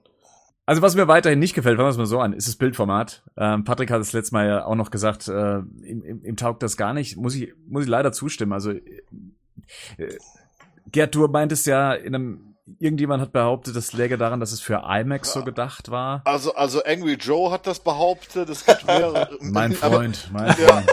Also 0.65 0.81
was 0.81 0.95
mir 0.95 1.07
weiterhin 1.07 1.39
nicht 1.39 1.53
gefällt, 1.55 1.77
fangen 1.77 1.87
wir 1.87 1.91
es 1.91 1.97
mal 1.97 2.05
so 2.05 2.19
an, 2.19 2.33
ist 2.33 2.47
das 2.47 2.55
Bildformat. 2.55 3.23
Ähm, 3.37 3.63
Patrick 3.63 3.89
hat 3.91 4.01
es 4.01 4.13
letztes 4.13 4.31
Mal 4.31 4.47
ja 4.47 4.65
auch 4.65 4.75
noch 4.75 4.91
gesagt, 4.91 5.27
äh, 5.27 5.57
ihm, 5.59 6.03
ihm, 6.03 6.21
ihm 6.23 6.35
taugt 6.37 6.61
das 6.63 6.77
gar 6.77 6.93
nicht. 6.93 7.17
Muss 7.17 7.35
ich, 7.35 7.53
muss 7.67 7.83
ich 7.83 7.89
leider 7.89 8.11
zustimmen. 8.11 8.53
Also 8.53 8.71
äh, 8.71 8.81
Gerd, 10.91 11.15
du 11.15 11.27
meintest 11.27 11.65
ja 11.67 11.93
in 11.93 12.15
einem, 12.15 12.48
irgendjemand 12.79 13.21
hat 13.21 13.31
behauptet, 13.31 13.75
das 13.75 13.93
läge 13.93 14.17
daran, 14.17 14.39
dass 14.39 14.51
es 14.51 14.59
für 14.61 14.83
IMAX 14.87 15.33
so 15.33 15.43
gedacht 15.43 15.89
war. 15.91 16.21
Also, 16.25 16.53
also 16.55 16.83
Angry 16.83 17.13
Joe 17.13 17.51
hat 17.51 17.65
das 17.67 17.79
behauptet, 17.79 18.49
es 18.49 18.65
gibt 18.65 18.85
mehrere. 18.85 19.29
Mein 19.41 19.75
Aber 19.81 19.97
Freund, 19.97 20.29
mein 20.31 20.47
Ja. 20.47 20.53
Freund. 20.53 20.87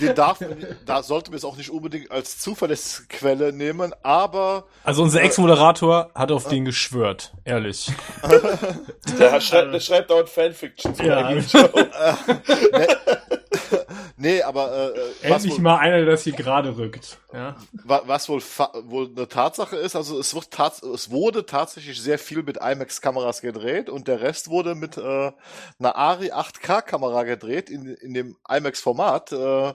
den 0.00 0.14
darf, 0.16 0.38
da 0.86 1.02
sollte 1.02 1.30
man 1.30 1.36
es 1.38 1.44
auch 1.44 1.56
nicht 1.56 1.70
unbedingt 1.70 2.10
als 2.10 2.38
Zuverlässquelle 2.40 3.52
nehmen, 3.52 3.92
aber 4.02 4.64
Also 4.82 5.02
unser 5.02 5.22
Ex-Moderator 5.22 6.10
hat 6.14 6.32
auf 6.32 6.48
den 6.48 6.64
geschwört, 6.64 7.32
ehrlich. 7.44 7.92
Der, 9.18 9.40
schreibt, 9.40 9.72
der 9.74 9.80
schreibt 9.80 10.10
dauernd 10.10 10.28
Fanfiction 10.28 10.94
zu 10.94 11.02
Ja. 11.04 11.18
Angry 11.18 11.44
Joe. 11.48 11.70
Nee, 14.22 14.40
aber 14.42 14.72
äh, 14.72 14.86
äh, 14.88 15.30
was, 15.30 15.42
Endlich 15.42 15.52
wohl, 15.54 15.60
mal 15.62 15.78
einer, 15.78 15.96
der 15.96 16.06
das 16.06 16.22
hier 16.22 16.32
gerade 16.34 16.76
rückt. 16.76 17.18
Ja. 17.34 17.56
wa- 17.72 18.02
was 18.06 18.28
wohl, 18.28 18.40
fa- 18.40 18.72
wohl 18.84 19.10
eine 19.14 19.26
Tatsache 19.26 19.76
ist, 19.76 19.96
also 19.96 20.18
es, 20.20 20.32
wird 20.34 20.50
tats 20.52 20.80
es 20.82 21.10
wurde 21.10 21.44
tatsächlich 21.44 22.00
sehr 22.00 22.18
viel 22.18 22.42
mit 22.42 22.58
IMAX-Kameras 22.58 23.40
gedreht 23.40 23.90
und 23.90 24.06
der 24.06 24.20
Rest 24.20 24.48
wurde 24.48 24.74
mit 24.76 24.96
äh, 24.96 25.32
einer 25.80 25.96
Ari 25.96 26.30
8K-Kamera 26.32 27.24
gedreht 27.24 27.68
in, 27.68 27.86
in 27.86 28.14
dem 28.14 28.36
IMAX-Format. 28.48 29.32
Äh, 29.32 29.74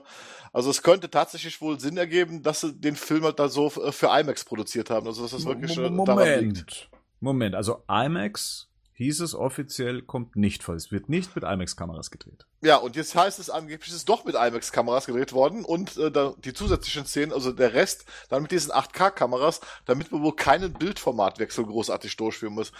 also 0.52 0.70
es 0.70 0.82
könnte 0.82 1.10
tatsächlich 1.10 1.60
wohl 1.60 1.78
Sinn 1.78 1.98
ergeben, 1.98 2.42
dass 2.42 2.62
sie 2.62 2.72
den 2.72 2.96
Film 2.96 3.24
halt 3.24 3.38
da 3.38 3.48
so 3.48 3.66
äh, 3.82 3.92
für 3.92 4.06
IMAX 4.06 4.44
produziert 4.44 4.88
haben. 4.88 5.06
Also 5.06 5.22
dass 5.22 5.32
das 5.32 5.44
wirklich 5.44 5.76
äh, 5.76 5.90
Mo- 5.90 6.04
daran 6.06 6.26
liegt. 6.26 6.40
Moment. 6.40 6.88
Moment, 7.20 7.54
also 7.54 7.82
IMAX 7.88 8.67
hieß 8.98 9.20
es 9.20 9.36
offiziell, 9.36 10.02
kommt 10.02 10.34
nicht 10.34 10.64
vor. 10.64 10.74
Es 10.74 10.90
wird 10.90 11.08
nicht 11.08 11.36
mit 11.36 11.44
IMAX-Kameras 11.44 12.10
gedreht. 12.10 12.46
Ja, 12.62 12.76
und 12.76 12.96
jetzt 12.96 13.14
heißt 13.14 13.38
es 13.38 13.48
angeblich, 13.48 13.90
es 13.90 13.94
ist 13.94 14.08
doch 14.08 14.24
mit 14.24 14.34
IMAX-Kameras 14.34 15.06
gedreht 15.06 15.32
worden 15.32 15.64
und 15.64 15.96
äh, 15.96 16.10
da, 16.10 16.34
die 16.44 16.52
zusätzlichen 16.52 17.06
Szenen, 17.06 17.32
also 17.32 17.52
der 17.52 17.74
Rest, 17.74 18.06
dann 18.28 18.42
mit 18.42 18.50
diesen 18.50 18.72
8K-Kameras, 18.72 19.60
damit 19.84 20.10
man 20.10 20.22
wohl 20.22 20.34
keinen 20.34 20.72
Bildformatwechsel 20.72 21.64
großartig 21.64 22.16
durchführen 22.16 22.54
muss. 22.54 22.72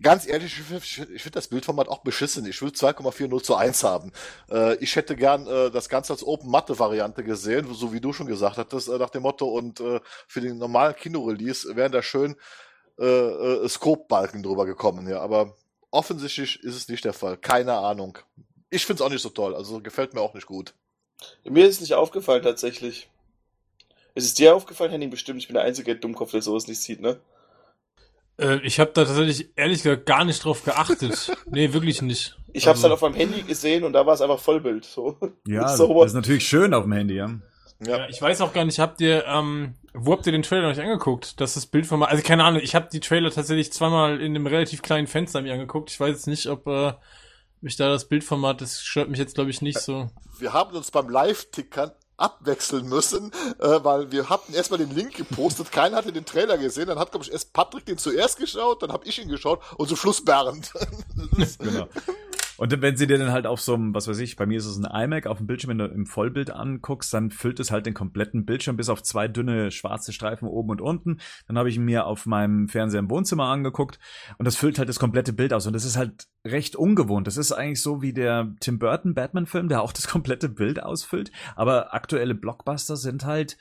Ganz 0.00 0.28
ehrlich, 0.28 0.60
ich, 0.60 1.00
ich 1.00 1.22
finde 1.22 1.34
das 1.34 1.48
Bildformat 1.48 1.88
auch 1.88 2.04
beschissen. 2.04 2.46
Ich 2.46 2.62
will 2.62 2.68
2,40 2.68 3.42
zu 3.42 3.56
1 3.56 3.82
haben. 3.82 4.12
Äh, 4.48 4.76
ich 4.76 4.94
hätte 4.94 5.16
gern 5.16 5.48
äh, 5.48 5.72
das 5.72 5.88
Ganze 5.88 6.12
als 6.12 6.24
Open-Matte-Variante 6.24 7.24
gesehen, 7.24 7.66
so 7.74 7.92
wie 7.92 8.00
du 8.00 8.12
schon 8.12 8.28
gesagt 8.28 8.58
hattest, 8.58 8.86
äh, 8.86 8.96
nach 8.96 9.10
dem 9.10 9.22
Motto, 9.22 9.48
und 9.48 9.80
äh, 9.80 9.98
für 10.28 10.40
den 10.40 10.58
normalen 10.58 10.94
Kino-Release 10.94 11.74
wären 11.74 11.90
da 11.90 12.00
schön 12.00 12.36
äh, 12.98 13.04
äh, 13.64 13.68
Scope-Balken 13.68 14.42
drüber 14.42 14.66
gekommen, 14.66 15.08
ja, 15.08 15.20
aber 15.20 15.56
offensichtlich 15.90 16.62
ist 16.62 16.74
es 16.76 16.88
nicht 16.88 17.04
der 17.04 17.12
Fall. 17.12 17.36
Keine 17.36 17.74
Ahnung. 17.74 18.18
Ich 18.70 18.84
find's 18.84 19.02
auch 19.02 19.10
nicht 19.10 19.22
so 19.22 19.30
toll, 19.30 19.54
also 19.54 19.80
gefällt 19.80 20.14
mir 20.14 20.20
auch 20.20 20.34
nicht 20.34 20.46
gut. 20.46 20.74
Mir 21.44 21.66
ist 21.66 21.76
es 21.76 21.80
nicht 21.80 21.94
aufgefallen 21.94 22.42
tatsächlich. 22.42 23.08
Ist 24.14 24.24
es 24.24 24.34
dir 24.34 24.54
aufgefallen, 24.54 24.90
Henning? 24.90 25.10
Bestimmt, 25.10 25.40
ich 25.40 25.48
bin 25.48 25.54
der 25.54 25.64
einzige 25.64 25.96
Dummkopf, 25.96 26.32
der 26.32 26.42
sowas 26.42 26.66
nicht 26.66 26.80
sieht, 26.80 27.00
ne? 27.00 27.20
Äh, 28.38 28.60
ich 28.64 28.78
habe 28.80 28.90
da 28.92 29.04
tatsächlich 29.04 29.50
ehrlich 29.56 29.82
gesagt 29.82 30.06
gar 30.06 30.24
nicht 30.24 30.44
drauf 30.44 30.64
geachtet. 30.64 31.32
nee, 31.46 31.72
wirklich 31.72 32.02
nicht. 32.02 32.36
Ich 32.52 32.66
hab's 32.66 32.78
Also- 32.78 32.88
dann 32.88 32.92
auf 32.92 33.00
meinem 33.00 33.14
Handy 33.14 33.42
gesehen 33.42 33.84
und 33.84 33.92
da 33.92 34.06
war 34.06 34.14
es 34.14 34.20
einfach 34.20 34.38
Vollbild. 34.40 34.84
So. 34.84 35.16
Ja, 35.46 35.68
so 35.76 36.02
das 36.02 36.12
ist 36.12 36.14
natürlich 36.14 36.46
schön 36.46 36.74
auf 36.74 36.84
dem 36.84 36.92
Handy, 36.92 37.14
ja. 37.14 37.30
Ja. 37.80 37.98
Ja, 37.98 38.08
ich 38.08 38.20
weiß 38.20 38.40
auch 38.40 38.52
gar 38.52 38.64
nicht, 38.64 38.78
habt 38.80 39.00
ihr, 39.00 39.24
ähm, 39.26 39.74
wo 39.94 40.12
habt 40.12 40.26
ihr 40.26 40.32
den 40.32 40.42
Trailer 40.42 40.62
noch 40.62 40.68
nicht 40.70 40.80
angeguckt? 40.80 41.40
Das 41.40 41.50
ist 41.50 41.56
das 41.56 41.66
Bild 41.66 41.86
von 41.86 42.00
mal, 42.00 42.06
also 42.06 42.22
keine 42.22 42.44
Ahnung, 42.44 42.60
ich 42.62 42.74
habe 42.74 42.88
die 42.92 43.00
Trailer 43.00 43.30
tatsächlich 43.30 43.72
zweimal 43.72 44.20
in 44.20 44.34
einem 44.34 44.46
relativ 44.46 44.82
kleinen 44.82 45.06
Fenster 45.06 45.42
mir 45.42 45.52
angeguckt. 45.52 45.90
Ich 45.90 46.00
weiß 46.00 46.10
jetzt 46.10 46.26
nicht, 46.26 46.48
ob 46.48 46.66
äh, 46.66 46.94
mich 47.60 47.76
da 47.76 47.88
das 47.88 48.08
Bildformat, 48.08 48.60
das 48.60 48.82
stört 48.82 49.08
mich 49.08 49.18
jetzt 49.18 49.34
glaube 49.34 49.50
ich 49.50 49.62
nicht 49.62 49.78
so. 49.78 50.10
Wir 50.38 50.52
haben 50.52 50.76
uns 50.76 50.90
beim 50.90 51.08
Live-Tickern 51.08 51.92
abwechseln 52.16 52.88
müssen, 52.88 53.32
äh, 53.60 53.78
weil 53.84 54.10
wir 54.10 54.28
hatten 54.28 54.52
erstmal 54.52 54.78
den 54.78 54.94
Link 54.94 55.14
gepostet, 55.14 55.70
keiner 55.70 55.96
hatte 55.96 56.12
den 56.12 56.24
Trailer 56.24 56.58
gesehen, 56.58 56.88
dann 56.88 56.98
hat, 56.98 57.12
glaube 57.12 57.24
ich, 57.24 57.32
erst 57.32 57.52
Patrick 57.52 57.86
den 57.86 57.96
zuerst 57.96 58.38
geschaut, 58.38 58.82
dann 58.82 58.92
habe 58.92 59.06
ich 59.06 59.22
ihn 59.22 59.28
geschaut 59.28 59.60
und 59.76 59.88
zum 59.88 59.96
Schluss 59.96 60.24
Bernd. 60.24 60.72
Genau. 61.60 61.88
Und 62.58 62.82
wenn 62.82 62.96
sie 62.96 63.06
dir 63.06 63.18
dann 63.18 63.32
halt 63.32 63.46
auf 63.46 63.60
so 63.60 63.74
einem, 63.74 63.94
was 63.94 64.08
weiß 64.08 64.18
ich, 64.18 64.34
bei 64.36 64.44
mir 64.44 64.58
ist 64.58 64.66
es 64.66 64.76
ein 64.76 64.84
iMac, 64.84 65.26
auf 65.26 65.38
dem 65.38 65.46
Bildschirm, 65.46 65.70
wenn 65.70 65.78
du 65.78 65.86
im 65.86 66.06
Vollbild 66.06 66.50
anguckst, 66.50 67.14
dann 67.14 67.30
füllt 67.30 67.60
es 67.60 67.70
halt 67.70 67.86
den 67.86 67.94
kompletten 67.94 68.44
Bildschirm 68.44 68.76
bis 68.76 68.88
auf 68.88 69.02
zwei 69.02 69.28
dünne 69.28 69.70
schwarze 69.70 70.12
Streifen 70.12 70.48
oben 70.48 70.70
und 70.70 70.80
unten. 70.80 71.18
Dann 71.46 71.56
habe 71.56 71.68
ich 71.68 71.76
ihn 71.76 71.84
mir 71.84 72.06
auf 72.06 72.26
meinem 72.26 72.68
Fernseher 72.68 72.98
im 72.98 73.10
Wohnzimmer 73.10 73.44
angeguckt 73.44 74.00
und 74.38 74.44
das 74.44 74.56
füllt 74.56 74.78
halt 74.78 74.88
das 74.88 74.98
komplette 74.98 75.32
Bild 75.32 75.52
aus. 75.52 75.66
Und 75.66 75.72
das 75.72 75.84
ist 75.84 75.96
halt 75.96 76.26
recht 76.44 76.74
ungewohnt. 76.74 77.26
Das 77.26 77.36
ist 77.36 77.52
eigentlich 77.52 77.80
so 77.80 78.02
wie 78.02 78.12
der 78.12 78.52
Tim 78.60 78.78
Burton 78.78 79.14
Batman-Film, 79.14 79.68
der 79.68 79.82
auch 79.82 79.92
das 79.92 80.08
komplette 80.08 80.48
Bild 80.48 80.82
ausfüllt. 80.82 81.30
Aber 81.54 81.94
aktuelle 81.94 82.34
Blockbuster 82.34 82.96
sind 82.96 83.24
halt 83.24 83.56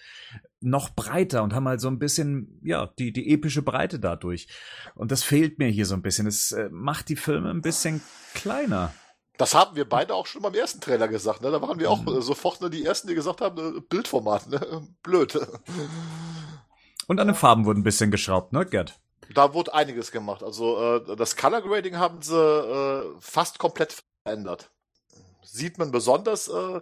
noch 0.60 0.90
breiter 0.90 1.44
und 1.44 1.54
haben 1.54 1.68
halt 1.68 1.82
so 1.82 1.88
ein 1.88 2.00
bisschen, 2.00 2.60
ja, 2.64 2.88
die, 2.98 3.12
die 3.12 3.32
epische 3.34 3.62
Breite 3.62 4.00
dadurch. 4.00 4.48
Und 4.96 5.12
das 5.12 5.24
fehlt 5.24 5.60
mir 5.60 5.68
hier 5.68 5.86
so 5.86 5.96
ein 5.96 6.02
bisschen. 6.02 6.28
Es 6.28 6.52
äh, 6.52 6.70
macht 6.72 7.10
die 7.10 7.16
Filme 7.16 7.50
ein 7.50 7.62
bisschen 7.62 8.02
kleiner. 8.34 8.94
Das 9.38 9.54
haben 9.54 9.76
wir 9.76 9.88
beide 9.88 10.16
auch 10.16 10.26
schon 10.26 10.42
beim 10.42 10.56
ersten 10.56 10.82
Trailer 10.82 11.08
gesagt, 11.08 11.42
ne? 11.42 11.52
Da 11.52 11.62
waren 11.62 11.80
wir 11.80 11.92
auch 11.92 12.06
äh, 12.08 12.22
sofort 12.22 12.60
ne, 12.62 12.70
die 12.72 12.84
ersten, 12.84 13.08
die 13.08 13.16
gesagt 13.16 13.42
haben, 13.42 13.78
äh, 13.78 13.82
Bildformat, 13.82 14.50
ne? 14.50 14.88
Blöd. 15.04 15.40
Und 17.08 17.20
an 17.20 17.28
den 17.28 17.36
Farben 17.36 17.66
wurden 17.66 17.80
ein 17.80 17.84
bisschen 17.84 18.10
geschraubt, 18.10 18.52
ne, 18.52 18.66
Gerd? 18.66 19.00
Da 19.34 19.54
wurde 19.54 19.74
einiges 19.74 20.12
gemacht. 20.12 20.42
Also 20.42 20.98
äh, 20.98 21.16
das 21.16 21.36
Color 21.36 21.62
Grading 21.62 21.98
haben 21.98 22.22
sie 22.22 22.36
äh, 22.36 23.04
fast 23.20 23.60
komplett 23.60 24.04
verändert. 24.24 24.72
Sieht 25.48 25.78
man 25.78 25.92
besonders 25.92 26.48
äh, 26.48 26.82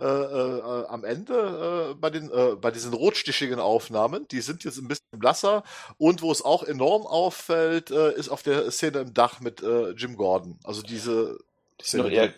äh, 0.00 0.04
äh, 0.04 0.86
am 0.86 1.04
Ende 1.04 1.90
äh, 1.90 1.94
bei 1.94 2.10
den 2.10 2.30
äh, 2.30 2.56
bei 2.56 2.70
diesen 2.70 2.92
rotstichigen 2.92 3.60
Aufnahmen. 3.60 4.26
Die 4.28 4.40
sind 4.40 4.64
jetzt 4.64 4.78
ein 4.78 4.88
bisschen 4.88 5.04
blasser 5.12 5.62
und 5.98 6.22
wo 6.22 6.32
es 6.32 6.42
auch 6.42 6.62
enorm 6.62 7.06
auffällt, 7.06 7.90
äh, 7.90 8.12
ist 8.14 8.28
auf 8.28 8.42
der 8.42 8.70
Szene 8.70 9.00
im 9.00 9.14
Dach 9.14 9.40
mit 9.40 9.62
äh, 9.62 9.90
Jim 9.90 10.16
Gordon. 10.16 10.58
Also 10.64 10.82
diese 10.82 11.38
Die 11.80 11.96
noch 11.96 12.10
eher. 12.10 12.32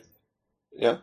Ja? 0.73 1.03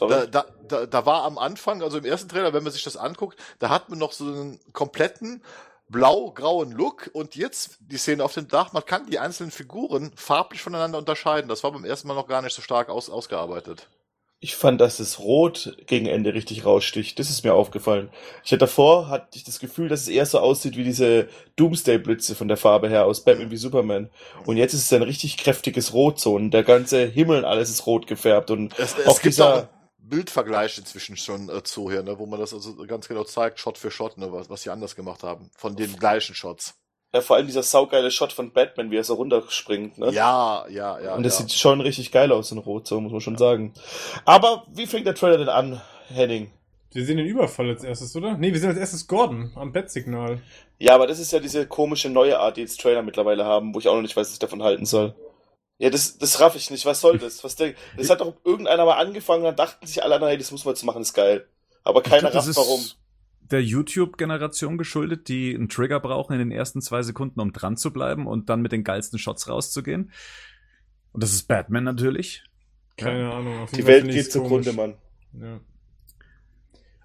Da, 0.00 0.26
da, 0.26 0.46
da, 0.66 0.86
da 0.86 1.06
war 1.06 1.22
am 1.22 1.38
Anfang, 1.38 1.82
also 1.82 1.98
im 1.98 2.04
ersten 2.04 2.28
Trailer, 2.28 2.52
wenn 2.52 2.64
man 2.64 2.72
sich 2.72 2.82
das 2.82 2.96
anguckt, 2.96 3.38
da 3.60 3.70
hat 3.70 3.88
man 3.88 3.98
noch 3.98 4.12
so 4.12 4.24
einen 4.24 4.60
kompletten 4.72 5.42
blau-grauen 5.88 6.72
Look 6.72 7.10
und 7.12 7.34
jetzt 7.36 7.78
die 7.80 7.96
Szene 7.96 8.24
auf 8.24 8.34
dem 8.34 8.48
Dach, 8.48 8.72
man 8.72 8.84
kann 8.84 9.06
die 9.10 9.18
einzelnen 9.18 9.50
Figuren 9.50 10.12
farblich 10.16 10.60
voneinander 10.62 10.98
unterscheiden. 10.98 11.48
Das 11.48 11.64
war 11.64 11.72
beim 11.72 11.84
ersten 11.84 12.08
Mal 12.08 12.14
noch 12.14 12.28
gar 12.28 12.42
nicht 12.42 12.54
so 12.54 12.62
stark 12.62 12.88
aus, 12.88 13.08
ausgearbeitet. 13.10 13.88
Ich 14.40 14.54
fand, 14.54 14.80
dass 14.80 14.98
das 14.98 15.18
Rot 15.18 15.76
gegen 15.88 16.06
Ende 16.06 16.32
richtig 16.32 16.64
raussticht. 16.64 17.18
Das 17.18 17.28
ist 17.28 17.42
mir 17.42 17.54
aufgefallen. 17.54 18.08
Ich 18.44 18.52
hatte 18.52 18.58
davor 18.58 19.08
hatte 19.08 19.36
ich 19.36 19.42
das 19.42 19.58
Gefühl, 19.58 19.88
dass 19.88 20.02
es 20.02 20.08
eher 20.08 20.26
so 20.26 20.38
aussieht 20.38 20.76
wie 20.76 20.84
diese 20.84 21.28
Doomsday-Blitze 21.56 22.36
von 22.36 22.46
der 22.46 22.56
Farbe 22.56 22.88
her 22.88 23.04
aus 23.04 23.24
Batman 23.24 23.50
wie 23.50 23.56
Superman. 23.56 24.10
Und 24.46 24.56
jetzt 24.56 24.74
ist 24.74 24.84
es 24.84 24.92
ein 24.92 25.02
richtig 25.02 25.38
kräftiges 25.38 25.92
Rot 25.92 26.20
so 26.20 26.34
und 26.36 26.52
der 26.52 26.62
ganze 26.62 27.04
Himmel 27.04 27.38
und 27.38 27.44
alles 27.46 27.68
ist 27.68 27.84
rot 27.86 28.06
gefärbt 28.06 28.52
und 28.52 28.78
Es, 28.78 28.94
Auch 29.06 29.16
es 29.16 29.22
gibt 29.22 29.34
dieser- 29.34 29.68
auch 30.08 30.12
einen 30.12 30.18
Bildvergleich 30.18 30.78
inzwischen 30.78 31.16
schon 31.16 31.48
äh, 31.48 31.62
zu 31.62 31.90
hier, 31.90 32.02
ne, 32.02 32.18
wo 32.18 32.26
man 32.26 32.40
das 32.40 32.54
also 32.54 32.74
ganz 32.86 33.08
genau 33.08 33.24
zeigt, 33.24 33.58
Shot 33.58 33.78
für 33.78 33.90
Shot, 33.90 34.18
ne, 34.18 34.32
was, 34.32 34.50
was 34.50 34.62
sie 34.62 34.70
anders 34.70 34.96
gemacht 34.96 35.22
haben, 35.22 35.50
von 35.56 35.76
den 35.76 35.96
gleichen 35.96 36.34
Shots. 36.34 36.74
ja, 37.14 37.20
vor 37.20 37.36
allem 37.36 37.46
dieser 37.46 37.62
saugeile 37.62 38.10
Shot 38.10 38.32
von 38.32 38.52
Batman, 38.52 38.90
wie 38.90 38.96
er 38.96 39.04
so 39.04 39.14
runterspringt. 39.14 39.98
Ne? 39.98 40.10
Ja, 40.10 40.66
ja, 40.68 41.00
ja. 41.00 41.14
und 41.14 41.22
das 41.24 41.38
ja. 41.38 41.46
sieht 41.46 41.52
schon 41.52 41.80
richtig 41.80 42.12
geil 42.12 42.32
aus 42.32 42.52
in 42.52 42.58
Rot, 42.58 42.86
so 42.86 43.00
muss 43.00 43.12
man 43.12 43.20
schon 43.20 43.38
sagen. 43.38 43.72
Aber 44.24 44.66
wie 44.72 44.86
fängt 44.86 45.06
der 45.06 45.14
Trailer 45.14 45.38
denn 45.38 45.48
an, 45.48 45.80
Henning? 46.08 46.50
Wir 46.92 47.04
sehen 47.04 47.18
den 47.18 47.26
Überfall 47.26 47.68
als 47.68 47.84
erstes, 47.84 48.16
oder? 48.16 48.38
Nee, 48.38 48.52
wir 48.52 48.60
sehen 48.60 48.70
als 48.70 48.78
erstes 48.78 49.06
Gordon 49.06 49.52
am 49.56 49.72
Bettsignal. 49.72 50.40
Ja, 50.78 50.94
aber 50.94 51.06
das 51.06 51.18
ist 51.18 51.32
ja 51.32 51.38
diese 51.38 51.66
komische 51.66 52.08
neue 52.08 52.38
Art, 52.38 52.56
die 52.56 52.62
jetzt 52.62 52.80
Trailer 52.80 53.02
mittlerweile 53.02 53.44
haben, 53.44 53.74
wo 53.74 53.78
ich 53.78 53.88
auch 53.88 53.94
noch 53.94 54.02
nicht 54.02 54.16
weiß, 54.16 54.28
was 54.28 54.32
ich 54.32 54.38
davon 54.38 54.62
halten 54.62 54.86
soll. 54.86 55.14
Ja, 55.78 55.90
das, 55.90 56.18
das 56.18 56.40
raff 56.40 56.56
ich 56.56 56.70
nicht. 56.70 56.84
Was 56.86 57.00
soll 57.00 57.18
das? 57.18 57.42
Was 57.44 57.56
der, 57.56 57.74
das 57.96 58.10
hat 58.10 58.20
doch 58.20 58.34
irgendeiner 58.44 58.84
mal 58.84 58.98
angefangen, 58.98 59.44
dann 59.44 59.56
dachten 59.56 59.86
sich 59.86 60.02
alle 60.02 60.16
anderen, 60.16 60.30
hey, 60.30 60.38
das 60.38 60.50
muss 60.50 60.64
man 60.64 60.74
jetzt 60.74 60.84
machen, 60.84 61.02
ist 61.02 61.14
geil. 61.14 61.46
Aber 61.84 62.02
keiner 62.02 62.34
rafft 62.34 62.48
ist 62.48 62.56
warum. 62.56 62.84
Der 63.40 63.62
YouTube-Generation 63.62 64.76
geschuldet, 64.76 65.28
die 65.28 65.54
einen 65.54 65.70
Trigger 65.70 66.00
brauchen 66.00 66.34
in 66.34 66.38
den 66.38 66.50
ersten 66.50 66.82
zwei 66.82 67.02
Sekunden, 67.02 67.40
um 67.40 67.52
dran 67.52 67.78
zu 67.78 67.92
bleiben 67.92 68.26
und 68.26 68.50
dann 68.50 68.60
mit 68.60 68.72
den 68.72 68.84
geilsten 68.84 69.18
Shots 69.18 69.48
rauszugehen. 69.48 70.12
Und 71.12 71.22
das 71.22 71.32
ist 71.32 71.48
Batman 71.48 71.84
natürlich. 71.84 72.42
Keine 72.98 73.32
Ahnung. 73.32 73.66
Die 73.74 73.86
Welt 73.86 74.06
geht 74.10 74.30
zugrunde. 74.30 74.72
Mann. 74.74 74.94
Ja. 75.32 75.60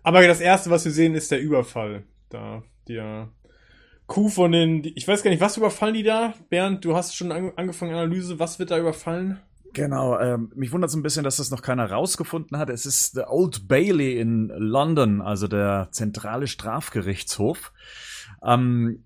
Aber 0.01 0.27
das 0.27 0.41
erste, 0.41 0.69
was 0.69 0.83
wir 0.83 0.91
sehen, 0.91 1.15
ist 1.15 1.31
der 1.31 1.39
Überfall. 1.39 2.03
Da, 2.29 2.63
der 2.89 3.29
Kuh 4.07 4.29
von 4.29 4.51
den, 4.51 4.83
ich 4.83 5.07
weiß 5.07 5.23
gar 5.23 5.31
nicht, 5.31 5.41
was 5.41 5.57
überfallen 5.57 5.93
die 5.93 6.03
da? 6.03 6.33
Bernd, 6.49 6.83
du 6.83 6.95
hast 6.95 7.15
schon 7.15 7.31
an, 7.31 7.53
angefangen, 7.55 7.93
Analyse, 7.93 8.39
was 8.39 8.59
wird 8.59 8.71
da 8.71 8.77
überfallen? 8.77 9.39
Genau, 9.73 10.19
ähm, 10.19 10.51
mich 10.55 10.71
wundert 10.71 10.91
es 10.91 10.95
ein 10.95 11.01
bisschen, 11.01 11.23
dass 11.23 11.37
das 11.37 11.49
noch 11.49 11.63
keiner 11.63 11.89
rausgefunden 11.89 12.57
hat. 12.59 12.69
Es 12.69 12.85
ist 12.85 13.17
der 13.17 13.31
Old 13.31 13.67
Bailey 13.67 14.19
in 14.19 14.49
London, 14.55 15.21
also 15.21 15.47
der 15.47 15.87
zentrale 15.91 16.45
Strafgerichtshof. 16.45 17.73
Ähm, 18.43 19.05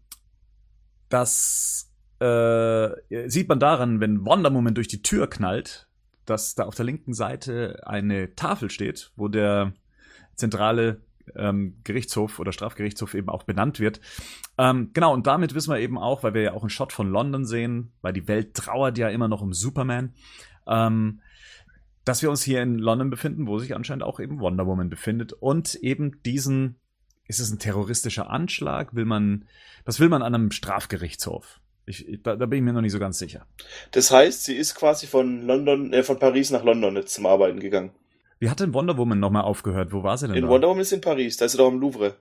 das 1.08 1.90
äh, 2.20 2.90
sieht 3.30 3.48
man 3.48 3.60
daran, 3.60 4.02
wenn 4.02 4.26
Wonder 4.26 4.54
Woman 4.54 4.76
durch 4.76 4.90
die 4.90 5.02
Tür 5.02 5.30
knallt, 5.30 5.88
dass 6.26 6.54
da 6.56 6.66
auf 6.66 6.76
der 6.76 6.86
linken 6.86 7.14
Seite 7.14 7.82
eine 7.86 8.36
Tafel 8.36 8.70
steht, 8.70 9.12
wo 9.16 9.30
der 9.30 9.74
zentrale 10.36 11.02
ähm, 11.36 11.78
Gerichtshof 11.84 12.40
oder 12.40 12.52
Strafgerichtshof 12.52 13.14
eben 13.14 13.30
auch 13.30 13.44
benannt 13.44 13.80
wird. 13.80 14.00
Ähm, 14.58 14.92
genau, 14.94 15.14
und 15.14 15.28
damit 15.28 15.54
wissen 15.54 15.72
wir 15.72 15.80
eben 15.80 15.98
auch, 15.98 16.24
weil 16.24 16.34
wir 16.34 16.42
ja 16.42 16.54
auch 16.54 16.62
einen 16.62 16.70
Shot 16.70 16.94
von 16.94 17.10
London 17.10 17.46
sehen, 17.46 17.92
weil 18.02 18.14
die 18.14 18.28
Welt 18.28 18.54
trauert 18.54 18.98
ja 18.98 19.10
immer 19.10 19.28
noch 19.28 19.42
um 19.42 19.54
Superman, 19.54 20.14
ähm, 20.68 21.22
dass 22.06 22.22
wir 22.22 22.30
uns 22.30 22.44
hier 22.44 22.62
in 22.62 22.78
London 22.78 23.10
befinden, 23.10 23.48
wo 23.48 23.60
sich 23.60 23.76
anscheinend 23.76 24.04
auch 24.04 24.20
eben 24.20 24.40
Wonder 24.40 24.66
Woman 24.66 24.90
befindet 24.90 25.34
und 25.34 25.76
eben 25.76 26.24
diesen, 26.24 26.76
ist 27.28 27.40
es 27.40 27.52
ein 27.52 27.60
terroristischer 27.60 28.30
Anschlag? 28.30 28.96
Will 28.96 29.06
man, 29.06 29.46
was 29.86 30.00
will 30.00 30.10
man 30.10 30.22
an 30.22 30.34
einem 30.34 30.52
Strafgerichtshof? 30.52 31.60
Ich, 31.86 32.20
da, 32.22 32.36
da 32.36 32.46
bin 32.46 32.60
ich 32.60 32.64
mir 32.64 32.74
noch 32.74 32.82
nicht 32.82 32.92
so 32.92 33.00
ganz 33.00 33.18
sicher. 33.18 33.46
Das 33.92 34.12
heißt, 34.12 34.44
sie 34.44 34.56
ist 34.56 34.76
quasi 34.76 35.08
von 35.08 35.46
London, 35.46 35.94
äh, 35.94 36.04
von 36.04 36.20
Paris 36.20 36.52
nach 36.52 36.64
London 36.64 36.96
jetzt 36.96 37.14
zum 37.14 37.26
Arbeiten 37.26 37.60
gegangen. 37.60 37.92
Wie 38.40 38.50
hat 38.50 38.60
denn 38.60 38.74
Wonder 38.74 38.98
Woman 38.98 39.20
nochmal 39.20 39.44
aufgehört? 39.44 39.92
Wo 39.92 40.04
war 40.04 40.18
sie 40.18 40.28
denn? 40.28 40.36
In 40.36 40.44
da? 40.44 40.50
Wonder 40.50 40.68
Woman 40.68 40.82
ist 40.82 40.92
in 40.92 41.02
Paris, 41.02 41.38
da 41.38 41.46
ist 41.46 41.56
er 41.56 41.60
doch 41.60 41.72
im 41.72 41.80
Louvre. 41.80 42.16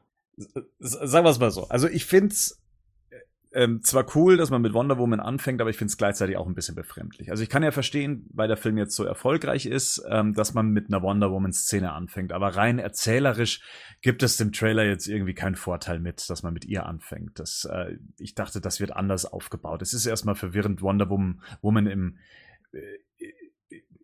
Sagen 0.78 1.24
wir 1.24 1.30
es 1.30 1.38
mal 1.38 1.50
so. 1.50 1.68
Also 1.68 1.88
ich 1.88 2.04
find's 2.04 2.62
ähm, 3.56 3.80
zwar 3.82 4.04
cool, 4.14 4.36
dass 4.36 4.50
man 4.50 4.60
mit 4.60 4.74
Wonder 4.74 4.98
Woman 4.98 5.18
anfängt, 5.18 5.62
aber 5.62 5.70
ich 5.70 5.78
find's 5.78 5.96
gleichzeitig 5.96 6.36
auch 6.36 6.46
ein 6.46 6.54
bisschen 6.54 6.74
befremdlich. 6.74 7.30
Also 7.30 7.42
ich 7.42 7.48
kann 7.48 7.62
ja 7.62 7.70
verstehen, 7.70 8.28
weil 8.34 8.48
der 8.48 8.58
Film 8.58 8.76
jetzt 8.76 8.94
so 8.94 9.04
erfolgreich 9.04 9.64
ist, 9.64 10.04
ähm, 10.10 10.34
dass 10.34 10.52
man 10.52 10.72
mit 10.72 10.88
einer 10.88 11.02
Wonder 11.02 11.30
Woman-Szene 11.30 11.90
anfängt. 11.90 12.32
Aber 12.32 12.48
rein 12.48 12.78
erzählerisch 12.78 13.62
gibt 14.02 14.22
es 14.22 14.36
dem 14.36 14.52
Trailer 14.52 14.84
jetzt 14.84 15.08
irgendwie 15.08 15.32
keinen 15.32 15.54
Vorteil 15.54 16.00
mit, 16.00 16.28
dass 16.28 16.42
man 16.42 16.52
mit 16.52 16.66
ihr 16.66 16.84
anfängt. 16.84 17.38
Das, 17.38 17.66
äh, 17.70 17.96
ich 18.18 18.34
dachte, 18.34 18.60
das 18.60 18.78
wird 18.78 18.94
anders 18.94 19.24
aufgebaut. 19.24 19.80
Es 19.80 19.94
ist 19.94 20.04
erstmal 20.04 20.34
verwirrend, 20.34 20.82
Wonder 20.82 21.08
Woman, 21.08 21.40
Woman 21.62 21.86
im 21.86 22.18
äh, 22.72 22.80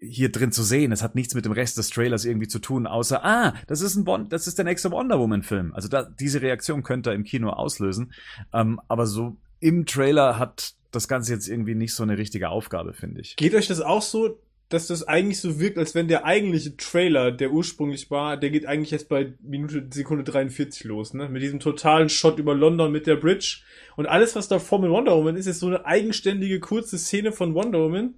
hier 0.02 0.32
drin 0.32 0.52
zu 0.52 0.62
sehen. 0.62 0.92
Es 0.92 1.02
hat 1.02 1.14
nichts 1.14 1.34
mit 1.34 1.44
dem 1.44 1.52
Rest 1.52 1.78
des 1.78 1.90
Trailers 1.90 2.24
irgendwie 2.24 2.48
zu 2.48 2.58
tun, 2.58 2.86
außer, 2.86 3.24
ah, 3.24 3.54
das 3.66 3.80
ist 3.80 3.94
ein 3.94 4.04
Bond, 4.04 4.32
das 4.32 4.46
ist 4.46 4.58
der 4.58 4.64
nächste 4.64 4.90
Wonder 4.90 5.18
Woman 5.18 5.42
Film. 5.42 5.72
Also 5.74 5.88
da, 5.88 6.02
diese 6.02 6.42
Reaktion 6.42 6.82
könnte 6.82 7.10
er 7.10 7.16
im 7.16 7.24
Kino 7.24 7.50
auslösen. 7.50 8.12
Ähm, 8.52 8.80
aber 8.88 9.06
so 9.06 9.36
im 9.60 9.86
Trailer 9.86 10.38
hat 10.38 10.74
das 10.90 11.08
Ganze 11.08 11.32
jetzt 11.32 11.48
irgendwie 11.48 11.74
nicht 11.74 11.94
so 11.94 12.02
eine 12.02 12.18
richtige 12.18 12.50
Aufgabe, 12.50 12.92
finde 12.92 13.20
ich. 13.20 13.36
Geht 13.36 13.54
euch 13.54 13.68
das 13.68 13.80
auch 13.80 14.02
so, 14.02 14.38
dass 14.68 14.86
das 14.86 15.06
eigentlich 15.06 15.40
so 15.40 15.60
wirkt, 15.60 15.76
als 15.78 15.94
wenn 15.94 16.08
der 16.08 16.24
eigentliche 16.24 16.76
Trailer, 16.76 17.30
der 17.30 17.52
ursprünglich 17.52 18.10
war, 18.10 18.38
der 18.38 18.50
geht 18.50 18.66
eigentlich 18.66 18.92
erst 18.92 19.08
bei 19.08 19.34
Minute, 19.42 19.86
Sekunde 19.90 20.24
43 20.24 20.84
los, 20.84 21.12
ne? 21.12 21.28
Mit 21.28 21.42
diesem 21.42 21.60
totalen 21.60 22.08
Shot 22.08 22.38
über 22.38 22.54
London 22.54 22.90
mit 22.90 23.06
der 23.06 23.16
Bridge. 23.16 23.60
Und 23.96 24.06
alles, 24.06 24.34
was 24.34 24.48
davor 24.48 24.80
mit 24.80 24.90
Wonder 24.90 25.14
Woman 25.14 25.36
ist, 25.36 25.46
ist 25.46 25.60
so 25.60 25.66
eine 25.66 25.84
eigenständige, 25.84 26.58
kurze 26.58 26.98
Szene 26.98 27.32
von 27.32 27.54
Wonder 27.54 27.80
Woman, 27.80 28.14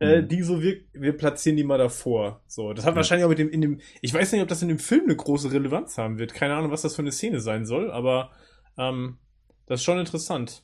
äh, 0.00 0.22
Mhm. 0.22 0.28
die 0.28 0.42
so 0.42 0.62
wirkt, 0.62 0.88
wir 0.94 1.12
platzieren 1.16 1.56
die 1.56 1.64
mal 1.64 1.78
davor. 1.78 2.40
So, 2.46 2.72
das 2.72 2.84
hat 2.84 2.92
Ja. 2.92 2.96
wahrscheinlich 2.96 3.24
auch 3.24 3.30
mit 3.30 3.38
dem, 3.38 3.50
in 3.50 3.60
dem, 3.60 3.80
ich 4.00 4.14
weiß 4.14 4.32
nicht, 4.32 4.42
ob 4.42 4.48
das 4.48 4.62
in 4.62 4.68
dem 4.68 4.78
Film 4.78 5.04
eine 5.04 5.16
große 5.16 5.50
Relevanz 5.52 5.98
haben 5.98 6.18
wird. 6.18 6.34
Keine 6.34 6.54
Ahnung, 6.54 6.70
was 6.70 6.82
das 6.82 6.94
für 6.94 7.02
eine 7.02 7.12
Szene 7.12 7.40
sein 7.40 7.66
soll, 7.66 7.90
aber, 7.90 8.30
ähm, 8.76 9.18
das 9.66 9.80
ist 9.80 9.84
schon 9.84 9.98
interessant. 9.98 10.62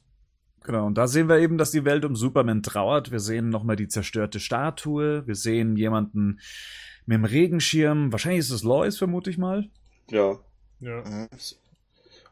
Genau, 0.63 0.87
und 0.87 0.97
da 0.97 1.07
sehen 1.09 1.29
wir 1.29 1.39
eben, 1.41 1.59
dass 1.59 1.73
die 1.73 1.85
Welt 1.85 2.05
um 2.07 2.17
Superman 2.17 2.63
trauert. 2.63 3.11
Wir 3.11 3.21
sehen 3.21 3.51
nochmal 3.51 3.77
die 3.77 3.89
zerstörte 3.89 4.41
Statue. 4.41 5.27
Wir 5.27 5.35
sehen 5.35 5.77
jemanden 5.77 6.41
mit 7.05 7.17
dem 7.19 7.25
Regenschirm. 7.27 8.13
Wahrscheinlich 8.13 8.39
ist 8.41 8.51
es 8.51 8.63
Lois, 8.63 8.97
vermute 8.97 9.29
ich 9.29 9.37
mal. 9.37 9.69
Ja. 10.11 10.39
Ja. 10.81 11.03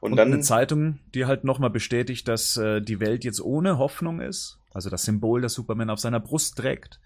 Und, 0.00 0.12
Und, 0.12 0.16
dann 0.16 0.32
eine 0.32 0.40
Zeitung, 0.40 0.98
die 1.14 1.26
halt 1.26 1.44
nochmal 1.44 1.68
bestätigt, 1.70 2.26
dass 2.26 2.56
äh, 2.56 2.80
die 2.80 3.00
Welt 3.00 3.22
jetzt 3.24 3.40
ohne 3.42 3.76
Hoffnung 3.76 4.20
ist. 4.20 4.58
Also 4.74 4.90
das 4.90 5.04
Symbol, 5.04 5.40
das 5.40 5.54
Superman 5.54 5.90
auf 5.90 6.00
seiner 6.00 6.20
Brust 6.20 6.56
trägt. 6.58 7.00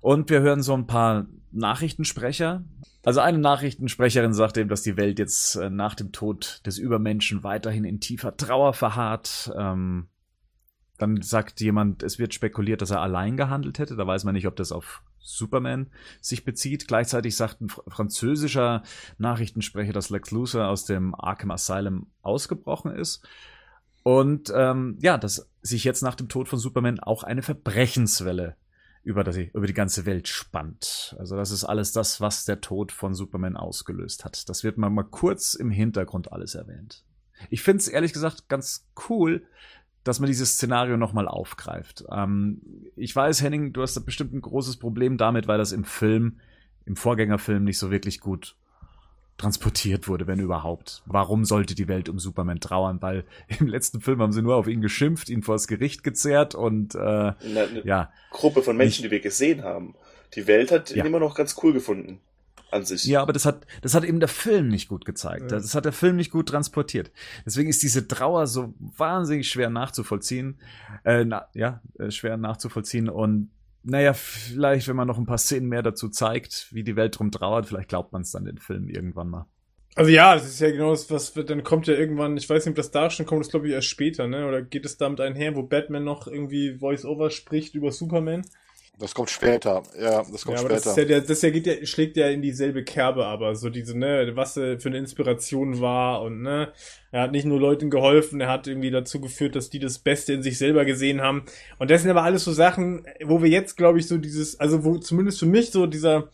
Und 0.00 0.30
wir 0.30 0.40
hören 0.40 0.62
so 0.62 0.74
ein 0.74 0.86
paar 0.86 1.26
Nachrichtensprecher. 1.52 2.64
Also 3.04 3.20
eine 3.20 3.38
Nachrichtensprecherin 3.38 4.34
sagt 4.34 4.56
eben, 4.58 4.68
dass 4.68 4.82
die 4.82 4.96
Welt 4.96 5.18
jetzt 5.18 5.56
äh, 5.56 5.70
nach 5.70 5.94
dem 5.94 6.12
Tod 6.12 6.60
des 6.66 6.78
Übermenschen 6.78 7.44
weiterhin 7.44 7.84
in 7.84 8.00
tiefer 8.00 8.36
Trauer 8.36 8.74
verharrt. 8.74 9.52
Ähm, 9.56 10.08
dann 10.98 11.20
sagt 11.22 11.60
jemand, 11.60 12.02
es 12.02 12.18
wird 12.18 12.34
spekuliert, 12.34 12.82
dass 12.82 12.90
er 12.90 13.02
allein 13.02 13.36
gehandelt 13.36 13.78
hätte. 13.78 13.96
Da 13.96 14.06
weiß 14.06 14.24
man 14.24 14.34
nicht, 14.34 14.46
ob 14.46 14.56
das 14.56 14.72
auf 14.72 15.02
Superman 15.18 15.90
sich 16.20 16.44
bezieht. 16.44 16.88
Gleichzeitig 16.88 17.36
sagt 17.36 17.60
ein 17.60 17.68
fr 17.68 17.82
französischer 17.88 18.82
Nachrichtensprecher, 19.18 19.92
dass 19.92 20.10
Lex 20.10 20.30
Luthor 20.30 20.68
aus 20.68 20.84
dem 20.84 21.14
Arkham 21.14 21.50
Asylum 21.50 22.06
ausgebrochen 22.22 22.92
ist. 22.92 23.26
Und 24.02 24.52
ähm, 24.54 24.96
ja, 25.00 25.18
dass 25.18 25.50
sich 25.66 25.84
jetzt 25.84 26.02
nach 26.02 26.14
dem 26.14 26.28
Tod 26.28 26.48
von 26.48 26.58
Superman 26.58 27.00
auch 27.00 27.22
eine 27.22 27.42
Verbrechenswelle 27.42 28.56
über 29.02 29.22
die, 29.22 29.50
über 29.54 29.66
die 29.66 29.74
ganze 29.74 30.04
Welt 30.04 30.26
spannt. 30.26 31.14
Also 31.18 31.36
das 31.36 31.50
ist 31.50 31.64
alles 31.64 31.92
das, 31.92 32.20
was 32.20 32.44
der 32.44 32.60
Tod 32.60 32.90
von 32.90 33.14
Superman 33.14 33.56
ausgelöst 33.56 34.24
hat. 34.24 34.48
Das 34.48 34.64
wird 34.64 34.78
mal, 34.78 34.90
mal 34.90 35.04
kurz 35.04 35.54
im 35.54 35.70
Hintergrund 35.70 36.32
alles 36.32 36.54
erwähnt. 36.54 37.04
Ich 37.50 37.62
finde 37.62 37.82
es 37.82 37.88
ehrlich 37.88 38.12
gesagt 38.12 38.48
ganz 38.48 38.88
cool, 39.08 39.44
dass 40.02 40.20
man 40.20 40.28
dieses 40.28 40.54
Szenario 40.54 40.96
nochmal 40.96 41.28
aufgreift. 41.28 42.04
Ähm, 42.10 42.62
ich 42.96 43.14
weiß, 43.14 43.42
Henning, 43.42 43.72
du 43.72 43.82
hast 43.82 43.96
da 43.96 44.00
bestimmt 44.00 44.32
ein 44.32 44.40
großes 44.40 44.76
Problem 44.76 45.18
damit, 45.18 45.46
weil 45.46 45.58
das 45.58 45.72
im 45.72 45.84
Film, 45.84 46.40
im 46.84 46.96
Vorgängerfilm 46.96 47.64
nicht 47.64 47.78
so 47.78 47.90
wirklich 47.90 48.20
gut 48.20 48.56
transportiert 49.38 50.08
wurde, 50.08 50.26
wenn 50.26 50.38
überhaupt. 50.38 51.02
Warum 51.06 51.44
sollte 51.44 51.74
die 51.74 51.88
Welt 51.88 52.08
um 52.08 52.18
Superman 52.18 52.60
trauern? 52.60 53.02
Weil 53.02 53.24
im 53.58 53.66
letzten 53.66 54.00
Film 54.00 54.20
haben 54.22 54.32
sie 54.32 54.42
nur 54.42 54.56
auf 54.56 54.66
ihn 54.66 54.80
geschimpft, 54.80 55.28
ihn 55.28 55.42
vors 55.42 55.66
Gericht 55.68 56.02
gezerrt 56.04 56.54
und 56.54 56.94
äh, 56.94 56.98
eine, 56.98 57.34
eine 57.44 57.82
ja, 57.84 58.10
Gruppe 58.30 58.62
von 58.62 58.76
Menschen, 58.76 59.02
die 59.02 59.10
wir 59.10 59.20
gesehen 59.20 59.62
haben. 59.62 59.94
Die 60.34 60.46
Welt 60.46 60.72
hat 60.72 60.90
ihn 60.90 60.98
Ja. 60.98 61.04
immer 61.04 61.20
noch 61.20 61.34
ganz 61.34 61.56
cool 61.62 61.72
gefunden. 61.72 62.20
An 62.72 62.84
sich. 62.84 63.04
Ja, 63.04 63.22
aber 63.22 63.32
das 63.32 63.46
hat, 63.46 63.64
das 63.82 63.94
hat 63.94 64.02
eben 64.02 64.18
der 64.18 64.28
Film 64.28 64.66
nicht 64.66 64.88
gut 64.88 65.04
gezeigt. 65.04 65.52
Ja. 65.52 65.58
Das 65.58 65.76
hat 65.76 65.84
der 65.84 65.92
Film 65.92 66.16
nicht 66.16 66.32
gut 66.32 66.48
transportiert. 66.48 67.12
Deswegen 67.46 67.70
ist 67.70 67.80
diese 67.84 68.08
Trauer 68.08 68.48
so 68.48 68.74
wahnsinnig 68.96 69.48
schwer 69.48 69.70
nachzuvollziehen. 69.70 70.58
Äh, 71.04 71.24
na, 71.24 71.46
ja, 71.54 71.80
äh, 72.00 72.10
schwer 72.10 72.36
nachzuvollziehen. 72.36 73.08
Und 73.08 73.50
naja, 73.86 74.12
vielleicht, 74.14 74.88
wenn 74.88 74.96
man 74.96 75.06
noch 75.06 75.18
ein 75.18 75.26
paar 75.26 75.38
Szenen 75.38 75.68
mehr 75.68 75.82
dazu 75.82 76.08
zeigt, 76.08 76.68
wie 76.72 76.82
die 76.82 76.96
Welt 76.96 77.18
drum 77.18 77.30
trauert, 77.30 77.66
vielleicht 77.66 77.88
glaubt 77.88 78.12
man 78.12 78.22
es 78.22 78.32
dann 78.32 78.44
den 78.44 78.58
Film 78.58 78.88
irgendwann 78.88 79.30
mal. 79.30 79.46
Also 79.94 80.10
ja, 80.10 80.34
das 80.34 80.44
ist 80.44 80.60
ja 80.60 80.70
genau 80.70 80.90
das, 80.90 81.10
was 81.10 81.32
dann 81.32 81.62
kommt 81.62 81.86
ja 81.86 81.94
irgendwann, 81.94 82.36
ich 82.36 82.50
weiß 82.50 82.66
nicht, 82.66 82.72
ob 82.72 82.76
das 82.76 82.90
da 82.90 83.08
schon 83.08 83.24
kommt, 83.24 83.40
das 83.40 83.50
glaube 83.50 83.68
ich 83.68 83.72
erst 83.72 83.88
später, 83.88 84.26
ne? 84.26 84.46
Oder 84.46 84.60
geht 84.60 84.84
es 84.84 84.98
damit 84.98 85.20
einher, 85.20 85.56
wo 85.56 85.62
Batman 85.62 86.04
noch 86.04 86.26
irgendwie 86.26 86.74
Voice-Over 86.74 87.30
spricht 87.30 87.74
über 87.74 87.90
Superman? 87.92 88.42
Das 88.98 89.14
kommt 89.14 89.28
später. 89.28 89.82
Ja, 90.00 90.24
das 90.30 90.44
kommt 90.44 90.56
ja, 90.56 90.64
aber 90.64 90.70
das, 90.70 90.82
später. 90.82 91.02
ist 91.02 91.10
ja, 91.10 91.20
das 91.20 91.42
ja, 91.42 91.50
geht 91.50 91.66
ja, 91.66 91.84
schlägt 91.84 92.16
ja 92.16 92.28
in 92.28 92.40
dieselbe 92.40 92.82
Kerbe, 92.82 93.26
aber 93.26 93.54
so 93.54 93.68
diese, 93.68 93.96
ne, 93.96 94.32
was 94.34 94.56
er 94.56 94.80
für 94.80 94.88
eine 94.88 94.96
Inspiration 94.96 95.80
war 95.80 96.22
und 96.22 96.40
ne, 96.40 96.72
er 97.10 97.22
hat 97.22 97.32
nicht 97.32 97.44
nur 97.44 97.60
Leuten 97.60 97.90
geholfen, 97.90 98.40
er 98.40 98.48
hat 98.48 98.66
irgendwie 98.66 98.90
dazu 98.90 99.20
geführt, 99.20 99.54
dass 99.54 99.68
die 99.68 99.80
das 99.80 99.98
Beste 99.98 100.32
in 100.32 100.42
sich 100.42 100.56
selber 100.56 100.86
gesehen 100.86 101.20
haben. 101.20 101.44
Und 101.78 101.90
das 101.90 102.02
sind 102.02 102.10
aber 102.10 102.22
alles 102.22 102.44
so 102.44 102.52
Sachen, 102.52 103.06
wo 103.22 103.42
wir 103.42 103.50
jetzt, 103.50 103.76
glaube 103.76 103.98
ich, 103.98 104.08
so 104.08 104.16
dieses, 104.16 104.58
also 104.58 104.82
wo 104.82 104.96
zumindest 104.96 105.40
für 105.40 105.46
mich 105.46 105.72
so 105.72 105.86
dieser, 105.86 106.30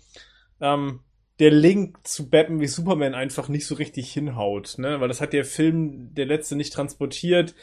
ähm, 0.60 1.00
der 1.40 1.50
Link 1.50 2.06
zu 2.06 2.30
Batman 2.30 2.60
wie 2.60 2.68
Superman 2.68 3.14
einfach 3.14 3.48
nicht 3.48 3.66
so 3.66 3.74
richtig 3.74 4.12
hinhaut, 4.12 4.76
ne, 4.78 5.00
weil 5.00 5.08
das 5.08 5.20
hat 5.20 5.32
der 5.32 5.44
Film, 5.44 6.14
der 6.14 6.26
letzte, 6.26 6.54
nicht 6.54 6.72
transportiert. 6.72 7.56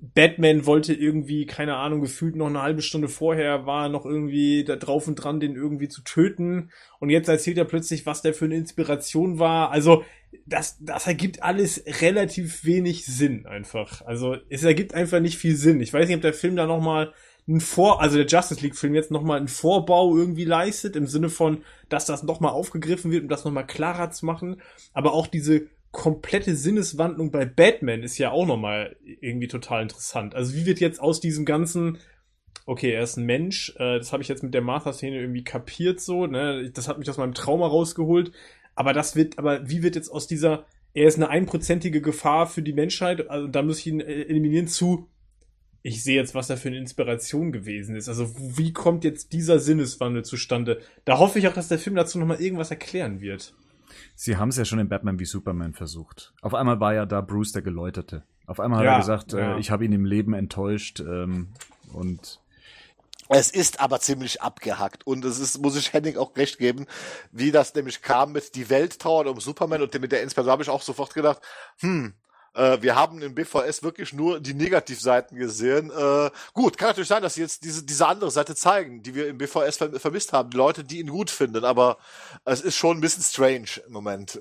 Batman 0.00 0.64
wollte 0.64 0.94
irgendwie, 0.94 1.44
keine 1.44 1.76
Ahnung, 1.76 2.00
gefühlt 2.00 2.34
noch 2.34 2.46
eine 2.46 2.62
halbe 2.62 2.80
Stunde 2.80 3.08
vorher 3.08 3.66
war 3.66 3.88
noch 3.90 4.06
irgendwie 4.06 4.64
da 4.64 4.76
drauf 4.76 5.06
und 5.06 5.16
dran, 5.16 5.40
den 5.40 5.54
irgendwie 5.54 5.88
zu 5.88 6.02
töten. 6.02 6.70
Und 7.00 7.10
jetzt 7.10 7.28
erzählt 7.28 7.58
er 7.58 7.66
plötzlich, 7.66 8.06
was 8.06 8.22
der 8.22 8.32
für 8.32 8.46
eine 8.46 8.56
Inspiration 8.56 9.38
war. 9.38 9.70
Also, 9.70 10.02
das, 10.46 10.78
das 10.80 11.06
ergibt 11.06 11.42
alles 11.42 11.84
relativ 12.00 12.64
wenig 12.64 13.04
Sinn 13.04 13.46
einfach. 13.46 14.00
Also, 14.06 14.36
es 14.48 14.62
ergibt 14.62 14.94
einfach 14.94 15.20
nicht 15.20 15.36
viel 15.36 15.54
Sinn. 15.54 15.80
Ich 15.80 15.92
weiß 15.92 16.08
nicht, 16.08 16.16
ob 16.16 16.22
der 16.22 16.34
Film 16.34 16.56
da 16.56 16.66
nochmal 16.66 17.12
ein 17.46 17.60
Vor, 17.60 18.00
also 18.00 18.16
der 18.16 18.26
Justice 18.26 18.62
League 18.62 18.76
Film 18.76 18.94
jetzt 18.94 19.10
nochmal 19.10 19.38
einen 19.38 19.48
Vorbau 19.48 20.16
irgendwie 20.16 20.44
leistet, 20.44 20.96
im 20.96 21.06
Sinne 21.06 21.28
von, 21.28 21.64
dass 21.88 22.06
das 22.06 22.22
nochmal 22.22 22.52
aufgegriffen 22.52 23.10
wird, 23.10 23.24
um 23.24 23.28
das 23.28 23.44
nochmal 23.44 23.66
klarer 23.66 24.10
zu 24.10 24.24
machen. 24.24 24.62
Aber 24.92 25.12
auch 25.12 25.26
diese 25.26 25.66
komplette 25.92 26.54
Sinneswandlung 26.54 27.30
bei 27.30 27.44
Batman 27.44 28.02
ist 28.02 28.18
ja 28.18 28.30
auch 28.30 28.46
nochmal 28.46 28.96
irgendwie 29.20 29.48
total 29.48 29.82
interessant. 29.82 30.34
Also 30.34 30.54
wie 30.54 30.66
wird 30.66 30.80
jetzt 30.80 31.00
aus 31.00 31.20
diesem 31.20 31.44
ganzen, 31.44 31.98
okay, 32.66 32.92
er 32.92 33.02
ist 33.02 33.16
ein 33.16 33.26
Mensch, 33.26 33.74
äh, 33.76 33.98
das 33.98 34.12
habe 34.12 34.22
ich 34.22 34.28
jetzt 34.28 34.42
mit 34.42 34.54
der 34.54 34.62
Martha-Szene 34.62 35.20
irgendwie 35.20 35.44
kapiert 35.44 36.00
so, 36.00 36.26
ne? 36.26 36.70
Das 36.72 36.86
hat 36.86 36.98
mich 36.98 37.10
aus 37.10 37.18
meinem 37.18 37.34
Trauma 37.34 37.66
rausgeholt. 37.66 38.32
Aber 38.74 38.92
das 38.92 39.16
wird, 39.16 39.38
aber 39.38 39.68
wie 39.68 39.82
wird 39.82 39.96
jetzt 39.96 40.10
aus 40.10 40.26
dieser, 40.26 40.64
er 40.94 41.08
ist 41.08 41.16
eine 41.16 41.28
einprozentige 41.28 42.00
Gefahr 42.00 42.46
für 42.46 42.62
die 42.62 42.72
Menschheit, 42.72 43.28
also 43.28 43.48
da 43.48 43.62
muss 43.62 43.80
ich 43.80 43.88
ihn 43.88 44.00
äh, 44.00 44.22
eliminieren 44.22 44.68
zu, 44.68 45.08
ich 45.82 46.04
sehe 46.04 46.16
jetzt, 46.16 46.34
was 46.34 46.46
da 46.46 46.56
für 46.56 46.68
eine 46.68 46.78
Inspiration 46.78 47.52
gewesen 47.52 47.96
ist. 47.96 48.08
Also 48.08 48.30
wie 48.36 48.72
kommt 48.72 49.02
jetzt 49.02 49.32
dieser 49.32 49.58
Sinneswandel 49.58 50.24
zustande? 50.24 50.80
Da 51.04 51.18
hoffe 51.18 51.38
ich 51.38 51.48
auch, 51.48 51.54
dass 51.54 51.68
der 51.68 51.78
Film 51.78 51.96
dazu 51.96 52.18
nochmal 52.18 52.40
irgendwas 52.40 52.70
erklären 52.70 53.20
wird. 53.20 53.54
Sie 54.14 54.36
haben 54.36 54.48
es 54.50 54.56
ja 54.56 54.64
schon 54.64 54.78
in 54.78 54.88
Batman 54.88 55.18
wie 55.18 55.24
Superman 55.24 55.72
versucht. 55.72 56.32
Auf 56.42 56.54
einmal 56.54 56.80
war 56.80 56.94
ja 56.94 57.06
da 57.06 57.20
Bruce 57.20 57.52
der 57.52 57.62
Geläuterte. 57.62 58.22
Auf 58.46 58.60
einmal 58.60 58.84
Ja, 58.84 58.92
hat 58.92 58.96
er 58.96 59.00
gesagt, 59.00 59.32
ja. 59.32 59.56
äh, 59.56 59.60
ich 59.60 59.70
habe 59.70 59.84
ihn 59.84 59.92
im 59.92 60.04
Leben 60.04 60.34
enttäuscht 60.34 61.00
ähm, 61.00 61.48
und 61.92 62.40
Es 63.28 63.50
ist 63.50 63.80
aber 63.80 64.00
ziemlich 64.00 64.42
abgehackt 64.42 65.06
und 65.06 65.24
es 65.24 65.38
ist, 65.38 65.62
muss 65.62 65.76
ich 65.76 65.92
Henning 65.92 66.16
auch 66.16 66.36
recht 66.36 66.58
geben, 66.58 66.86
wie 67.30 67.52
das 67.52 67.74
nämlich 67.74 68.02
kam 68.02 68.32
mit 68.32 68.56
die 68.56 68.68
Welt 68.68 68.98
trauert 68.98 69.28
um 69.28 69.38
Superman 69.40 69.82
und 69.82 70.00
mit 70.00 70.10
der 70.10 70.22
Inspiration 70.22 70.52
habe 70.52 70.62
ich 70.64 70.68
auch 70.68 70.82
sofort 70.82 71.14
gedacht, 71.14 71.40
hm, 71.78 72.14
äh, 72.54 72.78
wir 72.80 72.94
haben 72.96 73.22
in 73.22 73.34
BVS 73.34 73.82
wirklich 73.82 74.12
nur 74.12 74.40
die 74.40 74.54
Negativseiten 74.54 75.38
gesehen. 75.38 75.90
Äh, 75.90 76.30
gut, 76.52 76.78
kann 76.78 76.88
natürlich 76.88 77.08
sein, 77.08 77.22
dass 77.22 77.34
sie 77.34 77.42
jetzt 77.42 77.64
diese, 77.64 77.84
diese 77.84 78.06
andere 78.06 78.30
Seite 78.30 78.54
zeigen, 78.54 79.02
die 79.02 79.14
wir 79.14 79.28
im 79.28 79.38
BVS 79.38 79.76
ver 79.76 80.00
vermisst 80.00 80.32
haben, 80.32 80.50
die 80.50 80.56
Leute, 80.56 80.84
die 80.84 81.00
ihn 81.00 81.08
gut 81.08 81.30
finden, 81.30 81.64
aber 81.64 81.98
es 82.44 82.60
ist 82.60 82.76
schon 82.76 82.98
ein 82.98 83.00
bisschen 83.00 83.22
strange 83.22 83.82
im 83.86 83.92
Moment. 83.92 84.38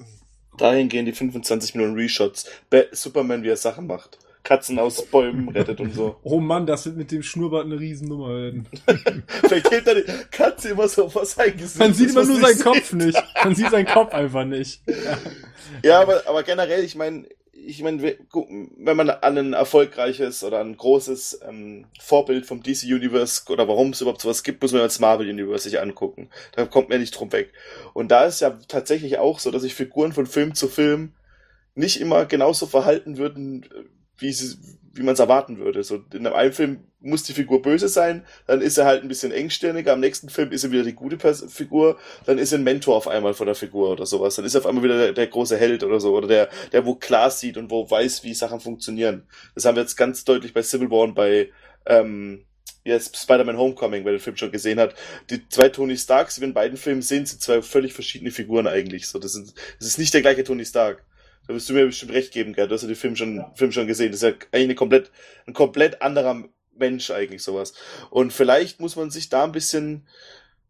Dahin 0.57 0.90
gehen 0.90 1.06
die 1.06 1.14
25 1.14 1.76
Millionen 1.76 1.95
Reshots. 1.95 2.45
Ba 2.69 2.84
Superman, 2.91 3.44
wie 3.44 3.49
er 3.49 3.57
Sachen 3.57 3.88
macht. 3.88 4.18
Katzen 4.44 4.80
aus 4.80 5.06
Bäumen 5.06 5.49
rettet 5.49 5.80
und 5.80 5.94
so. 5.94 6.18
Oh 6.23 6.40
Mann, 6.40 6.65
das 6.65 6.86
wird 6.86 6.98
mit 6.98 7.11
dem 7.11 7.23
Schnurrbart 7.23 7.65
eine 7.65 7.80
Riesennummer 7.80 8.30
werden. 8.30 8.68
Vielleicht 9.27 9.69
hält 9.69 9.88
die 9.88 10.11
Katze 10.31 10.69
immer 10.69 10.88
so 10.88 11.10
vor 11.10 11.26
sein 11.26 11.56
Gesicht. 11.56 11.77
Man 11.77 11.94
sieht 11.94 12.10
immer 12.10 12.26
nur 12.26 12.40
seinen 12.40 12.56
nicht 12.56 12.64
Kopf 12.64 12.90
sieht. 12.90 12.94
nicht. 12.94 13.23
Man 13.44 13.56
sieht 13.56 13.69
seinen 13.69 13.86
Kopf 13.86 14.14
einfach 14.14 14.45
nicht. 14.45 14.81
Ja, 15.84 16.02
aber, 16.02 16.23
aber 16.26 16.44
generell, 16.44 16.84
ich 16.84 16.95
meine, 16.95 17.27
ich 17.65 17.84
meine, 17.84 18.02
wenn 18.02 18.98
man 18.98 19.10
an 19.10 19.38
ein 19.38 19.53
erfolgreiches 19.53 20.44
oder 20.44 20.60
ein 20.60 20.76
großes 20.76 21.41
ähm, 21.48 21.86
Vorbild 21.99 22.45
vom 22.45 22.64
DC 22.64 22.84
Universe 22.84 23.44
oder 23.49 23.68
warum 23.68 23.91
es 23.91 24.02
überhaupt 24.02 24.22
sowas 24.22 24.44
gibt, 24.44 24.61
muss 24.61 24.72
man 24.72 24.81
das 24.81 24.99
Marvel 24.99 25.30
Universe 25.30 25.69
sich 25.69 25.80
angucken. 25.80 26.30
Da 26.56 26.65
kommt 26.65 26.90
man 26.90 26.99
nicht 26.99 27.11
drum 27.11 27.31
weg. 27.31 27.52
Und 27.94 28.10
da 28.10 28.26
ist 28.26 28.41
ja 28.41 28.57
tatsächlich 28.68 29.18
auch 29.18 29.40
so, 29.40 29.52
dass 29.52 29.61
sich 29.61 29.76
Figuren 29.76 30.14
von 30.14 30.26
Film 30.26 30.56
zu 30.56 30.68
Film 30.68 31.14
nicht 31.76 32.02
immer 32.02 32.26
genauso 32.26 32.65
verhalten 32.65 33.18
würden, 33.18 33.65
wie 34.18 34.34
sie, 34.34 34.57
wie 34.99 35.03
man 35.03 35.13
es 35.13 35.19
erwarten 35.19 35.57
würde. 35.57 35.81
So 35.84 36.03
in 36.13 36.27
einem 36.27 36.53
Film 36.53 36.84
muss 36.99 37.23
die 37.23 37.34
Figur 37.34 37.61
böse 37.61 37.88
sein, 37.88 38.26
dann 38.45 38.61
ist 38.61 38.77
er 38.77 38.85
halt 38.85 39.01
ein 39.01 39.07
bisschen 39.07 39.31
engstirniger, 39.31 39.93
am 39.93 40.01
nächsten 40.01 40.30
Film 40.30 40.51
ist 40.51 40.65
er 40.65 40.71
wieder 40.71 40.84
die 40.84 40.93
gute 40.93 41.15
Pers 41.15 41.45
Figur, 41.47 41.97
dann 42.26 42.38
ist 42.38 42.51
er 42.51 42.59
ein 42.59 42.63
Mentor 42.65 42.97
auf 42.97 43.07
einmal 43.07 43.34
von 43.34 43.45
der 43.45 43.55
Figur 43.55 43.91
oder 43.91 44.05
sowas, 44.05 44.35
dann 44.35 44.43
ist 44.43 44.55
er 44.55 44.59
auf 44.59 44.67
einmal 44.67 44.84
wieder 44.84 44.97
der, 44.97 45.13
der 45.13 45.27
große 45.27 45.57
Held 45.57 45.84
oder 45.84 46.01
so, 46.01 46.13
oder 46.13 46.27
der, 46.27 46.49
der 46.73 46.85
wo 46.85 46.95
klar 46.95 47.31
sieht 47.31 47.55
und 47.55 47.71
wo 47.71 47.89
weiß, 47.89 48.23
wie 48.26 48.34
Sachen 48.34 48.59
funktionieren. 48.59 49.23
Das 49.55 49.63
haben 49.63 49.76
wir 49.76 49.84
jetzt 49.84 49.95
ganz 49.95 50.26
deutlich 50.26 50.53
bei 50.53 50.61
Civil 50.61 50.91
War 50.91 51.03
und 51.03 51.15
bei 51.15 51.49
ähm, 51.85 52.45
jetzt 52.84 53.15
Spider-Man 53.17 53.57
Homecoming, 53.57 54.03
wer 54.03 54.11
den 54.11 54.19
Film 54.19 54.35
schon 54.35 54.51
gesehen 54.51 54.80
hat. 54.80 54.95
Die 55.30 55.47
zwei 55.47 55.69
Tony 55.69 55.97
Starks, 55.97 56.35
die 56.35 56.41
wir 56.41 56.49
in 56.49 56.53
beiden 56.53 56.77
Filmen 56.77 57.01
sehen, 57.01 57.26
sind 57.26 57.41
zwei 57.41 57.61
völlig 57.61 57.93
verschiedene 57.93 58.31
Figuren 58.31 58.67
eigentlich. 58.67 59.07
So, 59.07 59.19
das, 59.19 59.34
sind, 59.34 59.53
das 59.80 59.88
ist 59.88 59.99
nicht 59.99 60.13
der 60.13 60.21
gleiche 60.21 60.43
Tony 60.43 60.65
Stark. 60.65 61.05
Da 61.49 61.55
wirst 61.55 61.67
du 61.67 61.73
mir 61.73 61.88
bestimmt 61.88 62.13
recht 62.13 62.31
geben, 62.31 62.53
Gerd. 62.53 62.69
Du 62.69 62.76
hast 62.76 62.84
ja 62.84 62.88
den 62.88 62.95
Film 62.95 63.15
schon, 63.15 63.43
Film 63.55 63.71
schon 63.71 63.88
gesehen. 63.88 64.11
Das 64.11 64.21
ist 64.21 64.30
ja 64.30 64.35
eigentlich 64.51 64.65
eine 64.65 64.76
komplett, 64.76 65.11
ein 65.47 65.53
komplett 65.53 65.99
anderer 66.03 66.43
Mensch 66.77 67.09
eigentlich 67.09 67.41
sowas. 67.41 67.73
Und 68.11 68.31
vielleicht 68.31 68.80
muss 68.80 68.95
man 68.95 69.09
sich 69.09 69.30
da 69.30 69.45
ein 69.45 69.51
bisschen, 69.51 70.05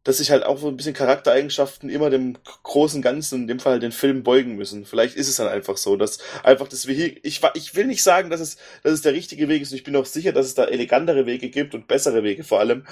dass 0.05 0.19
sich 0.19 0.31
halt 0.31 0.45
auch 0.45 0.57
so 0.57 0.69
ein 0.69 0.77
bisschen 0.77 0.93
Charaktereigenschaften 0.93 1.89
immer 1.89 2.09
dem 2.09 2.37
großen 2.63 3.01
Ganzen, 3.01 3.41
in 3.41 3.47
dem 3.47 3.59
Fall 3.59 3.81
den 3.81 3.91
Film 3.91 4.23
beugen 4.23 4.55
müssen. 4.55 4.85
Vielleicht 4.85 5.17
ist 5.17 5.27
es 5.27 5.35
dann 5.35 5.49
einfach 5.49 5.75
so, 5.75 5.97
dass 5.97 6.19
einfach 6.43 6.69
das 6.69 6.87
Vehikel, 6.87 7.19
ich, 7.23 7.41
ich 7.55 7.75
will 7.75 7.85
nicht 7.85 8.01
sagen, 8.01 8.29
dass 8.29 8.39
es, 8.39 8.55
dass 8.81 8.93
es 8.93 9.01
der 9.01 9.11
richtige 9.11 9.49
Weg 9.49 9.61
ist 9.61 9.71
und 9.71 9.77
ich 9.79 9.83
bin 9.83 9.97
auch 9.97 10.05
sicher, 10.05 10.31
dass 10.31 10.45
es 10.45 10.55
da 10.55 10.63
elegantere 10.63 11.25
Wege 11.25 11.49
gibt 11.49 11.75
und 11.75 11.89
bessere 11.89 12.23
Wege 12.23 12.45
vor 12.45 12.61
allem. 12.61 12.87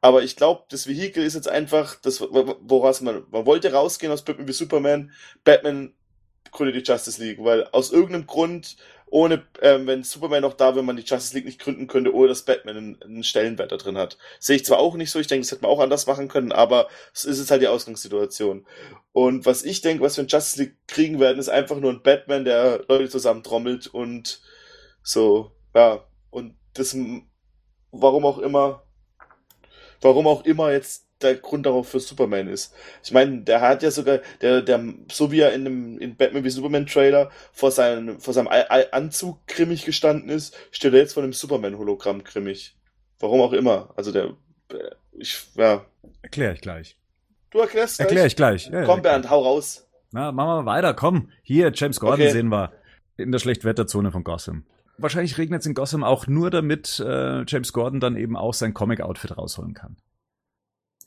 Aber 0.00 0.22
ich 0.22 0.36
glaube, 0.36 0.62
das 0.68 0.86
Vehikel 0.86 1.24
ist 1.24 1.34
jetzt 1.34 1.48
einfach, 1.48 1.96
das, 1.96 2.20
woraus 2.20 3.00
man, 3.00 3.24
man 3.32 3.46
wollte 3.46 3.72
rausgehen 3.72 4.12
aus 4.12 4.22
Batman 4.22 4.46
wie 4.46 4.52
Superman, 4.52 5.10
Batman 5.42 5.92
gründet 6.52 6.76
die 6.76 6.90
Justice 6.90 7.22
League, 7.22 7.42
weil 7.42 7.66
aus 7.72 7.90
irgendeinem 7.92 8.26
Grund, 8.26 8.76
ohne, 9.06 9.44
ähm, 9.60 9.86
wenn 9.86 10.04
Superman 10.04 10.42
noch 10.42 10.54
da 10.54 10.74
wäre, 10.74 10.84
man 10.84 10.96
die 10.96 11.02
Justice 11.02 11.34
League 11.34 11.44
nicht 11.44 11.60
gründen 11.60 11.86
könnte, 11.86 12.14
ohne 12.14 12.28
dass 12.28 12.44
Batman 12.44 12.76
einen, 12.76 13.02
einen 13.02 13.24
Stellenwert 13.24 13.72
da 13.72 13.76
drin 13.76 13.98
hat. 13.98 14.16
Sehe 14.38 14.56
ich 14.56 14.64
zwar 14.64 14.78
auch 14.78 14.94
nicht 14.94 15.10
so, 15.10 15.18
ich 15.18 15.26
denke, 15.26 15.44
das 15.44 15.52
hätte 15.52 15.62
man 15.62 15.70
auch 15.70 15.80
anders 15.80 16.06
machen 16.06 16.28
können, 16.28 16.52
aber 16.52 16.88
es 17.12 17.24
ist 17.24 17.38
jetzt 17.38 17.50
halt 17.50 17.62
die 17.62 17.68
Ausgangssituation. 17.68 18.66
Und 19.12 19.44
was 19.44 19.64
ich 19.64 19.80
denke, 19.80 20.02
was 20.02 20.16
wir 20.16 20.22
in 20.22 20.28
Justice 20.28 20.62
League 20.62 20.76
kriegen 20.86 21.20
werden, 21.20 21.38
ist 21.38 21.48
einfach 21.48 21.78
nur 21.78 21.90
ein 21.90 22.02
Batman, 22.02 22.44
der 22.44 22.84
Leute 22.88 23.08
zusammentrommelt 23.08 23.88
und 23.88 24.40
so, 25.02 25.52
ja, 25.74 26.04
und 26.30 26.54
das, 26.74 26.96
warum 27.90 28.24
auch 28.24 28.38
immer, 28.38 28.84
warum 30.00 30.26
auch 30.26 30.44
immer 30.44 30.72
jetzt 30.72 31.01
der 31.22 31.36
Grund 31.36 31.66
darauf 31.66 31.88
für 31.88 32.00
Superman 32.00 32.48
ist. 32.48 32.74
Ich 33.04 33.12
meine, 33.12 33.42
der 33.42 33.60
hat 33.60 33.82
ja 33.82 33.90
sogar, 33.90 34.20
der, 34.40 34.62
der, 34.62 34.82
so 35.10 35.30
wie 35.32 35.40
er 35.40 35.52
in 35.52 35.64
dem 35.64 35.98
in 35.98 36.16
Batman 36.16 36.44
wie 36.44 36.50
Superman 36.50 36.86
Trailer 36.86 37.30
vor 37.52 37.70
seinem, 37.70 38.20
vor 38.20 38.34
seinem 38.34 38.48
Ei- 38.48 38.70
Ei- 38.70 38.92
Anzug 38.92 39.46
grimmig 39.46 39.84
gestanden 39.84 40.28
ist, 40.30 40.56
steht 40.70 40.92
er 40.92 41.00
jetzt 41.00 41.14
vor 41.14 41.22
einem 41.22 41.32
Superman-Hologramm 41.32 42.24
grimmig. 42.24 42.76
Warum 43.20 43.40
auch 43.40 43.52
immer. 43.52 43.92
Also 43.96 44.12
der, 44.12 44.34
äh, 44.70 44.90
ich, 45.18 45.38
ja. 45.54 45.84
Erklär 46.22 46.52
ich 46.54 46.60
gleich. 46.60 46.96
Du 47.50 47.58
erklärst 47.58 47.98
gleich. 47.98 48.06
Erklär 48.08 48.26
ich 48.26 48.36
gleich. 48.36 48.66
Ja, 48.68 48.84
Komm, 48.84 48.96
ja. 48.98 49.02
Bernd, 49.02 49.30
hau 49.30 49.42
raus. 49.42 49.86
Na, 50.10 50.32
machen 50.32 50.64
wir 50.64 50.66
weiter, 50.70 50.94
komm. 50.94 51.30
Hier, 51.42 51.70
James 51.74 52.00
Gordon 52.00 52.20
Okay. 52.22 52.32
sehen 52.32 52.48
wir 52.48 52.72
in 53.16 53.30
der 53.32 53.38
Schlechtwetterzone 53.38 54.10
von 54.10 54.24
Gotham. 54.24 54.64
Wahrscheinlich 54.98 55.38
regnet 55.38 55.60
es 55.60 55.66
in 55.66 55.74
Gotham 55.74 56.04
auch 56.04 56.26
nur, 56.26 56.50
damit 56.50 57.00
äh, 57.00 57.44
James 57.46 57.72
Gordon 57.72 57.98
dann 58.00 58.16
eben 58.16 58.36
auch 58.36 58.54
sein 58.54 58.74
Comic-Outfit 58.74 59.36
rausholen 59.36 59.74
kann. 59.74 59.96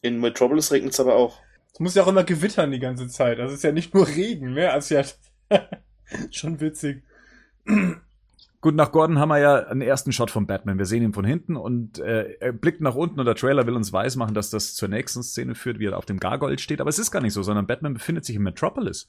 In 0.06 0.20
Metropolis 0.20 0.72
regnet 0.72 0.94
es 0.94 1.00
aber 1.00 1.16
auch. 1.16 1.40
Es 1.74 1.80
muss 1.80 1.96
ja 1.96 2.04
auch 2.04 2.08
immer 2.08 2.24
gewittern 2.24 2.70
die 2.70 2.80
ganze 2.80 3.08
Zeit. 3.08 3.40
Also 3.40 3.54
es 3.54 3.58
ist 3.60 3.64
ja 3.64 3.72
nicht 3.72 3.96
nur 3.96 4.08
Regen, 4.08 4.54
mehr 4.54 4.72
als 4.72 4.90
ja 4.90 5.02
schon 6.32 6.60
witzig. 6.62 7.02
Gut, 8.62 8.76
nach 8.76 8.92
Gordon 8.92 9.18
haben 9.18 9.30
wir 9.30 9.40
ja 9.40 9.56
einen 9.66 9.82
ersten 9.82 10.12
Shot 10.12 10.30
von 10.30 10.46
Batman. 10.46 10.78
Wir 10.78 10.86
sehen 10.86 11.02
ihn 11.02 11.14
von 11.14 11.26
hinten 11.26 11.56
und 11.56 11.98
äh, 11.98 12.36
er 12.40 12.54
blickt 12.54 12.82
nach 12.82 12.94
unten 12.94 13.20
und 13.20 13.26
der 13.26 13.34
Trailer 13.34 13.66
will 13.66 13.74
uns 13.74 13.94
weismachen, 13.94 14.36
dass 14.36 14.52
das 14.52 14.76
zur 14.76 14.90
nächsten 14.90 15.24
Szene 15.24 15.56
führt, 15.56 15.80
wie 15.80 15.88
er 15.88 15.98
auf 15.98 16.06
dem 16.06 16.20
Gargold 16.20 16.62
steht. 16.62 16.82
Aber 16.82 16.90
es 16.92 17.00
ist 17.00 17.10
gar 17.10 17.22
nicht 17.22 17.34
so, 17.34 17.42
sondern 17.42 17.66
Batman 17.66 17.96
befindet 17.96 18.26
sich 18.26 18.36
in 18.36 18.44
Metropolis. 18.44 19.08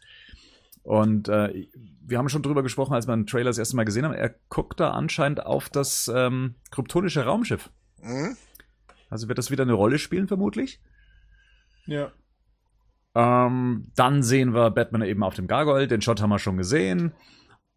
Und 0.83 1.29
äh, 1.29 1.67
wir 2.07 2.17
haben 2.17 2.31
schon 2.31 2.43
drüber 2.43 2.63
gesprochen, 2.63 2.95
als 2.95 3.07
wir 3.07 3.15
den 3.15 3.27
Trailer 3.27 3.51
das 3.51 3.59
erste 3.59 3.77
Mal 3.77 3.85
gesehen 3.85 4.07
haben. 4.07 4.15
Er 4.15 4.35
guckt 4.49 4.81
da 4.81 4.93
anscheinend 4.93 5.45
auf 5.45 5.69
das 5.69 6.11
ähm, 6.15 6.55
kryptonische 6.71 7.27
Raumschiff. 7.27 7.69
Mhm. 8.03 8.37
Also 9.09 9.29
wird 9.29 9.39
das 9.39 9.51
wieder 9.51 9.63
eine 9.63 9.73
Rolle 9.75 9.99
spielen, 9.99 10.29
vermutlich. 10.29 10.81
Ja. 11.87 12.13
Ähm, 13.15 13.91
dann 13.95 14.23
sehen 14.23 14.53
wir 14.55 14.71
Batman 14.71 15.03
eben 15.03 15.23
auf 15.23 15.35
dem 15.35 15.47
Gargold. 15.47 15.91
Den 15.91 16.03
Shot 16.03 16.21
haben 16.21 16.31
wir 16.31 16.39
schon 16.39 16.57
gesehen. 16.57 17.13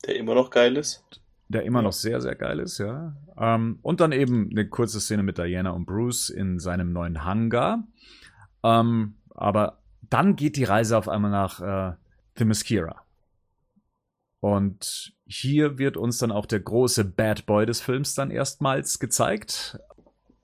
Der 0.06 0.15
immer 0.18 0.35
noch 0.35 0.49
geil 0.49 0.76
ist. 0.77 1.03
der 1.51 1.64
immer 1.64 1.80
Ja. 1.80 1.84
noch 1.84 1.93
sehr, 1.93 2.22
sehr 2.22 2.35
geil 2.35 2.60
ist, 2.60 2.77
ja. 2.77 3.15
Ähm, 3.38 3.80
und 3.81 4.01
dann 4.01 4.11
eben 4.11 4.49
eine 4.51 4.68
kurze 4.69 4.99
Szene 4.99 5.23
mit 5.23 5.38
Diana 5.39 5.72
und 5.72 5.85
Bruce 5.85 6.30
in 6.30 6.60
seinem 6.60 6.91
neuen 6.93 7.23
Hangar. 7.26 7.88
Ähm, 8.64 9.15
aber 9.34 9.80
dann 10.01 10.35
geht 10.35 10.57
die 10.57 10.64
Reise 10.64 10.97
auf 10.97 11.07
einmal 11.10 11.31
nach 11.31 11.60
äh, 11.61 11.95
Themyscira. 12.35 13.03
Und 14.41 15.14
hier 15.26 15.77
wird 15.77 15.97
uns 15.97 16.18
dann 16.19 16.31
auch 16.31 16.45
der 16.45 16.60
große 16.61 17.03
Bad 17.03 17.45
Boy 17.45 17.65
des 17.65 17.81
Films 17.81 18.14
dann 18.15 18.31
erstmals 18.31 18.99
gezeigt. 18.99 19.80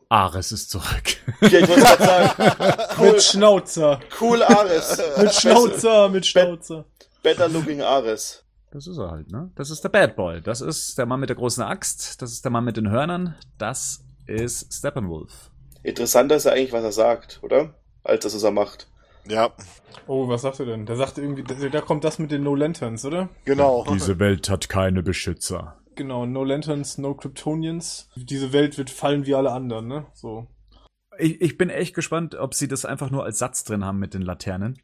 Ares 0.10 0.52
ist 0.52 0.70
zurück. 0.70 1.18
Ja, 1.42 1.60
ich 1.60 1.68
wollte 1.68 1.82
gerade 1.82 2.04
sagen. 2.06 2.84
Cool, 2.98 3.12
Mit 3.12 3.24
Schnauzer. 3.24 4.00
cool 4.22 4.44
Ares. 4.44 5.02
Mit 5.18 5.34
Schnauzer, 5.34 6.10
mit 6.10 6.26
Schnauzer. 6.26 6.86
Better 7.24 7.48
looking 7.50 7.82
Ares. 7.82 8.44
Das 8.72 8.88
ist 8.88 8.98
er 8.98 9.12
halt, 9.12 9.32
ne? 9.32 9.52
Das 9.56 9.70
ist 9.70 9.84
der 9.84 9.90
Bad 9.90 10.16
Boy. 10.16 10.42
Das 10.42 10.62
ist 10.62 10.98
der 10.98 11.06
Mann 11.06 11.20
mit 11.20 11.30
der 11.30 11.36
großen 11.36 11.64
Axt. 11.64 12.22
Das 12.22 12.32
ist 12.32 12.44
der 12.46 12.52
Mann 12.52 12.64
mit 12.66 12.78
den 12.78 12.90
Hörnern. 12.90 13.36
Das 13.58 14.04
ist 14.28 14.74
Steppenwolf. 14.74 15.50
Interessanter 15.84 16.36
ist 16.36 16.46
ja 16.46 16.52
eigentlich, 16.54 16.74
was 16.74 16.84
er 16.84 16.92
sagt, 16.92 17.40
oder? 17.42 17.74
Als 18.04 18.24
das, 18.24 18.36
was 18.36 18.44
er 18.44 18.52
macht. 18.52 18.88
Ja, 19.28 19.52
Oh, 20.08 20.28
was 20.28 20.42
sagt 20.44 20.60
er 20.60 20.66
denn? 20.68 20.86
Der 20.86 20.98
sagt 20.98 21.18
irgendwie, 21.18 21.44
da 21.44 21.56
da 21.70 21.82
kommt 21.82 22.04
das 22.04 22.20
mit 22.20 22.30
den 22.32 22.44
No 22.44 22.54
Lanterns, 22.54 23.06
oder? 23.06 23.30
genau. 23.46 23.86
Diese 23.92 24.20
Welt 24.20 24.50
hat 24.50 24.70
keine 24.70 25.02
Beschützer. 25.02 25.78
Genau, 25.96 26.26
No 26.26 26.44
Lanterns, 26.44 26.98
No 26.98 27.14
Kryptonians. 27.16 28.10
Diese 28.16 28.52
Welt 28.54 28.78
wird 28.78 28.90
fallen 28.90 29.26
wie 29.26 29.36
alle 29.36 29.52
anderen, 29.52 29.88
ne? 29.88 30.06
So. 30.14 30.48
Ich, 31.18 31.40
ich 31.42 31.58
bin 31.58 31.70
echt 31.70 31.96
gespannt, 31.96 32.36
ob 32.36 32.54
sie 32.54 32.68
das 32.68 32.84
einfach 32.86 33.10
nur 33.10 33.24
als 33.24 33.40
Satz 33.40 33.64
drin 33.64 33.86
haben 33.86 34.00
mit 34.00 34.14
den 34.14 34.22
Laternen. 34.22 34.78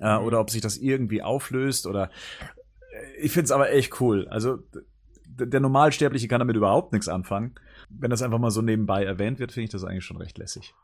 Äh, 0.00 0.18
Mhm. 0.18 0.24
oder 0.24 0.40
ob 0.40 0.50
sich 0.50 0.60
das 0.62 0.76
irgendwie 0.78 1.22
auflöst 1.22 1.86
oder. 1.86 2.10
Ich 3.20 3.32
find's 3.32 3.50
aber 3.50 3.70
echt 3.70 4.00
cool. 4.00 4.26
Also, 4.28 4.58
der 5.26 5.60
Normalsterbliche 5.60 6.28
kann 6.28 6.38
damit 6.38 6.56
überhaupt 6.56 6.92
nichts 6.92 7.08
anfangen. 7.08 7.54
Wenn 7.90 8.10
das 8.10 8.22
einfach 8.22 8.38
mal 8.38 8.50
so 8.50 8.62
nebenbei 8.62 9.04
erwähnt 9.04 9.38
wird, 9.38 9.52
finde 9.52 9.64
ich 9.64 9.70
das 9.70 9.84
eigentlich 9.84 10.04
schon 10.04 10.16
recht 10.16 10.38
lässig. 10.38 10.74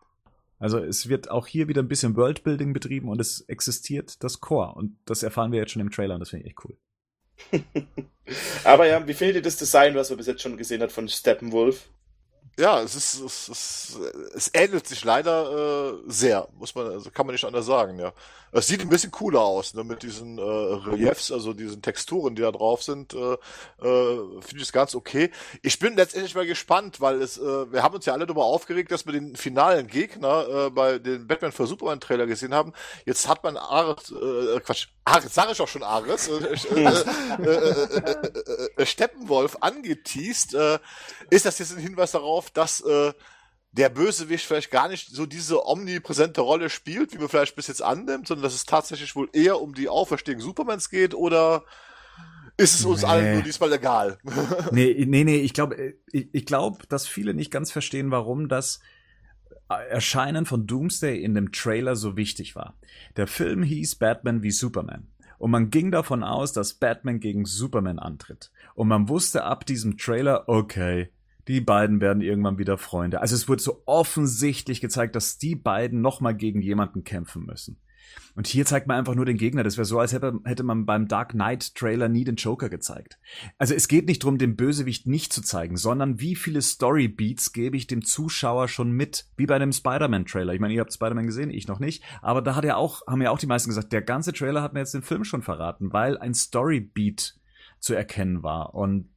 Also, 0.58 0.78
es 0.78 1.08
wird 1.08 1.30
auch 1.30 1.46
hier 1.46 1.68
wieder 1.68 1.82
ein 1.82 1.88
bisschen 1.88 2.16
Worldbuilding 2.16 2.72
betrieben 2.72 3.08
und 3.08 3.20
es 3.20 3.40
existiert 3.42 4.22
das 4.22 4.40
Core. 4.40 4.74
Und 4.74 4.98
das 5.06 5.22
erfahren 5.22 5.50
wir 5.52 5.60
jetzt 5.60 5.72
schon 5.72 5.80
im 5.82 5.90
Trailer 5.90 6.14
und 6.14 6.20
das 6.20 6.30
finde 6.30 6.44
ich 6.44 6.50
echt 6.50 6.64
cool. 6.64 6.76
Aber 8.64 8.86
ja, 8.86 9.06
wie 9.06 9.14
findet 9.14 9.36
ihr 9.36 9.42
das 9.42 9.56
Design, 9.56 9.94
was 9.94 10.10
man 10.10 10.18
bis 10.18 10.26
jetzt 10.26 10.42
schon 10.42 10.56
gesehen 10.56 10.82
hat 10.82 10.92
von 10.92 11.08
Steppenwolf? 11.08 11.88
Ja, 12.59 12.82
es 12.82 12.94
ist, 12.94 13.20
es, 13.20 13.48
es, 13.48 13.98
es 14.35 14.51
ähnelt 14.52 14.86
sich 14.86 15.02
leider 15.05 15.93
äh, 15.93 15.94
sehr, 16.09 16.48
muss 16.59 16.74
man, 16.74 16.89
also 16.89 17.10
kann 17.10 17.27
man 17.27 17.35
nicht 17.35 17.44
anders 17.44 17.66
sagen, 17.66 17.98
ja. 17.98 18.12
Es 18.52 18.66
sieht 18.66 18.81
ein 18.81 18.89
bisschen 18.89 19.12
cooler 19.12 19.43
aus, 19.43 19.74
ne, 19.74 19.85
mit 19.85 20.02
diesen 20.02 20.36
äh, 20.36 20.43
Reliefs, 20.43 21.31
also 21.31 21.52
diesen 21.52 21.82
Texturen, 21.82 22.35
die 22.35 22.43
da 22.43 22.51
drauf 22.51 22.82
sind, 22.82 23.14
äh, 23.14 23.35
äh, 23.35 23.36
finde 23.78 24.56
ich 24.56 24.62
es 24.62 24.72
ganz 24.72 24.97
okay. 24.97 25.31
Ich 25.62 25.78
bin 25.78 25.94
letztendlich 25.94 26.35
mal 26.35 26.47
gespannt, 26.47 27.01
weil 27.01 27.22
es, 27.22 27.39
äh, 27.39 27.72
wir 27.72 27.85
haben 27.85 27.94
uns 27.94 28.06
ja 28.06 28.12
alle 28.12 28.27
darüber 28.27 28.44
aufgeregt, 28.44 28.90
dass 28.90 29.06
wir 29.06 29.12
den 29.12 29.36
finalen 29.36 29.86
Gegner 29.86 30.66
äh, 30.66 30.70
bei 30.70 30.98
den 30.98 31.28
Batman 31.28 31.52
für 31.52 31.68
Superman 31.68 32.01
Trailer 32.01 32.27
gesehen 32.27 32.52
haben. 32.52 32.72
Jetzt 33.06 33.28
hat 33.28 33.44
man 33.44 33.56
Ares, 33.56 34.10
äh, 34.10 34.59
Quatsch, 34.60 34.89
Ares, 35.05 35.32
sag 35.32 35.52
ich 35.52 35.60
auch 35.60 35.68
schon 35.68 35.85
Ares, 35.85 36.27
äh, 36.28 36.32
äh, 36.35 36.85
äh, 36.85 37.47
äh, 37.47 38.10
äh, 38.10 38.82
äh, 38.82 38.86
Steppenwolf 38.86 39.59
angeteased. 39.60 40.55
Äh, 40.55 40.81
ist 41.31 41.47
das 41.47 41.60
jetzt 41.60 41.72
ein 41.72 41.78
Hinweis 41.78 42.10
darauf, 42.10 42.39
dass 42.48 42.80
äh, 42.80 43.12
der 43.72 43.88
Bösewicht 43.88 44.44
vielleicht 44.46 44.70
gar 44.70 44.88
nicht 44.88 45.10
so 45.10 45.26
diese 45.26 45.66
omnipräsente 45.66 46.40
Rolle 46.40 46.70
spielt, 46.70 47.12
wie 47.12 47.18
man 47.18 47.28
vielleicht 47.28 47.54
bis 47.54 47.68
jetzt 47.68 47.82
annimmt, 47.82 48.26
sondern 48.26 48.42
dass 48.44 48.54
es 48.54 48.64
tatsächlich 48.64 49.14
wohl 49.14 49.28
eher 49.32 49.60
um 49.60 49.74
die 49.74 49.88
Auferstehung 49.88 50.40
Supermans 50.40 50.90
geht 50.90 51.14
oder 51.14 51.64
ist 52.56 52.78
es 52.78 52.84
uns 52.84 53.02
Nee. 53.02 53.08
allen 53.08 53.34
nur 53.34 53.42
diesmal 53.42 53.72
egal. 53.72 54.18
Nee, 54.72 55.04
nee, 55.06 55.24
nee, 55.24 55.36
ich 55.36 55.54
glaube, 55.54 55.94
ich, 56.12 56.28
ich 56.32 56.46
glaube, 56.46 56.86
dass 56.88 57.06
viele 57.06 57.32
nicht 57.34 57.50
ganz 57.50 57.70
verstehen, 57.70 58.10
warum 58.10 58.48
das 58.48 58.80
Erscheinen 59.68 60.46
von 60.46 60.66
Doomsday 60.66 61.22
in 61.22 61.34
dem 61.34 61.52
Trailer 61.52 61.94
so 61.94 62.16
wichtig 62.16 62.56
war. 62.56 62.76
Der 63.16 63.28
Film 63.28 63.62
hieß 63.62 63.96
Batman 63.96 64.42
wie 64.42 64.50
Superman. 64.50 65.08
Und 65.38 65.52
man 65.52 65.70
ging 65.70 65.90
davon 65.90 66.22
aus, 66.22 66.52
dass 66.52 66.74
Batman 66.74 67.20
gegen 67.20 67.46
Superman 67.46 67.98
antritt. 67.98 68.50
Und 68.74 68.88
man 68.88 69.08
wusste 69.08 69.44
ab 69.44 69.64
diesem 69.64 69.96
Trailer, 69.96 70.48
okay, 70.48 71.10
die 71.51 71.60
beiden 71.60 72.01
werden 72.01 72.22
irgendwann 72.22 72.59
wieder 72.59 72.78
Freunde. 72.78 73.20
Also 73.20 73.35
es 73.35 73.48
wurde 73.48 73.62
so 73.62 73.82
offensichtlich 73.86 74.81
gezeigt, 74.81 75.16
dass 75.16 75.39
die 75.39 75.56
beiden 75.56 76.01
nochmal 76.01 76.35
gegen 76.35 76.62
jemanden 76.62 77.05
kämpfen 77.05 77.44
müssen. 77.44 77.81
Und 78.35 78.47
hier 78.47 78.64
zeigt 78.64 78.86
man 78.86 78.97
einfach 78.97 79.14
nur 79.14 79.24
den 79.24 79.36
Gegner. 79.36 79.62
Das 79.62 79.77
wäre 79.77 79.85
so, 79.85 79.98
als 79.98 80.12
hätte, 80.12 80.62
man 80.62 80.86
beim 80.86 81.09
Dark 81.09 81.31
Knight 81.31 81.74
Trailer 81.74 82.09
nie 82.09 82.24
den 82.24 82.36
Joker 82.36 82.68
gezeigt. 82.68 83.18
Also 83.59 83.74
es 83.74 83.89
geht 83.89 84.06
nicht 84.06 84.22
darum, 84.22 84.39
den 84.39 84.56
Bösewicht 84.56 85.06
nicht 85.06 85.32
zu 85.32 85.43
zeigen, 85.43 85.77
sondern 85.77 86.20
wie 86.20 86.36
viele 86.36 86.62
Storybeats 86.62 87.52
gebe 87.52 87.77
ich 87.77 87.86
dem 87.86 88.05
Zuschauer 88.05 88.68
schon 88.68 88.93
mit, 88.93 89.27
wie 89.36 89.47
bei 89.47 89.59
dem 89.59 89.72
Spider-Man 89.72 90.27
Trailer. 90.27 90.55
Ich 90.55 90.60
meine, 90.60 90.74
ihr 90.74 90.81
habt 90.81 90.93
Spider-Man 90.93 91.27
gesehen, 91.27 91.51
ich 91.51 91.68
noch 91.68 91.81
nicht, 91.81 92.02
aber 92.22 92.43
da 92.43 92.55
hat 92.55 92.64
ja 92.64 92.77
auch, 92.77 93.06
haben 93.06 93.22
ja 93.22 93.31
auch 93.31 93.39
die 93.39 93.47
meisten 93.47 93.68
gesagt, 93.68 93.93
der 93.93 94.02
ganze 94.02 94.32
Trailer 94.32 94.62
hat 94.62 94.72
mir 94.72 94.81
jetzt 94.81 94.94
den 94.94 95.02
Film 95.02 95.24
schon 95.24 95.43
verraten, 95.43 95.93
weil 95.93 96.16
ein 96.18 96.35
Storybeat 96.35 97.35
zu 97.81 97.94
erkennen 97.94 98.43
war 98.43 98.74
und 98.74 99.09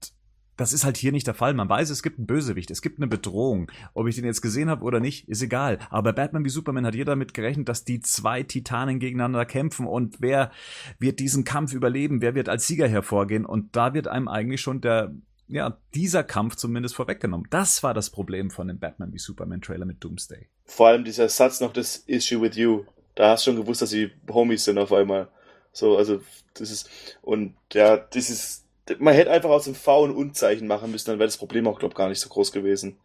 das 0.58 0.74
ist 0.74 0.86
halt 0.86 0.98
hier 0.98 1.12
nicht 1.12 1.28
der 1.28 1.34
Fall. 1.34 1.54
Man 1.54 1.70
weiß, 1.70 1.90
es 1.90 2.04
gibt 2.04 2.18
einen 2.18 2.28
Bösewicht, 2.28 2.72
es 2.72 2.82
gibt 2.82 3.00
eine 3.00 3.08
Bedrohung. 3.08 3.72
Ob 3.94 4.08
ich 4.08 4.16
den 4.16 4.26
jetzt 4.26 4.42
gesehen 4.42 4.70
habe 4.70 4.84
oder 4.84 5.00
nicht, 5.00 5.28
ist 5.28 5.42
egal. 5.42 5.80
Aber 5.90 6.14
bei 6.14 6.24
Batman 6.24 6.46
wie 6.46 6.50
Superman 6.50 6.86
hat 6.86 6.96
jeder 6.96 7.14
damit 7.14 7.34
gerechnet, 7.34 7.70
dass 7.70 7.84
die 7.84 8.02
zwei 8.02 8.44
Titanen 8.44 9.00
gegeneinander 9.00 9.46
kämpfen 9.46 9.88
und 9.88 10.22
wer 10.22 10.52
wird 11.00 11.20
diesen 11.20 11.44
Kampf 11.44 11.74
überleben, 11.74 12.22
wer 12.22 12.36
wird 12.36 12.50
als 12.50 12.68
Sieger 12.68 12.88
hervorgehen. 12.88 13.46
Und 13.46 13.76
da 13.76 13.94
wird 13.94 14.08
einem 14.08 14.28
eigentlich 14.28 14.62
schon 14.62 14.82
der, 14.82 15.14
ja, 15.48 15.78
dieser 15.94 16.24
Kampf 16.24 16.56
zumindest 16.56 16.96
vorweggenommen. 16.96 17.48
Das 17.50 17.84
war 17.84 17.94
das 17.94 18.10
Problem 18.10 18.50
von 18.50 18.68
dem 18.68 18.80
Batman 18.80 19.14
wie 19.14 19.20
Superman 19.20 19.62
Trailer 19.62 19.86
mit 19.86 20.04
Doomsday. 20.04 20.48
Vor 20.66 20.88
allem 20.88 21.04
dieser 21.04 21.30
Satz 21.30 21.60
noch, 21.60 21.74
das 21.74 21.98
Issue 22.08 22.42
with 22.42 22.56
you. 22.56 22.86
Da 23.16 23.30
hast 23.30 23.46
du 23.46 23.52
schon 23.52 23.62
gewusst, 23.62 23.82
dass 23.82 23.92
sie 23.92 24.12
Homies 24.30 24.66
sind 24.66 24.78
auf 24.78 24.92
einmal. 24.92 25.30
So, 25.72 25.98
also, 25.98 26.22
das 26.54 26.72
ist, 26.72 26.90
und 27.22 27.56
ja, 27.74 27.98
das 27.98 28.30
ist, 28.30 28.63
man 29.00 29.14
hätte 29.14 29.32
einfach 29.32 29.50
aus 29.50 29.66
dem 29.66 29.76
V 29.76 30.06
ein 30.06 30.12
Unzeichen 30.12 30.68
machen 30.68 30.92
müssen, 30.92 31.10
dann 31.10 31.20
wäre 31.20 31.28
das 31.28 31.38
Problem 31.38 31.68
auch, 31.68 31.80
glaube 31.80 31.96
gar 31.96 32.10
nicht 32.10 32.20
so 32.20 32.30
groß 32.30 32.52
gewesen. 32.52 32.98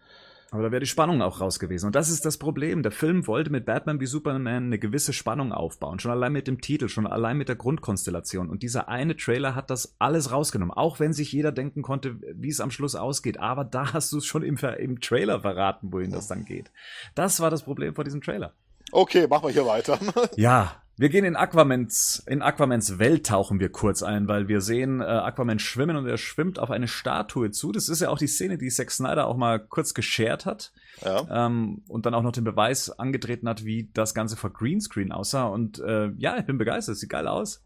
Aber 0.51 0.63
da 0.63 0.71
wäre 0.73 0.81
die 0.81 0.87
Spannung 0.87 1.21
auch 1.21 1.43
raus 1.43 1.59
gewesen. 1.59 1.87
Und 1.87 1.95
das 1.95 2.09
ist 2.09 2.25
das 2.25 2.39
Problem. 2.39 2.83
Der 2.83 2.91
Film 2.91 3.27
wollte 3.27 3.51
mit 3.51 3.67
Batman 3.67 4.01
wie 4.01 4.07
Superman 4.07 4.65
eine 4.65 4.79
gewisse 4.79 5.13
Spannung 5.13 5.53
aufbauen. 5.53 5.99
Schon 5.99 6.11
allein 6.11 6.33
mit 6.33 6.47
dem 6.47 6.63
Titel, 6.63 6.89
schon 6.89 7.07
allein 7.07 7.37
mit 7.37 7.51
der 7.51 7.57
Grundkonstellation. 7.57 8.49
Und 8.49 8.63
dieser 8.63 8.89
eine 8.89 9.15
Trailer 9.15 9.55
hat 9.55 9.69
das 9.69 9.95
alles 9.99 10.33
rausgenommen. 10.33 10.73
Auch 10.73 11.01
wenn 11.01 11.13
sich 11.13 11.33
jeder 11.33 11.53
denken 11.53 11.83
konnte, 11.83 12.17
wie 12.33 12.49
es 12.49 12.61
am 12.61 12.71
Schluss 12.71 12.95
ausgeht. 12.95 13.39
Aber 13.39 13.65
da 13.65 13.93
hast 13.93 14.11
du 14.13 14.19
es 14.19 14.25
schon 14.25 14.43
im, 14.43 14.57
im 14.57 15.01
Trailer 15.03 15.43
verraten, 15.43 15.93
wohin 15.93 16.13
das 16.13 16.29
dann 16.29 16.47
geht. 16.47 16.71
Das 17.15 17.41
war 17.41 17.51
das 17.51 17.65
Problem 17.65 17.95
vor 17.95 18.05
diesem 18.05 18.23
Trailer. 18.23 18.55
Okay, 18.91 19.27
machen 19.27 19.49
wir 19.49 19.53
hier 19.53 19.67
weiter. 19.67 19.99
Ja, 20.37 20.83
wir 20.99 21.09
gehen 21.11 21.25
in 21.25 21.37
Aquamans, 21.37 22.25
in 22.27 22.43
Aquamans 22.43 22.99
Welt 22.99 23.27
tauchen 23.27 23.61
wir 23.61 23.71
kurz 23.71 24.03
ein, 24.03 24.27
weil 24.27 24.49
wir 24.49 24.61
sehen 24.61 25.01
äh, 25.01 25.05
Aquaman 25.05 25.59
schwimmen 25.61 25.97
und 25.97 26.07
er 26.07 26.19
schwimmt 26.19 26.59
auf 26.59 26.71
eine 26.71 26.89
Statue 26.89 27.51
zu. 27.53 27.71
Das 27.73 27.89
ist 27.89 28.01
ja 28.01 28.09
auch 28.11 28.19
die 28.19 28.27
Szene, 28.27 28.59
die 28.59 28.69
Zack 28.69 28.91
Snyder 28.91 29.27
auch 29.29 29.37
mal 29.37 29.61
kurz 29.61 29.95
geshared 29.95 30.45
hat 30.45 30.73
Ja. 31.05 31.47
ähm, 31.47 31.83
und 31.87 32.05
dann 32.05 32.15
auch 32.15 32.23
noch 32.23 32.33
den 32.33 32.45
Beweis 32.45 32.91
angetreten 32.91 33.49
hat, 33.49 33.65
wie 33.65 33.91
das 33.95 34.13
Ganze 34.13 34.37
vor 34.37 34.53
Greenscreen 34.53 35.13
aussah. 35.13 35.47
Und 35.47 35.79
äh, 35.79 36.11
ja, 36.19 36.37
ich 36.37 36.47
bin 36.47 36.59
begeistert, 36.59 36.97
sieht 36.97 37.11
geil 37.11 37.29
aus. 37.29 37.65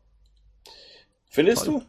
Findest 1.31 1.65
Toll. 1.65 1.81
du? 1.81 1.83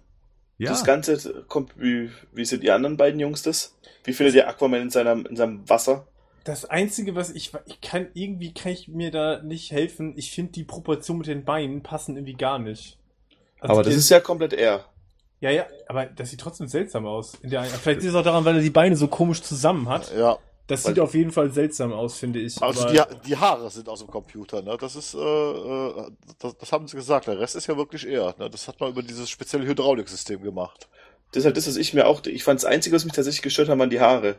Ja, 0.59 0.69
Das 0.71 0.85
Ganze 0.85 1.43
kommt, 1.49 1.77
wie, 1.77 2.09
wie 2.31 2.45
sind 2.45 2.63
die 2.63 2.71
anderen 2.71 2.95
beiden 2.95 3.19
Jungs 3.19 3.41
das? 3.41 3.77
Wie 4.05 4.13
findet 4.13 4.35
ihr 4.35 4.47
Aquaman 4.47 4.81
in 4.83 4.89
seinem, 4.89 5.25
in 5.25 5.35
seinem 5.35 5.67
Wasser? 5.69 6.07
Das 6.43 6.65
Einzige, 6.65 7.15
was 7.15 7.29
ich, 7.29 7.51
ich 7.65 7.81
kann, 7.81 8.07
irgendwie 8.13 8.53
kann 8.53 8.73
ich 8.73 8.87
mir 8.87 9.11
da 9.11 9.41
nicht 9.41 9.71
helfen. 9.71 10.13
Ich 10.17 10.31
finde, 10.31 10.51
die 10.51 10.63
Proportion 10.63 11.19
mit 11.19 11.27
den 11.27 11.45
Beinen 11.45 11.83
passen 11.83 12.17
irgendwie 12.17 12.33
gar 12.33 12.59
nicht. 12.59 12.97
Also 13.59 13.73
Aber 13.73 13.83
das 13.83 13.95
ist 13.95 14.09
ja 14.09 14.19
komplett 14.19 14.53
er. 14.53 14.85
Ja, 15.39 15.49
ja, 15.51 15.65
aber 15.87 16.05
das 16.05 16.29
sieht 16.29 16.39
trotzdem 16.39 16.67
seltsam 16.67 17.05
aus. 17.05 17.35
In 17.41 17.49
der, 17.49 17.63
vielleicht 17.63 17.99
ist 17.99 18.07
es 18.07 18.15
auch 18.15 18.23
daran, 18.23 18.45
weil 18.45 18.55
er 18.55 18.61
die 18.61 18.69
Beine 18.69 18.95
so 18.95 19.07
komisch 19.07 19.41
zusammen 19.41 19.89
hat. 19.89 20.13
Ja. 20.15 20.37
Das 20.67 20.83
sieht 20.83 20.99
auf 20.99 21.13
jeden 21.13 21.31
Fall 21.31 21.51
seltsam 21.51 21.91
aus, 21.91 22.17
finde 22.17 22.39
ich. 22.39 22.61
Also 22.61 22.83
aber, 22.83 22.91
die, 22.91 23.27
die 23.27 23.35
Haare 23.35 23.69
sind 23.69 23.89
aus 23.89 23.99
dem 23.99 24.07
Computer, 24.07 24.61
ne? 24.61 24.77
Das 24.79 24.95
ist, 24.95 25.13
äh, 25.13 25.17
äh, 25.19 26.11
das, 26.39 26.57
das 26.57 26.71
haben 26.71 26.87
sie 26.87 26.95
gesagt. 26.95 27.27
Der 27.27 27.37
Rest 27.37 27.57
ist 27.57 27.67
ja 27.67 27.75
wirklich 27.75 28.07
er. 28.07 28.33
Ne? 28.39 28.49
Das 28.49 28.69
hat 28.69 28.79
man 28.79 28.89
über 28.89 29.03
dieses 29.03 29.29
spezielle 29.29 29.65
Hydrauliksystem 29.65 30.41
gemacht. 30.41 30.87
Das 31.31 31.41
ist 31.41 31.45
halt 31.45 31.57
das, 31.57 31.67
was 31.67 31.75
ich 31.75 31.93
mir 31.93 32.07
auch, 32.07 32.25
ich 32.25 32.45
fand 32.45 32.61
das 32.61 32.65
Einzige, 32.65 32.95
was 32.95 33.03
mich 33.03 33.13
tatsächlich 33.13 33.41
gestört 33.41 33.67
hat, 33.67 33.77
waren 33.77 33.89
die 33.89 33.99
Haare. 33.99 34.37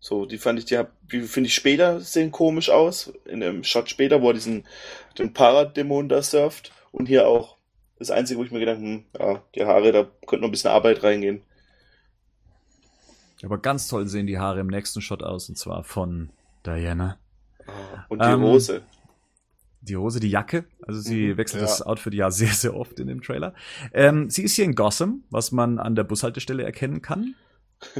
So, 0.00 0.26
die 0.26 0.38
fand 0.38 0.58
ich, 0.58 0.64
die, 0.66 0.80
die 1.12 1.22
finde 1.22 1.48
ich 1.48 1.54
später 1.54 2.00
sehen 2.00 2.30
komisch 2.30 2.70
aus. 2.70 3.12
In 3.24 3.40
dem 3.40 3.64
Shot 3.64 3.88
später, 3.90 4.22
wo 4.22 4.28
er 4.30 4.34
diesen, 4.34 4.66
den 5.18 5.32
Paradämon 5.32 6.08
da 6.08 6.22
surft. 6.22 6.72
Und 6.92 7.06
hier 7.06 7.26
auch. 7.28 7.56
Das 7.98 8.10
Einzige, 8.10 8.38
wo 8.38 8.44
ich 8.44 8.50
mir 8.50 8.60
gedacht 8.60 8.76
habe, 8.76 8.86
hm, 8.86 9.04
ja, 9.18 9.42
die 9.54 9.64
Haare, 9.64 9.90
da 9.92 10.04
könnte 10.26 10.42
noch 10.42 10.48
ein 10.48 10.50
bisschen 10.52 10.70
Arbeit 10.70 11.02
reingehen. 11.02 11.42
aber 13.42 13.58
ganz 13.58 13.88
toll 13.88 14.06
sehen 14.08 14.26
die 14.26 14.38
Haare 14.38 14.60
im 14.60 14.66
nächsten 14.68 15.00
Shot 15.00 15.22
aus, 15.22 15.48
und 15.48 15.56
zwar 15.56 15.84
von 15.84 16.30
Diana. 16.64 17.18
Und 18.08 18.24
die 18.24 18.32
Ähm, 18.32 18.40
Hose. 18.40 18.82
die 19.80 19.96
Hose, 19.96 20.20
die 20.20 20.30
Jacke. 20.30 20.64
Also 20.86 21.00
sie 21.00 21.36
Mhm, 21.36 21.36
wechselt 21.36 21.60
ja. 21.60 21.60
das 21.60 21.82
Outfit 21.82 22.14
ja 22.14 22.30
sehr, 22.30 22.48
sehr 22.52 22.74
oft 22.74 22.98
in 23.00 23.06
dem 23.08 23.22
Trailer. 23.22 23.54
Ähm, 23.92 24.30
sie 24.30 24.42
ist 24.42 24.54
hier 24.56 24.64
in 24.64 24.74
Gotham, 24.74 25.24
was 25.30 25.52
man 25.52 25.78
an 25.78 25.94
der 25.94 26.04
Bushaltestelle 26.04 26.64
erkennen 26.64 27.02
kann. 27.02 27.34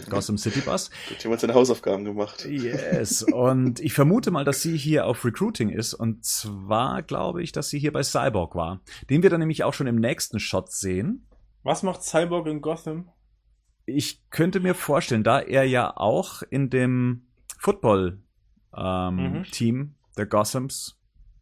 Gotham 0.08 0.38
City 0.38 0.60
Bus. 0.60 0.90
Hat 1.10 1.22
jemand 1.22 1.40
seine 1.40 1.54
Hausaufgaben 1.54 2.04
gemacht. 2.04 2.44
Yes. 2.46 3.22
Und 3.22 3.80
ich 3.80 3.92
vermute 3.92 4.30
mal, 4.30 4.44
dass 4.44 4.62
sie 4.62 4.76
hier 4.76 5.06
auf 5.06 5.24
Recruiting 5.24 5.68
ist. 5.68 5.94
Und 5.94 6.24
zwar 6.24 7.02
glaube 7.02 7.42
ich, 7.42 7.52
dass 7.52 7.68
sie 7.68 7.78
hier 7.78 7.92
bei 7.92 8.02
Cyborg 8.02 8.54
war. 8.54 8.80
Den 9.10 9.22
wir 9.22 9.30
dann 9.30 9.40
nämlich 9.40 9.64
auch 9.64 9.74
schon 9.74 9.86
im 9.86 9.96
nächsten 9.96 10.38
Shot 10.40 10.70
sehen. 10.72 11.26
was 11.62 11.82
macht 11.82 12.02
Cyborg 12.02 12.46
in 12.46 12.60
Gotham? 12.60 13.10
Ich 13.84 14.22
könnte 14.30 14.60
mir 14.60 14.74
vorstellen, 14.74 15.22
da 15.22 15.38
er 15.40 15.64
ja 15.64 15.96
auch 15.96 16.42
in 16.42 16.70
dem 16.70 17.26
Football 17.58 18.20
ähm, 18.76 19.16
Mhm. 19.16 19.42
Team 19.44 19.94
der 20.16 20.26
Gothams 20.26 20.98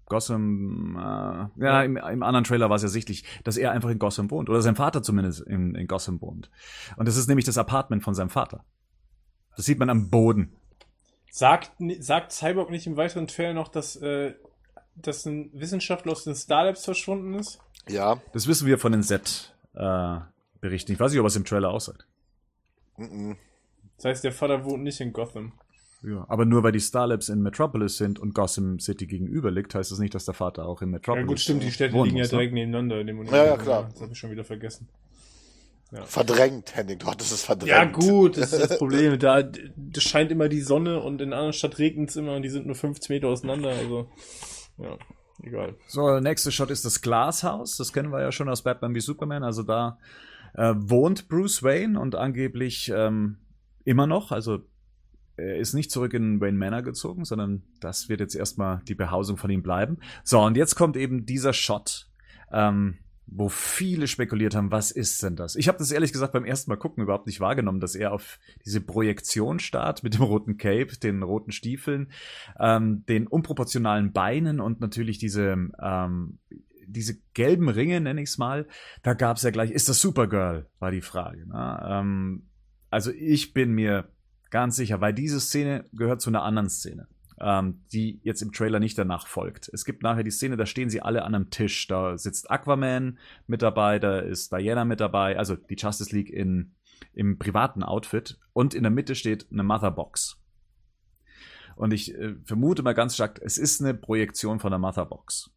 Gotham, 0.07 0.97
äh, 0.97 1.65
ja, 1.65 1.83
im, 1.83 1.97
im 1.97 2.23
anderen 2.23 2.45
Trailer 2.45 2.69
war 2.69 2.77
es 2.77 2.83
ja 2.83 2.89
sichtlich, 2.89 3.25
dass 3.45 3.57
er 3.57 3.73
einfach 3.73 3.91
in 3.91 3.99
Gotham 3.99 4.31
wohnt. 4.31 4.51
Oder 4.51 4.61
sein 4.63 4.77
Vater 4.77 5.03
zumindest 5.03 5.41
in, 5.41 5.75
in 5.75 5.87
Gotham 5.87 6.21
wohnt. 6.21 6.51
Und 6.97 7.09
das 7.09 7.17
ist 7.17 7.29
nämlich 7.29 7.47
das 7.47 7.59
Apartment 7.59 8.03
von 8.03 8.15
seinem 8.15 8.31
Vater. 8.31 8.65
Das 9.57 9.67
sieht 9.67 9.79
man 9.79 9.91
am 9.91 10.11
Boden. 10.11 10.57
Sagt, 11.31 11.73
sagt 11.99 12.33
Cyborg 12.33 12.71
nicht 12.71 12.87
im 12.87 12.97
weiteren 12.97 13.27
Trailer 13.27 13.55
noch, 13.55 13.69
dass, 13.69 13.97
äh, 13.97 14.35
dass 14.95 15.25
ein 15.27 15.51
Wissenschaftler 15.53 16.13
aus 16.13 16.25
den 16.25 16.35
Starlabs 16.35 16.85
verschwunden 16.85 17.35
ist? 17.35 17.61
Ja. 17.89 18.21
Das 18.33 18.47
wissen 18.47 18.67
wir 18.67 18.79
von 18.79 18.93
den 18.93 19.03
Set-Berichten. 19.03 20.93
ich 20.93 21.01
weiß 21.01 21.11
nicht, 21.11 21.21
ob 21.21 21.25
er 21.25 21.29
es 21.29 21.37
im 21.37 21.45
Trailer 21.45 21.71
aussagt. 21.71 22.07
Mhm. 22.97 23.37
Das 23.97 24.07
heißt, 24.07 24.25
der 24.25 24.33
Vater 24.33 24.65
wohnt 24.65 24.83
nicht 24.83 25.01
in 25.01 25.13
Gotham. 25.13 25.53
Ja, 26.07 26.27
aber 26.29 26.45
nur 26.45 26.63
weil 26.63 26.73
die 26.73 26.81
Starlabs 26.81 27.31
in 27.31 27.41
Metropolis 27.41 27.97
sind 27.97 28.19
und 28.19 28.35
Gotham 28.35 28.79
City 28.79 29.07
gegenüber 29.07 29.51
liegt, 29.51 29.75
heißt 29.75 29.91
das 29.91 29.99
nicht, 29.99 30.15
dass 30.15 30.27
der 30.27 30.35
Vater 30.35 30.67
auch 30.67 30.83
in 30.83 30.91
Metropolis 30.91 31.23
Ja 31.23 31.27
gut, 31.27 31.41
stimmt, 31.41 31.63
die 31.63 31.71
Städte 31.71 31.97
liegen 32.03 32.17
ja 32.17 32.25
ne? 32.25 32.29
direkt 32.29 32.53
nebeneinander 32.53 33.01
in 33.01 33.07
dem 33.07 33.25
Ja, 33.25 33.47
ja, 33.47 33.57
klar. 33.57 33.89
Das 33.91 34.03
habe 34.03 34.13
ich 34.13 34.19
schon 34.19 34.31
wieder 34.31 34.45
vergessen. 34.45 34.89
Verdrängt, 36.07 36.75
Henning. 36.75 36.99
Du 36.99 37.07
hattest 37.07 37.33
es 37.33 37.45
verdrängt. 37.45 37.69
Ja 37.69 37.85
gut, 37.85 38.37
das 38.37 38.53
ist 38.53 38.71
das 38.71 38.79
Problem. 38.79 39.19
Da 39.19 39.43
das 39.43 40.03
scheint 40.03 40.33
immer 40.33 40.49
die 40.49 40.61
Sonne 40.61 41.01
und 41.01 41.21
in 41.21 41.29
einer 41.29 41.37
anderen 41.37 41.53
Stadt 41.53 41.79
regnet 41.79 42.11
es 42.11 42.17
immer 42.17 42.35
und 42.35 42.43
die 42.43 42.49
sind 42.49 42.67
nur 42.67 42.75
50 42.75 43.11
Meter 43.11 43.29
auseinander. 43.29 43.71
Also, 43.71 44.09
ja, 44.79 44.99
egal. 45.43 45.77
So, 45.87 46.09
der 46.09 46.21
nächste 46.21 46.51
Shot 46.51 46.71
ist 46.71 46.85
das 46.85 47.01
Glashaus. 47.01 47.77
Das 47.77 47.93
kennen 47.93 48.11
wir 48.11 48.21
ja 48.21 48.33
schon 48.33 48.49
aus 48.49 48.63
Batman 48.63 48.95
wie 48.95 49.01
Superman. 49.01 49.45
Also 49.45 49.63
da 49.63 49.99
äh, 50.55 50.75
wohnt 50.77 51.29
Bruce 51.29 51.63
Wayne 51.63 51.99
und 51.99 52.17
angeblich 52.17 52.93
ähm, 52.95 53.39
immer 53.85 54.09
noch. 54.09 54.33
Also 54.33 54.63
er 55.37 55.57
ist 55.57 55.75
nicht 55.75 55.91
zurück 55.91 56.15
in 56.15 56.41
Wayne 56.41 56.59
Manor 56.59 56.83
gezogen, 56.83 57.25
sondern 57.25 57.63
das 57.81 58.09
wird 58.09 58.21
jetzt 58.21 58.37
erstmal 58.37 58.81
die 58.87 58.95
Behausung 58.95 59.37
von 59.37 59.51
ihm 59.51 59.63
bleiben. 59.63 59.99
So, 60.23 60.41
und 60.41 60.57
jetzt 60.57 60.75
kommt 60.77 60.97
eben 60.97 61.27
dieser 61.27 61.53
Shot, 61.53 62.09
ähm, 62.53 62.99
wo 63.27 63.49
viele 63.49 64.07
spekuliert 64.07 64.55
haben, 64.55 64.71
was 64.71 64.91
ist 64.91 65.23
denn 65.23 65.35
das? 65.35 65.57
Ich 65.57 65.67
habe 65.69 65.79
das 65.79 65.91
ehrlich 65.91 66.13
gesagt 66.13 66.33
beim 66.33 66.45
ersten 66.45 66.71
Mal 66.71 66.77
gucken 66.77 67.03
überhaupt 67.03 67.27
nicht 67.27 67.41
wahrgenommen, 67.41 67.81
dass 67.81 67.95
er 67.95 68.13
auf 68.13 68.39
diese 68.65 68.81
Projektion 68.81 69.59
starrt 69.59 70.03
mit 70.03 70.15
dem 70.15 70.23
roten 70.23 70.57
Cape, 70.57 70.97
den 71.03 71.23
roten 71.23 71.51
Stiefeln, 71.51 72.13
ähm, 72.61 73.05
den 73.07 73.27
unproportionalen 73.27 74.13
Beinen 74.13 74.61
und 74.61 74.81
natürlich 74.81 75.19
diese, 75.19 75.57
ähm, 75.83 76.39
diese 76.87 77.19
gelben 77.33 77.69
Ringe, 77.69 78.01
nenne 78.01 78.23
ich 78.23 78.29
es 78.29 78.39
mal. 78.39 78.67
Da 79.03 79.15
gab 79.15 79.39
es 79.39 79.43
ja 79.43 79.51
gleich, 79.51 79.71
ist 79.71 79.89
das 79.89 80.01
Supergirl, 80.01 80.67
war 80.79 80.91
die 80.91 81.01
Frage. 81.01 81.49
Ne? 81.49 81.87
Ähm, 81.89 82.43
also 82.91 83.11
ich 83.11 83.55
bin 83.55 83.73
mir 83.73 84.09
ganz 84.55 84.77
sicher, 84.77 85.01
weil 85.01 85.13
diese 85.13 85.41
Szene 85.41 85.85
gehört 85.93 86.21
zu 86.21 86.31
einer 86.31 86.45
anderen 86.45 86.71
Szene. 86.71 87.09
ähm, 87.41 87.83
die 87.93 88.21
jetzt 88.23 88.43
im 88.43 88.53
Trailer 88.53 88.81
nicht 88.81 88.97
danach 88.97 89.27
folgt. 89.27 89.69
Es 89.73 89.85
gibt 89.85 90.03
nachher 90.03 90.23
die 90.23 90.31
Szene, 90.31 90.57
da 90.57 90.67
stehen 90.67 90.91
sie 90.91 91.03
alle 91.03 91.25
an 91.25 91.35
einem 91.35 91.51
Tisch. 91.51 91.87
Da 91.89 92.17
sitzt 92.17 92.51
Aquaman 92.51 93.19
mit 93.47 93.63
dabei, 93.63 93.99
da 93.99 94.21
ist 94.21 94.53
Diana 94.53 94.85
mit 94.85 95.01
dabei, 95.01 95.37
also 95.37 95.57
die 95.57 95.77
Justice 95.77 96.15
League 96.15 96.31
in, 96.31 96.73
im 97.13 97.39
privaten 97.39 97.83
Outfit. 97.83 98.39
Und 98.53 98.75
in 98.75 98.83
der 98.83 98.93
Mitte 98.93 99.15
steht 99.15 99.47
eine 99.51 99.65
Motherbox. 99.65 100.41
Und 101.77 101.93
ich 101.93 102.15
äh, 102.15 102.37
vermute 102.45 102.85
mal 102.85 102.95
ganz 102.95 103.15
stark, 103.15 103.41
es 103.43 103.59
ist 103.59 103.83
eine 103.83 103.95
Projektion 103.95 104.61
von 104.61 104.71
der 104.71 104.79
Motherbox. 104.79 105.51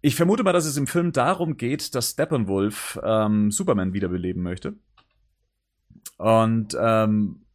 Ich 0.00 0.16
vermute 0.16 0.42
mal, 0.42 0.52
dass 0.52 0.64
es 0.64 0.78
im 0.78 0.86
Film 0.86 1.12
darum 1.12 1.56
geht, 1.58 1.94
dass 1.94 2.12
Steppenwolf 2.12 2.98
ähm, 3.02 3.50
Superman 3.50 3.92
wiederbeleben 3.92 4.42
möchte. 4.42 4.74
Und 6.16 6.74
ähm, 6.80 7.45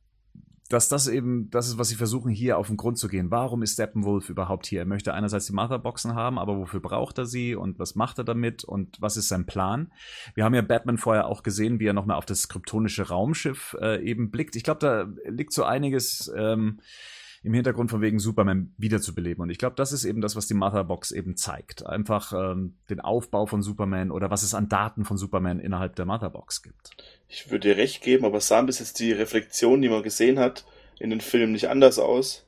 dass 0.71 0.87
das 0.87 1.07
eben 1.07 1.49
das 1.49 1.67
ist, 1.67 1.77
was 1.77 1.89
sie 1.89 1.95
versuchen, 1.95 2.31
hier 2.31 2.57
auf 2.57 2.67
den 2.67 2.77
Grund 2.77 2.97
zu 2.97 3.07
gehen. 3.07 3.31
Warum 3.31 3.61
ist 3.61 3.73
Steppenwolf 3.73 4.29
überhaupt 4.29 4.65
hier? 4.65 4.79
Er 4.79 4.85
möchte 4.85 5.13
einerseits 5.13 5.47
die 5.47 5.53
Motherboxen 5.53 6.15
haben, 6.15 6.39
aber 6.39 6.57
wofür 6.57 6.79
braucht 6.79 7.17
er 7.17 7.25
sie 7.25 7.55
und 7.55 7.79
was 7.79 7.95
macht 7.95 8.17
er 8.17 8.23
damit 8.23 8.63
und 8.63 9.01
was 9.01 9.17
ist 9.17 9.27
sein 9.27 9.45
Plan? 9.45 9.91
Wir 10.33 10.43
haben 10.45 10.55
ja 10.55 10.61
Batman 10.61 10.97
vorher 10.97 11.27
auch 11.27 11.43
gesehen, 11.43 11.79
wie 11.79 11.87
er 11.87 11.93
nochmal 11.93 12.17
auf 12.17 12.25
das 12.25 12.47
kryptonische 12.47 13.07
Raumschiff 13.09 13.75
äh, 13.81 14.03
eben 14.03 14.31
blickt. 14.31 14.55
Ich 14.55 14.63
glaube, 14.63 14.79
da 14.79 15.07
liegt 15.29 15.53
so 15.53 15.63
einiges 15.63 16.31
ähm, 16.35 16.79
im 17.43 17.53
Hintergrund 17.53 17.89
von 17.89 18.01
wegen 18.01 18.19
Superman 18.19 18.73
wiederzubeleben. 18.77 19.41
Und 19.41 19.49
ich 19.49 19.57
glaube, 19.57 19.75
das 19.75 19.91
ist 19.91 20.05
eben 20.05 20.21
das, 20.21 20.35
was 20.35 20.47
die 20.47 20.53
Motherbox 20.53 21.11
eben 21.11 21.35
zeigt. 21.35 21.85
Einfach 21.85 22.33
ähm, 22.33 22.75
den 22.89 22.99
Aufbau 22.99 23.47
von 23.47 23.63
Superman 23.63 24.11
oder 24.11 24.29
was 24.29 24.43
es 24.43 24.53
an 24.53 24.69
Daten 24.69 25.05
von 25.05 25.17
Superman 25.17 25.59
innerhalb 25.59 25.95
der 25.95 26.05
Motherbox 26.05 26.61
gibt. 26.61 26.91
Ich 27.27 27.49
würde 27.49 27.69
dir 27.69 27.77
recht 27.77 28.03
geben, 28.03 28.25
aber 28.25 28.41
sahen 28.41 28.67
bis 28.67 28.79
jetzt 28.79 28.99
die 28.99 29.11
Reflexion, 29.11 29.81
die 29.81 29.89
man 29.89 30.03
gesehen 30.03 30.37
hat, 30.37 30.65
in 30.99 31.09
den 31.09 31.21
Filmen 31.21 31.51
nicht 31.51 31.69
anders 31.69 31.97
aus. 31.97 32.45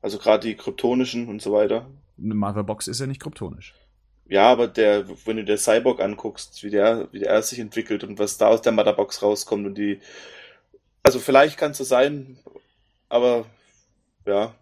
Also 0.00 0.18
gerade 0.18 0.46
die 0.46 0.54
kryptonischen 0.54 1.26
und 1.26 1.42
so 1.42 1.52
weiter. 1.52 1.90
Eine 2.22 2.34
Motherbox 2.34 2.86
ist 2.86 3.00
ja 3.00 3.06
nicht 3.06 3.20
kryptonisch. 3.20 3.74
Ja, 4.28 4.50
aber 4.50 4.68
der, 4.68 5.08
wenn 5.24 5.38
du 5.38 5.44
der 5.44 5.58
Cyborg 5.58 6.00
anguckst, 6.00 6.62
wie 6.62 6.70
der, 6.70 7.08
wie 7.10 7.20
der 7.20 7.42
sich 7.42 7.58
entwickelt 7.58 8.04
und 8.04 8.18
was 8.18 8.38
da 8.38 8.48
aus 8.48 8.62
der 8.62 8.72
Motherbox 8.72 9.22
rauskommt 9.22 9.66
und 9.66 9.74
die, 9.76 10.00
also 11.02 11.18
vielleicht 11.18 11.58
kann 11.58 11.72
es 11.72 11.78
so 11.78 11.84
sein, 11.84 12.38
aber 13.08 13.46
ja, 14.26 14.54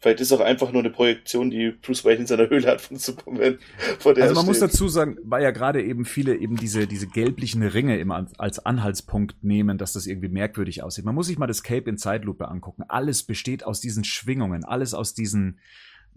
vielleicht 0.00 0.20
ist 0.20 0.32
auch 0.32 0.40
einfach 0.40 0.72
nur 0.72 0.80
eine 0.82 0.90
Projektion, 0.90 1.50
die 1.50 1.70
Bruce 1.70 2.04
Wayne 2.04 2.20
in 2.20 2.26
seiner 2.26 2.48
Höhle 2.48 2.66
hat 2.68 2.80
von 2.80 2.96
Superman. 2.96 3.58
Also 4.04 4.10
man 4.10 4.16
er 4.16 4.42
muss 4.44 4.56
steht. 4.56 4.70
dazu 4.70 4.88
sagen, 4.88 5.18
weil 5.24 5.42
ja 5.42 5.50
gerade 5.50 5.82
eben 5.82 6.04
viele 6.04 6.36
eben 6.36 6.56
diese, 6.56 6.86
diese 6.86 7.06
gelblichen 7.06 7.62
Ringe 7.62 7.98
immer 7.98 8.16
als- 8.16 8.38
als 8.38 8.64
Anhaltspunkt 8.64 9.42
nehmen, 9.44 9.78
dass 9.78 9.92
das 9.92 10.06
irgendwie 10.06 10.28
merkwürdig 10.28 10.82
aussieht. 10.82 11.04
Man 11.04 11.14
muss 11.14 11.26
sich 11.26 11.38
mal 11.38 11.46
das 11.46 11.62
Cape 11.62 11.88
in 11.90 11.98
Zeitlupe 11.98 12.48
angucken. 12.48 12.82
Alles 12.88 13.22
besteht 13.22 13.64
aus 13.64 13.80
diesen 13.80 14.04
Schwingungen, 14.04 14.64
alles 14.64 14.94
aus 14.94 15.14
diesen, 15.14 15.58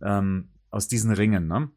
ähm, 0.01 0.49
aus 0.69 0.87
diesen 0.87 1.11
Ringen, 1.11 1.47
ne? 1.47 1.69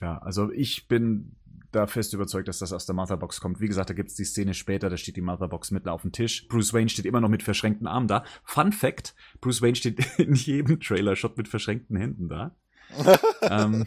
Ja, 0.00 0.18
also 0.18 0.50
ich 0.50 0.88
bin 0.88 1.36
da 1.72 1.86
fest 1.86 2.12
überzeugt, 2.12 2.48
dass 2.48 2.58
das 2.58 2.72
aus 2.72 2.86
der 2.86 2.94
Motherbox 2.94 3.40
kommt. 3.40 3.60
Wie 3.60 3.66
gesagt, 3.66 3.90
da 3.90 3.94
gibt's 3.94 4.14
die 4.14 4.24
Szene 4.24 4.54
später, 4.54 4.90
da 4.90 4.96
steht 4.96 5.16
die 5.16 5.22
Motherbox 5.22 5.70
mitten 5.70 5.88
auf 5.88 6.02
dem 6.02 6.12
Tisch. 6.12 6.46
Bruce 6.48 6.72
Wayne 6.74 6.88
steht 6.88 7.06
immer 7.06 7.20
noch 7.20 7.30
mit 7.30 7.42
verschränkten 7.42 7.86
Armen 7.86 8.08
da. 8.08 8.24
Fun 8.44 8.72
Fact, 8.72 9.14
Bruce 9.40 9.62
Wayne 9.62 9.74
steht 9.74 9.98
in 10.18 10.34
jedem 10.34 10.80
Trailer-Shot 10.80 11.36
mit 11.36 11.48
verschränkten 11.48 11.96
Händen 11.96 12.28
da. 12.28 12.54
ähm, 13.42 13.86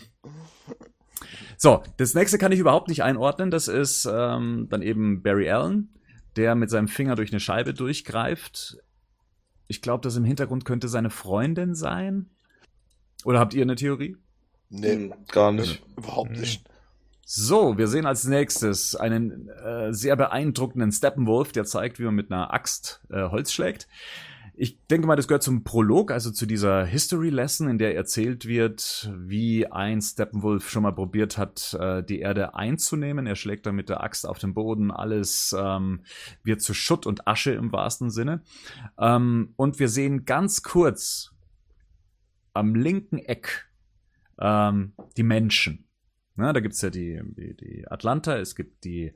so, 1.57 1.83
das 1.97 2.15
nächste 2.15 2.37
kann 2.37 2.51
ich 2.51 2.59
überhaupt 2.59 2.87
nicht 2.87 3.03
einordnen. 3.03 3.51
Das 3.51 3.67
ist 3.67 4.09
ähm, 4.11 4.67
dann 4.69 4.81
eben 4.81 5.21
Barry 5.21 5.49
Allen, 5.49 5.89
der 6.35 6.55
mit 6.55 6.69
seinem 6.69 6.87
Finger 6.87 7.15
durch 7.15 7.31
eine 7.31 7.39
Scheibe 7.39 7.73
durchgreift. 7.73 8.77
Ich 9.67 9.81
glaube, 9.81 10.01
das 10.01 10.15
im 10.15 10.25
Hintergrund 10.25 10.65
könnte 10.65 10.87
seine 10.87 11.11
Freundin 11.11 11.75
sein. 11.75 12.29
Oder 13.23 13.39
habt 13.39 13.53
ihr 13.53 13.61
eine 13.61 13.75
Theorie? 13.75 14.17
Nee, 14.69 15.11
gar 15.31 15.51
nicht. 15.51 15.83
überhaupt 15.97 16.31
nicht. 16.31 16.67
So, 17.27 17.75
wir 17.75 17.87
sehen 17.87 18.05
als 18.05 18.25
nächstes 18.25 18.95
einen 18.95 19.49
äh, 19.49 19.91
sehr 19.91 20.15
beeindruckenden 20.15 20.91
Steppenwolf, 20.91 21.51
der 21.51 21.65
zeigt, 21.65 21.97
wie 21.97 22.03
man 22.03 22.13
mit 22.13 22.31
einer 22.31 22.53
Axt 22.53 23.03
äh, 23.09 23.29
Holz 23.29 23.51
schlägt. 23.51 23.87
Ich 24.53 24.85
denke 24.85 25.07
mal, 25.07 25.15
das 25.15 25.27
gehört 25.27 25.41
zum 25.41 25.63
Prolog, 25.63 26.11
also 26.11 26.29
zu 26.29 26.45
dieser 26.45 26.85
History 26.85 27.31
Lesson, 27.31 27.67
in 27.67 27.79
der 27.79 27.95
erzählt 27.95 28.45
wird, 28.45 29.11
wie 29.17 29.65
ein 29.65 30.03
Steppenwolf 30.03 30.69
schon 30.69 30.83
mal 30.83 30.91
probiert 30.91 31.39
hat, 31.39 31.75
äh, 31.79 32.03
die 32.03 32.19
Erde 32.19 32.53
einzunehmen. 32.53 33.25
Er 33.25 33.35
schlägt 33.35 33.65
dann 33.65 33.75
mit 33.75 33.89
der 33.89 34.03
Axt 34.03 34.27
auf 34.27 34.37
den 34.37 34.53
Boden, 34.53 34.91
alles 34.91 35.55
ähm, 35.57 36.01
wird 36.43 36.61
zu 36.61 36.75
Schutt 36.75 37.07
und 37.07 37.27
Asche 37.27 37.53
im 37.53 37.71
wahrsten 37.71 38.11
Sinne. 38.11 38.43
Ähm, 38.99 39.55
und 39.55 39.79
wir 39.79 39.89
sehen 39.89 40.25
ganz 40.25 40.61
kurz 40.61 41.31
am 42.53 42.75
linken 42.75 43.17
Eck 43.17 43.67
ähm, 44.39 44.93
die 45.17 45.23
Menschen. 45.23 45.85
Na, 46.35 46.51
da 46.51 46.59
gibt's 46.59 46.81
ja 46.81 46.89
die, 46.89 47.21
die, 47.23 47.55
die 47.55 47.87
Atlanta, 47.87 48.37
es 48.37 48.55
gibt 48.55 48.83
die, 48.83 49.13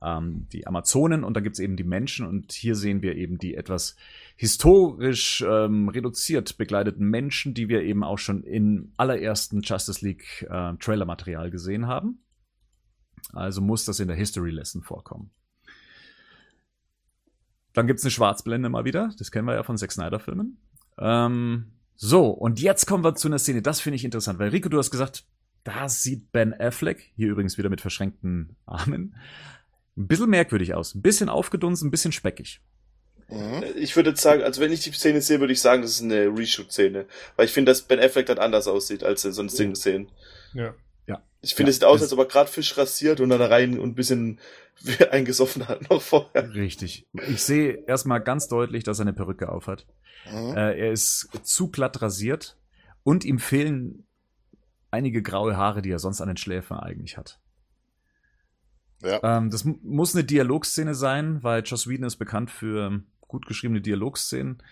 ähm, 0.00 0.46
die 0.52 0.66
Amazonen 0.66 1.22
und 1.22 1.34
da 1.34 1.40
gibt's 1.40 1.58
eben 1.58 1.76
die 1.76 1.84
Menschen 1.84 2.26
und 2.26 2.52
hier 2.52 2.74
sehen 2.74 3.02
wir 3.02 3.16
eben 3.16 3.38
die 3.38 3.54
etwas 3.54 3.96
historisch 4.36 5.44
ähm, 5.46 5.88
reduziert 5.88 6.56
begleiteten 6.56 7.08
Menschen, 7.08 7.52
die 7.52 7.68
wir 7.68 7.82
eben 7.82 8.02
auch 8.02 8.18
schon 8.18 8.42
im 8.44 8.92
allerersten 8.96 9.60
Justice 9.60 10.04
League 10.04 10.46
äh, 10.48 10.74
Trailer-Material 10.76 11.50
gesehen 11.50 11.86
haben. 11.86 12.20
Also 13.32 13.60
muss 13.60 13.84
das 13.84 14.00
in 14.00 14.08
der 14.08 14.16
History 14.16 14.50
Lesson 14.50 14.82
vorkommen. 14.82 15.30
Dann 17.74 17.86
gibt's 17.86 18.04
eine 18.04 18.10
Schwarzblende 18.10 18.68
mal 18.68 18.84
wieder, 18.84 19.12
das 19.18 19.30
kennen 19.30 19.46
wir 19.46 19.54
ja 19.54 19.64
von 19.64 19.76
Zack 19.76 19.92
Snyder-Filmen. 19.92 20.56
Ähm, 20.98 21.72
so, 21.96 22.28
und 22.30 22.60
jetzt 22.60 22.86
kommen 22.86 23.04
wir 23.04 23.14
zu 23.14 23.28
einer 23.28 23.38
Szene, 23.38 23.62
das 23.62 23.80
finde 23.80 23.96
ich 23.96 24.04
interessant, 24.04 24.38
weil 24.38 24.50
Rico, 24.50 24.68
du 24.68 24.78
hast 24.78 24.90
gesagt, 24.90 25.26
da 25.64 25.88
sieht 25.88 26.30
Ben 26.32 26.54
Affleck, 26.54 27.10
hier 27.16 27.30
übrigens 27.30 27.58
wieder 27.58 27.70
mit 27.70 27.80
verschränkten 27.80 28.56
Armen, 28.66 29.16
ein 29.96 30.06
bisschen 30.06 30.30
merkwürdig 30.30 30.74
aus. 30.74 30.94
Ein 30.94 31.02
bisschen 31.02 31.28
aufgedunsen, 31.28 31.88
ein 31.88 31.90
bisschen 31.90 32.12
speckig. 32.12 32.60
Mhm. 33.28 33.64
Ich 33.76 33.96
würde 33.96 34.10
jetzt 34.10 34.22
sagen, 34.22 34.42
also 34.42 34.60
wenn 34.60 34.72
ich 34.72 34.80
die 34.80 34.92
Szene 34.92 35.20
sehe, 35.20 35.40
würde 35.40 35.52
ich 35.52 35.60
sagen, 35.60 35.82
das 35.82 35.92
ist 35.92 36.02
eine 36.02 36.26
Reshoot-Szene. 36.26 37.06
Weil 37.36 37.46
ich 37.46 37.52
finde, 37.52 37.70
dass 37.70 37.82
Ben 37.82 38.00
Affleck 38.00 38.26
dann 38.26 38.38
anders 38.38 38.68
aussieht 38.68 39.02
als 39.02 39.24
in 39.24 39.32
sonstigen 39.32 39.74
Szenen. 39.74 40.10
Ja. 40.52 40.74
Ich 41.44 41.54
finde, 41.54 41.70
Ja, 41.70 41.72
es 41.72 41.76
sieht 41.76 41.84
aus, 41.84 42.00
als 42.00 42.12
ob 42.14 42.20
er 42.20 42.24
gerade 42.24 42.50
Fisch 42.50 42.76
rasiert 42.78 43.20
und 43.20 43.28
dann 43.28 43.42
rein 43.42 43.78
und 43.78 43.90
ein 43.90 43.94
bisschen 43.94 44.40
eingesoffen 45.10 45.68
hat 45.68 45.90
noch 45.90 46.00
vorher. 46.00 46.54
Richtig. 46.54 47.06
Ich 47.28 47.42
sehe 47.42 47.84
erstmal 47.86 48.22
ganz 48.22 48.48
deutlich, 48.48 48.82
dass 48.82 48.98
er 48.98 49.02
eine 49.02 49.12
Perücke 49.12 49.50
aufhat. 49.50 49.86
Mhm. 50.30 50.56
Äh, 50.56 50.78
er 50.78 50.92
ist 50.92 51.28
zu 51.42 51.68
glatt 51.68 52.00
rasiert 52.00 52.56
und 53.02 53.26
ihm 53.26 53.38
fehlen 53.38 54.06
einige 54.94 55.22
graue 55.22 55.56
Haare, 55.56 55.82
die 55.82 55.90
er 55.90 55.98
sonst 55.98 56.20
an 56.20 56.28
den 56.28 56.36
Schläfen 56.36 56.76
eigentlich 56.78 57.18
hat. 57.18 57.40
Ja. 59.02 59.20
Ähm, 59.22 59.50
das 59.50 59.64
mu- 59.64 59.78
muss 59.82 60.14
eine 60.14 60.24
Dialogszene 60.24 60.94
sein, 60.94 61.42
weil 61.42 61.62
Joss 61.62 61.86
Whedon 61.88 62.06
ist 62.06 62.16
bekannt 62.16 62.50
für 62.50 63.02
gut 63.20 63.46
geschriebene 63.46 63.80
Dialogszenen. 63.80 64.62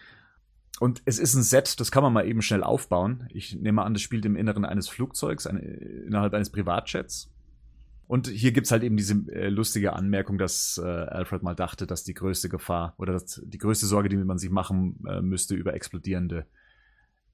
Und 0.81 1.03
es 1.05 1.19
ist 1.19 1.35
ein 1.35 1.43
Set, 1.43 1.79
das 1.81 1.91
kann 1.91 2.03
man 2.03 2.13
mal 2.13 2.27
eben 2.27 2.41
schnell 2.41 2.65
aufbauen. 2.65 3.29
Ich 3.31 3.55
nehme 3.55 3.83
an, 3.83 3.93
das 3.93 4.03
spielt 4.03 4.25
im 4.25 4.37
Inneren 4.37 4.65
eines 4.65 4.89
Flugzeugs, 4.89 5.47
eine, 5.47 5.61
innerhalb 5.61 6.33
eines 6.35 6.51
Privatjets. 6.51 7.31
Und 8.09 8.27
hier 8.27 8.53
gibt's 8.53 8.71
halt 8.73 8.83
eben 8.83 8.97
diese 8.97 9.15
äh, 9.33 9.49
lustige 9.49 9.93
Anmerkung, 9.93 10.39
dass 10.39 10.81
äh, 10.83 10.87
Alfred 10.87 11.43
mal 11.43 11.55
dachte, 11.55 11.87
dass 11.87 12.05
die 12.05 12.15
größte 12.15 12.49
Gefahr 12.49 12.95
oder 12.99 13.13
dass 13.13 13.41
die 13.45 13.59
größte 13.59 13.87
Sorge, 13.87 14.09
die 14.09 14.17
man 14.17 14.39
sich 14.39 14.51
machen 14.51 15.05
äh, 15.07 15.21
müsste 15.21 15.55
über 15.55 15.75
explodierende, 15.75 16.47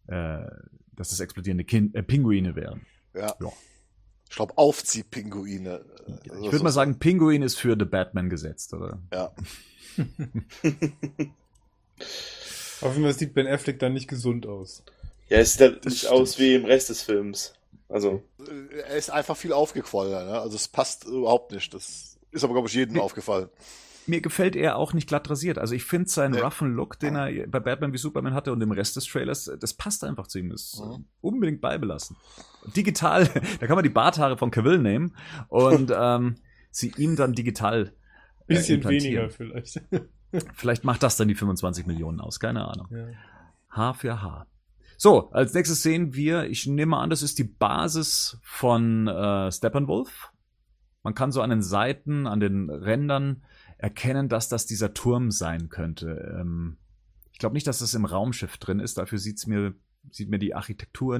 äh, 0.08 0.44
dass 0.96 1.10
das 1.10 1.20
explodierende 1.20 1.64
Kin 1.64 1.94
äh, 1.94 2.02
Pinguine 2.02 2.56
wären. 2.56 2.84
Ja. 3.14 3.34
Ja. 3.40 3.52
Ich 4.28 4.36
glaube, 4.36 4.58
Aufziehpinguine. 4.58 5.84
Ich 6.24 6.52
würde 6.52 6.62
mal 6.62 6.70
sagen, 6.70 6.98
Pinguin 6.98 7.42
ist 7.42 7.54
für 7.58 7.76
The 7.78 7.86
Batman 7.86 8.28
gesetzt, 8.28 8.74
oder? 8.74 9.00
Ja. 9.12 9.32
Auf 12.80 12.92
jeden 12.92 13.02
Fall 13.02 13.14
sieht 13.14 13.34
Ben 13.34 13.46
Affleck 13.46 13.78
dann 13.78 13.94
nicht 13.94 14.08
gesund 14.08 14.46
aus. 14.46 14.82
Ja, 15.28 15.38
es 15.38 15.52
sieht 15.52 15.62
halt 15.62 15.84
nicht 15.84 15.98
stimmt. 15.98 16.12
aus 16.12 16.38
wie 16.38 16.54
im 16.54 16.64
Rest 16.64 16.90
des 16.90 17.02
Films. 17.02 17.54
Also, 17.88 18.22
Er 18.84 18.96
ist 18.96 19.10
einfach 19.10 19.36
viel 19.36 19.52
aufgequollener, 19.52 20.24
ne? 20.24 20.38
Also 20.38 20.56
es 20.56 20.68
passt 20.68 21.04
überhaupt 21.04 21.52
nicht. 21.52 21.72
Das 21.72 22.18
ist 22.30 22.44
aber, 22.44 22.52
glaube 22.52 22.68
ich, 22.68 22.74
jedem 22.74 23.00
aufgefallen. 23.00 23.48
Mir 24.08 24.20
gefällt 24.20 24.56
er 24.56 24.76
auch 24.76 24.92
nicht 24.94 25.08
glatt 25.08 25.28
rasiert. 25.30 25.58
Also 25.58 25.74
ich 25.74 25.84
finde 25.84 26.08
seinen 26.08 26.32
Nee. 26.32 26.40
roughen 26.40 26.74
Look, 26.74 26.98
den 26.98 27.14
er 27.16 27.46
bei 27.48 27.60
Batman 27.60 27.92
wie 27.92 27.98
Superman 27.98 28.34
hatte 28.34 28.52
und 28.52 28.60
im 28.62 28.72
Rest 28.72 28.96
des 28.96 29.04
Trailers, 29.06 29.50
das 29.60 29.74
passt 29.74 30.02
einfach 30.04 30.26
zu 30.26 30.38
ihm. 30.38 30.50
Das 30.50 30.80
Mhm. 30.84 31.04
unbedingt 31.20 31.60
beibelassen. 31.60 32.16
Digital, 32.76 33.24
da 33.60 33.66
kann 33.66 33.76
man 33.76 33.84
die 33.84 33.90
Barthaare 33.90 34.36
von 34.38 34.50
Cavill 34.50 34.78
nehmen 34.78 35.14
und 35.48 35.92
ähm, 35.96 36.36
sie 36.70 36.92
ihm 36.96 37.16
dann 37.16 37.34
digital 37.34 37.92
äh, 38.46 38.54
Bisschen 38.54 38.82
weniger 38.84 39.28
vielleicht. 39.30 39.80
Vielleicht 40.54 40.84
macht 40.84 41.02
das 41.02 41.16
dann 41.16 41.28
die 41.28 41.34
25 41.34 41.86
Millionen 41.86 42.20
aus, 42.20 42.38
keine 42.38 42.68
Ahnung. 42.68 42.86
ja. 42.90 43.06
Haar 43.70 43.94
für 43.94 44.20
Haar. 44.20 44.46
So, 44.98 45.30
als 45.30 45.54
nächstes 45.54 45.82
sehen 45.82 46.12
wir, 46.14 46.44
ich 46.50 46.66
nehme 46.66 46.98
an, 46.98 47.08
das 47.08 47.22
ist 47.22 47.38
die 47.38 47.44
Basis 47.44 48.38
von 48.42 49.06
äh, 49.08 49.50
Steppenwolf. 49.50 50.30
Man 51.02 51.14
kann 51.14 51.32
so 51.32 51.40
an 51.40 51.48
den 51.48 51.62
Seiten, 51.62 52.26
an 52.26 52.40
den 52.40 52.68
Rändern 52.68 53.42
erkennen, 53.78 54.28
dass 54.28 54.48
das 54.48 54.66
dieser 54.66 54.92
Turm 54.92 55.30
sein 55.30 55.68
könnte. 55.68 56.36
Ähm, 56.38 56.76
ich 57.32 57.38
glaube 57.38 57.54
nicht, 57.54 57.66
dass 57.66 57.78
das 57.78 57.94
im 57.94 58.04
Raumschiff 58.04 58.58
drin 58.58 58.80
ist. 58.80 58.98
Dafür 58.98 59.18
sieht's 59.18 59.46
mir 59.46 59.74
sieht 60.10 60.30
mir 60.30 60.38
die 60.38 60.54
Architektur 60.54 61.16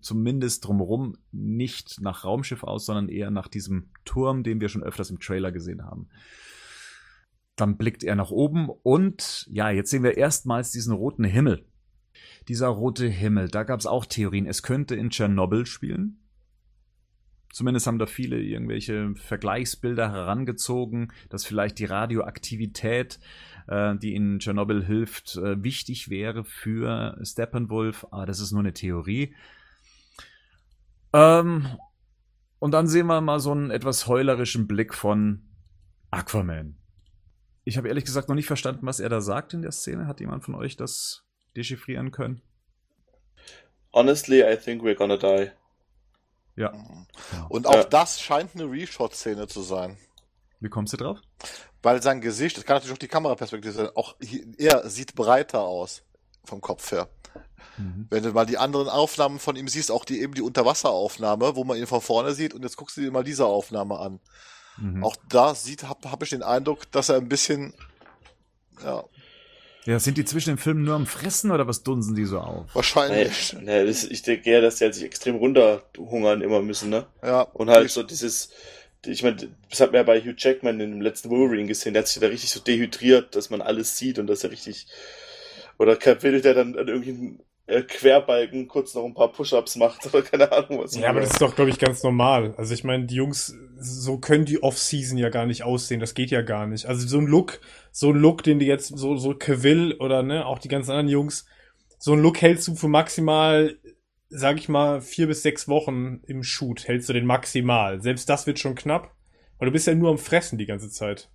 zumindest 0.00 0.66
drumherum 0.66 1.16
nicht 1.30 2.00
nach 2.00 2.24
Raumschiff 2.24 2.64
aus, 2.64 2.86
sondern 2.86 3.08
eher 3.08 3.30
nach 3.30 3.48
diesem 3.48 3.90
Turm, 4.04 4.42
den 4.42 4.60
wir 4.60 4.68
schon 4.68 4.82
öfters 4.82 5.10
im 5.10 5.20
Trailer 5.20 5.52
gesehen 5.52 5.84
haben. 5.84 6.08
Dann 7.56 7.76
blickt 7.76 8.04
er 8.04 8.14
nach 8.14 8.30
oben 8.30 8.68
und 8.68 9.46
ja, 9.50 9.70
jetzt 9.70 9.90
sehen 9.90 10.02
wir 10.02 10.16
erstmals 10.16 10.70
diesen 10.70 10.92
roten 10.92 11.24
Himmel. 11.24 11.66
Dieser 12.48 12.68
rote 12.68 13.06
Himmel, 13.08 13.48
da 13.48 13.62
gab 13.62 13.80
es 13.80 13.86
auch 13.86 14.06
Theorien. 14.06 14.46
Es 14.46 14.62
könnte 14.62 14.94
in 14.94 15.10
Tschernobyl 15.10 15.66
spielen. 15.66 16.18
Zumindest 17.52 17.86
haben 17.86 17.98
da 17.98 18.06
viele 18.06 18.40
irgendwelche 18.40 19.14
Vergleichsbilder 19.14 20.12
herangezogen, 20.12 21.12
dass 21.30 21.44
vielleicht 21.44 21.78
die 21.78 21.86
Radioaktivität, 21.86 23.18
äh, 23.66 23.96
die 23.96 24.14
in 24.14 24.38
Tschernobyl 24.38 24.84
hilft, 24.84 25.36
äh, 25.36 25.62
wichtig 25.62 26.10
wäre 26.10 26.44
für 26.44 27.18
Steppenwolf. 27.22 28.06
Aber 28.10 28.26
das 28.26 28.40
ist 28.40 28.52
nur 28.52 28.60
eine 28.60 28.74
Theorie. 28.74 29.34
Ähm, 31.12 31.66
und 32.58 32.72
dann 32.72 32.86
sehen 32.86 33.06
wir 33.06 33.20
mal 33.20 33.40
so 33.40 33.52
einen 33.52 33.70
etwas 33.70 34.06
heulerischen 34.06 34.66
Blick 34.66 34.94
von 34.94 35.42
Aquaman. 36.10 36.76
Ich 37.64 37.76
habe 37.76 37.88
ehrlich 37.88 38.04
gesagt 38.04 38.28
noch 38.28 38.34
nicht 38.34 38.46
verstanden, 38.46 38.86
was 38.86 39.00
er 39.00 39.08
da 39.08 39.20
sagt 39.20 39.54
in 39.54 39.62
der 39.62 39.72
Szene. 39.72 40.06
Hat 40.06 40.20
jemand 40.20 40.44
von 40.44 40.54
euch 40.54 40.76
das 40.76 41.24
dechiffrieren 41.56 42.10
können? 42.10 42.40
Honestly, 43.92 44.42
I 44.42 44.56
think 44.56 44.82
we're 44.82 44.94
gonna 44.94 45.16
die. 45.16 45.50
Ja. 46.58 46.72
Und 47.48 47.66
auch 47.66 47.74
Ja. 47.74 47.84
das 47.84 48.20
scheint 48.20 48.50
eine 48.54 48.64
Reshot-Szene 48.70 49.46
zu 49.46 49.62
sein. 49.62 49.96
Wie 50.60 50.68
kommst 50.68 50.92
du 50.92 50.96
drauf? 50.96 51.18
Weil 51.82 52.02
sein 52.02 52.20
Gesicht, 52.20 52.56
das 52.56 52.64
kann 52.64 52.76
natürlich 52.76 52.94
auch 52.94 52.98
die 52.98 53.08
Kameraperspektive 53.08 53.72
sein, 53.72 53.90
auch 53.94 54.16
hier, 54.20 54.44
er 54.58 54.88
sieht 54.90 55.14
breiter 55.14 55.60
aus 55.62 56.02
vom 56.44 56.60
Kopf 56.60 56.90
her. 56.90 57.08
Mhm. 57.76 58.08
Wenn 58.10 58.24
du 58.24 58.32
mal 58.32 58.46
die 58.46 58.58
anderen 58.58 58.88
Aufnahmen 58.88 59.38
von 59.38 59.54
ihm 59.54 59.68
siehst, 59.68 59.92
auch 59.92 60.04
die 60.04 60.20
eben 60.20 60.34
die 60.34 60.42
Unterwasseraufnahme, 60.42 61.54
wo 61.54 61.62
man 61.62 61.76
ihn 61.78 61.86
von 61.86 62.00
vorne 62.00 62.34
sieht, 62.34 62.54
und 62.54 62.62
jetzt 62.62 62.76
guckst 62.76 62.96
du 62.96 63.02
dir 63.02 63.12
mal 63.12 63.22
diese 63.22 63.46
Aufnahme 63.46 63.98
an. 64.00 64.18
Mhm. 64.78 65.04
Auch 65.04 65.14
da 65.28 65.54
sieht, 65.54 65.84
habe 65.84 66.10
hab 66.10 66.22
ich 66.24 66.30
den 66.30 66.42
Eindruck, 66.42 66.90
dass 66.90 67.08
er 67.08 67.16
ein 67.16 67.28
bisschen, 67.28 67.72
ja, 68.82 69.04
Ja, 69.88 69.98
sind 69.98 70.18
die 70.18 70.26
zwischen 70.26 70.50
den 70.50 70.58
Filmen 70.58 70.84
nur 70.84 70.96
am 70.96 71.06
Fressen 71.06 71.50
oder 71.50 71.66
was 71.66 71.82
dunsen 71.82 72.14
die 72.14 72.26
so 72.26 72.40
auf? 72.40 72.66
Nee, 72.66 72.74
wahrscheinlich. 72.74 73.56
nee, 73.58 73.86
das, 73.86 74.04
ich 74.04 74.20
denke 74.20 74.50
eher, 74.50 74.60
dass 74.60 74.76
die 74.76 74.84
halt 74.84 74.94
sich 74.94 75.04
extrem 75.04 75.36
runterhungern 75.36 76.42
immer 76.42 76.60
müssen, 76.60 76.90
ne? 76.90 77.06
Ja. 77.22 77.40
Und 77.40 77.70
halt 77.70 77.88
so 77.90 78.02
dieses, 78.02 78.50
ich 79.06 79.22
meine, 79.22 79.48
das 79.70 79.80
hat 79.80 79.92
man 79.92 80.00
ja 80.00 80.02
bei 80.02 80.20
Hugh 80.20 80.34
Jackman 80.36 80.78
in 80.78 80.90
dem 80.90 81.00
letzten 81.00 81.30
Wolverine 81.30 81.68
gesehen, 81.68 81.94
der 81.94 82.02
hat 82.02 82.08
sich 82.08 82.20
da 82.20 82.26
richtig 82.26 82.50
so 82.50 82.60
dehydriert, 82.60 83.34
dass 83.34 83.48
man 83.48 83.62
alles 83.62 83.96
sieht 83.96 84.18
und 84.18 84.26
dass 84.26 84.44
er 84.44 84.50
richtig, 84.50 84.88
oder 85.78 85.96
Cavill, 85.96 86.42
der 86.42 86.52
dann 86.52 86.76
an 86.76 86.88
irgendeinem 86.88 87.40
äh, 87.68 87.82
Querbalken 87.82 88.66
kurz 88.66 88.94
noch 88.94 89.04
ein 89.04 89.12
paar 89.12 89.30
Push-Ups 89.30 89.76
macht 89.76 90.06
oder 90.06 90.22
keine 90.22 90.50
Ahnung 90.50 90.80
was. 90.82 90.96
Ja, 90.96 91.10
aber 91.10 91.20
das 91.20 91.32
ist 91.32 91.42
doch, 91.42 91.54
glaube 91.54 91.70
ich, 91.70 91.78
ganz 91.78 92.02
normal. 92.02 92.54
Also 92.56 92.72
ich 92.72 92.82
meine, 92.82 93.04
die 93.04 93.16
Jungs, 93.16 93.54
so 93.78 94.18
können 94.18 94.46
die 94.46 94.62
Off-Season 94.62 95.18
ja 95.18 95.28
gar 95.28 95.44
nicht 95.44 95.64
aussehen. 95.64 96.00
Das 96.00 96.14
geht 96.14 96.30
ja 96.30 96.40
gar 96.40 96.66
nicht. 96.66 96.86
Also 96.86 97.06
so 97.06 97.18
ein 97.18 97.26
Look, 97.26 97.60
so 97.92 98.10
ein 98.10 98.16
Look, 98.16 98.42
den 98.42 98.58
die 98.58 98.66
jetzt, 98.66 98.96
so, 98.96 99.16
so 99.16 99.34
Cavill 99.34 99.94
oder 100.00 100.22
ne, 100.22 100.46
auch 100.46 100.58
die 100.58 100.68
ganzen 100.68 100.92
anderen 100.92 101.08
Jungs, 101.08 101.44
so 101.98 102.14
ein 102.14 102.20
Look 102.20 102.40
hältst 102.40 102.66
du 102.68 102.74
für 102.74 102.88
maximal, 102.88 103.76
sag 104.30 104.56
ich 104.56 104.70
mal, 104.70 105.02
vier 105.02 105.26
bis 105.26 105.42
sechs 105.42 105.68
Wochen 105.68 106.22
im 106.26 106.42
Shoot. 106.42 106.88
Hältst 106.88 107.10
du 107.10 107.12
den 107.12 107.26
maximal. 107.26 108.00
Selbst 108.00 108.30
das 108.30 108.46
wird 108.46 108.58
schon 108.58 108.76
knapp, 108.76 109.14
weil 109.58 109.66
du 109.66 109.72
bist 109.72 109.86
ja 109.86 109.94
nur 109.94 110.10
am 110.10 110.18
Fressen 110.18 110.56
die 110.56 110.66
ganze 110.66 110.88
Zeit. 110.88 111.30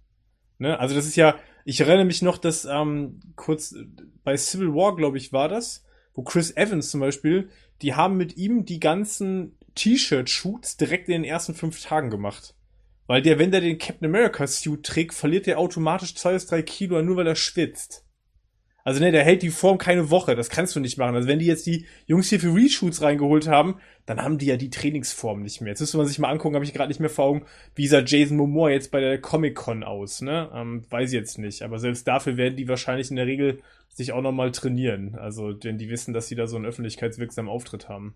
Ne? 0.57 0.80
Also 0.80 0.95
das 0.95 1.05
ist 1.05 1.15
ja, 1.15 1.35
ich 1.64 1.80
erinnere 1.80 2.05
mich 2.05 2.23
noch, 2.23 2.39
dass 2.39 2.65
ähm, 2.65 3.19
kurz 3.35 3.73
äh, 3.73 3.85
bei 4.23 4.35
Civil 4.35 4.73
War, 4.73 4.95
glaube 4.95 5.18
ich, 5.18 5.31
war 5.31 5.47
das, 5.47 5.82
wo 6.14 6.23
Chris 6.23 6.56
Evans 6.56 6.91
zum 6.91 6.99
Beispiel, 6.99 7.49
die 7.81 7.95
haben 7.95 8.18
mit 8.18 8.38
ihm 8.38 8.65
die 8.65 8.80
ganzen 8.80 9.57
T-Shirt-Shoots 9.76 10.77
direkt 10.77 11.07
in 11.10 11.14
den 11.14 11.23
ersten 11.23 11.56
fünf 11.56 11.81
Tagen 11.81 12.10
gemacht. 12.10 12.56
Weil 13.07 13.22
der, 13.22 13.40
wenn 13.40 13.52
der 13.52 13.61
den 13.61 13.77
Captain 13.77 14.07
America 14.07 14.48
Suit 14.48 14.84
trägt, 14.84 15.14
verliert 15.14 15.45
der 15.45 15.60
automatisch 15.60 16.15
zwei 16.15 16.34
bis 16.34 16.45
drei 16.45 16.61
Kilo, 16.61 17.02
nur 17.02 17.18
weil 17.18 17.27
er 17.27 17.35
schwitzt. 17.35 18.06
Also 18.85 18.99
ne, 18.99 19.11
der 19.11 19.23
hält 19.23 19.44
die 19.44 19.49
Form 19.49 19.77
keine 19.77 20.10
Woche, 20.10 20.35
das 20.35 20.49
kannst 20.49 20.76
du 20.76 20.81
nicht 20.81 20.98
machen. 20.98 21.15
Also 21.15 21.27
wenn 21.27 21.40
die 21.40 21.45
jetzt 21.45 21.65
die 21.65 21.85
Jungs 22.06 22.30
hier 22.30 22.41
für 22.41 22.53
Reshoots 22.53 23.02
reingeholt 23.02 23.48
haben, 23.48 23.76
dann 24.06 24.22
haben 24.22 24.38
die 24.38 24.48
ja 24.48 24.57
die 24.57 24.69
Trainingsform 24.69 25.41
nicht 25.41 25.61
mehr. 25.61 25.72
Jetzt 25.72 25.80
müsste 25.80 25.98
man 25.98 26.06
sich 26.06 26.19
mal 26.19 26.30
angucken, 26.30 26.56
habe 26.56 26.65
ich 26.65 26.73
gerade 26.73 26.90
nicht 26.90 26.99
mehr 26.99 27.10
vor 27.10 27.26
Augen, 27.26 27.45
wie 27.76 27.88
sah 27.88 28.02
Jason 28.02 28.35
Momoa 28.35 28.72
jetzt 28.72 28.91
bei 28.91 28.99
der 28.99 29.22
Comic-Con 29.22 29.84
aus, 29.84 30.22
ne? 30.22 30.49
Ähm, 30.53 30.84
weiß 30.90 31.10
ich 31.11 31.15
jetzt 31.15 31.38
nicht. 31.38 31.61
Aber 31.61 31.80
selbst 31.80 32.06
dafür 32.07 32.35
werden 32.35 32.57
die 32.57 32.68
wahrscheinlich 32.68 33.10
in 33.10 33.15
der 33.15 33.26
Regel 33.26 33.61
sich 33.93 34.11
auch 34.11 34.21
nochmal 34.21 34.51
trainieren. 34.51 35.15
Also, 35.15 35.53
denn 35.53 35.77
die 35.77 35.89
wissen, 35.89 36.13
dass 36.13 36.27
sie 36.27 36.35
da 36.35 36.47
so 36.47 36.55
einen 36.55 36.65
öffentlichkeitswirksamen 36.65 37.49
Auftritt 37.49 37.89
haben. 37.89 38.15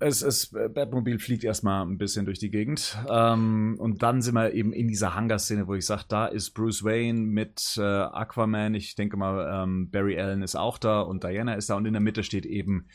Es, 0.00 0.22
es, 0.22 0.52
äh, 0.52 0.68
Batmobil 0.68 1.18
fliegt 1.18 1.42
erstmal 1.42 1.84
ein 1.84 1.98
bisschen 1.98 2.24
durch 2.24 2.38
die 2.38 2.50
Gegend. 2.50 2.96
Ähm, 3.10 3.74
und 3.80 4.00
dann 4.04 4.22
sind 4.22 4.34
wir 4.34 4.52
eben 4.54 4.72
in 4.72 4.86
dieser 4.86 5.16
Hangar-Szene, 5.16 5.66
wo 5.66 5.74
ich 5.74 5.86
sage, 5.86 6.04
da 6.08 6.26
ist 6.26 6.50
Bruce 6.52 6.84
Wayne 6.84 7.18
mit 7.18 7.76
äh, 7.76 7.82
Aquaman. 7.82 8.74
Ich 8.74 8.94
denke 8.94 9.16
mal, 9.16 9.64
ähm, 9.64 9.90
Barry 9.90 10.16
Allen 10.20 10.42
ist 10.42 10.54
auch 10.54 10.78
da 10.78 11.00
und 11.00 11.24
Diana 11.24 11.54
ist 11.54 11.68
da. 11.68 11.74
Und 11.74 11.84
in 11.86 11.94
der 11.94 12.00
Mitte 12.00 12.22
steht 12.22 12.46
eben 12.46 12.86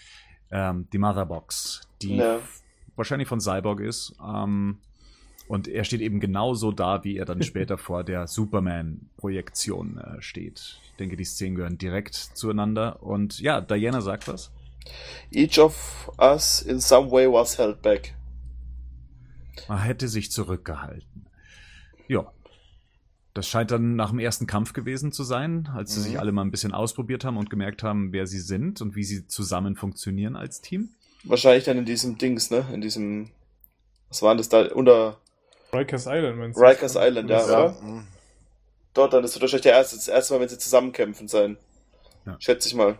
ähm, 0.49 0.87
die 0.93 0.97
Motherbox, 0.97 1.81
die 2.01 2.15
Ja. 2.15 2.39
wahrscheinlich 2.95 3.27
von 3.27 3.41
Cyborg 3.41 3.81
ist. 3.81 4.15
Ähm, 4.25 4.77
und 5.47 5.67
er 5.67 5.83
steht 5.83 6.01
eben 6.01 6.19
genauso 6.19 6.71
da, 6.71 7.03
wie 7.03 7.17
er 7.17 7.25
dann 7.25 7.43
später 7.43 7.77
vor 7.77 8.03
der 8.03 8.27
Superman-Projektion 8.27 9.97
äh, 9.97 10.21
steht. 10.21 10.79
Ich 10.85 10.95
denke, 10.97 11.15
die 11.17 11.25
Szenen 11.25 11.55
gehören 11.55 11.77
direkt 11.77 12.13
zueinander. 12.15 13.01
Und 13.03 13.39
ja, 13.39 13.61
Diana 13.61 14.01
sagt 14.01 14.27
was. 14.27 14.51
Each 15.31 15.57
of 15.59 16.11
us 16.19 16.61
in 16.61 16.79
some 16.79 17.09
way 17.11 17.27
was 17.31 17.57
held 17.57 17.81
back. 17.81 18.13
Er 19.67 19.79
hätte 19.81 20.07
sich 20.07 20.31
zurückgehalten. 20.31 21.27
Ja. 22.07 22.31
Das 23.33 23.47
scheint 23.47 23.71
dann 23.71 23.95
nach 23.95 24.11
dem 24.11 24.19
ersten 24.19 24.45
Kampf 24.45 24.73
gewesen 24.73 25.11
zu 25.11 25.23
sein, 25.23 25.67
als 25.73 25.93
sie 25.95 26.01
Mhm. 26.01 26.03
sich 26.03 26.19
alle 26.19 26.31
mal 26.31 26.43
ein 26.43 26.51
bisschen 26.51 26.71
ausprobiert 26.73 27.25
haben 27.25 27.37
und 27.37 27.49
gemerkt 27.49 27.81
haben, 27.81 28.13
wer 28.13 28.27
sie 28.27 28.39
sind 28.39 28.79
und 28.81 28.95
wie 28.95 29.03
sie 29.03 29.27
zusammen 29.27 29.75
funktionieren 29.75 30.35
als 30.35 30.61
Team. 30.61 30.89
Wahrscheinlich 31.23 31.63
dann 31.63 31.77
in 31.79 31.85
diesem 31.85 32.17
Dings, 32.19 32.51
ne? 32.51 32.63
In 32.71 32.81
diesem, 32.81 33.29
was 34.09 34.21
war 34.21 34.31
denn 34.33 34.37
das 34.37 34.49
da? 34.49 34.67
Unter 34.73 35.17
Rikers 35.73 36.05
Island, 36.07 36.37
meinst 36.37 36.59
du? 36.59 36.63
Rikers 36.63 36.95
Island, 36.97 37.29
ja, 37.29 37.37
Ja. 37.39 37.45
oder? 37.45 37.81
Mhm. 37.81 38.07
Dort, 38.93 39.13
dann 39.13 39.23
ist 39.23 39.35
das 39.35 39.41
wahrscheinlich 39.41 39.63
der 39.63 39.73
erste, 39.73 39.95
das 39.95 40.07
erste 40.07 40.33
Mal, 40.33 40.41
wenn 40.41 40.49
sie 40.49 40.57
zusammenkämpfen 40.59 41.27
sein. 41.27 41.57
Ja. 42.25 42.35
Schätze 42.39 42.67
ich 42.67 42.75
mal. 42.75 42.99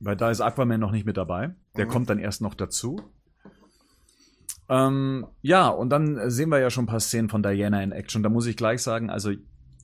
Weil 0.00 0.16
da 0.16 0.30
ist 0.30 0.40
Aquaman 0.40 0.80
noch 0.80 0.90
nicht 0.90 1.06
mit 1.06 1.16
dabei. 1.16 1.54
Der 1.76 1.86
Mhm. 1.86 1.90
kommt 1.90 2.10
dann 2.10 2.18
erst 2.18 2.40
noch 2.42 2.54
dazu. 2.54 3.00
Ähm, 4.68 5.26
ja, 5.42 5.68
und 5.68 5.90
dann 5.90 6.30
sehen 6.30 6.48
wir 6.48 6.58
ja 6.58 6.70
schon 6.70 6.84
ein 6.84 6.88
paar 6.88 7.00
Szenen 7.00 7.28
von 7.28 7.42
Diana 7.42 7.82
in 7.82 7.92
Action. 7.92 8.22
Da 8.22 8.28
muss 8.28 8.46
ich 8.46 8.56
gleich 8.56 8.82
sagen, 8.82 9.10
also 9.10 9.32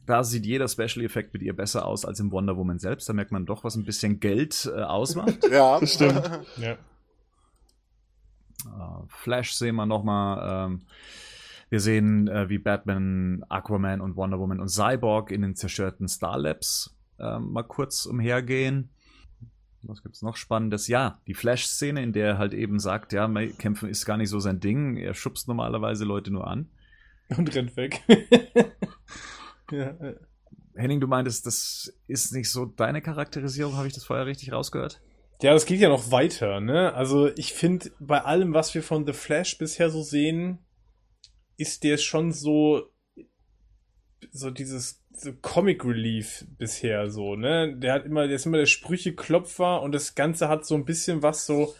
da 0.06 0.24
sieht 0.24 0.46
jeder 0.46 0.68
Special 0.68 1.04
Effekt 1.04 1.32
mit 1.34 1.42
ihr 1.42 1.54
besser 1.54 1.84
aus 1.84 2.04
als 2.04 2.18
im 2.20 2.32
Wonder 2.32 2.56
Woman 2.56 2.78
selbst. 2.78 3.08
Da 3.08 3.12
merkt 3.12 3.30
man 3.30 3.44
doch, 3.46 3.64
was 3.64 3.74
ein 3.76 3.84
bisschen 3.84 4.20
Geld 4.20 4.70
äh, 4.74 4.80
ausmacht. 4.82 5.38
Ja, 5.50 5.78
Das 5.80 5.94
stimmt. 5.94 6.30
Ja. 6.56 6.72
Äh, 8.64 9.02
Flash 9.08 9.52
sehen 9.54 9.76
wir 9.76 9.86
nochmal. 9.86 10.66
Ähm, 10.70 10.82
wir 11.70 11.80
sehen, 11.80 12.28
äh, 12.28 12.48
wie 12.48 12.58
Batman, 12.58 13.44
Aquaman 13.48 14.00
und 14.00 14.16
Wonder 14.16 14.38
Woman 14.38 14.60
und 14.60 14.68
Cyborg 14.68 15.30
in 15.30 15.42
den 15.42 15.54
zerstörten 15.54 16.08
Star 16.08 16.38
Labs 16.38 16.96
ähm, 17.20 17.52
mal 17.52 17.62
kurz 17.62 18.06
umhergehen. 18.06 18.90
Was 19.82 20.02
gibt's 20.02 20.22
noch 20.22 20.36
Spannendes? 20.36 20.88
Ja, 20.88 21.20
die 21.26 21.34
Flash-Szene, 21.34 22.02
in 22.02 22.12
der 22.12 22.26
er 22.26 22.38
halt 22.38 22.52
eben 22.52 22.78
sagt, 22.78 23.12
ja, 23.12 23.28
kämpfen 23.58 23.88
ist 23.88 24.06
gar 24.06 24.16
nicht 24.16 24.28
so 24.28 24.40
sein 24.40 24.60
Ding. 24.60 24.96
Er 24.96 25.14
schubst 25.14 25.46
normalerweise 25.46 26.04
Leute 26.04 26.32
nur 26.32 26.46
an. 26.46 26.68
Und 27.36 27.54
rennt 27.54 27.76
weg. 27.76 28.02
ja, 29.70 29.88
äh. 30.00 30.16
Henning, 30.74 31.00
du 31.00 31.08
meintest, 31.08 31.44
das 31.44 31.92
ist 32.06 32.32
nicht 32.32 32.50
so 32.50 32.64
deine 32.64 33.02
Charakterisierung, 33.02 33.76
habe 33.76 33.88
ich 33.88 33.94
das 33.94 34.04
vorher 34.04 34.26
richtig 34.26 34.52
rausgehört? 34.52 35.00
Ja, 35.42 35.52
das 35.52 35.66
geht 35.66 35.80
ja 35.80 35.88
noch 35.88 36.10
weiter, 36.12 36.60
ne? 36.60 36.94
Also 36.94 37.30
ich 37.36 37.52
finde, 37.52 37.90
bei 37.98 38.24
allem, 38.24 38.54
was 38.54 38.74
wir 38.74 38.82
von 38.82 39.06
The 39.06 39.12
Flash 39.12 39.58
bisher 39.58 39.90
so 39.90 40.02
sehen, 40.02 40.58
ist 41.58 41.84
der 41.84 41.98
schon 41.98 42.32
so, 42.32 42.88
so 44.30 44.50
dieses 44.50 45.04
so 45.12 45.32
Comic 45.42 45.84
Relief 45.84 46.46
bisher 46.56 47.10
so, 47.10 47.34
ne? 47.34 47.76
Der 47.76 47.92
hat 47.92 48.06
immer, 48.06 48.26
der 48.26 48.36
ist 48.36 48.46
immer 48.46 48.58
der 48.58 48.66
Sprücheklopfer 48.66 49.82
und 49.82 49.92
das 49.92 50.14
Ganze 50.14 50.48
hat 50.48 50.64
so 50.64 50.76
ein 50.76 50.84
bisschen 50.84 51.22
was 51.22 51.44
so, 51.44 51.74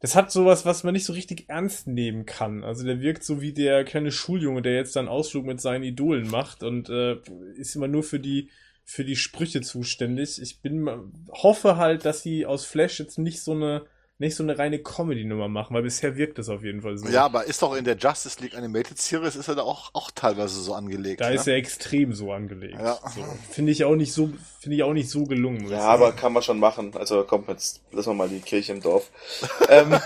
das 0.00 0.16
hat 0.16 0.32
sowas, 0.32 0.64
was 0.64 0.82
man 0.82 0.94
nicht 0.94 1.04
so 1.04 1.12
richtig 1.12 1.48
ernst 1.48 1.86
nehmen 1.86 2.26
kann. 2.26 2.64
Also 2.64 2.84
der 2.84 3.00
wirkt 3.00 3.22
so 3.22 3.40
wie 3.40 3.52
der 3.52 3.84
kleine 3.84 4.10
Schuljunge, 4.10 4.62
der 4.62 4.74
jetzt 4.74 4.96
dann 4.96 5.08
Ausflug 5.08 5.44
mit 5.44 5.60
seinen 5.60 5.84
Idolen 5.84 6.28
macht 6.28 6.62
und 6.62 6.88
äh, 6.88 7.18
ist 7.56 7.76
immer 7.76 7.88
nur 7.88 8.02
für 8.02 8.18
die 8.18 8.50
für 8.86 9.04
die 9.04 9.16
Sprüche 9.16 9.62
zuständig. 9.62 10.40
Ich 10.42 10.60
bin 10.60 10.88
hoffe 11.30 11.76
halt, 11.76 12.04
dass 12.04 12.22
sie 12.22 12.44
aus 12.44 12.66
Flash 12.66 12.98
jetzt 12.98 13.18
nicht 13.18 13.42
so 13.42 13.52
eine 13.52 13.86
nicht 14.18 14.36
so 14.36 14.44
eine 14.44 14.56
reine 14.56 14.78
Comedy-Nummer 14.78 15.48
machen, 15.48 15.74
weil 15.74 15.82
bisher 15.82 16.16
wirkt 16.16 16.38
das 16.38 16.48
auf 16.48 16.62
jeden 16.62 16.82
Fall 16.82 16.96
so. 16.96 17.08
Ja, 17.08 17.24
aber 17.24 17.44
ist 17.44 17.62
doch 17.62 17.74
in 17.74 17.84
der 17.84 17.96
Justice 17.96 18.40
League 18.40 18.56
Animated 18.56 18.98
Series 18.98 19.34
ist 19.34 19.48
er 19.48 19.56
da 19.56 19.62
auch, 19.62 19.90
auch 19.92 20.10
teilweise 20.12 20.60
so 20.60 20.74
angelegt. 20.74 21.20
Da 21.20 21.30
ne? 21.30 21.34
ist 21.34 21.48
er 21.48 21.56
extrem 21.56 22.12
so 22.12 22.32
angelegt. 22.32 22.78
Ja. 22.78 22.94
So. 22.94 23.24
Finde 23.50 23.72
ich 23.72 23.84
auch 23.84 23.96
nicht 23.96 24.12
so, 24.12 24.30
finde 24.60 24.76
ich 24.76 24.82
auch 24.84 24.92
nicht 24.92 25.10
so 25.10 25.24
gelungen. 25.24 25.64
Ja, 25.64 25.80
sagen. 25.80 26.02
aber 26.02 26.12
kann 26.12 26.32
man 26.32 26.42
schon 26.42 26.60
machen. 26.60 26.96
Also 26.96 27.24
komm, 27.24 27.44
jetzt 27.48 27.82
lassen 27.90 28.10
wir 28.10 28.14
mal 28.14 28.28
die 28.28 28.40
Kirche 28.40 28.72
im 28.72 28.80
Dorf. 28.80 29.10
ähm, 29.68 29.96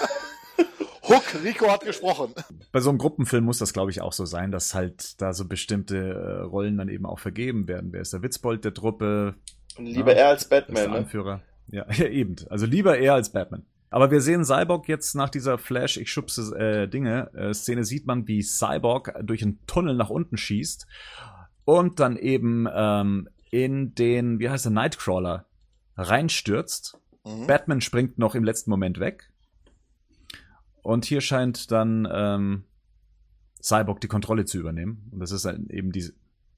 Hook, 1.09 1.43
Rico 1.43 1.71
hat 1.71 1.85
gesprochen. 1.85 2.35
Bei 2.73 2.81
so 2.81 2.91
einem 2.91 2.99
Gruppenfilm 2.99 3.45
muss 3.45 3.59
das, 3.59 3.73
glaube 3.73 3.91
ich, 3.91 4.01
auch 4.01 4.13
so 4.13 4.25
sein, 4.25 4.51
dass 4.51 4.75
halt 4.75 5.21
da 5.21 5.33
so 5.33 5.47
bestimmte 5.47 5.97
äh, 5.97 6.43
Rollen 6.45 6.77
dann 6.77 6.89
eben 6.89 7.07
auch 7.07 7.19
vergeben 7.19 7.69
werden. 7.69 7.93
Wer 7.93 8.03
ist 8.03 8.13
der 8.13 8.23
Witzbold 8.23 8.65
der 8.65 8.75
Truppe? 8.75 9.35
lieber 9.79 10.13
Ja, 10.13 10.19
er 10.19 10.29
als 10.29 10.49
Batman, 10.49 10.83
der 10.83 10.89
ne? 10.89 10.99
Anführer? 10.99 11.41
Ja, 11.71 11.87
ja, 11.93 12.07
eben. 12.09 12.37
Also 12.51 12.67
lieber 12.67 12.99
er 12.99 13.15
als 13.15 13.31
Batman. 13.31 13.65
Aber 13.91 14.11
wir 14.11 14.21
sehen 14.21 14.45
Cyborg 14.45 14.89
jetzt 14.89 15.15
nach 15.15 15.31
dieser 15.31 15.59
Flash, 15.59 15.97
ich 15.97 16.11
schubse 16.11 16.55
äh, 16.59 16.89
Dinge, 16.89 17.33
äh, 17.35 17.55
Szene 17.55 17.85
sieht 17.85 18.07
man, 18.07 18.29
wie 18.29 18.43
Cyborg 18.43 19.15
durch 19.23 19.43
einen 19.43 19.65
Tunnel 19.67 19.95
nach 19.95 20.11
unten 20.11 20.37
schießt 20.37 20.87
und 21.65 22.01
dann 22.01 22.17
eben 22.17 22.67
ähm, 22.73 23.29
in 23.51 23.95
den, 23.95 24.39
wie 24.39 24.51
heißt 24.51 24.67
der, 24.67 24.73
Nightcrawler 24.73 25.47
reinstürzt. 25.97 26.99
Mhm. 27.25 27.47
Batman 27.47 27.81
springt 27.81 28.19
noch 28.19 28.35
im 28.35 28.45
letzten 28.45 28.71
Moment 28.71 29.01
weg. 29.01 29.31
Und 30.83 31.05
hier 31.05 31.21
scheint 31.21 31.71
dann 31.71 32.09
ähm, 32.11 32.65
Cyborg 33.63 34.01
die 34.01 34.09
Kontrolle 34.09 34.45
zu 34.45 34.59
übernehmen. 34.59 35.09
Und 35.13 35.21
das 35.21 35.33
ist 35.33 35.45
dann 35.45 35.69
eben 35.69 35.93
die 35.93 36.11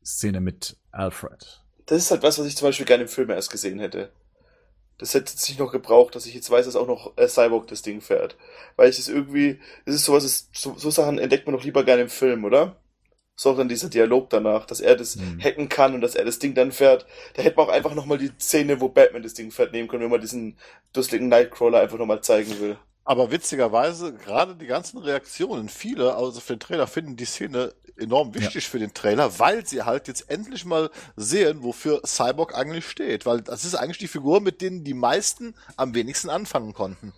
Szene 0.05 0.40
mit 0.40 0.77
Alfred. 0.90 1.65
Das 1.86 1.98
ist 1.98 2.11
halt 2.11 2.23
was, 2.23 2.39
was 2.39 2.47
ich 2.47 2.57
zum 2.57 2.69
Beispiel 2.69 2.86
gerne 2.86 3.05
im 3.05 3.09
Film 3.09 3.31
erst 3.31 3.51
gesehen 3.51 3.81
hätte. 3.81 4.12
Das 5.01 5.15
hätte 5.15 5.33
jetzt 5.33 5.49
nicht 5.49 5.59
noch 5.59 5.73
gebraucht, 5.73 6.15
dass 6.15 6.27
ich 6.27 6.35
jetzt 6.35 6.51
weiß, 6.51 6.67
dass 6.67 6.77
auch 6.77 6.87
noch 6.87 7.17
äh, 7.17 7.27
Cyborg 7.27 7.67
das 7.69 7.81
Ding 7.83 8.03
fährt. 8.03 8.37
Weil 8.77 8.91
ich 8.91 8.99
es 8.99 9.09
irgendwie, 9.09 9.59
das 9.87 9.95
ist 9.95 10.05
sowas, 10.05 10.25
ist, 10.25 10.51
so, 10.55 10.75
so 10.77 10.91
Sachen 10.91 11.19
entdeckt 11.19 11.47
man 11.47 11.57
doch 11.57 11.65
lieber 11.65 11.85
gerne 11.85 12.03
im 12.03 12.11
Film, 12.11 12.45
oder? 12.45 12.77
So 13.35 13.51
auch 13.51 13.57
dann 13.57 13.69
dieser 13.71 13.89
Dialog 13.89 14.29
danach, 14.29 14.67
dass 14.67 14.81
er 14.81 14.97
das 14.97 15.15
Hm. 15.17 15.41
hacken 15.43 15.69
kann 15.71 15.95
und 15.95 16.03
dass 16.03 16.15
er 16.15 16.27
das 16.27 16.39
Ding 16.39 16.55
dann 16.55 16.73
fährt. 16.73 17.07
Da 17.35 17.43
hätte 17.43 17.57
man 17.57 17.67
auch 17.69 17.73
einfach 17.73 17.95
nochmal 17.95 18.19
die 18.19 18.31
Szene, 18.39 18.81
wo 18.83 18.91
Batman 18.91 19.23
das 19.23 19.33
Ding 19.35 19.51
fährt, 19.51 19.73
nehmen 19.73 19.89
können, 19.89 20.03
wenn 20.03 20.11
man 20.11 20.21
diesen 20.21 20.59
dusseligen 20.93 21.29
Nightcrawler 21.29 21.81
einfach 21.81 21.99
nochmal 21.99 22.21
zeigen 22.21 22.61
will. 22.61 22.77
Aber 23.05 23.31
witzigerweise, 23.31 24.15
gerade 24.15 24.55
die 24.55 24.67
ganzen 24.67 24.99
Reaktionen, 24.99 25.69
viele, 25.69 26.15
also 26.15 26.41
für 26.41 26.55
den 26.55 26.61
Trailer, 26.61 26.87
finden 26.87 27.17
die 27.17 27.25
Szene 27.25 27.73
enorm 28.01 28.35
wichtig 28.35 28.69
für 28.69 28.79
den 28.79 28.95
Trailer, 28.95 29.39
weil 29.39 29.67
sie 29.67 29.83
halt 29.83 30.09
jetzt 30.09 30.31
endlich 30.31 30.65
mal 30.65 30.91
sehen, 31.17 31.63
wofür 31.63 32.03
Cyborg 32.05 32.57
eigentlich 32.57 32.89
steht. 32.89 33.27
Weil 33.27 33.43
das 33.43 33.65
ist 33.65 33.75
eigentlich 33.75 33.99
die 33.99 34.09
Figur, 34.09 34.41
mit 34.41 34.61
denen 34.61 34.85
die 34.85 34.95
meisten 34.95 35.55
am 35.77 35.95
wenigsten 35.95 36.31
anfangen 36.31 36.73
konnten. 36.73 37.13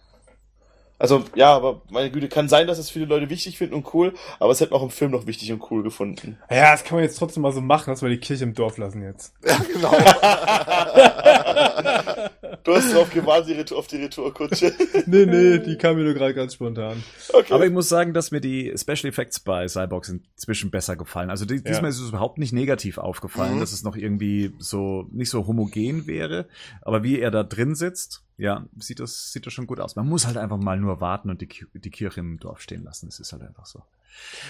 Also, 0.98 1.24
ja, 1.34 1.52
aber 1.52 1.82
meine 1.90 2.12
Güte, 2.12 2.28
kann 2.28 2.48
sein, 2.48 2.68
dass 2.68 2.78
es 2.78 2.88
viele 2.88 3.06
Leute 3.06 3.28
wichtig 3.28 3.58
finden 3.58 3.74
und 3.74 3.92
cool, 3.92 4.14
aber 4.38 4.52
es 4.52 4.60
hätten 4.60 4.72
auch 4.72 4.84
im 4.84 4.90
Film 4.90 5.10
noch 5.10 5.26
wichtig 5.26 5.50
und 5.50 5.68
cool 5.68 5.82
gefunden. 5.82 6.38
Ja, 6.48 6.70
das 6.70 6.84
kann 6.84 6.94
man 6.94 7.02
jetzt 7.02 7.18
trotzdem 7.18 7.42
mal 7.42 7.52
so 7.52 7.60
machen, 7.60 7.90
dass 7.90 8.02
wir 8.02 8.08
die 8.08 8.20
Kirche 8.20 8.44
im 8.44 8.54
Dorf 8.54 8.78
lassen 8.78 9.02
jetzt. 9.02 9.34
Ja, 9.44 9.58
genau. 9.58 9.90
Du 12.64 12.74
hast 12.74 12.94
drauf 12.94 13.10
gewartet, 13.10 13.72
auf 13.72 13.86
die 13.86 13.96
Retourkutsche. 13.96 14.72
nee, 15.06 15.26
nee, 15.26 15.58
die 15.58 15.76
kam 15.76 15.96
mir 15.96 16.04
nur 16.04 16.14
gerade 16.14 16.34
ganz 16.34 16.54
spontan. 16.54 17.02
Okay. 17.32 17.52
Aber 17.52 17.66
ich 17.66 17.72
muss 17.72 17.88
sagen, 17.88 18.14
dass 18.14 18.30
mir 18.30 18.40
die 18.40 18.72
Special 18.76 19.06
Effects 19.10 19.40
bei 19.40 19.66
Cyborg 19.68 20.08
inzwischen 20.08 20.70
besser 20.70 20.96
gefallen. 20.96 21.30
Also 21.30 21.44
die, 21.44 21.62
diesmal 21.62 21.90
ist 21.90 22.00
es 22.00 22.08
überhaupt 22.08 22.38
nicht 22.38 22.52
negativ 22.52 22.98
aufgefallen, 22.98 23.56
Mhm. 23.56 23.60
dass 23.60 23.72
es 23.72 23.82
noch 23.82 23.96
irgendwie 23.96 24.52
so 24.58 25.06
nicht 25.10 25.30
so 25.30 25.46
homogen 25.46 26.06
wäre. 26.06 26.46
Aber 26.82 27.02
wie 27.02 27.18
er 27.18 27.30
da 27.30 27.42
drin 27.42 27.74
sitzt, 27.74 28.22
ja, 28.42 28.66
sieht 28.76 28.98
das, 28.98 29.32
sieht 29.32 29.46
das 29.46 29.52
schon 29.52 29.68
gut 29.68 29.78
aus. 29.78 29.94
Man 29.94 30.08
muss 30.08 30.26
halt 30.26 30.36
einfach 30.36 30.56
mal 30.56 30.76
nur 30.76 31.00
warten 31.00 31.30
und 31.30 31.40
die, 31.40 31.48
die 31.74 31.90
Kirche 31.90 32.18
im 32.18 32.40
Dorf 32.40 32.60
stehen 32.60 32.82
lassen. 32.82 33.06
Das 33.06 33.20
ist 33.20 33.32
halt 33.32 33.42
einfach 33.42 33.66
so. 33.66 33.84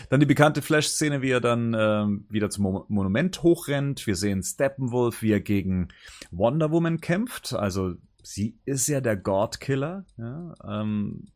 Dann 0.08 0.18
die 0.18 0.24
bekannte 0.24 0.62
Flash-Szene, 0.62 1.20
wie 1.20 1.28
er 1.28 1.42
dann 1.42 1.76
ähm, 1.78 2.24
wieder 2.30 2.48
zum 2.48 2.62
Mo 2.62 2.86
Monument 2.88 3.42
hochrennt. 3.42 4.06
Wir 4.06 4.16
sehen 4.16 4.42
Steppenwolf, 4.42 5.20
wie 5.20 5.32
er 5.32 5.40
gegen 5.40 5.88
Wonder 6.30 6.70
Woman 6.70 7.02
kämpft. 7.02 7.52
Also 7.52 7.96
sie 8.22 8.56
ist 8.64 8.86
ja 8.88 9.02
der 9.02 9.18
God-Killer. 9.18 10.06
Ja, 10.16 10.54
ähm, 10.66 11.26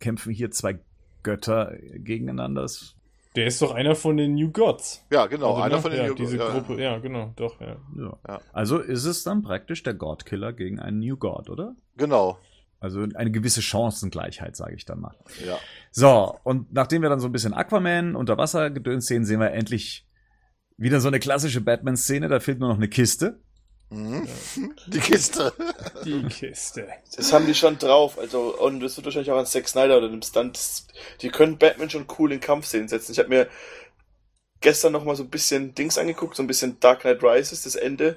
kämpfen 0.00 0.34
hier 0.34 0.50
zwei 0.50 0.80
Götter 1.22 1.74
gegeneinander. 1.94 2.60
Das, 2.60 2.94
Der 3.34 3.46
ist 3.46 3.62
doch 3.62 3.72
einer 3.74 3.94
von 3.94 4.16
den 4.16 4.34
New 4.34 4.50
Gods. 4.50 5.06
ja, 5.10 5.26
genau. 5.26 5.54
Also, 5.54 5.62
einer 5.62 5.76
ne? 5.76 5.82
von 5.82 5.90
den 5.90 6.00
ja, 6.02 6.08
New- 6.08 6.14
diese 6.14 6.36
ja, 6.36 6.50
Gruppe, 6.50 6.82
ja, 6.82 6.98
genau, 6.98 7.32
doch, 7.36 7.60
ja. 7.60 7.76
ja. 7.96 8.18
Ja. 8.28 8.40
Also 8.52 8.78
ist 8.78 9.04
es 9.06 9.24
dann 9.24 9.42
praktisch 9.42 9.82
der 9.82 9.94
God-Killer 9.94 10.52
gegen 10.52 10.78
einen 10.78 10.98
New 10.98 11.16
God, 11.16 11.48
oder? 11.48 11.74
Genau. 11.96 12.38
Also 12.78 13.06
eine 13.14 13.30
gewisse 13.30 13.62
Chancengleichheit, 13.62 14.56
sage 14.56 14.74
ich 14.74 14.84
dann 14.84 15.00
mal. 15.00 15.14
Ja. 15.46 15.56
So, 15.92 16.36
und 16.42 16.72
nachdem 16.72 17.02
wir 17.02 17.08
dann 17.08 17.20
so 17.20 17.28
ein 17.28 17.32
bisschen 17.32 17.54
Aquaman 17.54 18.16
unter 18.16 18.36
Wasser 18.36 18.70
gedöns 18.70 19.06
sehen, 19.06 19.24
sehen 19.24 19.40
wir 19.40 19.52
endlich 19.52 20.06
wieder 20.76 21.00
so 21.00 21.08
eine 21.08 21.20
klassische 21.20 21.60
Batman-Szene. 21.60 22.28
Da 22.28 22.40
fehlt 22.40 22.58
nur 22.58 22.68
noch 22.68 22.76
eine 22.76 22.88
Kiste. 22.88 23.40
Mhm. 23.92 24.26
Die 24.86 25.00
Kiste. 25.00 25.52
Die 26.04 26.22
Kiste. 26.24 26.88
Das 27.14 27.32
haben 27.32 27.46
die 27.46 27.54
schon 27.54 27.78
drauf. 27.78 28.18
Also, 28.18 28.58
und 28.58 28.80
das 28.80 28.96
wird 28.96 29.04
wahrscheinlich 29.04 29.30
auch 29.30 29.38
an 29.38 29.46
Zack 29.46 29.68
Snyder 29.68 29.98
oder 29.98 30.08
dem 30.08 30.22
Stunt. 30.22 30.58
Die 31.20 31.28
können 31.28 31.58
Batman 31.58 31.90
schon 31.90 32.06
cool 32.18 32.32
in 32.32 32.40
Kampfszenen 32.40 32.88
setzen. 32.88 33.12
Ich 33.12 33.18
habe 33.18 33.28
mir 33.28 33.48
gestern 34.60 34.92
noch 34.92 35.04
mal 35.04 35.14
so 35.14 35.24
ein 35.24 35.30
bisschen 35.30 35.74
Dings 35.74 35.98
angeguckt, 35.98 36.36
so 36.36 36.42
ein 36.42 36.46
bisschen 36.46 36.80
Dark 36.80 37.00
Knight 37.00 37.22
Rises, 37.22 37.64
das 37.64 37.74
Ende. 37.74 38.16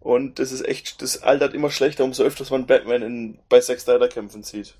Und 0.00 0.38
das 0.38 0.50
ist 0.50 0.66
echt, 0.66 1.02
das 1.02 1.22
altert 1.22 1.54
immer 1.54 1.70
schlechter, 1.70 2.04
umso 2.04 2.24
öfters 2.24 2.50
man 2.50 2.66
Batman 2.66 3.02
in, 3.02 3.38
bei 3.48 3.60
Zack 3.60 3.80
Snyder 3.80 4.08
kämpfen 4.08 4.42
sieht. 4.42 4.74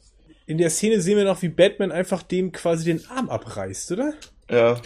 In 0.47 0.59
der 0.59 0.71
Szene 0.71 1.01
sehen 1.01 1.19
wir 1.19 1.25
noch, 1.25 1.43
wie 1.43 1.49
Batman 1.49 1.93
einfach 1.93 2.23
dem 2.23 2.53
quasi 2.53 2.85
den 2.85 3.07
Arm 3.09 3.29
abreißt, 3.29 3.93
oder? 3.93 4.15
Ja. 4.51 4.81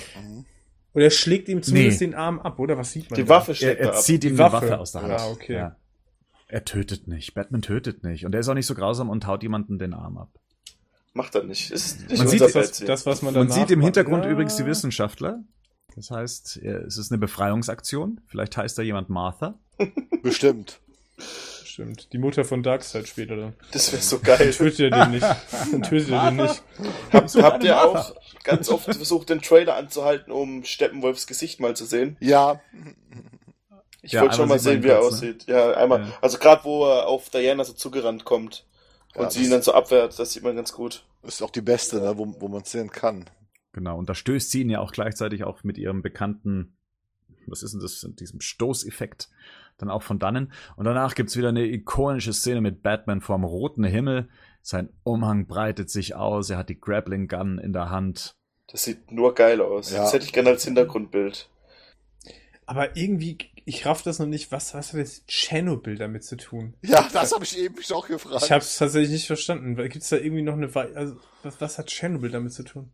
Oder 0.96 1.04
er 1.04 1.10
schlägt 1.10 1.48
ihm 1.50 1.62
zumindest 1.62 2.00
Nee. 2.00 2.06
den 2.08 2.14
Arm 2.14 2.38
ab, 2.40 2.58
oder? 2.58 2.78
Was 2.78 2.90
sieht 2.92 3.10
man 3.10 3.16
Die 3.18 3.24
da? 3.24 3.28
Waffe 3.28 3.50
Er, 3.52 3.54
steckt 3.54 3.80
er 3.80 3.86
da 3.88 3.92
ab. 3.92 4.00
zieht 4.02 4.24
ihm 4.24 4.32
Die 4.32 4.38
Waffe. 4.38 4.54
Waffe. 4.54 4.78
aus 4.78 4.92
der 4.92 5.02
Hand. 5.02 5.12
Ah, 5.12 5.28
okay. 5.30 5.52
Ja. 5.54 5.76
Er 6.48 6.64
tötet 6.64 7.06
nicht. 7.06 7.34
Batman 7.34 7.60
tötet 7.60 8.02
nicht. 8.02 8.24
Und 8.24 8.32
er 8.34 8.40
ist 8.40 8.48
auch 8.48 8.54
nicht 8.54 8.66
so 8.66 8.74
grausam 8.74 9.10
und 9.10 9.26
haut 9.26 9.42
jemanden 9.42 9.78
den 9.78 9.92
Arm 9.92 10.16
ab. 10.16 10.30
Macht 11.12 11.34
er 11.34 11.44
nicht. 11.44 11.70
Ist 11.70 12.08
nicht 12.08 12.18
Man 12.18 12.28
sieht 12.28 12.40
das, 12.40 12.54
was, 12.54 12.78
das, 12.80 13.04
was 13.06 13.20
man 13.22 13.34
Man 13.34 13.50
sieht 13.50 13.70
im. 13.70 13.80
Hintergrund 13.82 14.24
Ja. 14.24 14.30
übrigens 14.30 14.56
die 14.56 14.64
Wissenschaftler. 14.66 15.44
Das 15.94 16.10
heißt, 16.10 16.60
er- 16.62 16.84
es 16.86 16.96
ist 16.98 17.12
eine 17.12 17.18
Befreiungsaktion. 17.18 18.20
Vielleicht 18.26 18.56
heißt 18.56 18.78
da 18.78 18.82
jemand 18.82 19.10
Martha. 19.10 19.58
Bestimmt. 20.22 20.80
Stimmt. 21.64 22.12
Die 22.14 22.18
Mutter 22.18 22.44
von 22.44 22.62
Darkseid 22.62 23.06
später 23.06 23.36
dann. 23.36 23.52
Das 23.72 23.92
wäre 23.92 24.00
so 24.02 24.18
geil. 24.18 24.50
Tötet 24.50 24.80
er 24.80 24.90
den 25.04 25.10
nicht. 25.10 25.26
Dann 25.72 25.82
tötet 25.82 26.08
er 26.10 26.30
den 26.30 26.36
nicht. 26.36 26.62
Habt, 27.12 27.34
habt 27.36 27.64
ihr 27.64 27.82
auch 27.82 28.14
ganz 28.46 28.70
oft 28.70 28.84
versucht, 28.94 29.28
den 29.28 29.42
Trailer 29.42 29.76
anzuhalten, 29.76 30.32
um 30.32 30.64
Steppenwolfs 30.64 31.26
Gesicht 31.26 31.60
mal 31.60 31.76
zu 31.76 31.84
sehen? 31.84 32.16
Ja. 32.20 32.60
Ich 34.02 34.12
Ja, 34.12 34.22
wollte 34.22 34.36
schon 34.36 34.48
mal 34.48 34.58
sehen, 34.58 34.82
wie 34.82 34.88
er 34.88 35.00
ne? 35.00 35.00
aussieht. 35.00 35.46
Ja, 35.46 35.72
einmal. 35.72 36.00
Ja. 36.00 36.18
Also 36.22 36.38
gerade 36.38 36.64
wo 36.64 36.86
er 36.86 37.08
auf 37.08 37.28
Diana 37.30 37.64
so 37.64 37.72
zugerannt 37.72 38.24
kommt 38.24 38.66
und 39.14 39.22
Ja, 39.24 39.30
sie 39.30 39.44
ihn 39.44 39.50
dann 39.50 39.62
so 39.62 39.74
abwehrt, 39.74 40.18
das 40.18 40.32
sieht 40.32 40.42
man 40.44 40.56
ganz 40.56 40.72
gut. 40.72 41.04
Ist 41.22 41.42
auch 41.42 41.50
die 41.50 41.60
beste, 41.60 41.96
ne, 42.00 42.16
wo, 42.16 42.34
wo 42.40 42.48
man 42.48 42.64
sehen 42.64 42.90
kann. 42.90 43.28
Genau. 43.72 43.98
Und 43.98 44.08
da 44.08 44.14
stößt 44.14 44.50
sie 44.50 44.62
ihn 44.62 44.70
ja 44.70 44.80
auch 44.80 44.92
gleichzeitig 44.92 45.44
auch 45.44 45.64
mit 45.64 45.76
ihrem 45.76 46.02
bekannten, 46.02 46.76
was 47.46 47.62
ist 47.62 47.72
denn 47.72 47.80
das, 47.80 48.06
diesem 48.18 48.40
Stoßeffekt 48.40 49.28
dann 49.78 49.90
auch 49.90 50.02
von 50.02 50.18
dannen. 50.18 50.52
Und 50.76 50.84
danach 50.86 51.14
gibt's 51.14 51.36
wieder 51.36 51.50
eine 51.50 51.66
ikonische 51.66 52.32
Szene 52.32 52.60
mit 52.60 52.82
Batman 52.82 53.20
vorm 53.20 53.44
roten 53.44 53.84
Himmel. 53.84 54.28
Sein 54.68 54.88
Umhang 55.04 55.46
breitet 55.46 55.90
sich 55.90 56.16
aus. 56.16 56.50
Er 56.50 56.56
hat 56.58 56.70
die 56.70 56.80
Grappling 56.80 57.28
Gun 57.28 57.60
in 57.60 57.72
der 57.72 57.90
Hand. 57.90 58.34
Das 58.66 58.82
sieht 58.82 59.12
nur 59.12 59.32
geil 59.32 59.60
aus. 59.60 59.92
Ja. 59.92 59.98
Das 59.98 60.12
hätte 60.12 60.24
ich 60.24 60.32
gerne 60.32 60.50
als 60.50 60.64
Hintergrundbild. 60.64 61.48
Aber 62.66 62.96
irgendwie, 62.96 63.38
ich 63.64 63.86
raff 63.86 64.02
das 64.02 64.18
noch 64.18 64.26
nicht. 64.26 64.50
Was, 64.50 64.74
was 64.74 64.92
hat 64.92 64.98
jetzt 64.98 65.28
Tschernobyl 65.28 65.96
damit 65.98 66.24
zu 66.24 66.36
tun? 66.36 66.74
Ja, 66.82 67.08
das 67.12 67.32
habe 67.32 67.44
ich 67.44 67.56
eben 67.56 67.76
mich 67.76 67.92
auch 67.92 68.08
gefragt. 68.08 68.42
Ich 68.44 68.50
hab's 68.50 68.76
tatsächlich 68.76 69.12
nicht 69.12 69.28
verstanden. 69.28 69.76
Gibt 69.76 70.02
es 70.02 70.08
da 70.08 70.16
irgendwie 70.16 70.42
noch 70.42 70.54
eine 70.54 70.74
Wei 70.74 70.92
also 70.96 71.16
was, 71.44 71.60
was 71.60 71.78
hat 71.78 71.86
Tschernobyl 71.86 72.32
damit 72.32 72.52
zu 72.52 72.64
tun? 72.64 72.90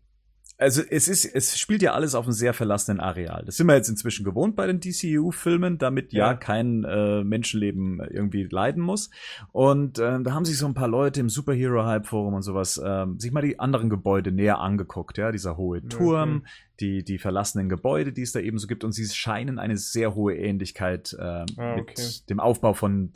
Also 0.63 0.83
es 0.89 1.09
ist, 1.09 1.25
es 1.25 1.59
spielt 1.59 1.83
ja 1.83 1.93
alles 1.93 2.15
auf 2.15 2.25
einem 2.25 2.33
sehr 2.33 2.55
verlassenen 2.55 3.01
Areal. 3.01 3.43
Das 3.45 3.57
sind 3.57 3.67
wir 3.67 3.75
jetzt 3.75 3.89
inzwischen 3.89 4.25
gewohnt 4.25 4.57
bei 4.57 4.67
den 4.67 4.81
DCU-Filmen, 4.81 5.79
damit 5.79 6.13
ja, 6.13 6.29
Ja. 6.29 6.35
kein 6.35 6.85
äh, 6.85 7.25
Menschenleben 7.25 8.01
irgendwie 8.11 8.45
leiden 8.45 8.83
muss. 8.83 9.11
Und 9.53 9.99
äh, 9.99 10.23
da 10.23 10.33
haben 10.33 10.45
sich 10.45 10.57
so 10.57 10.67
ein 10.67 10.75
paar 10.75 10.89
Leute 10.89 11.21
im 11.21 11.29
Superhero-Hype-Forum 11.29 12.35
und 12.35 12.43
sowas 12.43 12.81
ähm, 12.85 13.19
sich 13.19 13.33
mal 13.33 13.43
die 13.43 13.59
anderen 13.59 13.91
Gebäude 13.91 14.33
näher 14.33 14.59
angeguckt. 14.61 15.19
Ja, 15.19 15.33
dieser 15.33 15.57
hohe 15.57 15.87
Turm, 15.89 16.47
die 16.81 17.05
die 17.05 17.19
verlassenen 17.19 17.69
Gebäude, 17.69 18.13
die 18.13 18.23
es 18.23 18.33
da 18.33 18.41
eben 18.41 18.59
so 18.59 18.67
gibt, 18.67 18.85
und 18.85 18.93
sie 18.93 19.07
scheinen 19.07 19.59
eine 19.59 19.77
sehr 19.77 20.15
hohe 20.15 20.37
Ähnlichkeit 20.37 21.15
äh, 21.19 21.23
Ah, 21.23 21.45
mit 21.77 21.91
okay. 21.91 22.09
dem 22.29 22.41
Aufbau 22.41 22.73
von 22.75 23.11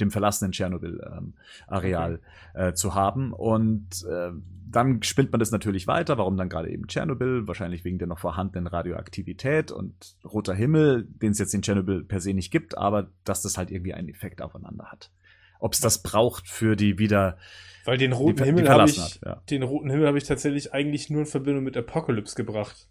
dem 0.00 0.10
verlassenen 0.10 0.52
Tschernobyl-Areal 0.52 2.20
äh, 2.54 2.72
zu 2.72 2.94
haben. 2.94 3.32
Und 3.32 4.04
äh, 4.10 4.30
dann 4.68 5.02
spinnt 5.02 5.30
man 5.30 5.38
das 5.38 5.52
natürlich 5.52 5.86
weiter, 5.86 6.18
warum 6.18 6.36
dann 6.36 6.48
gerade 6.48 6.70
eben 6.70 6.88
Tschernobyl, 6.88 7.46
wahrscheinlich 7.46 7.84
wegen 7.84 7.98
der 7.98 8.08
noch 8.08 8.18
vorhandenen 8.18 8.66
Radioaktivität 8.66 9.70
und 9.70 10.16
roter 10.24 10.54
Himmel, 10.54 11.04
den 11.04 11.30
es 11.32 11.38
jetzt 11.38 11.54
in 11.54 11.62
Tschernobyl 11.62 12.04
per 12.04 12.20
se 12.20 12.34
nicht 12.34 12.50
gibt, 12.50 12.76
aber 12.76 13.10
dass 13.24 13.42
das 13.42 13.56
halt 13.56 13.70
irgendwie 13.70 13.94
einen 13.94 14.08
Effekt 14.08 14.42
aufeinander 14.42 14.86
hat. 14.86 15.10
ob 15.60 15.72
es 15.72 15.80
das 15.80 16.02
braucht 16.02 16.48
für 16.48 16.76
die 16.76 16.98
wieder 16.98 17.38
Weil 17.84 17.98
den 17.98 18.12
roten 18.12 18.38
die 18.38 18.44
Himmel 18.44 18.68
habe 18.68 18.88
ich, 18.88 18.96
verlassen 18.96 19.20
hat. 19.22 19.36
Ja. 19.36 19.42
den 19.50 19.62
roten 19.62 19.90
Himmel 19.90 20.06
habe 20.06 20.18
ich 20.18 20.24
tatsächlich 20.24 20.74
eigentlich 20.74 21.08
nur 21.08 21.20
in 21.20 21.26
Verbindung 21.26 21.64
mit 21.64 21.76
Apocalypse 21.76 22.34
gebracht. 22.34 22.88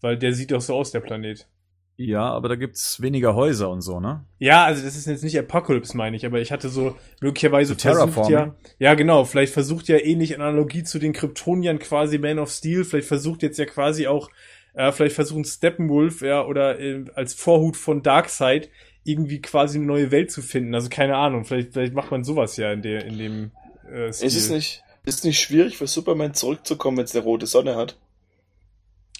Weil 0.00 0.18
der 0.18 0.32
sieht 0.32 0.50
doch 0.50 0.60
so 0.60 0.74
aus, 0.74 0.90
der 0.90 1.00
Planet. 1.00 1.48
Ja, 1.96 2.24
aber 2.24 2.48
da 2.48 2.56
gibt's 2.56 3.02
weniger 3.02 3.34
Häuser 3.34 3.68
und 3.70 3.82
so, 3.82 4.00
ne? 4.00 4.24
Ja, 4.38 4.64
also 4.64 4.82
das 4.82 4.96
ist 4.96 5.06
jetzt 5.06 5.22
nicht 5.22 5.38
Apocalypse, 5.38 5.96
meine 5.96 6.16
ich, 6.16 6.24
aber 6.24 6.40
ich 6.40 6.50
hatte 6.50 6.68
so 6.68 6.96
möglicherweise 7.20 7.74
So 7.74 8.12
versucht 8.12 8.30
ja, 8.30 8.54
ja 8.78 8.94
genau, 8.94 9.24
vielleicht 9.24 9.52
versucht 9.52 9.88
ja 9.88 9.98
ähnlich 9.98 10.32
in 10.32 10.40
Analogie 10.40 10.82
zu 10.82 10.98
den 10.98 11.12
Kryptoniern 11.12 11.78
quasi 11.78 12.18
Man 12.18 12.38
of 12.38 12.50
Steel, 12.50 12.84
vielleicht 12.84 13.08
versucht 13.08 13.42
jetzt 13.42 13.58
ja 13.58 13.66
quasi 13.66 14.06
auch, 14.06 14.30
äh, 14.74 14.90
vielleicht 14.90 15.14
versuchen 15.14 15.44
Steppenwolf, 15.44 16.22
ja, 16.22 16.44
oder 16.44 16.80
äh, 16.80 17.04
als 17.14 17.34
Vorhut 17.34 17.76
von 17.76 18.02
Darkseid 18.02 18.70
irgendwie 19.04 19.42
quasi 19.42 19.78
eine 19.78 19.86
neue 19.86 20.10
Welt 20.10 20.30
zu 20.30 20.42
finden. 20.42 20.74
Also 20.74 20.88
keine 20.88 21.16
Ahnung, 21.16 21.44
vielleicht, 21.44 21.72
vielleicht 21.72 21.94
macht 21.94 22.10
man 22.10 22.24
sowas 22.24 22.56
ja 22.56 22.72
in 22.72 22.82
der, 22.82 23.04
in 23.04 23.18
dem 23.18 23.50
äh, 23.92 24.12
Stil. 24.12 24.28
Ist 24.28 24.36
es 24.36 24.50
nicht, 24.50 24.82
ist 25.04 25.18
es 25.18 25.24
nicht 25.24 25.40
schwierig 25.40 25.76
für 25.76 25.86
Superman 25.86 26.34
zurückzukommen, 26.34 26.96
wenn 26.98 27.04
es 27.04 27.14
eine 27.14 27.24
rote 27.24 27.46
Sonne 27.46 27.76
hat? 27.76 27.96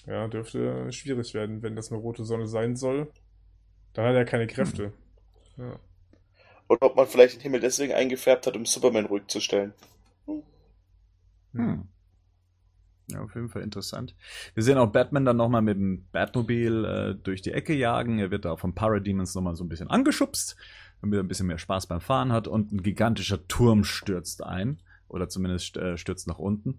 Ja, 0.05 0.27
dürfte 0.27 0.91
schwierig 0.91 1.33
werden, 1.33 1.61
wenn 1.61 1.75
das 1.75 1.91
eine 1.91 2.01
rote 2.01 2.25
Sonne 2.25 2.47
sein 2.47 2.75
soll. 2.75 3.11
Dann 3.93 4.05
hat 4.05 4.15
er 4.15 4.25
keine 4.25 4.47
Kräfte. 4.47 4.91
Ja. 5.57 5.79
Oder 6.67 6.83
ob 6.83 6.95
man 6.95 7.07
vielleicht 7.07 7.35
den 7.35 7.41
Himmel 7.41 7.59
deswegen 7.59 7.93
eingefärbt 7.93 8.47
hat, 8.47 8.55
um 8.55 8.65
Superman 8.65 9.05
ruhig 9.05 9.27
zu 9.27 9.39
stellen. 9.39 9.73
Hm. 11.53 11.87
Ja, 13.07 13.21
auf 13.21 13.35
jeden 13.35 13.49
Fall 13.49 13.61
interessant. 13.61 14.15
Wir 14.53 14.63
sehen 14.63 14.77
auch 14.77 14.91
Batman 14.91 15.25
dann 15.25 15.37
nochmal 15.37 15.61
mit 15.61 15.77
dem 15.77 16.07
Batmobil 16.11 16.85
äh, 16.85 17.15
durch 17.21 17.41
die 17.41 17.51
Ecke 17.51 17.73
jagen. 17.73 18.17
Er 18.19 18.31
wird 18.31 18.45
da 18.45 18.55
vom 18.55 18.73
Parademons 18.73 19.35
nochmal 19.35 19.55
so 19.55 19.63
ein 19.63 19.69
bisschen 19.69 19.89
angeschubst, 19.89 20.55
damit 21.01 21.17
er 21.19 21.23
ein 21.23 21.27
bisschen 21.27 21.47
mehr 21.47 21.57
Spaß 21.57 21.87
beim 21.87 22.01
Fahren 22.01 22.31
hat. 22.31 22.47
Und 22.47 22.71
ein 22.71 22.81
gigantischer 22.81 23.45
Turm 23.47 23.83
stürzt 23.83 24.43
ein. 24.43 24.81
Oder 25.09 25.29
zumindest 25.29 25.77
äh, 25.77 25.97
stürzt 25.97 26.27
nach 26.27 26.39
unten. 26.39 26.77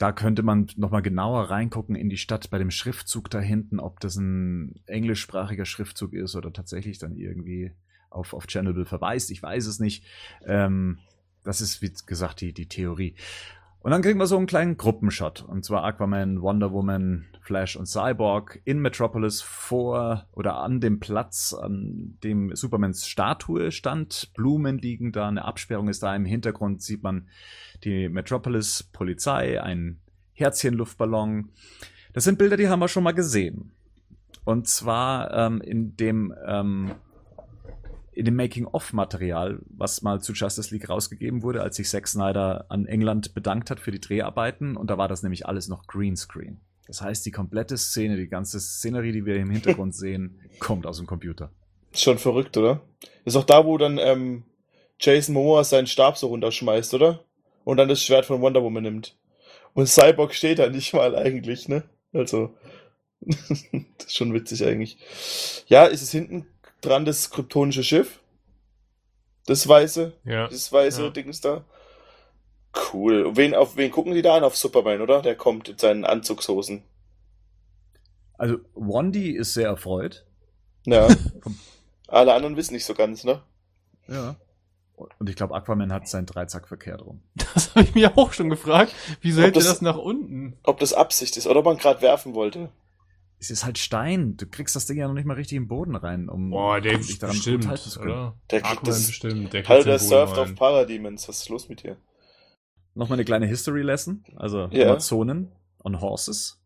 Da 0.00 0.12
könnte 0.12 0.42
man 0.42 0.66
nochmal 0.76 1.02
genauer 1.02 1.50
reingucken 1.50 1.94
in 1.94 2.08
die 2.08 2.16
Stadt 2.16 2.48
bei 2.48 2.56
dem 2.56 2.70
Schriftzug 2.70 3.28
da 3.28 3.38
hinten, 3.38 3.78
ob 3.78 4.00
das 4.00 4.16
ein 4.16 4.80
englischsprachiger 4.86 5.66
Schriftzug 5.66 6.14
ist 6.14 6.34
oder 6.36 6.54
tatsächlich 6.54 6.98
dann 6.98 7.16
irgendwie 7.16 7.72
auf, 8.08 8.32
auf 8.32 8.46
Chernobyl 8.46 8.86
verweist. 8.86 9.30
Ich 9.30 9.42
weiß 9.42 9.66
es 9.66 9.78
nicht. 9.78 10.06
Ähm, 10.46 11.00
das 11.44 11.60
ist, 11.60 11.82
wie 11.82 11.92
gesagt, 12.06 12.40
die, 12.40 12.54
die 12.54 12.66
Theorie. 12.66 13.14
Und 13.80 13.90
dann 13.90 14.00
kriegen 14.00 14.18
wir 14.18 14.26
so 14.26 14.38
einen 14.38 14.46
kleinen 14.46 14.78
Gruppenshot. 14.78 15.42
Und 15.42 15.66
zwar 15.66 15.84
Aquaman, 15.84 16.40
Wonder 16.40 16.72
Woman, 16.72 17.26
Flash 17.50 17.74
und 17.74 17.86
Cyborg 17.86 18.60
in 18.64 18.78
Metropolis 18.78 19.42
vor 19.42 20.28
oder 20.30 20.58
an 20.58 20.80
dem 20.80 21.00
Platz, 21.00 21.52
an 21.52 22.16
dem 22.22 22.54
Supermans 22.54 23.08
Statue 23.08 23.72
stand. 23.72 24.30
Blumen 24.34 24.78
liegen 24.78 25.10
da, 25.10 25.26
eine 25.26 25.44
Absperrung 25.44 25.88
ist 25.88 26.04
da. 26.04 26.14
Im 26.14 26.24
Hintergrund 26.24 26.80
sieht 26.80 27.02
man 27.02 27.26
die 27.82 28.08
Metropolis 28.08 28.84
Polizei, 28.92 29.60
ein 29.60 29.98
Herzchen-Luftballon. 30.34 31.48
Das 32.12 32.22
sind 32.22 32.38
Bilder, 32.38 32.56
die 32.56 32.68
haben 32.68 32.78
wir 32.78 32.86
schon 32.86 33.02
mal 33.02 33.14
gesehen. 33.14 33.72
Und 34.44 34.68
zwar 34.68 35.34
ähm, 35.34 35.60
in 35.60 35.96
dem 35.96 36.32
ähm, 36.46 36.92
in 38.12 38.26
dem 38.26 38.36
Making-of-Material, 38.36 39.58
was 39.70 40.02
mal 40.02 40.20
zu 40.20 40.34
Justice 40.34 40.72
League 40.72 40.88
rausgegeben 40.88 41.42
wurde, 41.42 41.62
als 41.62 41.74
sich 41.74 41.88
Zack 41.88 42.06
Snyder 42.06 42.66
an 42.68 42.86
England 42.86 43.34
bedankt 43.34 43.70
hat 43.70 43.80
für 43.80 43.90
die 43.90 44.00
Dreharbeiten. 44.00 44.76
Und 44.76 44.88
da 44.88 44.98
war 44.98 45.08
das 45.08 45.24
nämlich 45.24 45.46
alles 45.46 45.66
noch 45.66 45.88
Greenscreen. 45.88 46.60
Das 46.90 47.02
heißt, 47.02 47.24
die 47.24 47.30
komplette 47.30 47.78
Szene, 47.78 48.16
die 48.16 48.26
ganze 48.26 48.58
Szenerie, 48.58 49.12
die 49.12 49.24
wir 49.24 49.36
im 49.36 49.48
Hintergrund 49.48 49.94
sehen, 49.94 50.40
kommt 50.58 50.86
aus 50.86 50.96
dem 50.96 51.06
Computer. 51.06 51.52
Ist 51.92 52.02
schon 52.02 52.18
verrückt, 52.18 52.56
oder? 52.56 52.80
Ist 53.24 53.36
auch 53.36 53.44
da, 53.44 53.64
wo 53.64 53.78
dann 53.78 53.96
ähm, 53.98 54.42
Jason 54.98 55.34
Momoa 55.34 55.62
seinen 55.62 55.86
Stab 55.86 56.18
so 56.18 56.26
runterschmeißt, 56.26 56.92
oder? 56.94 57.24
Und 57.62 57.76
dann 57.76 57.88
das 57.88 58.02
Schwert 58.02 58.26
von 58.26 58.40
Wonder 58.40 58.64
Woman 58.64 58.82
nimmt. 58.82 59.16
Und 59.72 59.86
Cyborg 59.86 60.34
steht 60.34 60.58
da 60.58 60.68
nicht 60.68 60.92
mal 60.92 61.14
eigentlich, 61.14 61.68
ne? 61.68 61.84
Also, 62.12 62.56
das 63.20 63.62
ist 64.06 64.16
schon 64.16 64.34
witzig 64.34 64.64
eigentlich. 64.64 64.98
Ja, 65.68 65.84
ist 65.84 66.02
es 66.02 66.10
hinten 66.10 66.48
dran 66.80 67.04
das 67.04 67.30
kryptonische 67.30 67.84
Schiff? 67.84 68.18
Das 69.46 69.68
weiße? 69.68 70.12
Ja. 70.24 70.48
Das 70.48 70.72
weiße 70.72 71.04
Ja. 71.04 71.10
Dings 71.10 71.40
da? 71.40 71.64
Cool. 72.92 73.24
Und 73.26 73.36
wen, 73.36 73.54
auf 73.54 73.76
wen 73.76 73.90
gucken 73.90 74.14
die 74.14 74.22
da 74.22 74.36
an? 74.36 74.44
Auf 74.44 74.56
Superman, 74.56 75.00
oder? 75.00 75.22
Der 75.22 75.34
kommt 75.36 75.68
in 75.68 75.78
seinen 75.78 76.04
Anzugshosen. 76.04 76.82
Also, 78.38 78.58
Wandy 78.74 79.30
ist 79.32 79.54
sehr 79.54 79.68
erfreut. 79.68 80.24
Ja. 80.86 81.08
Alle 82.08 82.32
anderen 82.34 82.56
wissen 82.56 82.74
nicht 82.74 82.84
so 82.86 82.94
ganz, 82.94 83.24
ne? 83.24 83.42
Ja. 84.08 84.36
Und 85.18 85.30
ich 85.30 85.36
glaube, 85.36 85.54
Aquaman 85.54 85.92
hat 85.92 86.08
seinen 86.08 86.26
Dreizack 86.26 86.68
verkehrt 86.68 87.02
rum. 87.04 87.22
Das 87.54 87.70
habe 87.74 87.82
ich 87.84 87.94
mir 87.94 88.16
auch 88.16 88.32
schon 88.32 88.48
gefragt. 88.50 88.94
Wieso 89.20 89.40
hält 89.42 89.56
er 89.56 89.60
das- 89.62 89.68
das 89.68 89.82
nach 89.82 89.96
unten? 89.98 90.56
Ob 90.62 90.78
das 90.78 90.92
Absicht 90.92 91.36
ist 91.36 91.46
oder 91.46 91.60
ob 91.60 91.64
man 91.64 91.76
gerade 91.78 92.00
werfen 92.02 92.34
wollte. 92.34 92.70
Es 93.38 93.50
ist 93.50 93.64
halt 93.64 93.78
Stein. 93.78 94.36
Du 94.36 94.46
kriegst 94.46 94.76
das 94.76 94.84
Ding 94.86 94.98
ja 94.98 95.06
noch 95.08 95.14
nicht 95.14 95.24
mal 95.24 95.34
richtig 95.34 95.56
im 95.56 95.66
Boden 95.68 95.96
rein, 95.96 96.28
um 96.28 96.50
Boah, 96.50 96.80
der 96.80 96.98
dich 96.98 97.18
daran 97.18 97.34
bestimmt, 97.36 97.62
gut 97.64 97.70
halten 97.70 97.90
zu 97.90 97.98
können. 98.00 98.12
oder? 98.12 98.34
Der 98.50 98.60
kriegt 98.60 98.72
Aquaman 98.78 98.90
das- 98.94 99.06
bestimmt. 99.06 99.52
Der 99.52 99.60
kriegt 99.62 99.68
Hallo, 99.70 99.82
der 99.84 99.96
den 99.98 99.98
Boden 100.00 100.08
surft 100.08 100.36
rein. 100.36 100.42
auf 100.50 100.54
Parademons. 100.54 101.28
Was 101.28 101.38
ist 101.38 101.48
los 101.48 101.68
mit 101.68 101.82
dir? 101.82 101.96
Nochmal 103.00 103.16
eine 103.16 103.24
kleine 103.24 103.46
History 103.46 103.80
Lesson. 103.80 104.22
Also 104.36 104.68
Ja. 104.72 104.84
Amazonen 104.90 105.50
on 105.82 106.02
Horses. 106.02 106.58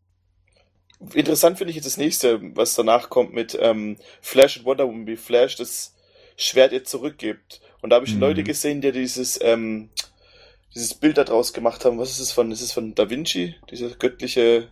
Interessant 1.13 1.57
finde 1.57 1.69
ich 1.69 1.77
jetzt 1.77 1.85
das 1.85 1.95
nächste, 1.95 2.41
was 2.57 2.75
danach 2.75 3.09
kommt 3.09 3.33
mit 3.33 3.57
ähm, 3.61 3.95
Flash 4.19 4.57
und 4.57 4.65
Wonder 4.65 4.85
Woman, 4.85 5.07
wie 5.07 5.15
Flash 5.15 5.55
das 5.55 5.95
Schwert 6.35 6.73
ihr 6.73 6.83
zurückgibt. 6.83 7.61
Und 7.81 7.91
da 7.91 7.95
habe 7.95 8.05
ich 8.05 8.15
Mhm. 8.15 8.19
Leute 8.19 8.43
gesehen, 8.43 8.81
die 8.81 8.91
dieses, 8.91 9.39
ähm, 9.41 9.89
dieses 10.73 10.93
Bild 10.95 11.17
da 11.17 11.23
draus 11.23 11.53
gemacht 11.53 11.85
haben. 11.85 11.97
Was 11.99 12.11
ist 12.11 12.19
es 12.19 12.33
von? 12.33 12.51
Ist 12.51 12.59
es 12.59 12.73
von 12.73 12.93
Da 12.95 13.09
Vinci? 13.09 13.55
Diese 13.71 13.91
göttliche. 13.95 14.67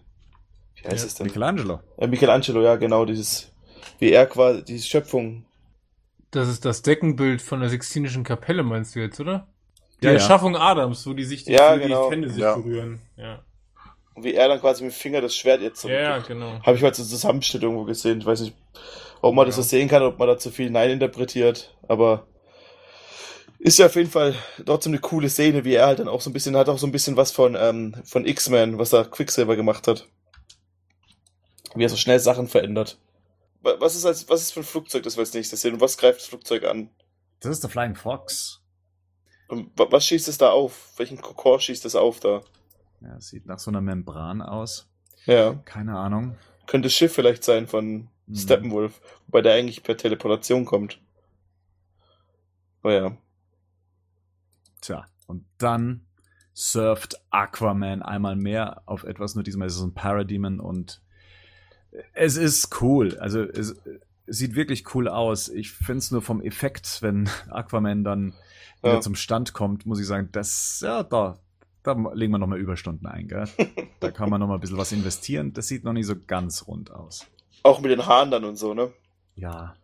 Wie 0.76 0.88
heißt 0.90 1.04
Ja, 1.04 1.08
es 1.08 1.16
denn? 1.16 1.28
Michelangelo. 1.28 1.80
Äh, 1.98 2.08
Michelangelo, 2.08 2.62
ja, 2.62 2.76
genau, 2.76 3.06
dieses, 3.06 3.54
wie 4.00 4.12
er 4.12 4.26
quasi, 4.26 4.66
diese 4.66 4.86
Schöpfung. 4.86 5.46
Das 6.32 6.50
ist 6.50 6.66
das 6.66 6.82
Deckenbild 6.82 7.42
von 7.42 7.62
der 7.62 7.70
Sixtinischen 7.70 8.26
Kapelle, 8.26 8.64
meinst 8.64 8.96
du 8.96 9.00
jetzt, 9.00 9.22
oder? 9.22 9.48
Die 10.04 10.08
Ja, 10.08 10.14
ja. 10.14 10.20
Erschaffung 10.20 10.56
Adams, 10.58 11.08
wo 11.08 11.14
die 11.14 11.24
sich 11.24 11.46
die, 11.46 11.54
Ja, 11.54 11.72
wo 11.74 11.78
die 11.78 11.84
genau. 11.84 12.12
Hände 12.12 12.30
sich 12.30 12.42
Ja. 12.42 12.56
berühren. 12.56 13.02
Ja. 13.16 13.42
Wie 14.18 14.34
er 14.34 14.48
dann 14.50 14.60
quasi 14.60 14.84
mit 14.84 14.92
dem 14.94 14.96
Finger 14.96 15.22
das 15.22 15.36
Schwert 15.36 15.62
ihr 15.62 15.70
ja, 15.70 15.74
zurückgibt. 15.74 16.04
ja, 16.04 16.18
genau. 16.20 16.60
Habe 16.62 16.76
ich 16.76 16.84
mal 16.84 16.94
so 16.94 17.04
Zusammenschnitt 17.04 17.64
irgendwo 17.64 17.86
gesehen. 17.86 18.20
Ich 18.20 18.26
weiß 18.26 18.42
nicht, 18.42 18.54
ob 19.22 19.34
man 19.34 19.46
das 19.46 19.56
so 19.56 19.62
Ja. 19.62 19.68
sehen 19.68 19.88
kann, 19.88 20.04
ob 20.04 20.20
man 20.20 20.28
da 20.28 20.38
zu 20.38 20.52
viel 20.52 20.70
Nein 20.70 20.92
interpretiert, 20.92 21.74
aber 21.88 22.28
ist 23.60 23.80
ja 23.80 23.86
auf 23.86 23.96
jeden 23.96 24.12
Fall 24.12 24.36
trotzdem 24.66 24.92
eine 24.92 25.00
coole 25.00 25.30
Szene, 25.30 25.64
wie 25.64 25.76
er 25.76 25.86
halt 25.88 26.00
dann 26.00 26.10
auch 26.10 26.20
so 26.22 26.30
ein 26.30 26.34
bisschen, 26.34 26.58
hat 26.58 26.68
auch 26.68 26.78
so 26.78 26.86
ein 26.86 26.92
bisschen 26.92 27.16
was 27.16 27.32
von, 27.32 27.56
ähm, 27.58 27.96
von 28.04 28.26
X-Men, 28.26 28.78
was 28.78 28.90
da 28.90 29.04
Quicksilver 29.06 29.56
gemacht 29.56 29.88
hat. 29.88 30.08
Wie 31.74 31.84
er 31.86 31.90
so 31.90 31.96
schnell 31.96 32.20
Sachen 32.20 32.48
verändert. 32.50 33.00
Wa- 33.62 33.78
Was 33.80 33.96
ist 33.96 34.06
als, 34.06 34.28
was 34.30 34.42
ist 34.42 34.52
für 34.52 34.60
ein 34.60 34.66
Flugzeug, 34.66 35.04
das 35.04 35.16
wir 35.16 35.22
als 35.22 35.34
nächstes 35.34 35.62
sehen? 35.62 35.76
Und 35.76 35.82
was 35.82 35.98
greift 35.98 36.20
das 36.20 36.28
Flugzeug 36.28 36.66
an? 36.66 36.90
Das 37.40 37.52
ist 37.52 37.64
der 37.64 37.70
Flying 37.70 37.96
Fox. 37.96 38.60
Was 39.50 40.06
schießt 40.08 40.28
es 40.28 40.38
da 40.38 40.52
auf? 40.52 40.94
Welchen 40.98 41.22
Kokor 41.22 41.60
schießt 41.60 41.86
es 41.86 41.96
auf 41.96 42.20
da? 42.20 42.42
Ja, 43.02 43.20
sieht 43.20 43.46
nach 43.46 43.60
so 43.60 43.70
einer 43.72 43.82
Membran 43.82 44.42
aus. 44.42 44.90
Ja. 45.26 45.56
Keine 45.66 45.98
Ahnung. 45.98 46.38
Könnte 46.66 46.88
das 46.88 46.94
Schiff 46.94 47.14
vielleicht 47.14 47.44
sein 47.44 47.68
von 47.68 48.10
Mhm. 48.26 48.36
Steppenwolf, 48.36 49.02
wobei 49.28 49.42
der 49.42 49.54
eigentlich 49.54 49.84
per 49.84 49.98
Teleportation 49.98 50.66
kommt. 50.66 51.00
Oh 52.84 52.90
ja. 52.90 53.18
Tja, 54.82 55.06
und 55.28 55.46
dann 55.58 56.06
surft 56.54 57.22
Aquaman 57.32 58.02
einmal 58.02 58.36
mehr 58.36 58.84
auf 58.86 59.04
etwas, 59.04 59.36
nur 59.36 59.44
diesmal 59.44 59.68
ist 59.68 59.78
es 59.78 59.82
ein 59.82 59.94
Parademon 59.94 60.60
und 60.60 61.02
es 62.14 62.38
ist 62.38 62.82
cool. 62.82 63.18
Also 63.20 63.42
es, 63.42 63.76
sieht 64.26 64.56
wirklich 64.56 64.96
cool 64.96 65.10
aus. 65.10 65.50
Ich 65.50 65.72
finde 65.72 66.00
es 66.00 66.12
nur 66.12 66.22
vom 66.22 66.42
Effekt, 66.42 67.02
wenn 67.02 67.30
Aquaman 67.50 68.04
dann 68.04 68.34
Ja. 68.92 69.02
zum 69.02 69.16
Stand 69.16 69.54
kommt, 69.54 69.86
muss 69.86 70.00
ich 70.00 70.08
sagen, 70.08 70.30
das, 70.32 70.82
ja, 70.84 71.04
da, 71.04 71.38
da 71.84 71.94
legen 72.14 72.32
wir 72.34 72.38
nochmal 72.38 72.60
Überstunden 72.60 73.08
ein, 73.08 73.28
gell? 73.28 73.48
Da 74.00 74.12
kann 74.12 74.30
man 74.30 74.42
nochmal 74.42 74.58
ein 74.58 74.62
bisschen 74.62 74.78
was 74.78 74.92
investieren. 74.92 75.54
Das 75.54 75.68
sieht 75.68 75.86
noch 75.86 75.94
nicht 75.94 76.06
so 76.08 76.16
ganz 76.28 76.68
rund 76.68 76.92
aus. 76.92 77.26
Auch 77.64 77.80
mit 77.80 77.90
den 77.92 78.06
Haaren 78.06 78.32
dann 78.32 78.44
und 78.44 78.58
so, 78.58 78.74
ne? 78.74 78.92
Ja. 79.36 79.76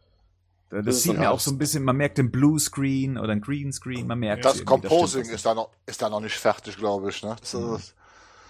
Das, 0.69 0.85
Das 0.85 1.03
sieht 1.03 1.17
mir 1.17 1.31
auch 1.31 1.39
so 1.39 1.51
ein 1.51 1.57
bisschen, 1.57 1.83
man 1.83 1.95
merkt 1.95 2.17
den 2.17 2.29
Blue 2.31 2.59
Screen 2.59 3.17
oder 3.17 3.29
den 3.29 3.41
Green 3.41 3.71
Screen, 3.71 4.05
man 4.05 4.19
merkt 4.19 4.43
Das 4.45 4.63
Composing 4.65 5.21
ist 5.23 5.45
da 5.45 5.55
noch, 5.55 5.69
ist 5.85 6.01
da 6.01 6.09
noch 6.09 6.19
nicht 6.19 6.35
fertig, 6.35 6.77
glaube 6.77 7.09
ich. 7.09 7.23
Ne? 7.23 7.35
Das 7.39 7.53
Mhm. 7.53 7.75
ist, 7.75 7.95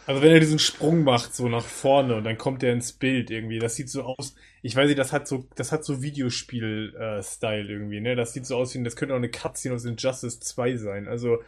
Also 0.09 0.23
wenn 0.23 0.31
er 0.31 0.39
diesen 0.39 0.57
Sprung 0.57 1.03
macht, 1.03 1.35
so 1.35 1.47
nach 1.49 1.63
vorne 1.63 2.15
und 2.15 2.23
dann 2.23 2.35
kommt 2.35 2.63
er 2.63 2.73
ins 2.73 2.93
Bild 2.93 3.29
irgendwie, 3.29 3.59
das 3.59 3.75
sieht 3.75 3.91
so 3.91 4.01
aus, 4.01 4.33
ich 4.63 4.75
weiß 4.75 4.87
nicht, 4.87 4.97
das 4.97 5.13
hat 5.13 5.27
so, 5.27 5.45
das 5.53 5.71
hat 5.71 5.85
so 5.85 6.01
Videospiel-Style 6.01 7.71
irgendwie, 7.71 7.99
ne? 7.99 8.15
Das 8.15 8.33
sieht 8.33 8.47
so 8.47 8.57
aus 8.57 8.73
wie, 8.73 8.83
das 8.83 8.95
könnte 8.95 9.13
auch 9.13 9.19
eine 9.19 9.29
Cutscene 9.29 9.75
aus 9.75 9.85
Injustice 9.85 10.39
2 10.39 10.77
sein. 10.77 11.07
Also, 11.07 11.43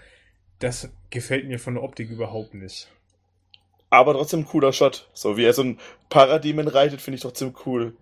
das 0.59 0.91
gefällt 1.09 1.47
mir 1.47 1.57
von 1.57 1.73
der 1.73 1.81
Optik 1.81 2.11
überhaupt 2.11 2.53
nicht. 2.53 2.87
Aber 3.89 4.13
trotzdem 4.13 4.41
ein 4.41 4.45
cooler 4.45 4.73
Shot. 4.73 5.09
So 5.11 5.37
wie 5.37 5.45
er 5.45 5.53
so 5.53 5.63
ein 5.63 5.79
Parademon 6.09 6.67
reitet, 6.67 7.01
finde 7.01 7.15
ich 7.15 7.23
trotzdem 7.23 7.55
cool. 7.65 7.95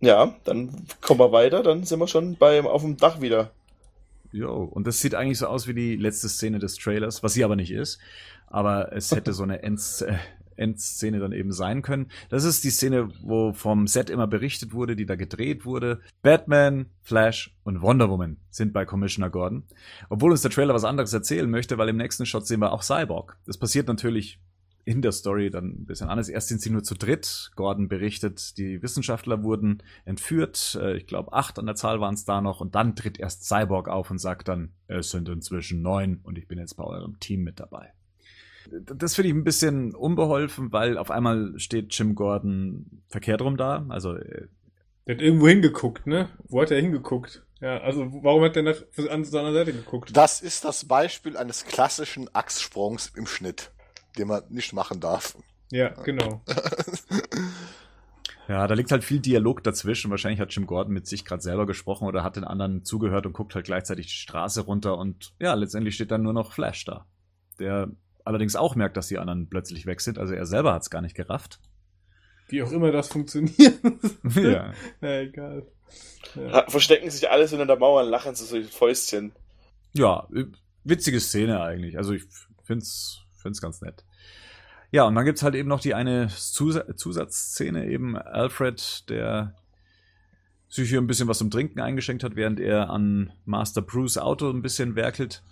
Ja, 0.00 0.34
dann 0.42 0.84
kommen 1.00 1.20
wir 1.20 1.30
weiter, 1.30 1.62
dann 1.62 1.84
sind 1.84 2.00
wir 2.00 2.08
schon 2.08 2.34
beim, 2.34 2.66
auf 2.66 2.82
dem 2.82 2.96
Dach 2.96 3.20
wieder. 3.20 3.52
Jo, 4.32 4.64
und 4.64 4.86
das 4.86 4.98
sieht 4.98 5.14
eigentlich 5.14 5.38
so 5.38 5.46
aus 5.46 5.68
wie 5.68 5.74
die 5.74 5.94
letzte 5.96 6.28
Szene 6.28 6.58
des 6.58 6.74
Trailers, 6.74 7.22
was 7.22 7.34
sie 7.34 7.44
aber 7.44 7.56
nicht 7.56 7.70
ist. 7.70 7.98
Aber 8.50 8.92
es 8.92 9.10
hätte 9.12 9.32
so 9.32 9.42
eine 9.42 9.62
End 9.62 9.80
äh, 10.06 10.14
Endszene 10.58 11.20
dann 11.20 11.32
eben 11.32 11.52
sein 11.52 11.82
können. 11.82 12.08
Das 12.28 12.44
ist 12.44 12.64
die 12.64 12.70
Szene, 12.70 13.08
wo 13.22 13.52
vom 13.52 13.86
Set 13.86 14.10
immer 14.10 14.26
berichtet 14.26 14.72
wurde, 14.72 14.96
die 14.96 15.06
da 15.06 15.14
gedreht 15.14 15.64
wurde. 15.64 16.00
Batman, 16.22 16.86
Flash 17.00 17.56
und 17.62 17.80
Wonder 17.80 18.10
Woman 18.10 18.38
sind 18.50 18.72
bei 18.72 18.84
Commissioner 18.84 19.30
Gordon. 19.30 19.62
Obwohl 20.08 20.32
uns 20.32 20.42
der 20.42 20.50
Trailer 20.50 20.74
was 20.74 20.84
anderes 20.84 21.12
erzählen 21.12 21.48
möchte, 21.48 21.78
weil 21.78 21.88
im 21.88 21.96
nächsten 21.96 22.26
Shot 22.26 22.46
sehen 22.46 22.60
wir 22.60 22.72
auch 22.72 22.82
Cyborg. 22.82 23.38
Das 23.46 23.56
passiert 23.56 23.88
natürlich 23.88 24.40
in 24.84 25.02
der 25.02 25.12
Story 25.12 25.50
dann 25.50 25.66
ein 25.66 25.84
bisschen 25.84 26.08
anders. 26.08 26.30
Erst 26.30 26.48
sind 26.48 26.62
sie 26.62 26.70
nur 26.70 26.82
zu 26.82 26.94
dritt. 26.94 27.50
Gordon 27.56 27.88
berichtet, 27.88 28.56
die 28.56 28.82
Wissenschaftler 28.82 29.42
wurden 29.42 29.82
entführt. 30.06 30.78
Äh, 30.80 30.96
ich 30.96 31.06
glaube, 31.06 31.34
acht 31.34 31.58
an 31.58 31.66
der 31.66 31.74
Zahl 31.74 32.00
waren 32.00 32.14
es 32.14 32.24
da 32.24 32.40
noch. 32.40 32.60
Und 32.60 32.74
dann 32.74 32.96
tritt 32.96 33.20
erst 33.20 33.44
Cyborg 33.44 33.88
auf 33.88 34.10
und 34.10 34.18
sagt 34.18 34.48
dann, 34.48 34.72
es 34.86 35.10
sind 35.10 35.28
inzwischen 35.28 35.82
neun 35.82 36.20
und 36.22 36.38
ich 36.38 36.48
bin 36.48 36.58
jetzt 36.58 36.78
bei 36.78 36.84
eurem 36.84 37.20
Team 37.20 37.42
mit 37.42 37.60
dabei. 37.60 37.92
Das 38.70 39.14
finde 39.14 39.28
ich 39.30 39.34
ein 39.34 39.44
bisschen 39.44 39.94
unbeholfen, 39.94 40.72
weil 40.72 40.98
auf 40.98 41.10
einmal 41.10 41.52
steht 41.58 41.96
Jim 41.96 42.14
Gordon 42.14 43.02
verkehrt 43.08 43.42
rum 43.42 43.56
da. 43.56 43.86
Also 43.88 44.14
äh, 44.14 44.46
Der 45.06 45.16
hat 45.16 45.22
irgendwo 45.22 45.48
hingeguckt, 45.48 46.06
ne? 46.06 46.28
Wo 46.48 46.60
hat 46.60 46.70
er 46.70 46.80
hingeguckt? 46.80 47.44
Ja, 47.60 47.78
also 47.78 48.06
warum 48.22 48.42
hat 48.44 48.56
der 48.56 48.62
nach 48.62 48.76
an 49.10 49.24
seiner 49.24 49.52
Seite 49.52 49.72
geguckt? 49.72 50.16
Das 50.16 50.40
ist 50.40 50.64
das 50.64 50.84
Beispiel 50.84 51.36
eines 51.36 51.64
klassischen 51.64 52.28
Achssprungs 52.32 53.12
im 53.16 53.26
Schnitt, 53.26 53.72
den 54.16 54.28
man 54.28 54.42
nicht 54.48 54.72
machen 54.72 55.00
darf. 55.00 55.36
Ja, 55.70 55.88
genau. 56.02 56.42
Ja, 58.48 58.66
da 58.66 58.72
liegt 58.72 58.90
halt 58.90 59.04
viel 59.04 59.20
Dialog 59.20 59.62
dazwischen. 59.62 60.10
Wahrscheinlich 60.10 60.40
hat 60.40 60.54
Jim 60.54 60.66
Gordon 60.66 60.94
mit 60.94 61.06
sich 61.06 61.26
gerade 61.26 61.42
selber 61.42 61.66
gesprochen 61.66 62.08
oder 62.08 62.24
hat 62.24 62.36
den 62.36 62.44
anderen 62.44 62.82
zugehört 62.82 63.26
und 63.26 63.34
guckt 63.34 63.54
halt 63.54 63.66
gleichzeitig 63.66 64.06
die 64.06 64.12
Straße 64.12 64.62
runter 64.62 64.96
und 64.96 65.34
ja, 65.38 65.52
letztendlich 65.52 65.94
steht 65.94 66.10
dann 66.10 66.22
nur 66.22 66.32
noch 66.32 66.52
Flash 66.52 66.86
da. 66.86 67.04
Der 67.58 67.90
allerdings 68.28 68.56
auch 68.56 68.76
merkt, 68.76 68.96
dass 68.96 69.08
die 69.08 69.18
anderen 69.18 69.48
plötzlich 69.48 69.86
weg 69.86 70.02
sind. 70.02 70.18
Also 70.18 70.34
er 70.34 70.44
selber 70.44 70.74
hat 70.74 70.82
es 70.82 70.90
gar 70.90 71.00
nicht 71.00 71.16
gerafft. 71.16 71.60
Wie 72.48 72.62
auch 72.62 72.70
immer 72.70 72.92
das 72.92 73.08
funktioniert. 73.08 73.80
Ja. 74.34 74.72
Na, 75.00 75.20
egal. 75.20 75.66
Ja. 76.34 76.68
Verstecken 76.68 77.10
sich 77.10 77.30
alle 77.30 77.48
so 77.48 77.56
hinter 77.56 77.74
der 77.74 77.78
Mauer 77.78 78.02
und 78.02 78.10
lachen 78.10 78.34
so 78.34 78.44
solche 78.44 78.68
Fäustchen. 78.68 79.32
Ja, 79.94 80.28
äh, 80.34 80.44
witzige 80.84 81.20
Szene 81.20 81.62
eigentlich. 81.62 81.96
Also 81.96 82.12
ich 82.12 82.24
find's, 82.64 83.22
find's 83.40 83.62
ganz 83.62 83.80
nett. 83.80 84.04
Ja, 84.90 85.04
und 85.04 85.14
dann 85.14 85.24
gibt's 85.24 85.42
halt 85.42 85.54
eben 85.54 85.68
noch 85.68 85.80
die 85.80 85.94
eine 85.94 86.28
Zus 86.28 86.78
Zusatzszene, 86.96 87.86
eben 87.86 88.16
Alfred, 88.16 89.08
der 89.08 89.54
sich 90.68 90.90
hier 90.90 91.00
ein 91.00 91.06
bisschen 91.06 91.28
was 91.28 91.38
zum 91.38 91.50
Trinken 91.50 91.80
eingeschenkt 91.80 92.24
hat, 92.24 92.36
während 92.36 92.60
er 92.60 92.90
an 92.90 93.32
Master 93.46 93.80
Bruce 93.80 94.18
Auto 94.18 94.50
ein 94.50 94.62
bisschen 94.62 94.96
werkelt. 94.96 95.42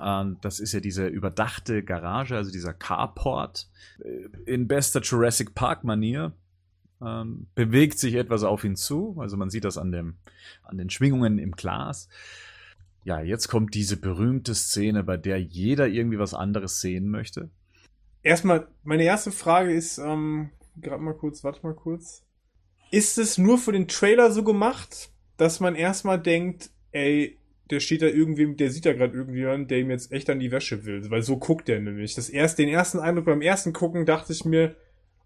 Ähm, 0.00 0.38
Das 0.40 0.60
ist 0.60 0.72
ja 0.72 0.80
diese 0.80 1.06
überdachte 1.06 1.82
Garage, 1.82 2.36
also 2.36 2.50
dieser 2.50 2.74
Carport. 2.74 3.68
Äh, 3.98 4.52
In 4.52 4.68
bester 4.68 5.00
Jurassic 5.00 5.54
Park-Manier 5.54 6.32
ähm, 7.00 7.46
bewegt 7.54 7.98
sich 7.98 8.14
etwas 8.14 8.42
auf 8.42 8.64
ihn 8.64 8.76
zu. 8.76 9.16
Also 9.18 9.36
man 9.36 9.50
sieht 9.50 9.64
das 9.64 9.78
an, 9.78 9.92
dem, 9.92 10.16
an 10.62 10.78
den 10.78 10.90
Schwingungen 10.90 11.38
im 11.38 11.52
Glas. 11.52 12.08
Ja, 13.04 13.20
jetzt 13.20 13.48
kommt 13.48 13.74
diese 13.74 13.96
berühmte 13.96 14.54
Szene, 14.54 15.04
bei 15.04 15.16
der 15.16 15.40
jeder 15.40 15.86
irgendwie 15.86 16.18
was 16.18 16.34
anderes 16.34 16.80
sehen 16.80 17.08
möchte. 17.08 17.50
Erstmal, 18.22 18.66
meine 18.82 19.04
erste 19.04 19.30
Frage 19.30 19.72
ist, 19.72 19.98
ähm, 19.98 20.50
gerade 20.80 21.02
mal 21.02 21.14
kurz, 21.14 21.44
warte 21.44 21.60
mal 21.62 21.74
kurz. 21.74 22.24
Ist 22.90 23.18
es 23.18 23.38
nur 23.38 23.58
für 23.58 23.72
den 23.72 23.86
Trailer 23.86 24.32
so 24.32 24.42
gemacht, 24.42 25.10
dass 25.36 25.60
man 25.60 25.76
erstmal 25.76 26.20
denkt, 26.20 26.70
ey, 26.90 27.38
der 27.70 27.80
steht 27.80 28.02
da 28.02 28.06
irgendwie, 28.06 28.54
der 28.54 28.70
sieht 28.70 28.86
da 28.86 28.92
gerade 28.92 29.16
irgendjemand, 29.16 29.70
der 29.70 29.78
ihm 29.78 29.90
jetzt 29.90 30.12
echt 30.12 30.30
an 30.30 30.38
die 30.38 30.52
Wäsche 30.52 30.84
will, 30.84 31.10
weil 31.10 31.22
so 31.22 31.36
guckt 31.36 31.68
er 31.68 31.80
nämlich. 31.80 32.14
Das 32.14 32.28
erst, 32.28 32.58
den 32.58 32.68
ersten 32.68 32.98
Eindruck 32.98 33.26
beim 33.26 33.42
ersten 33.42 33.72
Gucken 33.72 34.06
dachte 34.06 34.32
ich 34.32 34.44
mir, 34.44 34.76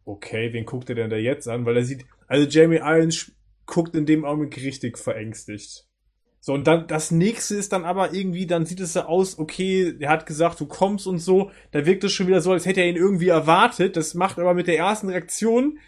okay, 0.05 0.53
wen 0.53 0.65
guckt 0.65 0.89
er 0.89 0.95
denn 0.95 1.11
da 1.11 1.17
jetzt 1.17 1.49
an? 1.49 1.67
Weil 1.67 1.77
er 1.77 1.85
sieht, 1.85 2.07
also 2.27 2.47
Jamie 2.47 2.79
Irons 2.79 3.33
guckt 3.67 3.95
in 3.95 4.07
dem 4.07 4.25
Augenblick 4.25 4.63
richtig 4.65 4.99
verängstigt. 4.99 5.87
So, 6.43 6.55
und 6.55 6.67
dann, 6.67 6.87
das 6.87 7.11
nächste 7.11 7.55
ist 7.55 7.75
dann 7.75 7.85
aber 7.85 8.15
irgendwie, 8.15 8.47
dann 8.47 8.65
sieht 8.65 8.81
es 8.81 8.95
so 8.95 9.01
aus, 9.03 9.39
okay, 9.39 9.95
er 10.01 10.09
hat 10.09 10.25
gesagt, 10.25 10.59
du 10.61 10.67
kommst 10.67 11.07
und 11.07 11.19
so, 11.19 11.51
da 11.71 11.85
wirkt 11.85 12.03
es 12.03 12.13
schon 12.13 12.27
wieder 12.27 12.41
so, 12.41 12.53
als 12.53 12.65
hätte 12.65 12.81
er 12.81 12.89
ihn 12.89 12.97
irgendwie 12.97 13.29
erwartet. 13.29 13.97
Das 13.97 14.15
macht 14.15 14.39
aber 14.39 14.55
mit 14.55 14.67
der 14.67 14.79
ersten 14.79 15.11
Reaktion, 15.11 15.79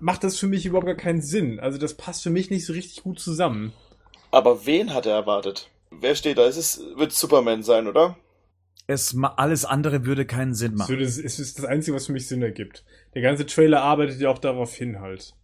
macht 0.00 0.24
das 0.24 0.38
für 0.38 0.46
mich 0.46 0.64
überhaupt 0.64 0.86
gar 0.86 0.94
keinen 0.94 1.20
Sinn. 1.20 1.60
Also 1.60 1.76
das 1.76 1.98
passt 1.98 2.22
für 2.22 2.30
mich 2.30 2.48
nicht 2.48 2.64
so 2.64 2.72
richtig 2.72 3.02
gut 3.02 3.20
zusammen. 3.20 3.74
Aber 4.30 4.64
wen 4.64 4.94
hat 4.94 5.04
er 5.04 5.14
erwartet? 5.14 5.70
Wer 5.90 6.14
steht 6.14 6.38
da? 6.38 6.46
Es 6.46 6.56
ist, 6.56 6.80
wird 6.96 7.12
Superman 7.12 7.62
sein, 7.62 7.86
oder? 7.86 8.16
Es, 8.86 9.12
ma- 9.14 9.34
alles 9.36 9.64
andere 9.64 10.04
würde 10.04 10.24
keinen 10.26 10.54
Sinn 10.54 10.74
machen. 10.74 10.98
das 10.98 11.18
ist, 11.18 11.38
ist 11.38 11.58
das 11.58 11.64
Einzige, 11.64 11.96
was 11.96 12.06
für 12.06 12.12
mich 12.12 12.26
Sinn 12.26 12.42
ergibt. 12.42 12.84
Der 13.14 13.22
ganze 13.22 13.46
Trailer 13.46 13.82
arbeitet 13.82 14.20
ja 14.20 14.30
auch 14.30 14.38
darauf 14.38 14.74
hin 14.74 15.00
halt. 15.00 15.34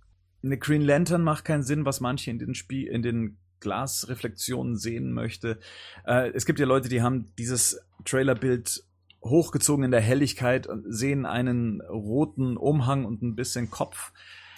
Eine 0.42 0.58
Green 0.58 0.82
Lantern 0.82 1.22
macht 1.22 1.44
keinen 1.44 1.62
Sinn, 1.62 1.84
was 1.84 2.00
manche 2.00 2.30
in 2.30 2.38
den 2.38 2.54
Spiel, 2.54 2.86
in 2.88 3.02
den 3.02 3.38
Glasreflexionen 3.60 4.76
sehen 4.76 5.12
möchte. 5.12 5.58
Äh, 6.06 6.30
es 6.30 6.46
gibt 6.46 6.58
ja 6.60 6.66
Leute, 6.66 6.88
die 6.88 7.02
haben 7.02 7.32
dieses 7.38 7.80
Trailerbild 8.04 8.84
hochgezogen 9.24 9.84
in 9.84 9.90
der 9.90 10.00
Helligkeit 10.00 10.66
und 10.66 10.84
sehen 10.88 11.26
einen 11.26 11.80
roten 11.82 12.56
Umhang 12.56 13.04
und 13.04 13.22
ein 13.22 13.34
bisschen 13.34 13.70
Kopf. 13.70 14.12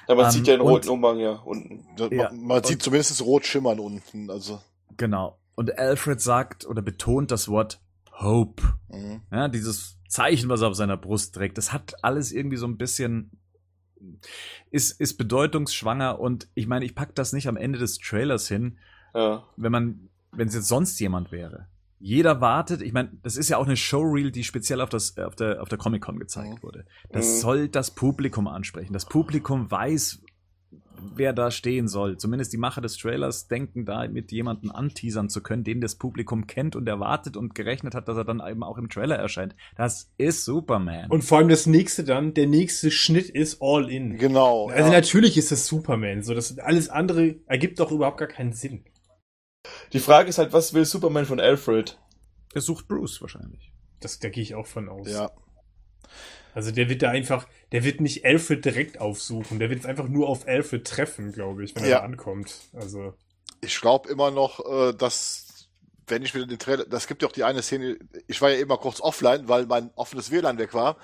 Ja, 0.09 0.15
man 0.15 0.27
Ähm, 0.27 0.31
sieht 0.33 0.47
ja 0.47 0.55
den 0.57 0.61
und- 0.63 0.71
roten 0.73 0.89
Umhang 0.91 1.19
ja 1.19 1.33
unten. 1.33 1.87
Ja, 2.11 2.31
man 2.31 2.43
man 2.47 2.65
sieht 2.65 2.83
zumindest 2.83 3.23
rot 3.23 3.47
schimmern 3.47 3.79
unten. 3.79 4.31
Also, 4.31 4.61
Genau. 4.97 5.39
Und 5.59 5.77
Alfred 5.77 6.21
sagt 6.21 6.67
oder 6.67 6.83
betont 6.83 7.33
das 7.33 7.49
Wort 7.49 7.81
Hope. 8.13 8.63
mhm. 8.89 9.23
Ja, 9.33 9.49
dieses 9.49 9.99
Zeichen, 10.09 10.49
was 10.49 10.61
er 10.63 10.69
auf 10.69 10.75
seiner 10.77 10.97
Brust 10.97 11.35
trägt, 11.35 11.59
das 11.59 11.73
hat 11.73 12.05
alles 12.05 12.31
irgendwie 12.31 12.57
so 12.57 12.67
ein 12.69 12.77
bisschen, 12.77 13.33
ist, 14.71 15.01
ist 15.01 15.17
bedeutungsschwanger 15.19 16.21
und 16.21 16.49
ich 16.55 16.69
meine, 16.69 16.85
ich 16.85 16.95
pack 16.95 17.15
das 17.17 17.33
nicht 17.33 17.49
am 17.49 17.57
Ende 17.57 17.79
des 17.81 17.99
Trailers 17.99 18.47
hin, 18.47 18.79
Ja. 19.15 19.43
wenn 19.57 19.73
man, 19.73 20.09
wenn 20.31 20.47
es 20.47 20.55
jetzt 20.55 20.69
sonst 20.69 21.01
jemand 21.01 21.33
wäre. 21.33 21.67
Jeder 21.99 22.41
wartet, 22.41 22.81
ich 22.81 22.93
meine, 22.93 23.11
das 23.25 23.37
ist 23.37 23.49
ja 23.49 23.57
auch 23.57 23.67
eine 23.67 23.77
Showreel, 23.77 24.31
die 24.31 24.45
speziell 24.45 24.81
auf, 24.81 24.89
das, 24.91 25.19
auf 25.19 25.35
der, 25.35 25.61
auf 25.61 25.69
der 25.69 25.79
Comic-Con 25.79 26.21
gezeigt 26.21 26.59
Mhm. 26.59 26.63
wurde. 26.63 26.85
Das 27.11 27.27
Mhm. 27.27 27.41
soll 27.41 27.69
das 27.69 27.91
Publikum 27.91 28.47
ansprechen. 28.47 28.93
Das 28.93 29.07
Publikum 29.07 29.69
weiß, 29.69 30.23
wer 31.15 31.33
da 31.33 31.51
stehen 31.51 31.89
soll. 31.89 32.17
Zumindest 32.19 32.53
die 32.53 32.57
Macher 32.57 32.81
des 32.81 32.97
Trailers 32.97 33.49
denken 33.49 33.85
da 33.85 34.07
mit 34.09 34.33
jemanden 34.33 34.71
anteasern 34.71 35.29
zu 35.29 35.43
können, 35.43 35.65
den 35.65 35.81
das 35.81 35.97
Publikum 35.97 36.47
kennt 36.47 36.77
und 36.77 36.89
erwartet 36.89 37.37
und 37.37 37.55
gerechnet 37.55 37.95
hat, 37.95 38.09
dass 38.09 38.17
er 38.17 38.25
dann 38.25 38.43
eben 38.47 38.63
auch 38.63 38.79
im 38.79 38.89
Trailer 38.89 39.17
erscheint. 39.17 39.55
Das 39.77 40.11
ist 40.19 40.45
Superman. 40.45 41.11
Und 41.11 41.23
vor 41.23 41.39
allem 41.39 41.49
das 41.49 41.67
nächste 41.67 42.05
dann, 42.05 42.35
der 42.35 42.47
nächste 42.47 42.91
Schnitt 42.91 43.31
ist 43.31 43.59
All 43.61 43.91
In. 43.91 44.19
Genau. 44.19 44.69
Also 44.69 44.85
ja. 44.85 44.91
natürlich 44.91 45.37
ist 45.37 45.53
das 45.53 45.67
Superman. 45.67 46.23
So, 46.23 46.35
das 46.35 46.59
alles 46.59 46.89
andere 46.89 47.37
ergibt 47.47 47.81
doch 47.81 47.91
überhaupt 47.91 48.19
gar 48.19 48.29
keinen 48.29 48.53
Sinn. 48.53 48.85
Die 49.93 49.99
Frage 49.99 50.29
ist 50.29 50.39
halt, 50.39 50.53
was 50.53 50.75
will 50.75 50.85
Superman 50.85 51.27
von 51.27 51.41
Alfred? 51.41 51.99
er 52.55 52.61
sucht 52.61 52.89
Bruce 52.89 53.21
wahrscheinlich. 53.21 53.73
Das, 54.01 54.19
da 54.19 54.29
gehe 54.29 54.43
ich 54.43 54.55
auch 54.55 54.67
von 54.67 54.89
aus. 54.89 55.09
ja. 55.09 55.31
Also 56.59 56.73
der 56.73 56.89
wird 56.89 57.03
da 57.03 57.11
einfach, 57.11 57.47
der 57.71 57.85
wird 57.85 58.01
nicht 58.01 58.25
Alfred 58.25 58.65
direkt 58.65 59.01
aufsuchen, 59.01 59.61
der 59.61 59.71
wird 59.71 59.87
einfach 59.87 60.09
nur 60.09 60.29
auf 60.29 60.49
Alfred 60.49 60.85
treffen, 60.85 61.31
glaube 61.31 61.63
ich, 61.63 61.77
wenn 61.77 61.85
er 61.85 61.89
Ja. 61.89 61.99
da 62.01 62.05
ankommt. 62.05 62.53
Also 62.73 63.15
Ich 63.61 63.81
glaube 63.81 64.09
immer 64.09 64.33
noch, 64.33 64.59
äh, 64.69 64.93
dass, 64.93 65.69
wenn 66.09 66.25
ich 66.25 66.35
wieder 66.35 66.47
den 66.49 66.59
Trailer, 66.59 66.85
das 66.85 67.07
gibt 67.07 67.23
ja 67.23 67.29
auch 67.29 67.33
die 67.33 67.45
eine 67.45 67.63
Szene, 67.63 67.97
ich 68.27 68.41
war 68.43 68.51
ja 68.51 68.59
eben 68.59 68.71
mal 68.71 68.77
kurz 68.77 69.01
offline, 69.01 69.49
weil 69.49 69.67
mein 69.67 69.93
offenes 69.95 70.33
WLAN 70.33 70.59
weg 70.59 70.75
war, 70.75 70.97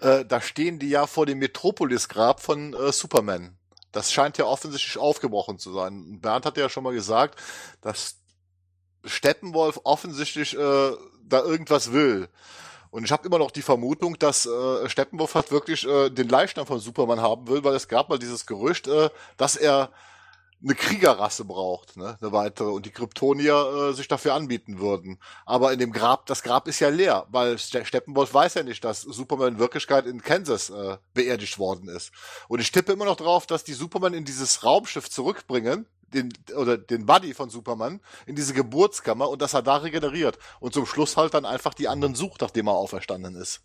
äh, 0.00 0.24
da 0.24 0.40
stehen 0.40 0.80
die 0.80 0.88
ja 0.88 1.06
vor 1.06 1.24
dem 1.24 1.38
Metropolis-Grab 1.38 2.40
von 2.40 2.74
äh, 2.74 2.90
Superman. 2.90 3.56
Das 3.92 4.12
scheint 4.12 4.38
ja 4.38 4.46
offensichtlich 4.46 4.98
aufgebrochen 4.98 5.60
zu 5.60 5.72
sein. 5.72 5.92
Und 5.94 6.20
Bernd 6.20 6.46
hat 6.46 6.56
ja 6.56 6.68
schon 6.68 6.82
mal 6.82 6.94
gesagt, 6.94 7.40
dass 7.80 8.16
Steppenwolf 9.04 9.78
offensichtlich 9.84 10.56
da 10.58 10.96
irgendwas 11.30 11.92
will. 11.92 12.28
Und 12.96 13.04
ich 13.04 13.12
habe 13.12 13.26
immer 13.26 13.38
noch 13.38 13.50
die 13.50 13.60
Vermutung, 13.60 14.18
dass 14.18 14.46
äh, 14.46 14.88
Steppenwolf 14.88 15.34
halt 15.34 15.52
wirklich 15.52 15.86
äh, 15.86 16.08
den 16.08 16.30
Leichnam 16.30 16.66
von 16.66 16.80
Superman 16.80 17.20
haben 17.20 17.46
will, 17.46 17.62
weil 17.62 17.74
es 17.74 17.88
gab 17.88 18.08
mal 18.08 18.18
dieses 18.18 18.46
Gerücht, 18.46 18.88
äh, 18.88 19.10
dass 19.36 19.54
er 19.54 19.90
eine 20.62 20.74
Kriegerrasse 20.74 21.44
braucht, 21.44 21.98
ne, 21.98 22.16
eine 22.18 22.32
weitere, 22.32 22.70
und 22.70 22.86
die 22.86 22.90
Kryptonier 22.90 23.90
äh, 23.90 23.92
sich 23.92 24.08
dafür 24.08 24.32
anbieten 24.32 24.78
würden. 24.78 25.18
Aber 25.44 25.74
in 25.74 25.78
dem 25.78 25.92
Grab, 25.92 26.24
das 26.24 26.42
Grab 26.42 26.68
ist 26.68 26.80
ja 26.80 26.88
leer, 26.88 27.26
weil 27.28 27.58
Ste 27.58 27.84
Steppenwolf 27.84 28.32
weiß 28.32 28.54
ja 28.54 28.62
nicht, 28.62 28.82
dass 28.82 29.02
Superman 29.02 29.48
in 29.48 29.58
Wirklichkeit 29.58 30.06
in 30.06 30.22
Kansas 30.22 30.70
äh, 30.70 30.96
beerdigt 31.12 31.58
worden 31.58 31.90
ist. 31.90 32.12
Und 32.48 32.60
ich 32.60 32.72
tippe 32.72 32.92
immer 32.92 33.04
noch 33.04 33.16
drauf, 33.16 33.46
dass 33.46 33.62
die 33.62 33.74
Superman 33.74 34.14
in 34.14 34.24
dieses 34.24 34.64
Raumschiff 34.64 35.10
zurückbringen, 35.10 35.84
den, 36.12 36.32
oder 36.56 36.78
den 36.78 37.06
Buddy 37.06 37.34
von 37.34 37.50
Superman, 37.50 38.00
in 38.26 38.36
diese 38.36 38.54
Geburtskammer 38.54 39.28
und 39.28 39.42
dass 39.42 39.54
er 39.54 39.62
da 39.62 39.76
regeneriert 39.76 40.38
und 40.60 40.74
zum 40.74 40.86
Schluss 40.86 41.16
halt 41.16 41.34
dann 41.34 41.44
einfach 41.44 41.74
die 41.74 41.88
anderen 41.88 42.14
sucht, 42.14 42.40
nachdem 42.40 42.68
er 42.68 42.74
auferstanden 42.74 43.34
ist. 43.36 43.62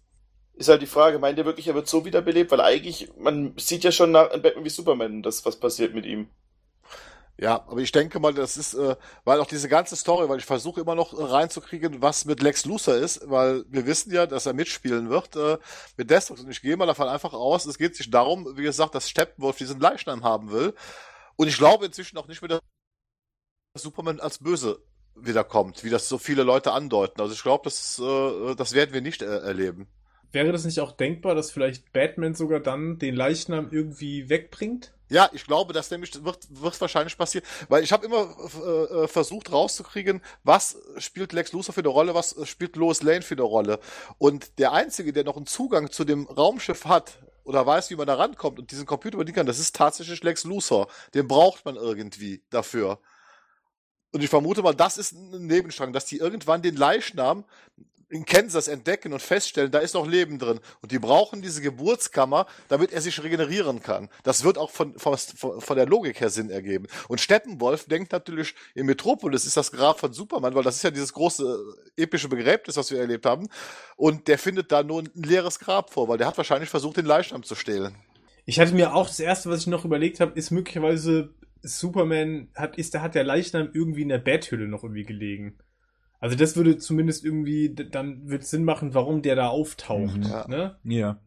Ist 0.54 0.70
halt 0.70 0.82
die 0.82 0.88
Frage, 0.88 1.18
meint 1.18 1.38
ihr 1.38 1.46
wirklich, 1.46 1.68
er 1.68 1.76
wird 1.76 1.88
so 1.88 2.06
wiederbelebt? 2.06 2.52
Weil 2.52 2.62
eigentlich, 2.62 3.12
man 3.18 3.54
sieht 3.58 3.84
ja 3.84 3.92
schon 3.92 4.12
nach 4.12 4.30
Batman 4.30 4.66
wie 4.66 4.70
Superman, 4.70 5.24
das, 5.24 5.46
was 5.46 5.60
passiert 5.60 5.94
mit 5.94 6.06
ihm. 6.06 6.28
Ja, 7.42 7.56
aber 7.68 7.80
ich 7.80 7.92
denke 7.92 8.20
mal, 8.20 8.36
das 8.36 8.56
ist, 8.56 8.76
äh, 8.76 8.96
weil 9.24 9.40
auch 9.40 9.48
diese 9.48 9.68
ganze 9.68 9.96
Story, 9.96 10.30
weil 10.30 10.38
ich 10.38 10.46
versuche 10.46 10.82
immer 10.82 10.94
noch 10.94 11.18
reinzukriegen, 11.18 12.00
was 12.00 12.26
mit 12.26 12.44
Lex 12.44 12.66
Luthor 12.66 12.94
ist, 12.94 13.22
weil 13.28 13.66
wir 13.68 13.88
wissen 13.88 14.14
ja, 14.14 14.28
dass 14.28 14.46
er 14.46 14.54
mitspielen 14.54 15.10
wird 15.10 15.36
äh, 15.36 15.58
mit 15.98 16.12
Deathstroke. 16.12 16.42
Und 16.42 16.52
ich 16.52 16.62
gehe 16.62 16.78
mal 16.78 16.86
davon 16.86 17.08
einfach 17.08 17.34
aus, 17.34 17.66
es 17.66 17.80
geht 17.80 17.96
sich 17.96 18.12
darum, 18.12 18.56
wie 18.58 18.62
gesagt, 18.62 18.94
dass 18.94 19.10
Steppenwolf 19.10 19.58
diesen 19.58 19.80
Leichnam 19.80 20.24
haben 20.24 20.52
will. 20.52 20.76
Und 21.42 21.48
ich 21.48 21.58
glaube 21.58 21.88
inzwischen 21.88 22.20
auch 22.20 22.28
nicht 22.28 22.44
mehr, 22.44 22.50
dass 22.50 22.62
Superman 23.82 24.20
als 24.20 24.38
böse 24.38 24.78
wiederkommt, 25.16 25.84
wie 25.84 25.90
das 25.90 26.08
so 26.08 26.20
viele 26.20 26.44
Leute 26.44 26.72
andeuten. 26.72 27.20
Also 27.20 27.34
ich 27.34 27.42
glaube, 27.42 27.64
das, 27.64 27.98
äh, 27.98 28.54
das 28.54 28.74
werden 28.74 28.94
wir 28.94 29.02
nicht 29.02 29.24
äh, 29.24 29.40
erleben. 29.40 29.88
Wäre 30.32 30.52
das 30.52 30.66
nicht 30.66 30.80
auch 30.82 30.92
denkbar, 30.92 31.34
dass 31.34 31.50
vielleicht 31.50 31.94
Batman 31.94 32.36
sogar 32.36 32.60
dann 32.60 33.00
den 33.00 33.16
Leichnam 33.16 33.70
irgendwie 33.72 34.30
wegbringt? 34.30 34.94
Ja, 35.10 35.32
ich 35.34 35.48
glaube, 35.48 35.74
das 35.74 35.90
nämlich 35.90 36.24
wird, 36.24 36.48
wird 36.52 36.80
wahrscheinlich 36.80 37.18
passieren, 37.18 37.48
weil 37.70 37.84
ich 37.84 37.92
habe 37.92 38.06
immer 38.06 38.36
äh, 38.64 39.04
äh, 39.06 39.08
versucht 39.08 39.52
rauszukriegen, 39.52 40.22
was 40.44 40.78
spielt 41.00 41.34
Lex 41.34 41.54
Luthor 41.54 41.74
für 41.74 41.82
eine 41.82 41.88
Rolle, 41.88 42.14
was 42.14 42.36
spielt 42.48 42.76
Lois 42.76 43.02
Lane 43.02 43.24
für 43.24 43.34
eine 43.34 43.42
Rolle. 43.42 43.80
Und 44.20 44.60
der 44.60 44.74
einzige, 44.74 45.12
der 45.12 45.24
noch 45.24 45.38
einen 45.38 45.48
Zugang 45.48 45.90
zu 45.90 46.06
dem 46.06 46.28
Raumschiff 46.28 46.86
hat 46.86 47.18
oder 47.44 47.66
weiß, 47.66 47.90
wie 47.90 47.96
man 47.96 48.08
da 48.08 48.16
rankommt 48.16 48.60
und 48.60 48.72
diesen 48.72 48.86
Computer 48.86 49.18
bedienen 49.18 49.36
kann, 49.36 49.46
das 49.46 49.60
ist 49.60 49.76
tatsächlich 49.76 50.24
Lex 50.24 50.44
Luthor. 50.44 50.88
Den 51.14 51.28
braucht 51.28 51.66
man 51.66 51.76
irgendwie 51.76 52.44
dafür. 52.50 53.00
Und 54.12 54.24
ich 54.24 54.30
vermute 54.30 54.62
mal, 54.62 54.76
das 54.76 54.98
ist 54.98 55.14
ein 55.14 55.48
Nebenstrang, 55.48 55.94
dass 55.94 56.06
die 56.06 56.18
irgendwann 56.18 56.62
den 56.62 56.76
Leichnam 56.76 57.46
in 58.12 58.26
Kansas 58.26 58.68
entdecken 58.68 59.14
und 59.14 59.22
feststellen, 59.22 59.72
da 59.72 59.80
ist 59.80 59.94
noch 59.94 60.06
Leben 60.06 60.38
drin. 60.38 60.60
Und 60.82 60.92
die 60.92 61.00
brauchen 61.00 61.42
diese 61.42 61.62
Geburtskammer, 61.62 62.46
damit 62.68 62.92
er 62.92 63.02
sich 63.02 63.24
regenerieren 63.24 63.82
kann. 63.82 64.10
Das 64.24 64.44
wird 64.44 64.58
auch 64.58 64.70
von, 64.70 64.98
von, 65.00 65.18
von 65.18 65.78
der 65.78 65.86
Logik 65.86 66.20
her 66.20 66.30
Sinn 66.30 66.50
ergeben. 66.50 66.88
Und 67.08 67.22
Steppenwolf 67.22 67.86
denkt 67.86 68.12
natürlich, 68.12 68.54
in 68.76 68.86
Metropolis 68.86 69.46
ist 69.46 69.58
das 69.58 69.72
Grab 69.72 70.00
von 70.00 70.14
Superman, 70.14 70.54
weil 70.54 70.64
das 70.64 70.76
ist 70.76 70.84
ja 70.84 70.92
dieses 70.92 71.14
große 71.14 71.58
epische 71.96 72.28
Begräbnis, 72.28 72.76
was 72.76 72.92
wir 72.92 73.00
erlebt 73.00 73.26
haben. 73.26 73.48
Und 73.96 74.28
der 74.28 74.38
findet 74.38 74.72
da 74.72 74.84
nur 74.84 75.04
ein 75.04 75.10
leeres 75.14 75.60
Grab 75.60 75.92
vor, 75.92 76.08
weil 76.08 76.18
der 76.18 76.28
hat 76.28 76.38
wahrscheinlich 76.38 76.70
versucht, 76.70 76.98
den 76.98 77.06
Leichnam 77.06 77.44
zu 77.44 77.56
stehlen. 77.56 77.96
Ich 78.46 78.60
hatte 78.60 78.74
mir 78.74 78.94
auch 78.94 79.08
das 79.08 79.20
erste, 79.20 79.50
was 79.50 79.62
ich 79.62 79.68
noch 79.68 79.86
überlegt 79.86 80.20
habe, 80.20 80.38
ist 80.38 80.52
möglicherweise 80.52 81.34
Superman 81.62 82.50
hat, 82.56 82.78
ist, 82.78 82.94
der 82.94 83.02
hat 83.02 83.16
der 83.16 83.24
Leichnam 83.24 83.70
irgendwie 83.74 84.02
in 84.02 84.10
der 84.10 84.18
Betthülle 84.18 84.68
noch 84.68 84.84
irgendwie 84.84 85.04
gelegen. 85.04 85.58
Also 86.22 86.38
das 86.38 86.56
würde 86.56 86.78
zumindest 86.78 87.26
irgendwie, 87.26 87.74
dann 87.74 88.30
wird 88.30 88.44
Sinn 88.46 88.64
machen, 88.64 88.94
warum 88.94 89.22
der 89.22 89.36
da 89.36 89.50
auftaucht. 89.50 90.18
Mhm. 90.18 90.24
Ja. 90.24 90.48
Ne? 90.48 90.76
Ja. 90.86 91.20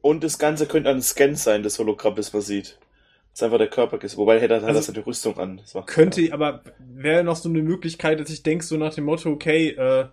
Und 0.00 0.24
das 0.24 0.38
Ganze 0.38 0.66
könnte 0.66 0.90
ein 0.90 1.02
Scan 1.02 1.34
sein, 1.34 1.62
das 1.62 1.78
Hologramm, 1.78 2.14
das 2.16 2.32
man 2.32 2.42
sieht. 2.42 2.78
Das 3.32 3.40
ist 3.40 3.42
einfach 3.42 3.58
der 3.58 3.68
Körper 3.68 4.02
ist. 4.02 4.16
Wobei 4.16 4.40
hätte 4.40 4.54
er 4.54 4.64
Also, 4.64 4.78
also, 4.78 4.92
die 4.92 5.00
Rüstung 5.00 5.38
an. 5.38 5.58
Das 5.58 5.74
macht- 5.74 5.88
Könnte, 5.88 6.32
aber 6.32 6.62
wäre 6.78 7.22
noch 7.22 7.36
so 7.36 7.48
eine 7.50 7.62
Möglichkeit, 7.62 8.18
dass 8.18 8.30
ich 8.30 8.42
denke, 8.42 8.64
so 8.64 8.78
nach 8.78 8.94
dem 8.94 9.04
Motto, 9.04 9.30
okay, 9.30 9.68
äh, 9.70 10.06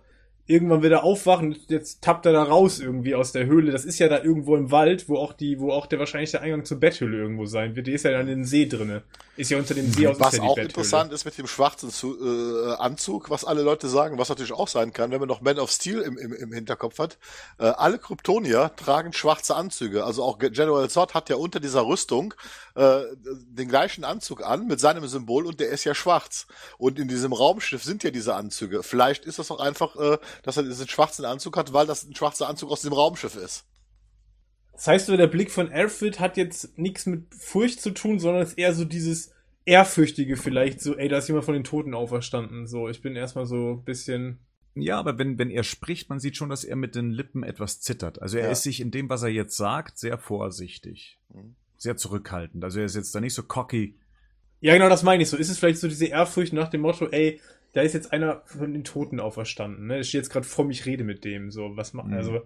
irgendwann 0.46 0.82
wird 0.82 0.92
er 0.92 1.04
aufwachen, 1.04 1.56
jetzt 1.68 2.02
tappt 2.02 2.26
er 2.26 2.32
da 2.32 2.42
raus 2.42 2.78
irgendwie 2.78 3.14
aus 3.14 3.32
der 3.32 3.46
Höhle. 3.46 3.72
Das 3.72 3.84
ist 3.84 3.98
ja 3.98 4.08
da 4.08 4.22
irgendwo 4.22 4.56
im 4.56 4.70
Wald, 4.70 5.08
wo 5.08 5.16
auch 5.16 5.32
die, 5.32 5.58
wo 5.58 5.72
auch 5.72 5.86
der 5.86 5.98
wahrscheinlich 5.98 6.32
der 6.32 6.42
Eingang 6.42 6.64
zur 6.64 6.78
Betthöhle 6.78 7.16
irgendwo 7.16 7.46
sein 7.46 7.76
wird. 7.76 7.86
Die 7.86 7.92
ist 7.92 8.04
ja 8.04 8.10
dann 8.10 8.28
in 8.28 8.40
den 8.40 8.44
See 8.44 8.66
drinne. 8.66 9.02
Ist 9.36 9.50
ja 9.50 9.58
unter 9.58 9.74
dem 9.74 9.90
See 9.90 10.06
aus 10.06 10.20
Was 10.20 10.36
ja 10.36 10.42
auch 10.42 10.48
Betthöhle. 10.54 10.66
interessant 10.66 11.12
ist 11.12 11.24
mit 11.24 11.38
dem 11.38 11.46
schwarzen 11.46 11.90
Zu 11.90 12.16
äh, 12.20 12.74
Anzug, 12.74 13.30
was 13.30 13.44
alle 13.44 13.62
Leute 13.62 13.88
sagen, 13.88 14.18
was 14.18 14.28
natürlich 14.28 14.52
auch 14.52 14.68
sein 14.68 14.92
kann, 14.92 15.10
wenn 15.10 15.18
man 15.18 15.28
noch 15.28 15.40
Man 15.40 15.58
of 15.58 15.70
Steel 15.70 16.00
im, 16.00 16.18
im, 16.18 16.32
im 16.34 16.52
Hinterkopf 16.52 16.98
hat. 16.98 17.16
Äh, 17.58 17.64
alle 17.64 17.98
Kryptonier 17.98 18.70
tragen 18.76 19.12
schwarze 19.14 19.56
Anzüge. 19.56 20.04
Also 20.04 20.22
auch 20.22 20.38
General 20.38 20.88
Zod 20.90 21.14
hat 21.14 21.30
ja 21.30 21.36
unter 21.36 21.58
dieser 21.58 21.86
Rüstung 21.86 22.34
äh, 22.74 23.02
den 23.16 23.68
gleichen 23.68 24.04
Anzug 24.04 24.44
an 24.44 24.66
mit 24.66 24.80
seinem 24.80 25.06
Symbol 25.06 25.46
und 25.46 25.60
der 25.60 25.68
ist 25.68 25.84
ja 25.84 25.94
schwarz. 25.94 26.46
Und 26.78 26.98
in 26.98 27.08
diesem 27.08 27.32
Raumschiff 27.32 27.84
sind 27.84 28.02
ja 28.02 28.10
diese 28.10 28.34
Anzüge. 28.34 28.82
Vielleicht 28.82 29.24
ist 29.24 29.38
das 29.38 29.50
auch 29.50 29.60
einfach, 29.60 29.96
äh, 29.96 30.18
dass 30.42 30.56
er 30.56 30.64
diesen 30.64 30.88
schwarzen 30.88 31.24
Anzug 31.24 31.56
hat, 31.56 31.72
weil 31.72 31.86
das 31.86 32.04
ein 32.04 32.14
schwarzer 32.14 32.48
Anzug 32.48 32.70
aus 32.70 32.82
dem 32.82 32.92
Raumschiff 32.92 33.36
ist. 33.36 33.64
Das 34.72 34.88
heißt, 34.88 35.08
der 35.08 35.26
Blick 35.28 35.52
von 35.52 35.70
Alfred 35.72 36.18
hat 36.18 36.36
jetzt 36.36 36.76
nichts 36.76 37.06
mit 37.06 37.32
Furcht 37.34 37.80
zu 37.80 37.90
tun, 37.92 38.18
sondern 38.18 38.42
ist 38.42 38.58
eher 38.58 38.74
so 38.74 38.84
dieses 38.84 39.30
Ehrfürchtige 39.66 40.36
vielleicht, 40.36 40.80
so, 40.80 40.96
ey, 40.96 41.08
da 41.08 41.18
ist 41.18 41.28
jemand 41.28 41.44
von 41.44 41.54
den 41.54 41.64
Toten 41.64 41.94
auferstanden. 41.94 42.66
So, 42.66 42.88
ich 42.88 43.00
bin 43.00 43.14
erstmal 43.16 43.46
so 43.46 43.74
ein 43.74 43.84
bisschen. 43.84 44.40
Ja, 44.74 44.98
aber 44.98 45.16
wenn, 45.16 45.38
wenn 45.38 45.50
er 45.50 45.62
spricht, 45.62 46.10
man 46.10 46.18
sieht 46.18 46.36
schon, 46.36 46.48
dass 46.50 46.64
er 46.64 46.74
mit 46.74 46.96
den 46.96 47.12
Lippen 47.12 47.44
etwas 47.44 47.80
zittert. 47.80 48.20
Also 48.20 48.36
er 48.38 48.46
Ja. 48.46 48.50
ist 48.50 48.64
sich 48.64 48.80
in 48.80 48.90
dem, 48.90 49.08
was 49.08 49.22
er 49.22 49.28
jetzt 49.28 49.56
sagt, 49.56 49.96
sehr 49.98 50.18
vorsichtig. 50.18 51.20
Mhm. 51.32 51.54
Sehr 51.76 51.96
zurückhaltend. 51.96 52.62
Also 52.64 52.80
er 52.80 52.86
ist 52.86 52.96
jetzt 52.96 53.14
da 53.14 53.20
nicht 53.20 53.34
so 53.34 53.42
cocky. 53.42 53.98
Ja, 54.60 54.72
genau, 54.74 54.88
das 54.88 55.02
meine 55.02 55.22
ich 55.22 55.28
so. 55.28 55.36
Ist 55.36 55.50
es 55.50 55.58
vielleicht 55.58 55.78
so 55.78 55.88
diese 55.88 56.06
Ehrfurcht 56.06 56.52
nach 56.52 56.68
dem 56.68 56.80
Motto, 56.82 57.08
ey, 57.08 57.40
da 57.72 57.82
ist 57.82 57.92
jetzt 57.92 58.12
einer 58.12 58.42
von 58.46 58.72
den 58.72 58.84
Toten 58.84 59.20
auferstanden, 59.20 59.86
ne? 59.88 60.00
Ich 60.00 60.08
stehe 60.08 60.22
jetzt 60.22 60.30
gerade 60.30 60.46
vor 60.46 60.64
mich, 60.64 60.86
rede 60.86 61.04
mit 61.04 61.24
dem, 61.24 61.50
so, 61.50 61.76
was 61.76 61.92
macht, 61.92 62.06
Mhm. 62.08 62.14
also. 62.14 62.40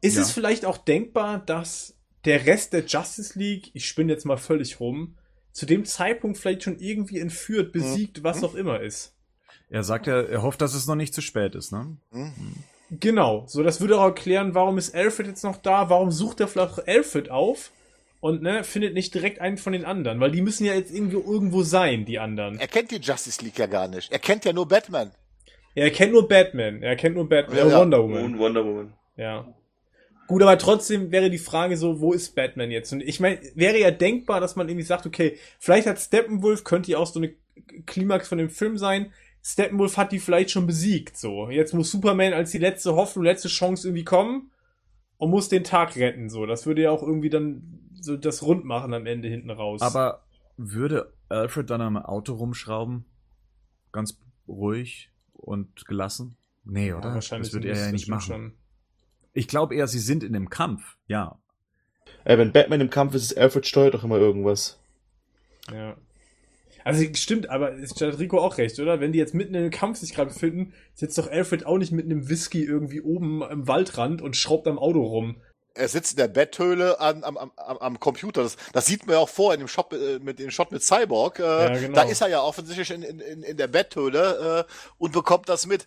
Ist 0.00 0.16
Ja. 0.16 0.22
es 0.22 0.30
vielleicht 0.30 0.64
auch 0.64 0.78
denkbar, 0.78 1.38
dass 1.44 1.96
der 2.24 2.46
Rest 2.46 2.72
der 2.72 2.84
Justice 2.84 3.36
League, 3.38 3.70
ich 3.74 3.86
spinne 3.88 4.12
jetzt 4.12 4.26
mal 4.26 4.36
völlig 4.36 4.78
rum, 4.78 5.16
zu 5.52 5.66
dem 5.66 5.84
Zeitpunkt 5.84 6.38
vielleicht 6.38 6.62
schon 6.62 6.78
irgendwie 6.78 7.18
entführt, 7.18 7.72
besiegt, 7.72 8.22
was 8.22 8.44
auch 8.44 8.54
immer 8.54 8.80
ist? 8.80 9.16
Er 9.70 9.82
sagt 9.82 10.06
ja, 10.06 10.20
er 10.22 10.42
hofft, 10.42 10.60
dass 10.60 10.74
es 10.74 10.86
noch 10.86 10.94
nicht 10.94 11.14
zu 11.14 11.20
spät 11.20 11.54
ist, 11.54 11.72
ne? 11.72 11.96
Hm? 12.12 12.32
Genau, 12.90 13.44
so 13.46 13.62
das 13.62 13.80
würde 13.80 13.98
auch 13.98 14.04
erklären, 14.04 14.54
warum 14.54 14.78
ist 14.78 14.94
Alfred 14.94 15.26
jetzt 15.26 15.42
noch 15.44 15.56
da, 15.56 15.90
warum 15.90 16.10
sucht 16.10 16.40
er 16.40 16.48
vielleicht 16.48 16.86
Alfred 16.88 17.30
auf 17.30 17.72
und 18.20 18.42
ne, 18.42 18.64
findet 18.64 18.94
nicht 18.94 19.14
direkt 19.14 19.40
einen 19.40 19.58
von 19.58 19.72
den 19.72 19.84
anderen, 19.84 20.20
weil 20.20 20.30
die 20.30 20.42
müssen 20.42 20.64
ja 20.64 20.74
jetzt 20.74 20.92
irgendwie 20.92 21.16
irgendwo 21.16 21.62
sein, 21.62 22.04
die 22.04 22.18
anderen. 22.18 22.58
Er 22.58 22.68
kennt 22.68 22.90
die 22.90 22.96
Justice 22.96 23.42
League 23.44 23.58
ja 23.58 23.66
gar 23.66 23.88
nicht. 23.88 24.10
Er 24.10 24.18
kennt 24.18 24.44
ja 24.44 24.52
nur 24.52 24.66
Batman. 24.66 25.12
Er 25.74 25.90
kennt 25.90 26.12
nur 26.12 26.26
Batman, 26.26 26.82
er 26.82 26.96
kennt 26.96 27.14
nur 27.14 27.28
Batman, 27.28 27.58
Ja, 27.58 27.68
ja. 27.68 27.80
Wonder 27.80 28.02
Woman. 28.02 28.24
Und 28.24 28.38
Wonder 28.38 28.64
Woman. 28.64 28.92
Ja. 29.16 29.46
Gut, 30.26 30.42
aber 30.42 30.58
trotzdem 30.58 31.10
wäre 31.10 31.30
die 31.30 31.38
Frage 31.38 31.76
so, 31.76 32.00
wo 32.00 32.12
ist 32.12 32.34
Batman 32.34 32.70
jetzt? 32.70 32.92
Und 32.92 33.00
ich 33.00 33.20
meine, 33.20 33.40
wäre 33.54 33.78
ja 33.78 33.90
denkbar, 33.90 34.40
dass 34.40 34.56
man 34.56 34.68
irgendwie 34.68 34.84
sagt, 34.84 35.06
okay, 35.06 35.38
vielleicht 35.58 35.86
hat 35.86 35.98
Steppenwolf, 35.98 36.64
könnte 36.64 36.90
ja 36.90 36.98
auch 36.98 37.06
so 37.06 37.20
eine 37.20 37.34
Klimax 37.86 38.28
von 38.28 38.38
dem 38.38 38.50
Film 38.50 38.76
sein, 38.76 39.12
Steppenwolf 39.42 39.96
hat 39.96 40.12
die 40.12 40.18
vielleicht 40.18 40.50
schon 40.50 40.66
besiegt, 40.66 41.16
so. 41.16 41.48
Jetzt 41.48 41.72
muss 41.72 41.90
Superman 41.90 42.34
als 42.34 42.50
die 42.50 42.58
letzte 42.58 42.94
Hoffnung, 42.94 43.24
letzte 43.24 43.48
Chance 43.48 43.88
irgendwie 43.88 44.04
kommen 44.04 44.50
und 45.16 45.30
muss 45.30 45.48
den 45.48 45.64
Tag 45.64 45.96
retten, 45.96 46.28
so. 46.28 46.44
Das 46.44 46.66
würde 46.66 46.82
ja 46.82 46.90
auch 46.90 47.02
irgendwie 47.02 47.30
dann 47.30 47.87
so 48.00 48.16
das 48.16 48.42
rund 48.42 48.64
machen 48.64 48.94
am 48.94 49.06
Ende 49.06 49.28
hinten 49.28 49.50
raus. 49.50 49.80
Aber 49.80 50.24
würde 50.56 51.12
Alfred 51.28 51.70
dann 51.70 51.80
am 51.80 51.96
Auto 51.96 52.34
rumschrauben? 52.34 53.04
Ganz 53.92 54.18
ruhig 54.46 55.10
und 55.32 55.86
gelassen? 55.86 56.36
Nee, 56.64 56.92
oder? 56.92 57.08
ja, 57.08 57.14
wahrscheinlich 57.14 57.48
das 57.48 57.54
würde 57.54 57.68
er 57.68 57.76
ja 57.76 57.82
das 57.84 57.92
nicht 57.92 58.08
machen. 58.08 58.26
schon. 58.26 58.52
Ich 59.32 59.48
glaube 59.48 59.74
eher, 59.74 59.86
sie 59.86 60.00
sind 60.00 60.22
in 60.24 60.32
dem 60.32 60.50
Kampf. 60.50 60.96
Ja. 61.06 61.38
Äh, 62.24 62.38
wenn 62.38 62.52
Batman 62.52 62.80
im 62.80 62.90
Kampf 62.90 63.14
ist, 63.14 63.30
ist 63.30 63.38
Alfred 63.38 63.66
steuert 63.66 63.94
doch 63.94 64.04
immer 64.04 64.18
irgendwas. 64.18 64.78
Ja. 65.70 65.96
Also 66.84 67.04
stimmt, 67.14 67.50
aber 67.50 67.76
es 67.78 68.00
hat 68.00 68.18
Rico 68.18 68.38
auch 68.38 68.56
recht, 68.56 68.78
oder? 68.80 69.00
Wenn 69.00 69.12
die 69.12 69.18
jetzt 69.18 69.34
mitten 69.34 69.54
in 69.54 69.60
einem 69.60 69.70
Kampf 69.70 69.98
sich 69.98 70.14
gerade 70.14 70.30
befinden, 70.30 70.72
sitzt 70.94 71.18
doch 71.18 71.30
Alfred 71.30 71.66
auch 71.66 71.78
nicht 71.78 71.92
mit 71.92 72.06
einem 72.06 72.28
Whisky 72.28 72.64
irgendwie 72.64 73.00
oben 73.00 73.42
im 73.42 73.68
Waldrand 73.68 74.22
und 74.22 74.36
schraubt 74.36 74.66
am 74.66 74.78
Auto 74.78 75.02
rum. 75.02 75.36
Er 75.78 75.88
sitzt 75.88 76.12
in 76.12 76.16
der 76.18 76.28
Betthöhle 76.28 77.00
an, 77.00 77.24
am, 77.24 77.36
am, 77.36 77.52
am 77.56 78.00
Computer. 78.00 78.42
Das, 78.42 78.56
das 78.72 78.86
sieht 78.86 79.06
man 79.06 79.14
ja 79.14 79.20
auch 79.20 79.28
vor 79.28 79.54
in 79.54 79.60
dem 79.60 79.68
Shot 79.68 79.92
äh, 79.92 80.18
mit 80.20 80.38
dem 80.38 80.50
Shot 80.50 80.72
mit 80.72 80.82
Cyborg. 80.82 81.38
Äh, 81.38 81.42
Ja, 81.42 81.78
genau. 81.78 81.94
Da 81.94 82.02
ist 82.02 82.20
er 82.20 82.28
ja 82.28 82.42
offensichtlich 82.42 82.90
in, 82.90 83.02
in, 83.02 83.20
in 83.20 83.42
in 83.42 83.56
der 83.56 83.68
Betthöhle 83.68 84.66
äh, 84.68 84.72
und 84.98 85.12
bekommt 85.12 85.48
das 85.48 85.66
mit. 85.66 85.86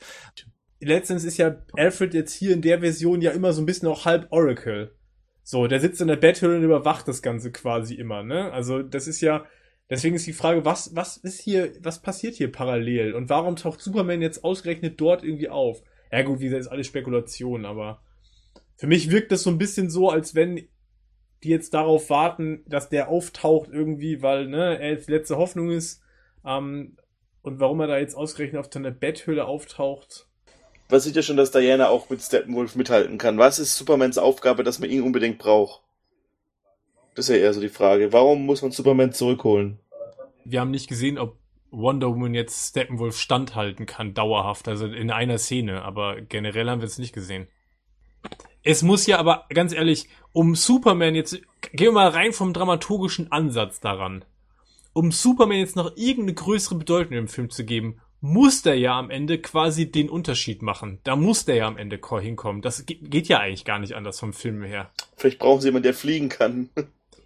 Letztens 0.80 1.24
ist 1.24 1.38
ja 1.38 1.56
Alfred 1.74 2.14
jetzt 2.14 2.34
hier 2.34 2.54
in 2.54 2.62
der 2.62 2.80
Version 2.80 3.22
ja 3.22 3.32
immer 3.32 3.54
so 3.54 3.62
ein 3.62 3.66
bisschen 3.68 3.88
auch 3.88 4.06
halb 4.06 4.28
Oracle. 4.32 4.96
So, 5.44 5.68
der 5.68 5.80
sitzt 5.80 6.02
in 6.02 6.08
der 6.08 6.16
Betthöhle 6.16 6.58
und 6.58 6.64
überwacht 6.64 7.08
das 7.08 7.22
Ganze 7.22 7.52
quasi 7.52 7.96
immer, 7.96 8.24
ne? 8.24 8.52
Also 8.52 8.82
das 8.82 9.08
ist 9.08 9.22
ja, 9.22 9.46
deswegen 9.90 10.16
ist 10.16 10.26
die 10.28 10.34
Frage, 10.34 10.66
was, 10.66 10.96
was 10.96 11.18
ist 11.18 11.42
hier, 11.42 11.74
was 11.82 12.02
passiert 12.02 12.36
hier 12.36 12.52
parallel? 12.52 13.14
Und 13.14 13.30
warum 13.30 13.56
taucht 13.56 13.82
Superman 13.82 14.22
jetzt 14.22 14.44
ausgerechnet 14.44 15.00
dort 15.02 15.24
irgendwie 15.24 15.50
auf? 15.50 15.84
Ja 16.12 16.24
gut, 16.24 16.40
wie 16.40 16.46
gesagt, 16.46 16.62
ist 16.62 16.68
alles 16.68 16.88
Spekulation, 16.88 17.66
aber 17.66 18.02
für 18.82 18.88
mich 18.88 19.12
wirkt 19.12 19.32
das 19.32 19.44
so 19.44 19.52
ein 19.52 19.60
bisschen 19.60 19.92
so, 19.92 20.10
als 20.10 20.34
wenn 20.34 20.56
die 20.56 21.50
jetzt 21.50 21.76
darauf 21.76 22.10
warten, 22.10 22.64
dass 22.66 22.90
der 22.90 23.10
auftaucht 23.10 23.70
irgendwie, 23.72 24.24
weil, 24.24 24.48
ne, 24.48 24.80
er 24.80 24.90
jetzt 24.90 25.08
die 25.08 25.12
letzte 25.12 25.38
Hoffnung 25.38 25.70
ist, 25.70 26.02
ähm, 26.44 26.98
und 27.44 27.60
warum 27.60 27.80
er 27.82 27.86
da 27.86 28.00
jetzt 28.00 28.16
ausgerechnet 28.16 28.60
auf 28.60 28.74
seiner 28.74 28.90
Betthöhle 28.90 29.46
auftaucht, 29.46 30.28
Man 30.90 31.00
sieht 31.00 31.16
ja 31.16 31.22
schon, 31.22 31.38
dass 31.38 31.52
Diana 31.52 31.90
auch 31.90 32.10
mit 32.10 32.24
Steppenwolf 32.24 32.76
mithalten 32.76 33.20
kann. 33.20 33.38
Was 33.38 33.60
ist 33.60 33.78
Supermans 33.78 34.18
Aufgabe, 34.18 34.64
dass 34.64 34.80
man 34.80 34.90
ihn 34.90 35.04
unbedingt 35.04 35.38
braucht? 35.38 35.84
Das 37.14 37.30
ist 37.30 37.36
ja 37.36 37.40
eher 37.40 37.54
so 37.54 37.62
die 37.62 37.70
Frage. 37.70 38.12
Warum 38.12 38.48
muss 38.48 38.64
man 38.64 38.72
Superman 38.72 39.14
zurückholen? 39.14 39.78
Wir 40.44 40.60
haben 40.60 40.72
nicht 40.72 40.88
gesehen, 40.88 41.20
ob 41.20 41.38
Wonder 41.70 42.08
Woman 42.08 42.34
jetzt 42.34 42.70
Steppenwolf 42.70 43.16
standhalten 43.16 43.86
kann, 43.86 44.16
dauerhaft, 44.16 44.68
also 44.68 44.88
in 44.88 45.12
einer 45.12 45.38
Szene, 45.38 45.84
aber 45.84 46.20
generell 46.20 46.68
haben 46.68 46.82
wir 46.82 46.88
es 46.88 46.98
nicht 46.98 47.14
gesehen. 47.14 47.48
Es 48.64 48.84
muss 48.84 49.08
ja 49.08 49.18
aber, 49.18 49.46
ganz 49.50 49.74
ehrlich, 49.74 50.08
um 50.34 50.56
Superman 50.56 51.16
jetzt, 51.16 51.34
gehen 51.72 51.88
wir 51.88 51.92
mal 51.92 52.10
rein 52.10 52.32
vom 52.34 52.54
dramaturgischen 52.54 53.32
Ansatz 53.32 53.80
daran. 53.80 54.24
um 54.94 55.12
Superman 55.12 55.58
jetzt 55.60 55.76
noch 55.76 55.96
irgendeine 55.96 56.34
größere 56.34 56.76
Bedeutung 56.76 57.14
im 57.18 57.28
Film 57.28 57.50
zu 57.50 57.64
geben, 57.64 58.02
muss 58.20 58.62
der 58.62 58.76
ja 58.78 59.00
am 59.00 59.10
Ende 59.10 59.40
quasi 59.40 59.90
den 59.92 60.10
Unterschied 60.10 60.62
machen. 60.62 61.00
Da 61.04 61.16
muss 61.16 61.46
der 61.46 61.56
ja 61.56 61.68
am 61.68 61.78
Ende 61.78 62.00
hinkommen. 62.22 62.62
Das 62.62 62.86
ge- 62.86 63.00
geht 63.02 63.28
ja 63.28 63.40
eigentlich 63.40 63.66
gar 63.66 63.80
nicht 63.80 63.94
anders 63.94 64.20
vom 64.20 64.34
Film 64.34 64.62
her. 64.64 64.92
Vielleicht 65.18 65.40
brauchen 65.40 65.62
sie 65.62 65.70
jemanden, 65.70 65.84
der 65.84 65.94
fliegen 65.94 66.30
kann. 66.30 66.70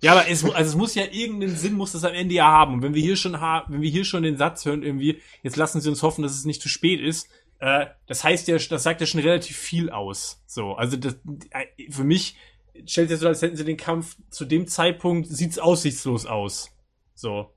Ja, 0.02 0.12
aber 0.12 0.30
es, 0.30 0.44
also 0.44 0.70
es 0.70 0.76
muss 0.76 0.96
ja 0.96 1.04
irgendeinen 1.12 1.56
Sinn, 1.56 1.74
muss 1.74 1.94
das 1.94 2.04
am 2.04 2.14
Ende 2.14 2.36
ja 2.36 2.46
haben. 2.46 2.76
Und 2.76 2.82
wenn 2.84 2.94
wir 2.94 3.02
hier 3.02 3.16
schon 3.18 3.34
wenn 3.34 3.82
wir 3.82 3.90
hier 3.90 4.06
schon 4.06 4.24
den 4.24 4.38
Satz 4.38 4.64
hören, 4.66 4.84
irgendwie, 4.84 5.20
jetzt 5.42 5.58
lassen 5.58 5.82
Sie 5.82 5.90
uns 5.90 6.04
hoffen, 6.04 6.22
dass 6.22 6.34
es 6.34 6.46
nicht 6.46 6.62
zu 6.62 6.70
spät 6.70 7.02
ist, 7.02 7.28
äh, 7.60 7.88
das 8.08 8.24
heißt 8.24 8.48
ja, 8.48 8.58
das 8.58 8.84
sagt 8.84 9.02
ja 9.02 9.08
schon 9.08 9.22
relativ 9.22 9.58
viel 9.58 9.90
aus. 9.90 10.42
So, 10.46 10.74
also 10.74 10.98
das, 10.98 11.16
äh, 11.52 11.92
für 11.92 12.04
mich 12.04 12.38
stellt 12.86 13.10
sich 13.10 13.20
so, 13.20 13.28
als 13.28 13.42
hätten 13.42 13.56
sie 13.56 13.66
den 13.66 13.78
Kampf 13.78 14.18
zu 14.30 14.46
dem 14.46 14.68
Zeitpunkt 14.68 15.28
sieht's 15.28 15.60
aussichtslos 15.60 16.26
aus. 16.26 16.72
So. 17.14 17.54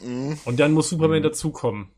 Mhm. 0.00 0.38
Und 0.44 0.60
dann 0.60 0.72
muss 0.72 0.90
Superman 0.90 1.22
dazukommen. 1.22 1.90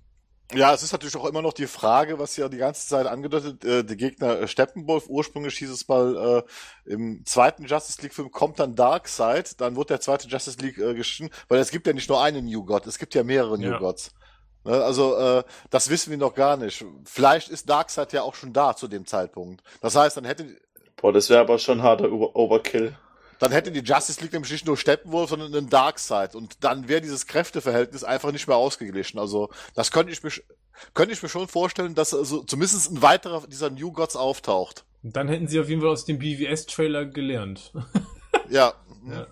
Ja, 0.53 0.75
es 0.75 0.83
ist 0.83 0.93
natürlich 0.93 1.17
auch 1.17 1.25
immer 1.25 1.41
noch 1.41 1.55
die 1.55 1.67
Frage, 1.67 2.19
was 2.19 2.37
ja 2.37 2.49
die 2.49 2.59
ganze 2.59 2.87
Zeit 2.87 3.07
angedeutet, 3.07 3.65
äh, 3.65 3.83
der 3.83 3.97
Gegner 3.97 4.41
äh, 4.41 4.47
Steppenwolf, 4.49 5.09
ursprünglich 5.09 5.57
hieß 5.57 5.71
es 5.71 5.89
mal, 5.89 6.45
äh, 6.87 6.93
im 6.93 7.25
zweiten 7.25 7.65
Justice 7.65 8.03
League 8.03 8.13
Film 8.15 8.31
kommt 8.31 8.59
dann 8.61 8.77
Darkseid, 8.77 9.61
dann 9.61 9.75
wird 9.75 9.89
der 9.91 10.01
zweite 10.01 10.29
Justice 10.29 10.59
League 10.61 10.79
äh, 10.79 10.95
geschrieben, 10.95 11.31
weil 11.49 11.61
es 11.61 11.71
gibt 11.71 11.87
ja 11.87 11.95
nicht 11.95 12.11
nur 12.11 12.23
einen 12.23 12.45
New 12.45 12.63
God, 12.63 12.87
es 12.87 12.99
gibt 12.99 13.15
ja 13.15 13.25
mehrere 13.25 13.59
New 13.59 13.71
Ja. 13.71 13.79
Gods. 13.79 14.15
Ne, 14.65 14.73
Also 14.83 15.17
äh, 15.17 15.45
das 15.71 15.91
wissen 15.91 16.11
wir 16.11 16.19
noch 16.19 16.35
gar 16.35 16.57
nicht. 16.57 16.85
Vielleicht 17.05 17.49
ist 17.51 17.69
Darkseid 17.69 18.13
ja 18.13 18.23
auch 18.23 18.35
schon 18.35 18.53
da 18.53 18.75
zu 18.77 18.89
dem 18.89 19.07
Zeitpunkt. 19.07 19.63
Das 19.81 19.95
heißt, 19.97 20.17
dann 20.17 20.25
hätte 20.25 20.47
Boah, 20.97 21.13
das 21.13 21.29
wäre 21.29 21.41
aber 21.41 21.59
schon 21.59 21.83
harter 21.83 22.11
Over 22.11 22.35
Overkill. 22.35 22.97
dann 23.41 23.53
hätte 23.53 23.71
die 23.71 23.81
Justice 23.81 24.21
League 24.23 24.33
nämlich 24.33 24.53
nicht 24.53 24.67
nur 24.67 24.77
Steppenwolf, 24.77 25.29
sondern 25.31 25.55
einen 25.55 25.69
Darkseid. 25.69 26.35
Und 26.35 26.65
dann 26.65 26.89
wäre 26.89 27.01
dieses 27.03 27.27
Kräfteverhältnis 27.27 28.05
einfach 28.05 28.33
nicht 28.33 28.47
mehr 28.47 28.57
ausgeglichen. 28.57 29.19
Also 29.19 29.51
das 29.75 29.91
könnte 29.91 30.13
ich 30.13 30.23
mir, 30.23 30.31
könnte 30.95 31.13
ich 31.13 31.23
mir 31.23 31.29
schon 31.29 31.47
vorstellen, 31.49 31.95
dass 31.95 32.15
also 32.15 32.43
zumindest 32.45 32.91
ein 32.91 33.03
weiterer 33.03 33.47
dieser 33.47 33.69
New 33.71 33.93
Gods 33.93 34.17
auftaucht. 34.17 34.85
Und 35.03 35.15
dann 35.17 35.29
hätten 35.29 35.47
sie 35.49 35.61
auf 35.61 35.69
jeden 35.69 35.83
Fall 35.83 35.91
aus 35.91 36.07
dem 36.07 36.19
BVS-Trailer 36.19 37.05
gelernt. 37.07 37.73
Ja. 38.51 38.75
Ja. 39.09 39.27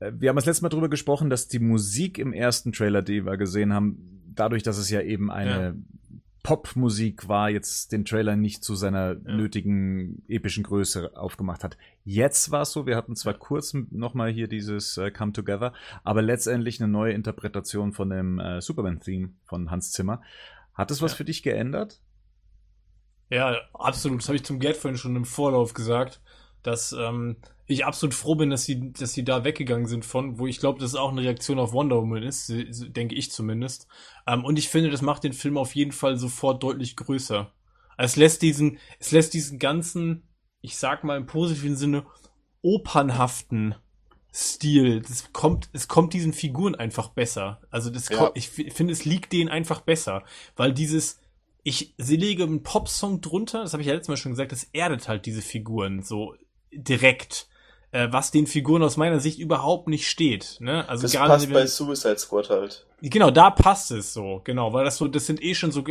Äh, 0.00 0.12
Wir 0.14 0.28
haben 0.28 0.36
das 0.36 0.46
letzte 0.46 0.62
Mal 0.62 0.68
drüber 0.68 0.88
gesprochen, 0.88 1.28
dass 1.28 1.48
die 1.48 1.58
Musik 1.58 2.18
im 2.18 2.32
ersten 2.32 2.72
Trailer, 2.72 3.02
den 3.02 3.26
wir 3.26 3.36
gesehen 3.36 3.72
haben, 3.72 4.21
dadurch, 4.34 4.62
dass 4.62 4.78
es 4.78 4.90
ja 4.90 5.00
eben 5.00 5.30
eine 5.30 5.76
Popmusik 6.42 7.28
war, 7.28 7.50
jetzt 7.50 7.92
den 7.92 8.04
Trailer 8.04 8.34
nicht 8.34 8.64
zu 8.64 8.74
seiner 8.74 9.14
nötigen 9.14 10.24
epischen 10.28 10.64
Größe 10.64 11.16
aufgemacht 11.16 11.62
hat. 11.62 11.76
Jetzt 12.04 12.50
war 12.50 12.62
es 12.62 12.72
so, 12.72 12.84
wir 12.84 12.96
hatten 12.96 13.14
zwar 13.14 13.34
kurz 13.34 13.74
nochmal 13.90 14.32
hier 14.32 14.48
dieses 14.48 14.96
äh, 14.96 15.12
Come 15.12 15.32
Together, 15.32 15.72
aber 16.02 16.20
letztendlich 16.20 16.80
eine 16.82 16.90
neue 16.90 17.12
Interpretation 17.12 17.92
von 17.92 18.10
dem 18.10 18.40
äh, 18.40 18.60
Superman-Theme 18.60 19.30
von 19.44 19.70
Hans 19.70 19.92
Zimmer. 19.92 20.20
Hat 20.74 20.90
es 20.90 21.00
was 21.00 21.12
Ja. 21.12 21.16
für 21.18 21.24
dich 21.24 21.44
geändert? 21.44 22.00
Ja, 23.30 23.56
absolut. 23.72 24.20
Das 24.20 24.28
habe 24.28 24.36
ich 24.36 24.44
zum 24.44 24.58
Gerd 24.58 24.76
vorhin 24.76 24.98
schon 24.98 25.14
im 25.16 25.24
Vorlauf 25.24 25.74
gesagt, 25.74 26.20
dass 26.64 26.92
ähm, 26.92 27.36
ich 27.72 27.84
absolut 27.84 28.14
froh 28.14 28.34
bin, 28.34 28.50
dass 28.50 28.64
sie, 28.64 28.92
dass 28.92 29.12
sie 29.12 29.24
da 29.24 29.44
weggegangen 29.44 29.86
sind 29.86 30.04
von, 30.04 30.38
wo 30.38 30.46
ich 30.46 30.58
glaube, 30.60 30.78
dass 30.80 30.90
es 30.90 30.96
auch 30.96 31.10
eine 31.10 31.22
Reaktion 31.22 31.58
auf 31.58 31.72
Wonder 31.72 31.96
Woman 31.96 32.22
ist, 32.22 32.48
denke 32.50 33.14
ich 33.14 33.30
zumindest. 33.30 33.86
Ähm, 34.26 34.44
und 34.44 34.58
ich 34.58 34.68
finde, 34.68 34.90
das 34.90 35.02
macht 35.02 35.24
den 35.24 35.32
Film 35.32 35.56
auf 35.58 35.74
jeden 35.74 35.92
Fall 35.92 36.16
sofort 36.16 36.62
deutlich 36.62 36.96
größer. 36.96 37.52
Es 37.98 38.16
lässt 38.16 38.42
diesen, 38.42 38.78
es 38.98 39.10
lässt 39.12 39.34
diesen 39.34 39.58
ganzen, 39.58 40.22
ich 40.60 40.76
sag 40.76 41.04
mal 41.04 41.16
im 41.16 41.26
positiven 41.26 41.76
Sinne, 41.76 42.04
opernhaften 42.62 43.74
Stil, 44.34 45.02
das 45.02 45.30
kommt, 45.34 45.68
es 45.74 45.88
kommt 45.88 46.14
diesen 46.14 46.32
Figuren 46.32 46.74
einfach 46.74 47.10
besser. 47.10 47.60
Also 47.70 47.90
das, 47.90 48.08
Ja. 48.08 48.16
kommt, 48.16 48.30
ich 48.36 48.48
fi- 48.48 48.70
finde, 48.70 48.94
es 48.94 49.04
liegt 49.04 49.32
denen 49.32 49.50
einfach 49.50 49.82
besser, 49.82 50.24
weil 50.56 50.72
dieses, 50.72 51.20
ich 51.64 51.94
sie 51.98 52.16
lege 52.16 52.44
einen 52.44 52.62
Popsong 52.62 53.20
drunter, 53.20 53.60
das 53.62 53.74
habe 53.74 53.82
ich 53.82 53.88
ja 53.88 53.94
letztes 53.94 54.08
Mal 54.08 54.16
schon 54.16 54.32
gesagt, 54.32 54.52
das 54.52 54.64
erdet 54.72 55.06
halt 55.06 55.26
diese 55.26 55.42
Figuren 55.42 56.02
so 56.02 56.34
direkt, 56.72 57.46
äh, 57.92 58.08
was 58.10 58.30
den 58.30 58.46
Figuren 58.46 58.82
aus 58.82 58.96
meiner 58.96 59.20
Sicht 59.20 59.38
überhaupt 59.38 59.88
nicht 59.88 60.08
steht. 60.08 60.56
Ne? 60.60 60.88
Also 60.88 61.02
Das 61.02 61.12
gerade 61.12 61.28
passt 61.28 61.46
wenn- 61.46 61.54
bei 61.54 61.66
Suicide 61.66 62.18
Squad 62.18 62.50
halt. 62.50 62.86
Genau, 63.00 63.30
da 63.30 63.50
passt 63.50 63.90
es 63.90 64.12
so, 64.12 64.40
genau, 64.44 64.72
weil 64.72 64.84
das 64.84 64.96
so, 64.96 65.08
das 65.08 65.26
sind 65.26 65.42
eh 65.42 65.54
schon 65.54 65.72
so 65.72 65.84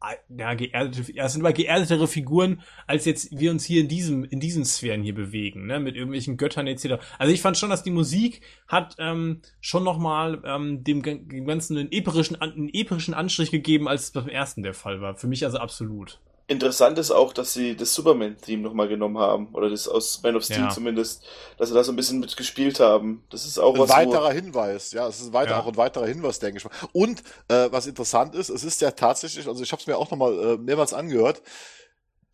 ah, 0.00 0.12
ja, 0.28 0.54
geerdete, 0.54 1.12
ja, 1.12 1.24
es 1.24 1.32
sind 1.32 1.42
aber 1.42 1.52
geerdetere 1.52 2.06
Figuren, 2.06 2.62
als 2.86 3.04
jetzt 3.04 3.36
wir 3.36 3.50
uns 3.50 3.64
hier 3.64 3.80
in 3.80 3.88
diesem, 3.88 4.24
in 4.24 4.38
diesen 4.38 4.64
Sphären 4.64 5.02
hier 5.02 5.14
bewegen, 5.14 5.66
ne, 5.66 5.80
mit 5.80 5.96
irgendwelchen 5.96 6.36
Göttern 6.36 6.66
etc. 6.66 7.02
Also 7.18 7.32
ich 7.32 7.40
fand 7.40 7.56
schon, 7.56 7.70
dass 7.70 7.82
die 7.82 7.90
Musik 7.90 8.42
hat 8.68 8.94
ähm, 8.98 9.40
schon 9.60 9.84
nochmal 9.84 10.40
ähm, 10.44 10.84
dem, 10.84 11.02
dem 11.02 11.46
Ganzen 11.46 11.76
einen 11.78 11.90
epischen, 11.90 12.40
einen 12.40 12.68
epischen 12.72 13.14
Anstrich 13.14 13.50
gegeben, 13.50 13.88
als 13.88 14.04
es 14.04 14.10
beim 14.12 14.28
ersten 14.28 14.62
der 14.62 14.74
Fall 14.74 15.00
war. 15.00 15.16
Für 15.16 15.26
mich 15.26 15.44
also 15.44 15.58
absolut. 15.58 16.20
Interessant 16.50 16.98
ist 16.98 17.10
auch, 17.10 17.34
dass 17.34 17.52
sie 17.52 17.76
das 17.76 17.92
Superman-Theme 17.92 18.62
nochmal 18.62 18.88
genommen 18.88 19.18
haben. 19.18 19.54
Oder 19.54 19.68
das 19.68 19.86
aus 19.86 20.22
Man 20.22 20.34
of 20.34 20.44
Steel 20.44 20.60
Ja. 20.60 20.70
zumindest. 20.70 21.22
Dass 21.58 21.68
sie 21.68 21.74
da 21.74 21.84
so 21.84 21.92
ein 21.92 21.96
bisschen 21.96 22.20
mitgespielt 22.20 22.80
haben. 22.80 23.22
Das 23.28 23.44
ist 23.44 23.58
auch 23.58 23.74
Ein 23.74 23.80
was, 23.80 23.90
weiterer 23.90 24.32
Hinweis, 24.32 24.92
ja, 24.92 25.06
es 25.06 25.20
ist 25.20 25.34
weiter, 25.34 25.50
Ja. 25.52 25.60
auch 25.60 25.66
ein 25.66 25.76
weiterer 25.76 26.06
Hinweis, 26.06 26.38
denke 26.38 26.56
ich 26.56 26.64
mal. 26.64 26.70
Und 26.92 27.22
äh, 27.48 27.70
was 27.70 27.86
interessant 27.86 28.34
ist, 28.34 28.48
es 28.48 28.64
ist 28.64 28.80
ja 28.80 28.92
tatsächlich, 28.92 29.46
also 29.46 29.62
ich 29.62 29.70
habe 29.72 29.80
es 29.80 29.86
mir 29.86 29.98
auch 29.98 30.10
nochmal 30.10 30.54
äh, 30.54 30.56
mehrmals 30.56 30.94
angehört, 30.94 31.42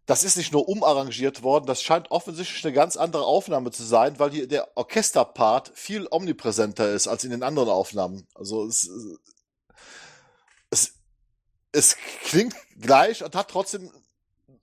das 0.06 0.22
ist 0.22 0.36
nicht 0.36 0.52
nur 0.52 0.68
umarrangiert 0.68 1.42
worden, 1.42 1.66
das 1.66 1.82
scheint 1.82 2.12
offensichtlich 2.12 2.64
eine 2.64 2.74
ganz 2.74 2.96
andere 2.96 3.24
Aufnahme 3.24 3.72
zu 3.72 3.82
sein, 3.82 4.20
weil 4.20 4.30
hier 4.30 4.46
der 4.46 4.76
Orchesterpart 4.76 5.72
viel 5.74 6.06
omnipräsenter 6.08 6.92
ist 6.92 7.08
als 7.08 7.24
in 7.24 7.30
den 7.30 7.42
anderen 7.42 7.68
Aufnahmen. 7.70 8.28
Also 8.34 8.64
es, 8.66 8.88
es, 10.70 10.92
es 11.72 11.96
klingt 12.22 12.54
gleich 12.78 13.24
und 13.24 13.34
hat 13.34 13.50
trotzdem 13.50 13.90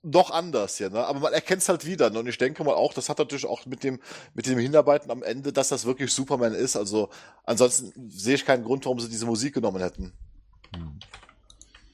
doch 0.02 0.30
anders 0.30 0.78
hier, 0.78 0.90
ne? 0.90 1.04
Aber 1.06 1.20
man 1.20 1.32
erkennt 1.32 1.62
es 1.62 1.68
halt 1.68 1.86
wieder. 1.86 2.10
Ne? 2.10 2.18
Und 2.20 2.26
ich 2.26 2.38
denke 2.38 2.64
mal 2.64 2.74
auch, 2.74 2.92
das 2.92 3.08
hat 3.08 3.18
natürlich 3.18 3.46
auch 3.46 3.66
mit 3.66 3.84
dem, 3.84 4.00
mit 4.34 4.46
dem 4.46 4.58
Hinarbeiten 4.58 5.10
am 5.10 5.22
Ende, 5.22 5.52
dass 5.52 5.68
das 5.68 5.86
wirklich 5.86 6.12
Superman 6.12 6.54
ist. 6.54 6.76
Also 6.76 7.08
ansonsten 7.44 8.10
sehe 8.10 8.34
ich 8.34 8.44
keinen 8.44 8.64
Grund, 8.64 8.84
warum 8.84 8.98
sie 8.98 9.08
diese 9.08 9.26
Musik 9.26 9.54
genommen 9.54 9.80
hätten. 9.80 10.12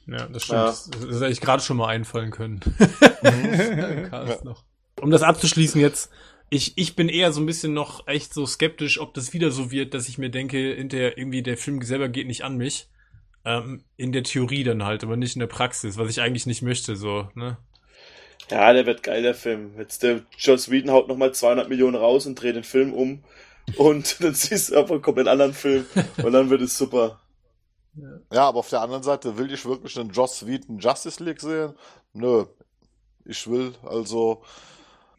Ja, 0.06 0.26
das 0.26 0.44
stimmt. 0.44 0.58
Das, 0.60 0.90
das 0.90 1.20
hätte 1.20 1.28
ich 1.28 1.40
gerade 1.40 1.62
schon 1.62 1.76
mal 1.76 1.88
einfallen 1.88 2.30
können. 2.30 2.60
Cast 4.10 4.44
noch. 4.44 4.64
Um 5.00 5.10
das 5.10 5.22
abzuschließen 5.22 5.80
jetzt, 5.80 6.10
ich, 6.50 6.72
ich 6.76 6.96
bin 6.96 7.10
eher 7.10 7.32
so 7.32 7.40
ein 7.40 7.46
bisschen 7.46 7.74
noch 7.74 8.06
echt 8.06 8.32
so 8.32 8.46
skeptisch, 8.46 9.00
ob 9.00 9.12
das 9.12 9.34
wieder 9.34 9.50
so 9.50 9.70
wird, 9.70 9.92
dass 9.92 10.08
ich 10.08 10.16
mir 10.16 10.30
denke, 10.30 10.74
hinterher 10.74 11.18
irgendwie 11.18 11.42
der 11.42 11.58
Film 11.58 11.82
selber 11.82 12.08
geht 12.08 12.26
nicht 12.26 12.42
an 12.42 12.56
mich. 12.56 12.88
Ähm, 13.44 13.84
in 13.96 14.12
der 14.12 14.24
Theorie 14.24 14.64
dann 14.64 14.82
halt, 14.82 15.04
aber 15.04 15.16
nicht 15.16 15.36
in 15.36 15.40
der 15.40 15.46
Praxis, 15.46 15.98
was 15.98 16.08
ich 16.08 16.20
eigentlich 16.20 16.46
nicht 16.46 16.62
möchte, 16.62 16.96
so, 16.96 17.28
ne? 17.34 17.58
Ja, 18.50 18.72
der 18.72 18.86
wird 18.86 19.02
geil, 19.02 19.22
der 19.22 19.34
Film. 19.34 19.72
Jetzt 19.78 20.02
der 20.02 20.22
Joss 20.38 20.70
Whedon 20.70 20.90
haut 20.90 21.08
nochmal 21.08 21.32
200 21.34 21.68
Millionen 21.68 21.96
raus 21.96 22.26
und 22.26 22.34
dreht 22.40 22.56
den 22.56 22.64
Film 22.64 22.92
um. 22.94 23.22
Und 23.76 24.20
dann 24.24 24.34
siehst 24.34 24.70
du 24.70 24.76
einfach 24.76 24.92
einen 24.92 25.02
komplett 25.02 25.28
anderen 25.28 25.52
Film. 25.52 25.84
Und 26.22 26.32
dann 26.32 26.48
wird 26.50 26.62
es 26.62 26.76
super. 26.78 27.20
Ja, 28.32 28.48
aber 28.48 28.60
auf 28.60 28.70
der 28.70 28.80
anderen 28.80 29.02
Seite 29.02 29.36
will 29.38 29.52
ich 29.52 29.64
wirklich 29.66 29.98
einen 29.98 30.10
Joss 30.10 30.46
Whedon 30.46 30.78
Justice 30.78 31.22
League 31.22 31.40
sehen? 31.40 31.74
Nö. 32.12 32.44
Ich 33.24 33.46
will 33.50 33.74
also, 33.84 34.42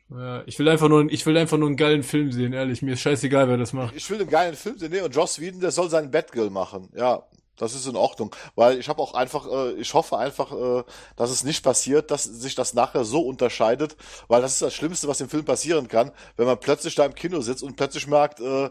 Ja, 0.10 0.42
ich 0.48 0.58
will 0.58 0.68
einfach 0.70 0.88
nur, 0.88 1.12
ich 1.12 1.26
will 1.26 1.38
einfach 1.38 1.58
nur 1.58 1.68
einen 1.68 1.78
geilen 1.78 2.04
Film 2.04 2.32
sehen, 2.32 2.54
ehrlich. 2.54 2.82
Mir 2.82 2.94
ist 2.94 3.02
scheißegal, 3.02 3.48
wer 3.48 3.58
das 3.58 3.74
macht. 3.74 3.96
ich 3.96 4.10
will 4.10 4.20
einen 4.20 4.30
geilen 4.30 4.56
Film 4.56 4.78
sehen. 4.78 4.92
Nee, 4.92 5.02
und 5.02 5.14
Joss 5.14 5.40
Whedon, 5.40 5.60
der 5.60 5.72
soll 5.72 5.90
seinen 5.90 6.10
Batgirl 6.10 6.50
machen. 6.50 6.90
Ja, 6.96 7.24
das 7.60 7.76
ist 7.76 7.86
in 7.86 7.96
Ordnung. 7.96 8.36
Weil 8.56 8.80
ich 8.80 8.90
habe 8.90 9.02
auch 9.02 9.14
einfach, 9.14 9.48
äh, 9.48 9.74
ich 9.74 9.94
hoffe 9.94 10.18
einfach, 10.18 10.52
äh, 10.52 10.84
dass 11.16 11.30
es 11.30 11.44
nicht 11.44 11.64
passiert, 11.64 12.10
dass 12.10 12.24
sich 12.24 12.56
das 12.56 12.74
nachher 12.74 13.06
so 13.06 13.22
unterscheidet, 13.22 13.96
weil 14.28 14.42
das 14.42 14.54
ist 14.54 14.62
das 14.62 14.74
Schlimmste, 14.74 15.08
was 15.08 15.22
im 15.22 15.30
Film 15.30 15.46
passieren 15.46 15.88
kann, 15.88 16.12
wenn 16.38 16.48
man 16.48 16.60
plötzlich 16.60 16.96
da 16.96 17.06
im 17.06 17.14
Kino 17.14 17.42
sitzt 17.42 17.64
und 17.64 17.76
plötzlich 17.76 18.08
merkt, 18.08 18.40
äh, 18.40 18.70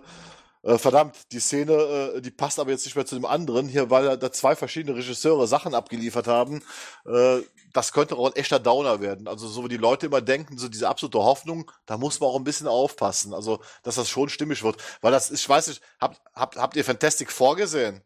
äh, 0.63 0.77
verdammt, 0.77 1.15
die 1.33 1.39
Szene, 1.39 1.73
äh, 1.73 2.21
die 2.21 2.31
passt 2.31 2.59
aber 2.59 2.71
jetzt 2.71 2.85
nicht 2.85 2.97
mehr 2.97 3.07
zu 3.07 3.15
dem 3.15 3.25
anderen, 3.25 3.69
hier, 3.69 3.91
weil 3.91 4.19
da 4.19 4.33
zwei 4.33 4.57
verschiedene 4.57 4.97
Regisseure 4.97 5.47
Sachen 5.47 5.75
abgeliefert 5.75 6.27
haben. 6.27 6.63
Äh, 7.07 7.41
das 7.73 7.93
könnte 7.93 8.17
auch 8.17 8.27
ein 8.27 8.37
echter 8.37 8.59
Downer 8.59 9.01
werden. 9.01 9.29
Also 9.29 9.47
so 9.47 9.65
wie 9.65 9.69
die 9.69 9.77
Leute 9.77 10.07
immer 10.07 10.21
denken, 10.21 10.59
so 10.59 10.69
diese 10.69 10.89
absolute 10.89 11.19
Hoffnung, 11.19 11.71
da 11.87 11.97
muss 11.97 12.19
man 12.21 12.31
auch 12.31 12.37
ein 12.37 12.45
bisschen 12.45 12.67
aufpassen. 12.67 13.35
Also, 13.35 13.61
dass 13.83 13.95
das 13.97 14.09
schon 14.09 14.29
stimmig 14.29 14.63
wird. 14.63 14.77
Weil 15.01 15.13
das, 15.13 15.31
ich 15.31 15.49
weiß 15.49 15.69
nicht, 15.69 15.81
habt, 16.01 16.21
habt, 16.35 16.57
habt 16.57 16.77
ihr 16.77 16.85
Fantastic 16.85 17.31
vorgesehen? 17.31 18.03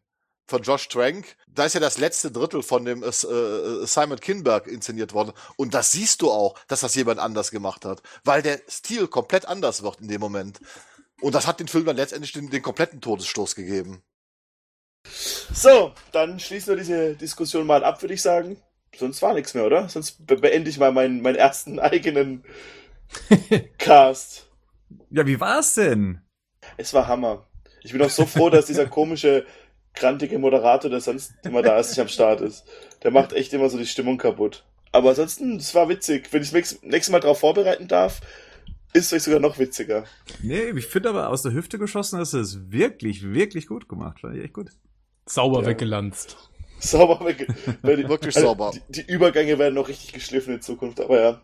Von 0.53 0.62
Josh 0.62 0.89
Trank. 0.89 1.35
Da 1.47 1.65
ist 1.65 1.73
ja 1.73 1.81
das 1.81 1.97
letzte 1.97 2.31
Drittel 2.31 2.62
von 2.62 2.85
dem 2.85 3.03
äh, 3.03 3.07
äh, 3.07 3.87
Simon 3.87 4.20
Kinberg 4.20 4.66
inszeniert 4.66 5.15
worden. 5.15 5.33
Und 5.57 5.73
das 5.73 5.93
siehst 5.93 6.20
du 6.20 6.31
auch, 6.31 6.59
dass 6.69 6.81
das 6.81 6.95
jemand 6.95 7.20
anders 7.20 7.51
gemacht 7.51 7.87
hat. 7.87 8.03
Weil 8.23 8.43
der 8.43 8.61
Stil 8.69 9.09
komplett 9.09 9.47
anders 9.49 9.83
wird 9.83 10.03
in 10.03 10.09
dem 10.09 10.20
Moment. 10.20 10.61
Und 11.23 11.35
das 11.35 11.47
hat 11.47 11.59
den 11.59 11.69
Film 11.69 11.87
dann 11.87 11.97
letztendlich 11.97 12.33
den, 12.33 12.51
den 12.51 12.61
kompletten 12.61 13.01
Todesstoß 13.01 13.55
gegeben. 13.55 14.03
So, 15.55 15.95
dann 16.12 16.39
schließen 16.39 16.74
wir 16.74 16.77
diese 16.77 17.16
Diskussion 17.16 17.66
mal 17.66 17.83
ab, 17.83 18.03
würde 18.03 18.12
ich 18.12 18.20
sagen. 18.20 18.61
Sonst 18.95 19.23
war 19.23 19.33
nichts 19.33 19.55
mehr, 19.55 19.65
oder? 19.65 19.89
Sonst 19.89 20.27
be 20.27 20.37
beende 20.37 20.69
ich 20.69 20.77
mal 20.77 20.93
meinen, 20.93 21.23
meinen 21.23 21.37
ersten 21.37 21.79
eigenen 21.79 22.45
Cast. 23.79 24.51
Ja, 25.09 25.27
wie 25.27 25.41
war's 25.41 25.77
denn? 25.77 26.20
Es 26.77 26.93
war 26.93 27.07
Hammer. 27.07 27.47
Ich 27.85 27.93
bin 27.93 28.03
auch 28.03 28.11
so 28.11 28.27
froh, 28.27 28.49
dass 28.49 28.66
dieser 28.66 28.87
komische, 28.87 29.45
krantige 29.94 30.39
Moderator, 30.39 30.90
der 30.90 31.01
sonst 31.01 31.32
immer 31.44 31.62
da 31.62 31.78
ist, 31.78 31.90
nicht 31.90 32.01
am 32.01 32.09
Start 32.09 32.40
ist. 32.40 32.64
Der 33.02 33.10
macht 33.10 33.32
echt 33.32 33.52
immer 33.52 33.69
so 33.69 33.78
die 33.78 33.86
Stimmung 33.86 34.19
kaputt. 34.19 34.64
Aber 34.93 35.10
ansonsten, 35.10 35.56
es 35.56 35.74
war 35.74 35.89
witzig. 35.89 36.32
Wenn 36.32 36.43
ich 36.43 36.52
mich 36.52 36.82
nächstes 36.82 37.10
Mal 37.10 37.20
drauf 37.20 37.40
vorbereiten 37.40 37.89
darf, 37.89 38.20
ist 38.93 39.05
es 39.05 39.09
vielleicht 39.09 39.24
sogar 39.24 39.40
noch 39.40 39.59
witziger. 39.59 40.05
Nee, 40.43 40.70
ich 40.77 40.86
finde 40.86 41.09
aber 41.10 41.31
aus 41.31 41.43
der 41.43 41.52
Hüfte 41.52 41.78
geschossen 41.78 42.19
hast 42.19 42.35
du 42.35 42.39
es 42.39 42.70
wirklich, 42.70 43.23
wirklich 43.32 43.66
gut 43.66 43.89
gemacht. 43.89 44.20
Fand 44.20 44.36
ich 44.36 44.44
echt 44.44 44.52
gut. 44.52 44.70
Sauber 45.27 45.62
Ja. 45.62 45.69
weggelanzt. 45.69 46.36
Sauber 46.78 47.24
weg. 47.24 47.47
Weil 47.82 47.97
die, 47.97 48.09
Wirklich 48.09 48.35
also, 48.36 48.48
sauber. 48.48 48.73
Die, 48.89 49.05
die 49.05 49.12
Übergänge 49.12 49.59
werden 49.59 49.74
noch 49.74 49.89
richtig 49.89 50.12
geschliffen 50.12 50.55
in 50.55 50.60
Zukunft, 50.60 51.01
aber 51.01 51.20
ja. 51.20 51.40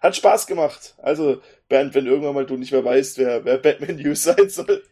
Hat 0.00 0.14
Spaß 0.14 0.46
gemacht. 0.46 0.94
Also, 0.98 1.40
Bernd, 1.68 1.94
wenn 1.94 2.06
irgendwann 2.06 2.34
mal 2.34 2.46
du 2.46 2.56
nicht 2.56 2.70
mehr 2.72 2.84
weißt, 2.84 3.18
wer, 3.18 3.44
wer 3.44 3.58
Batman 3.58 3.96
News 3.96 4.22
sein 4.24 4.48
soll, 4.48 4.84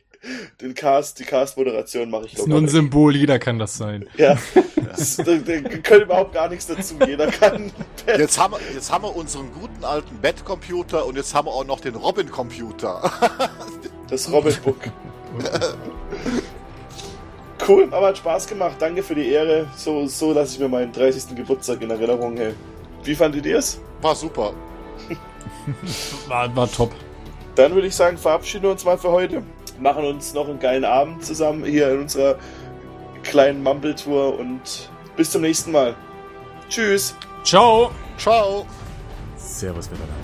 den 0.60 0.74
Cast, 0.74 1.18
die 1.18 1.24
Cast-Moderation 1.24 2.10
mache 2.10 2.26
ich 2.26 2.34
Ist 2.34 2.46
nur 2.46 2.58
ein. 2.58 2.68
Symbol, 2.68 3.14
jeder 3.16 3.38
kann 3.38 3.58
das 3.58 3.76
sein. 3.76 4.08
Ja. 4.16 4.36
Das, 4.96 5.16
da, 5.16 5.24
da 5.24 5.60
können 5.82 6.02
überhaupt 6.02 6.34
gar 6.34 6.48
nichts 6.48 6.68
dazu. 6.68 6.94
Jeder 7.04 7.26
kann. 7.26 7.72
Jetzt 8.06 8.38
haben, 8.38 8.52
wir, 8.52 8.60
jetzt 8.72 8.92
haben 8.92 9.02
wir 9.02 9.16
unseren 9.16 9.50
guten 9.52 9.84
alten 9.84 10.14
Bett-Computer 10.18 11.04
und 11.04 11.16
jetzt 11.16 11.34
haben 11.34 11.48
wir 11.48 11.52
auch 11.52 11.64
noch 11.64 11.80
den 11.80 11.96
Robin-Computer. 11.96 13.10
Das 14.08 14.30
Robin 14.30 14.54
Book. 14.62 14.78
Cool, 17.66 17.88
aber 17.90 18.08
hat 18.08 18.18
Spaß 18.18 18.46
gemacht. 18.46 18.76
Danke 18.78 19.02
für 19.02 19.14
die 19.14 19.28
Ehre. 19.30 19.66
So, 19.76 20.06
so 20.06 20.32
lasse 20.32 20.54
ich 20.54 20.60
mir 20.60 20.68
meinen 20.68 20.92
30. 20.92 21.34
Geburtstag 21.34 21.80
in 21.82 21.90
Erinnerung. 21.90 22.36
Hey. 22.36 22.52
Wie 23.02 23.14
fandet 23.14 23.46
ihr 23.46 23.58
es? 23.58 23.80
War 24.02 24.14
super. 24.14 24.52
War, 26.28 26.54
war 26.54 26.70
top. 26.70 26.92
Dann 27.54 27.74
würde 27.74 27.88
ich 27.88 27.94
sagen, 27.94 28.18
verabschieden 28.18 28.64
wir 28.64 28.70
uns 28.70 28.84
mal 28.84 28.98
für 28.98 29.10
heute. 29.10 29.42
Machen 29.78 30.04
uns 30.04 30.34
noch 30.34 30.48
einen 30.48 30.60
geilen 30.60 30.84
Abend 30.84 31.24
zusammen 31.24 31.64
hier 31.64 31.90
in 31.92 32.02
unserer 32.02 32.36
kleinen 33.22 33.62
Mumble-Tour 33.62 34.38
und 34.38 34.90
bis 35.16 35.30
zum 35.30 35.42
nächsten 35.42 35.72
Mal. 35.72 35.94
Tschüss. 36.68 37.14
Ciao. 37.42 37.90
Ciao. 38.18 38.66
Servus 39.36 39.90
miteinander. 39.90 40.23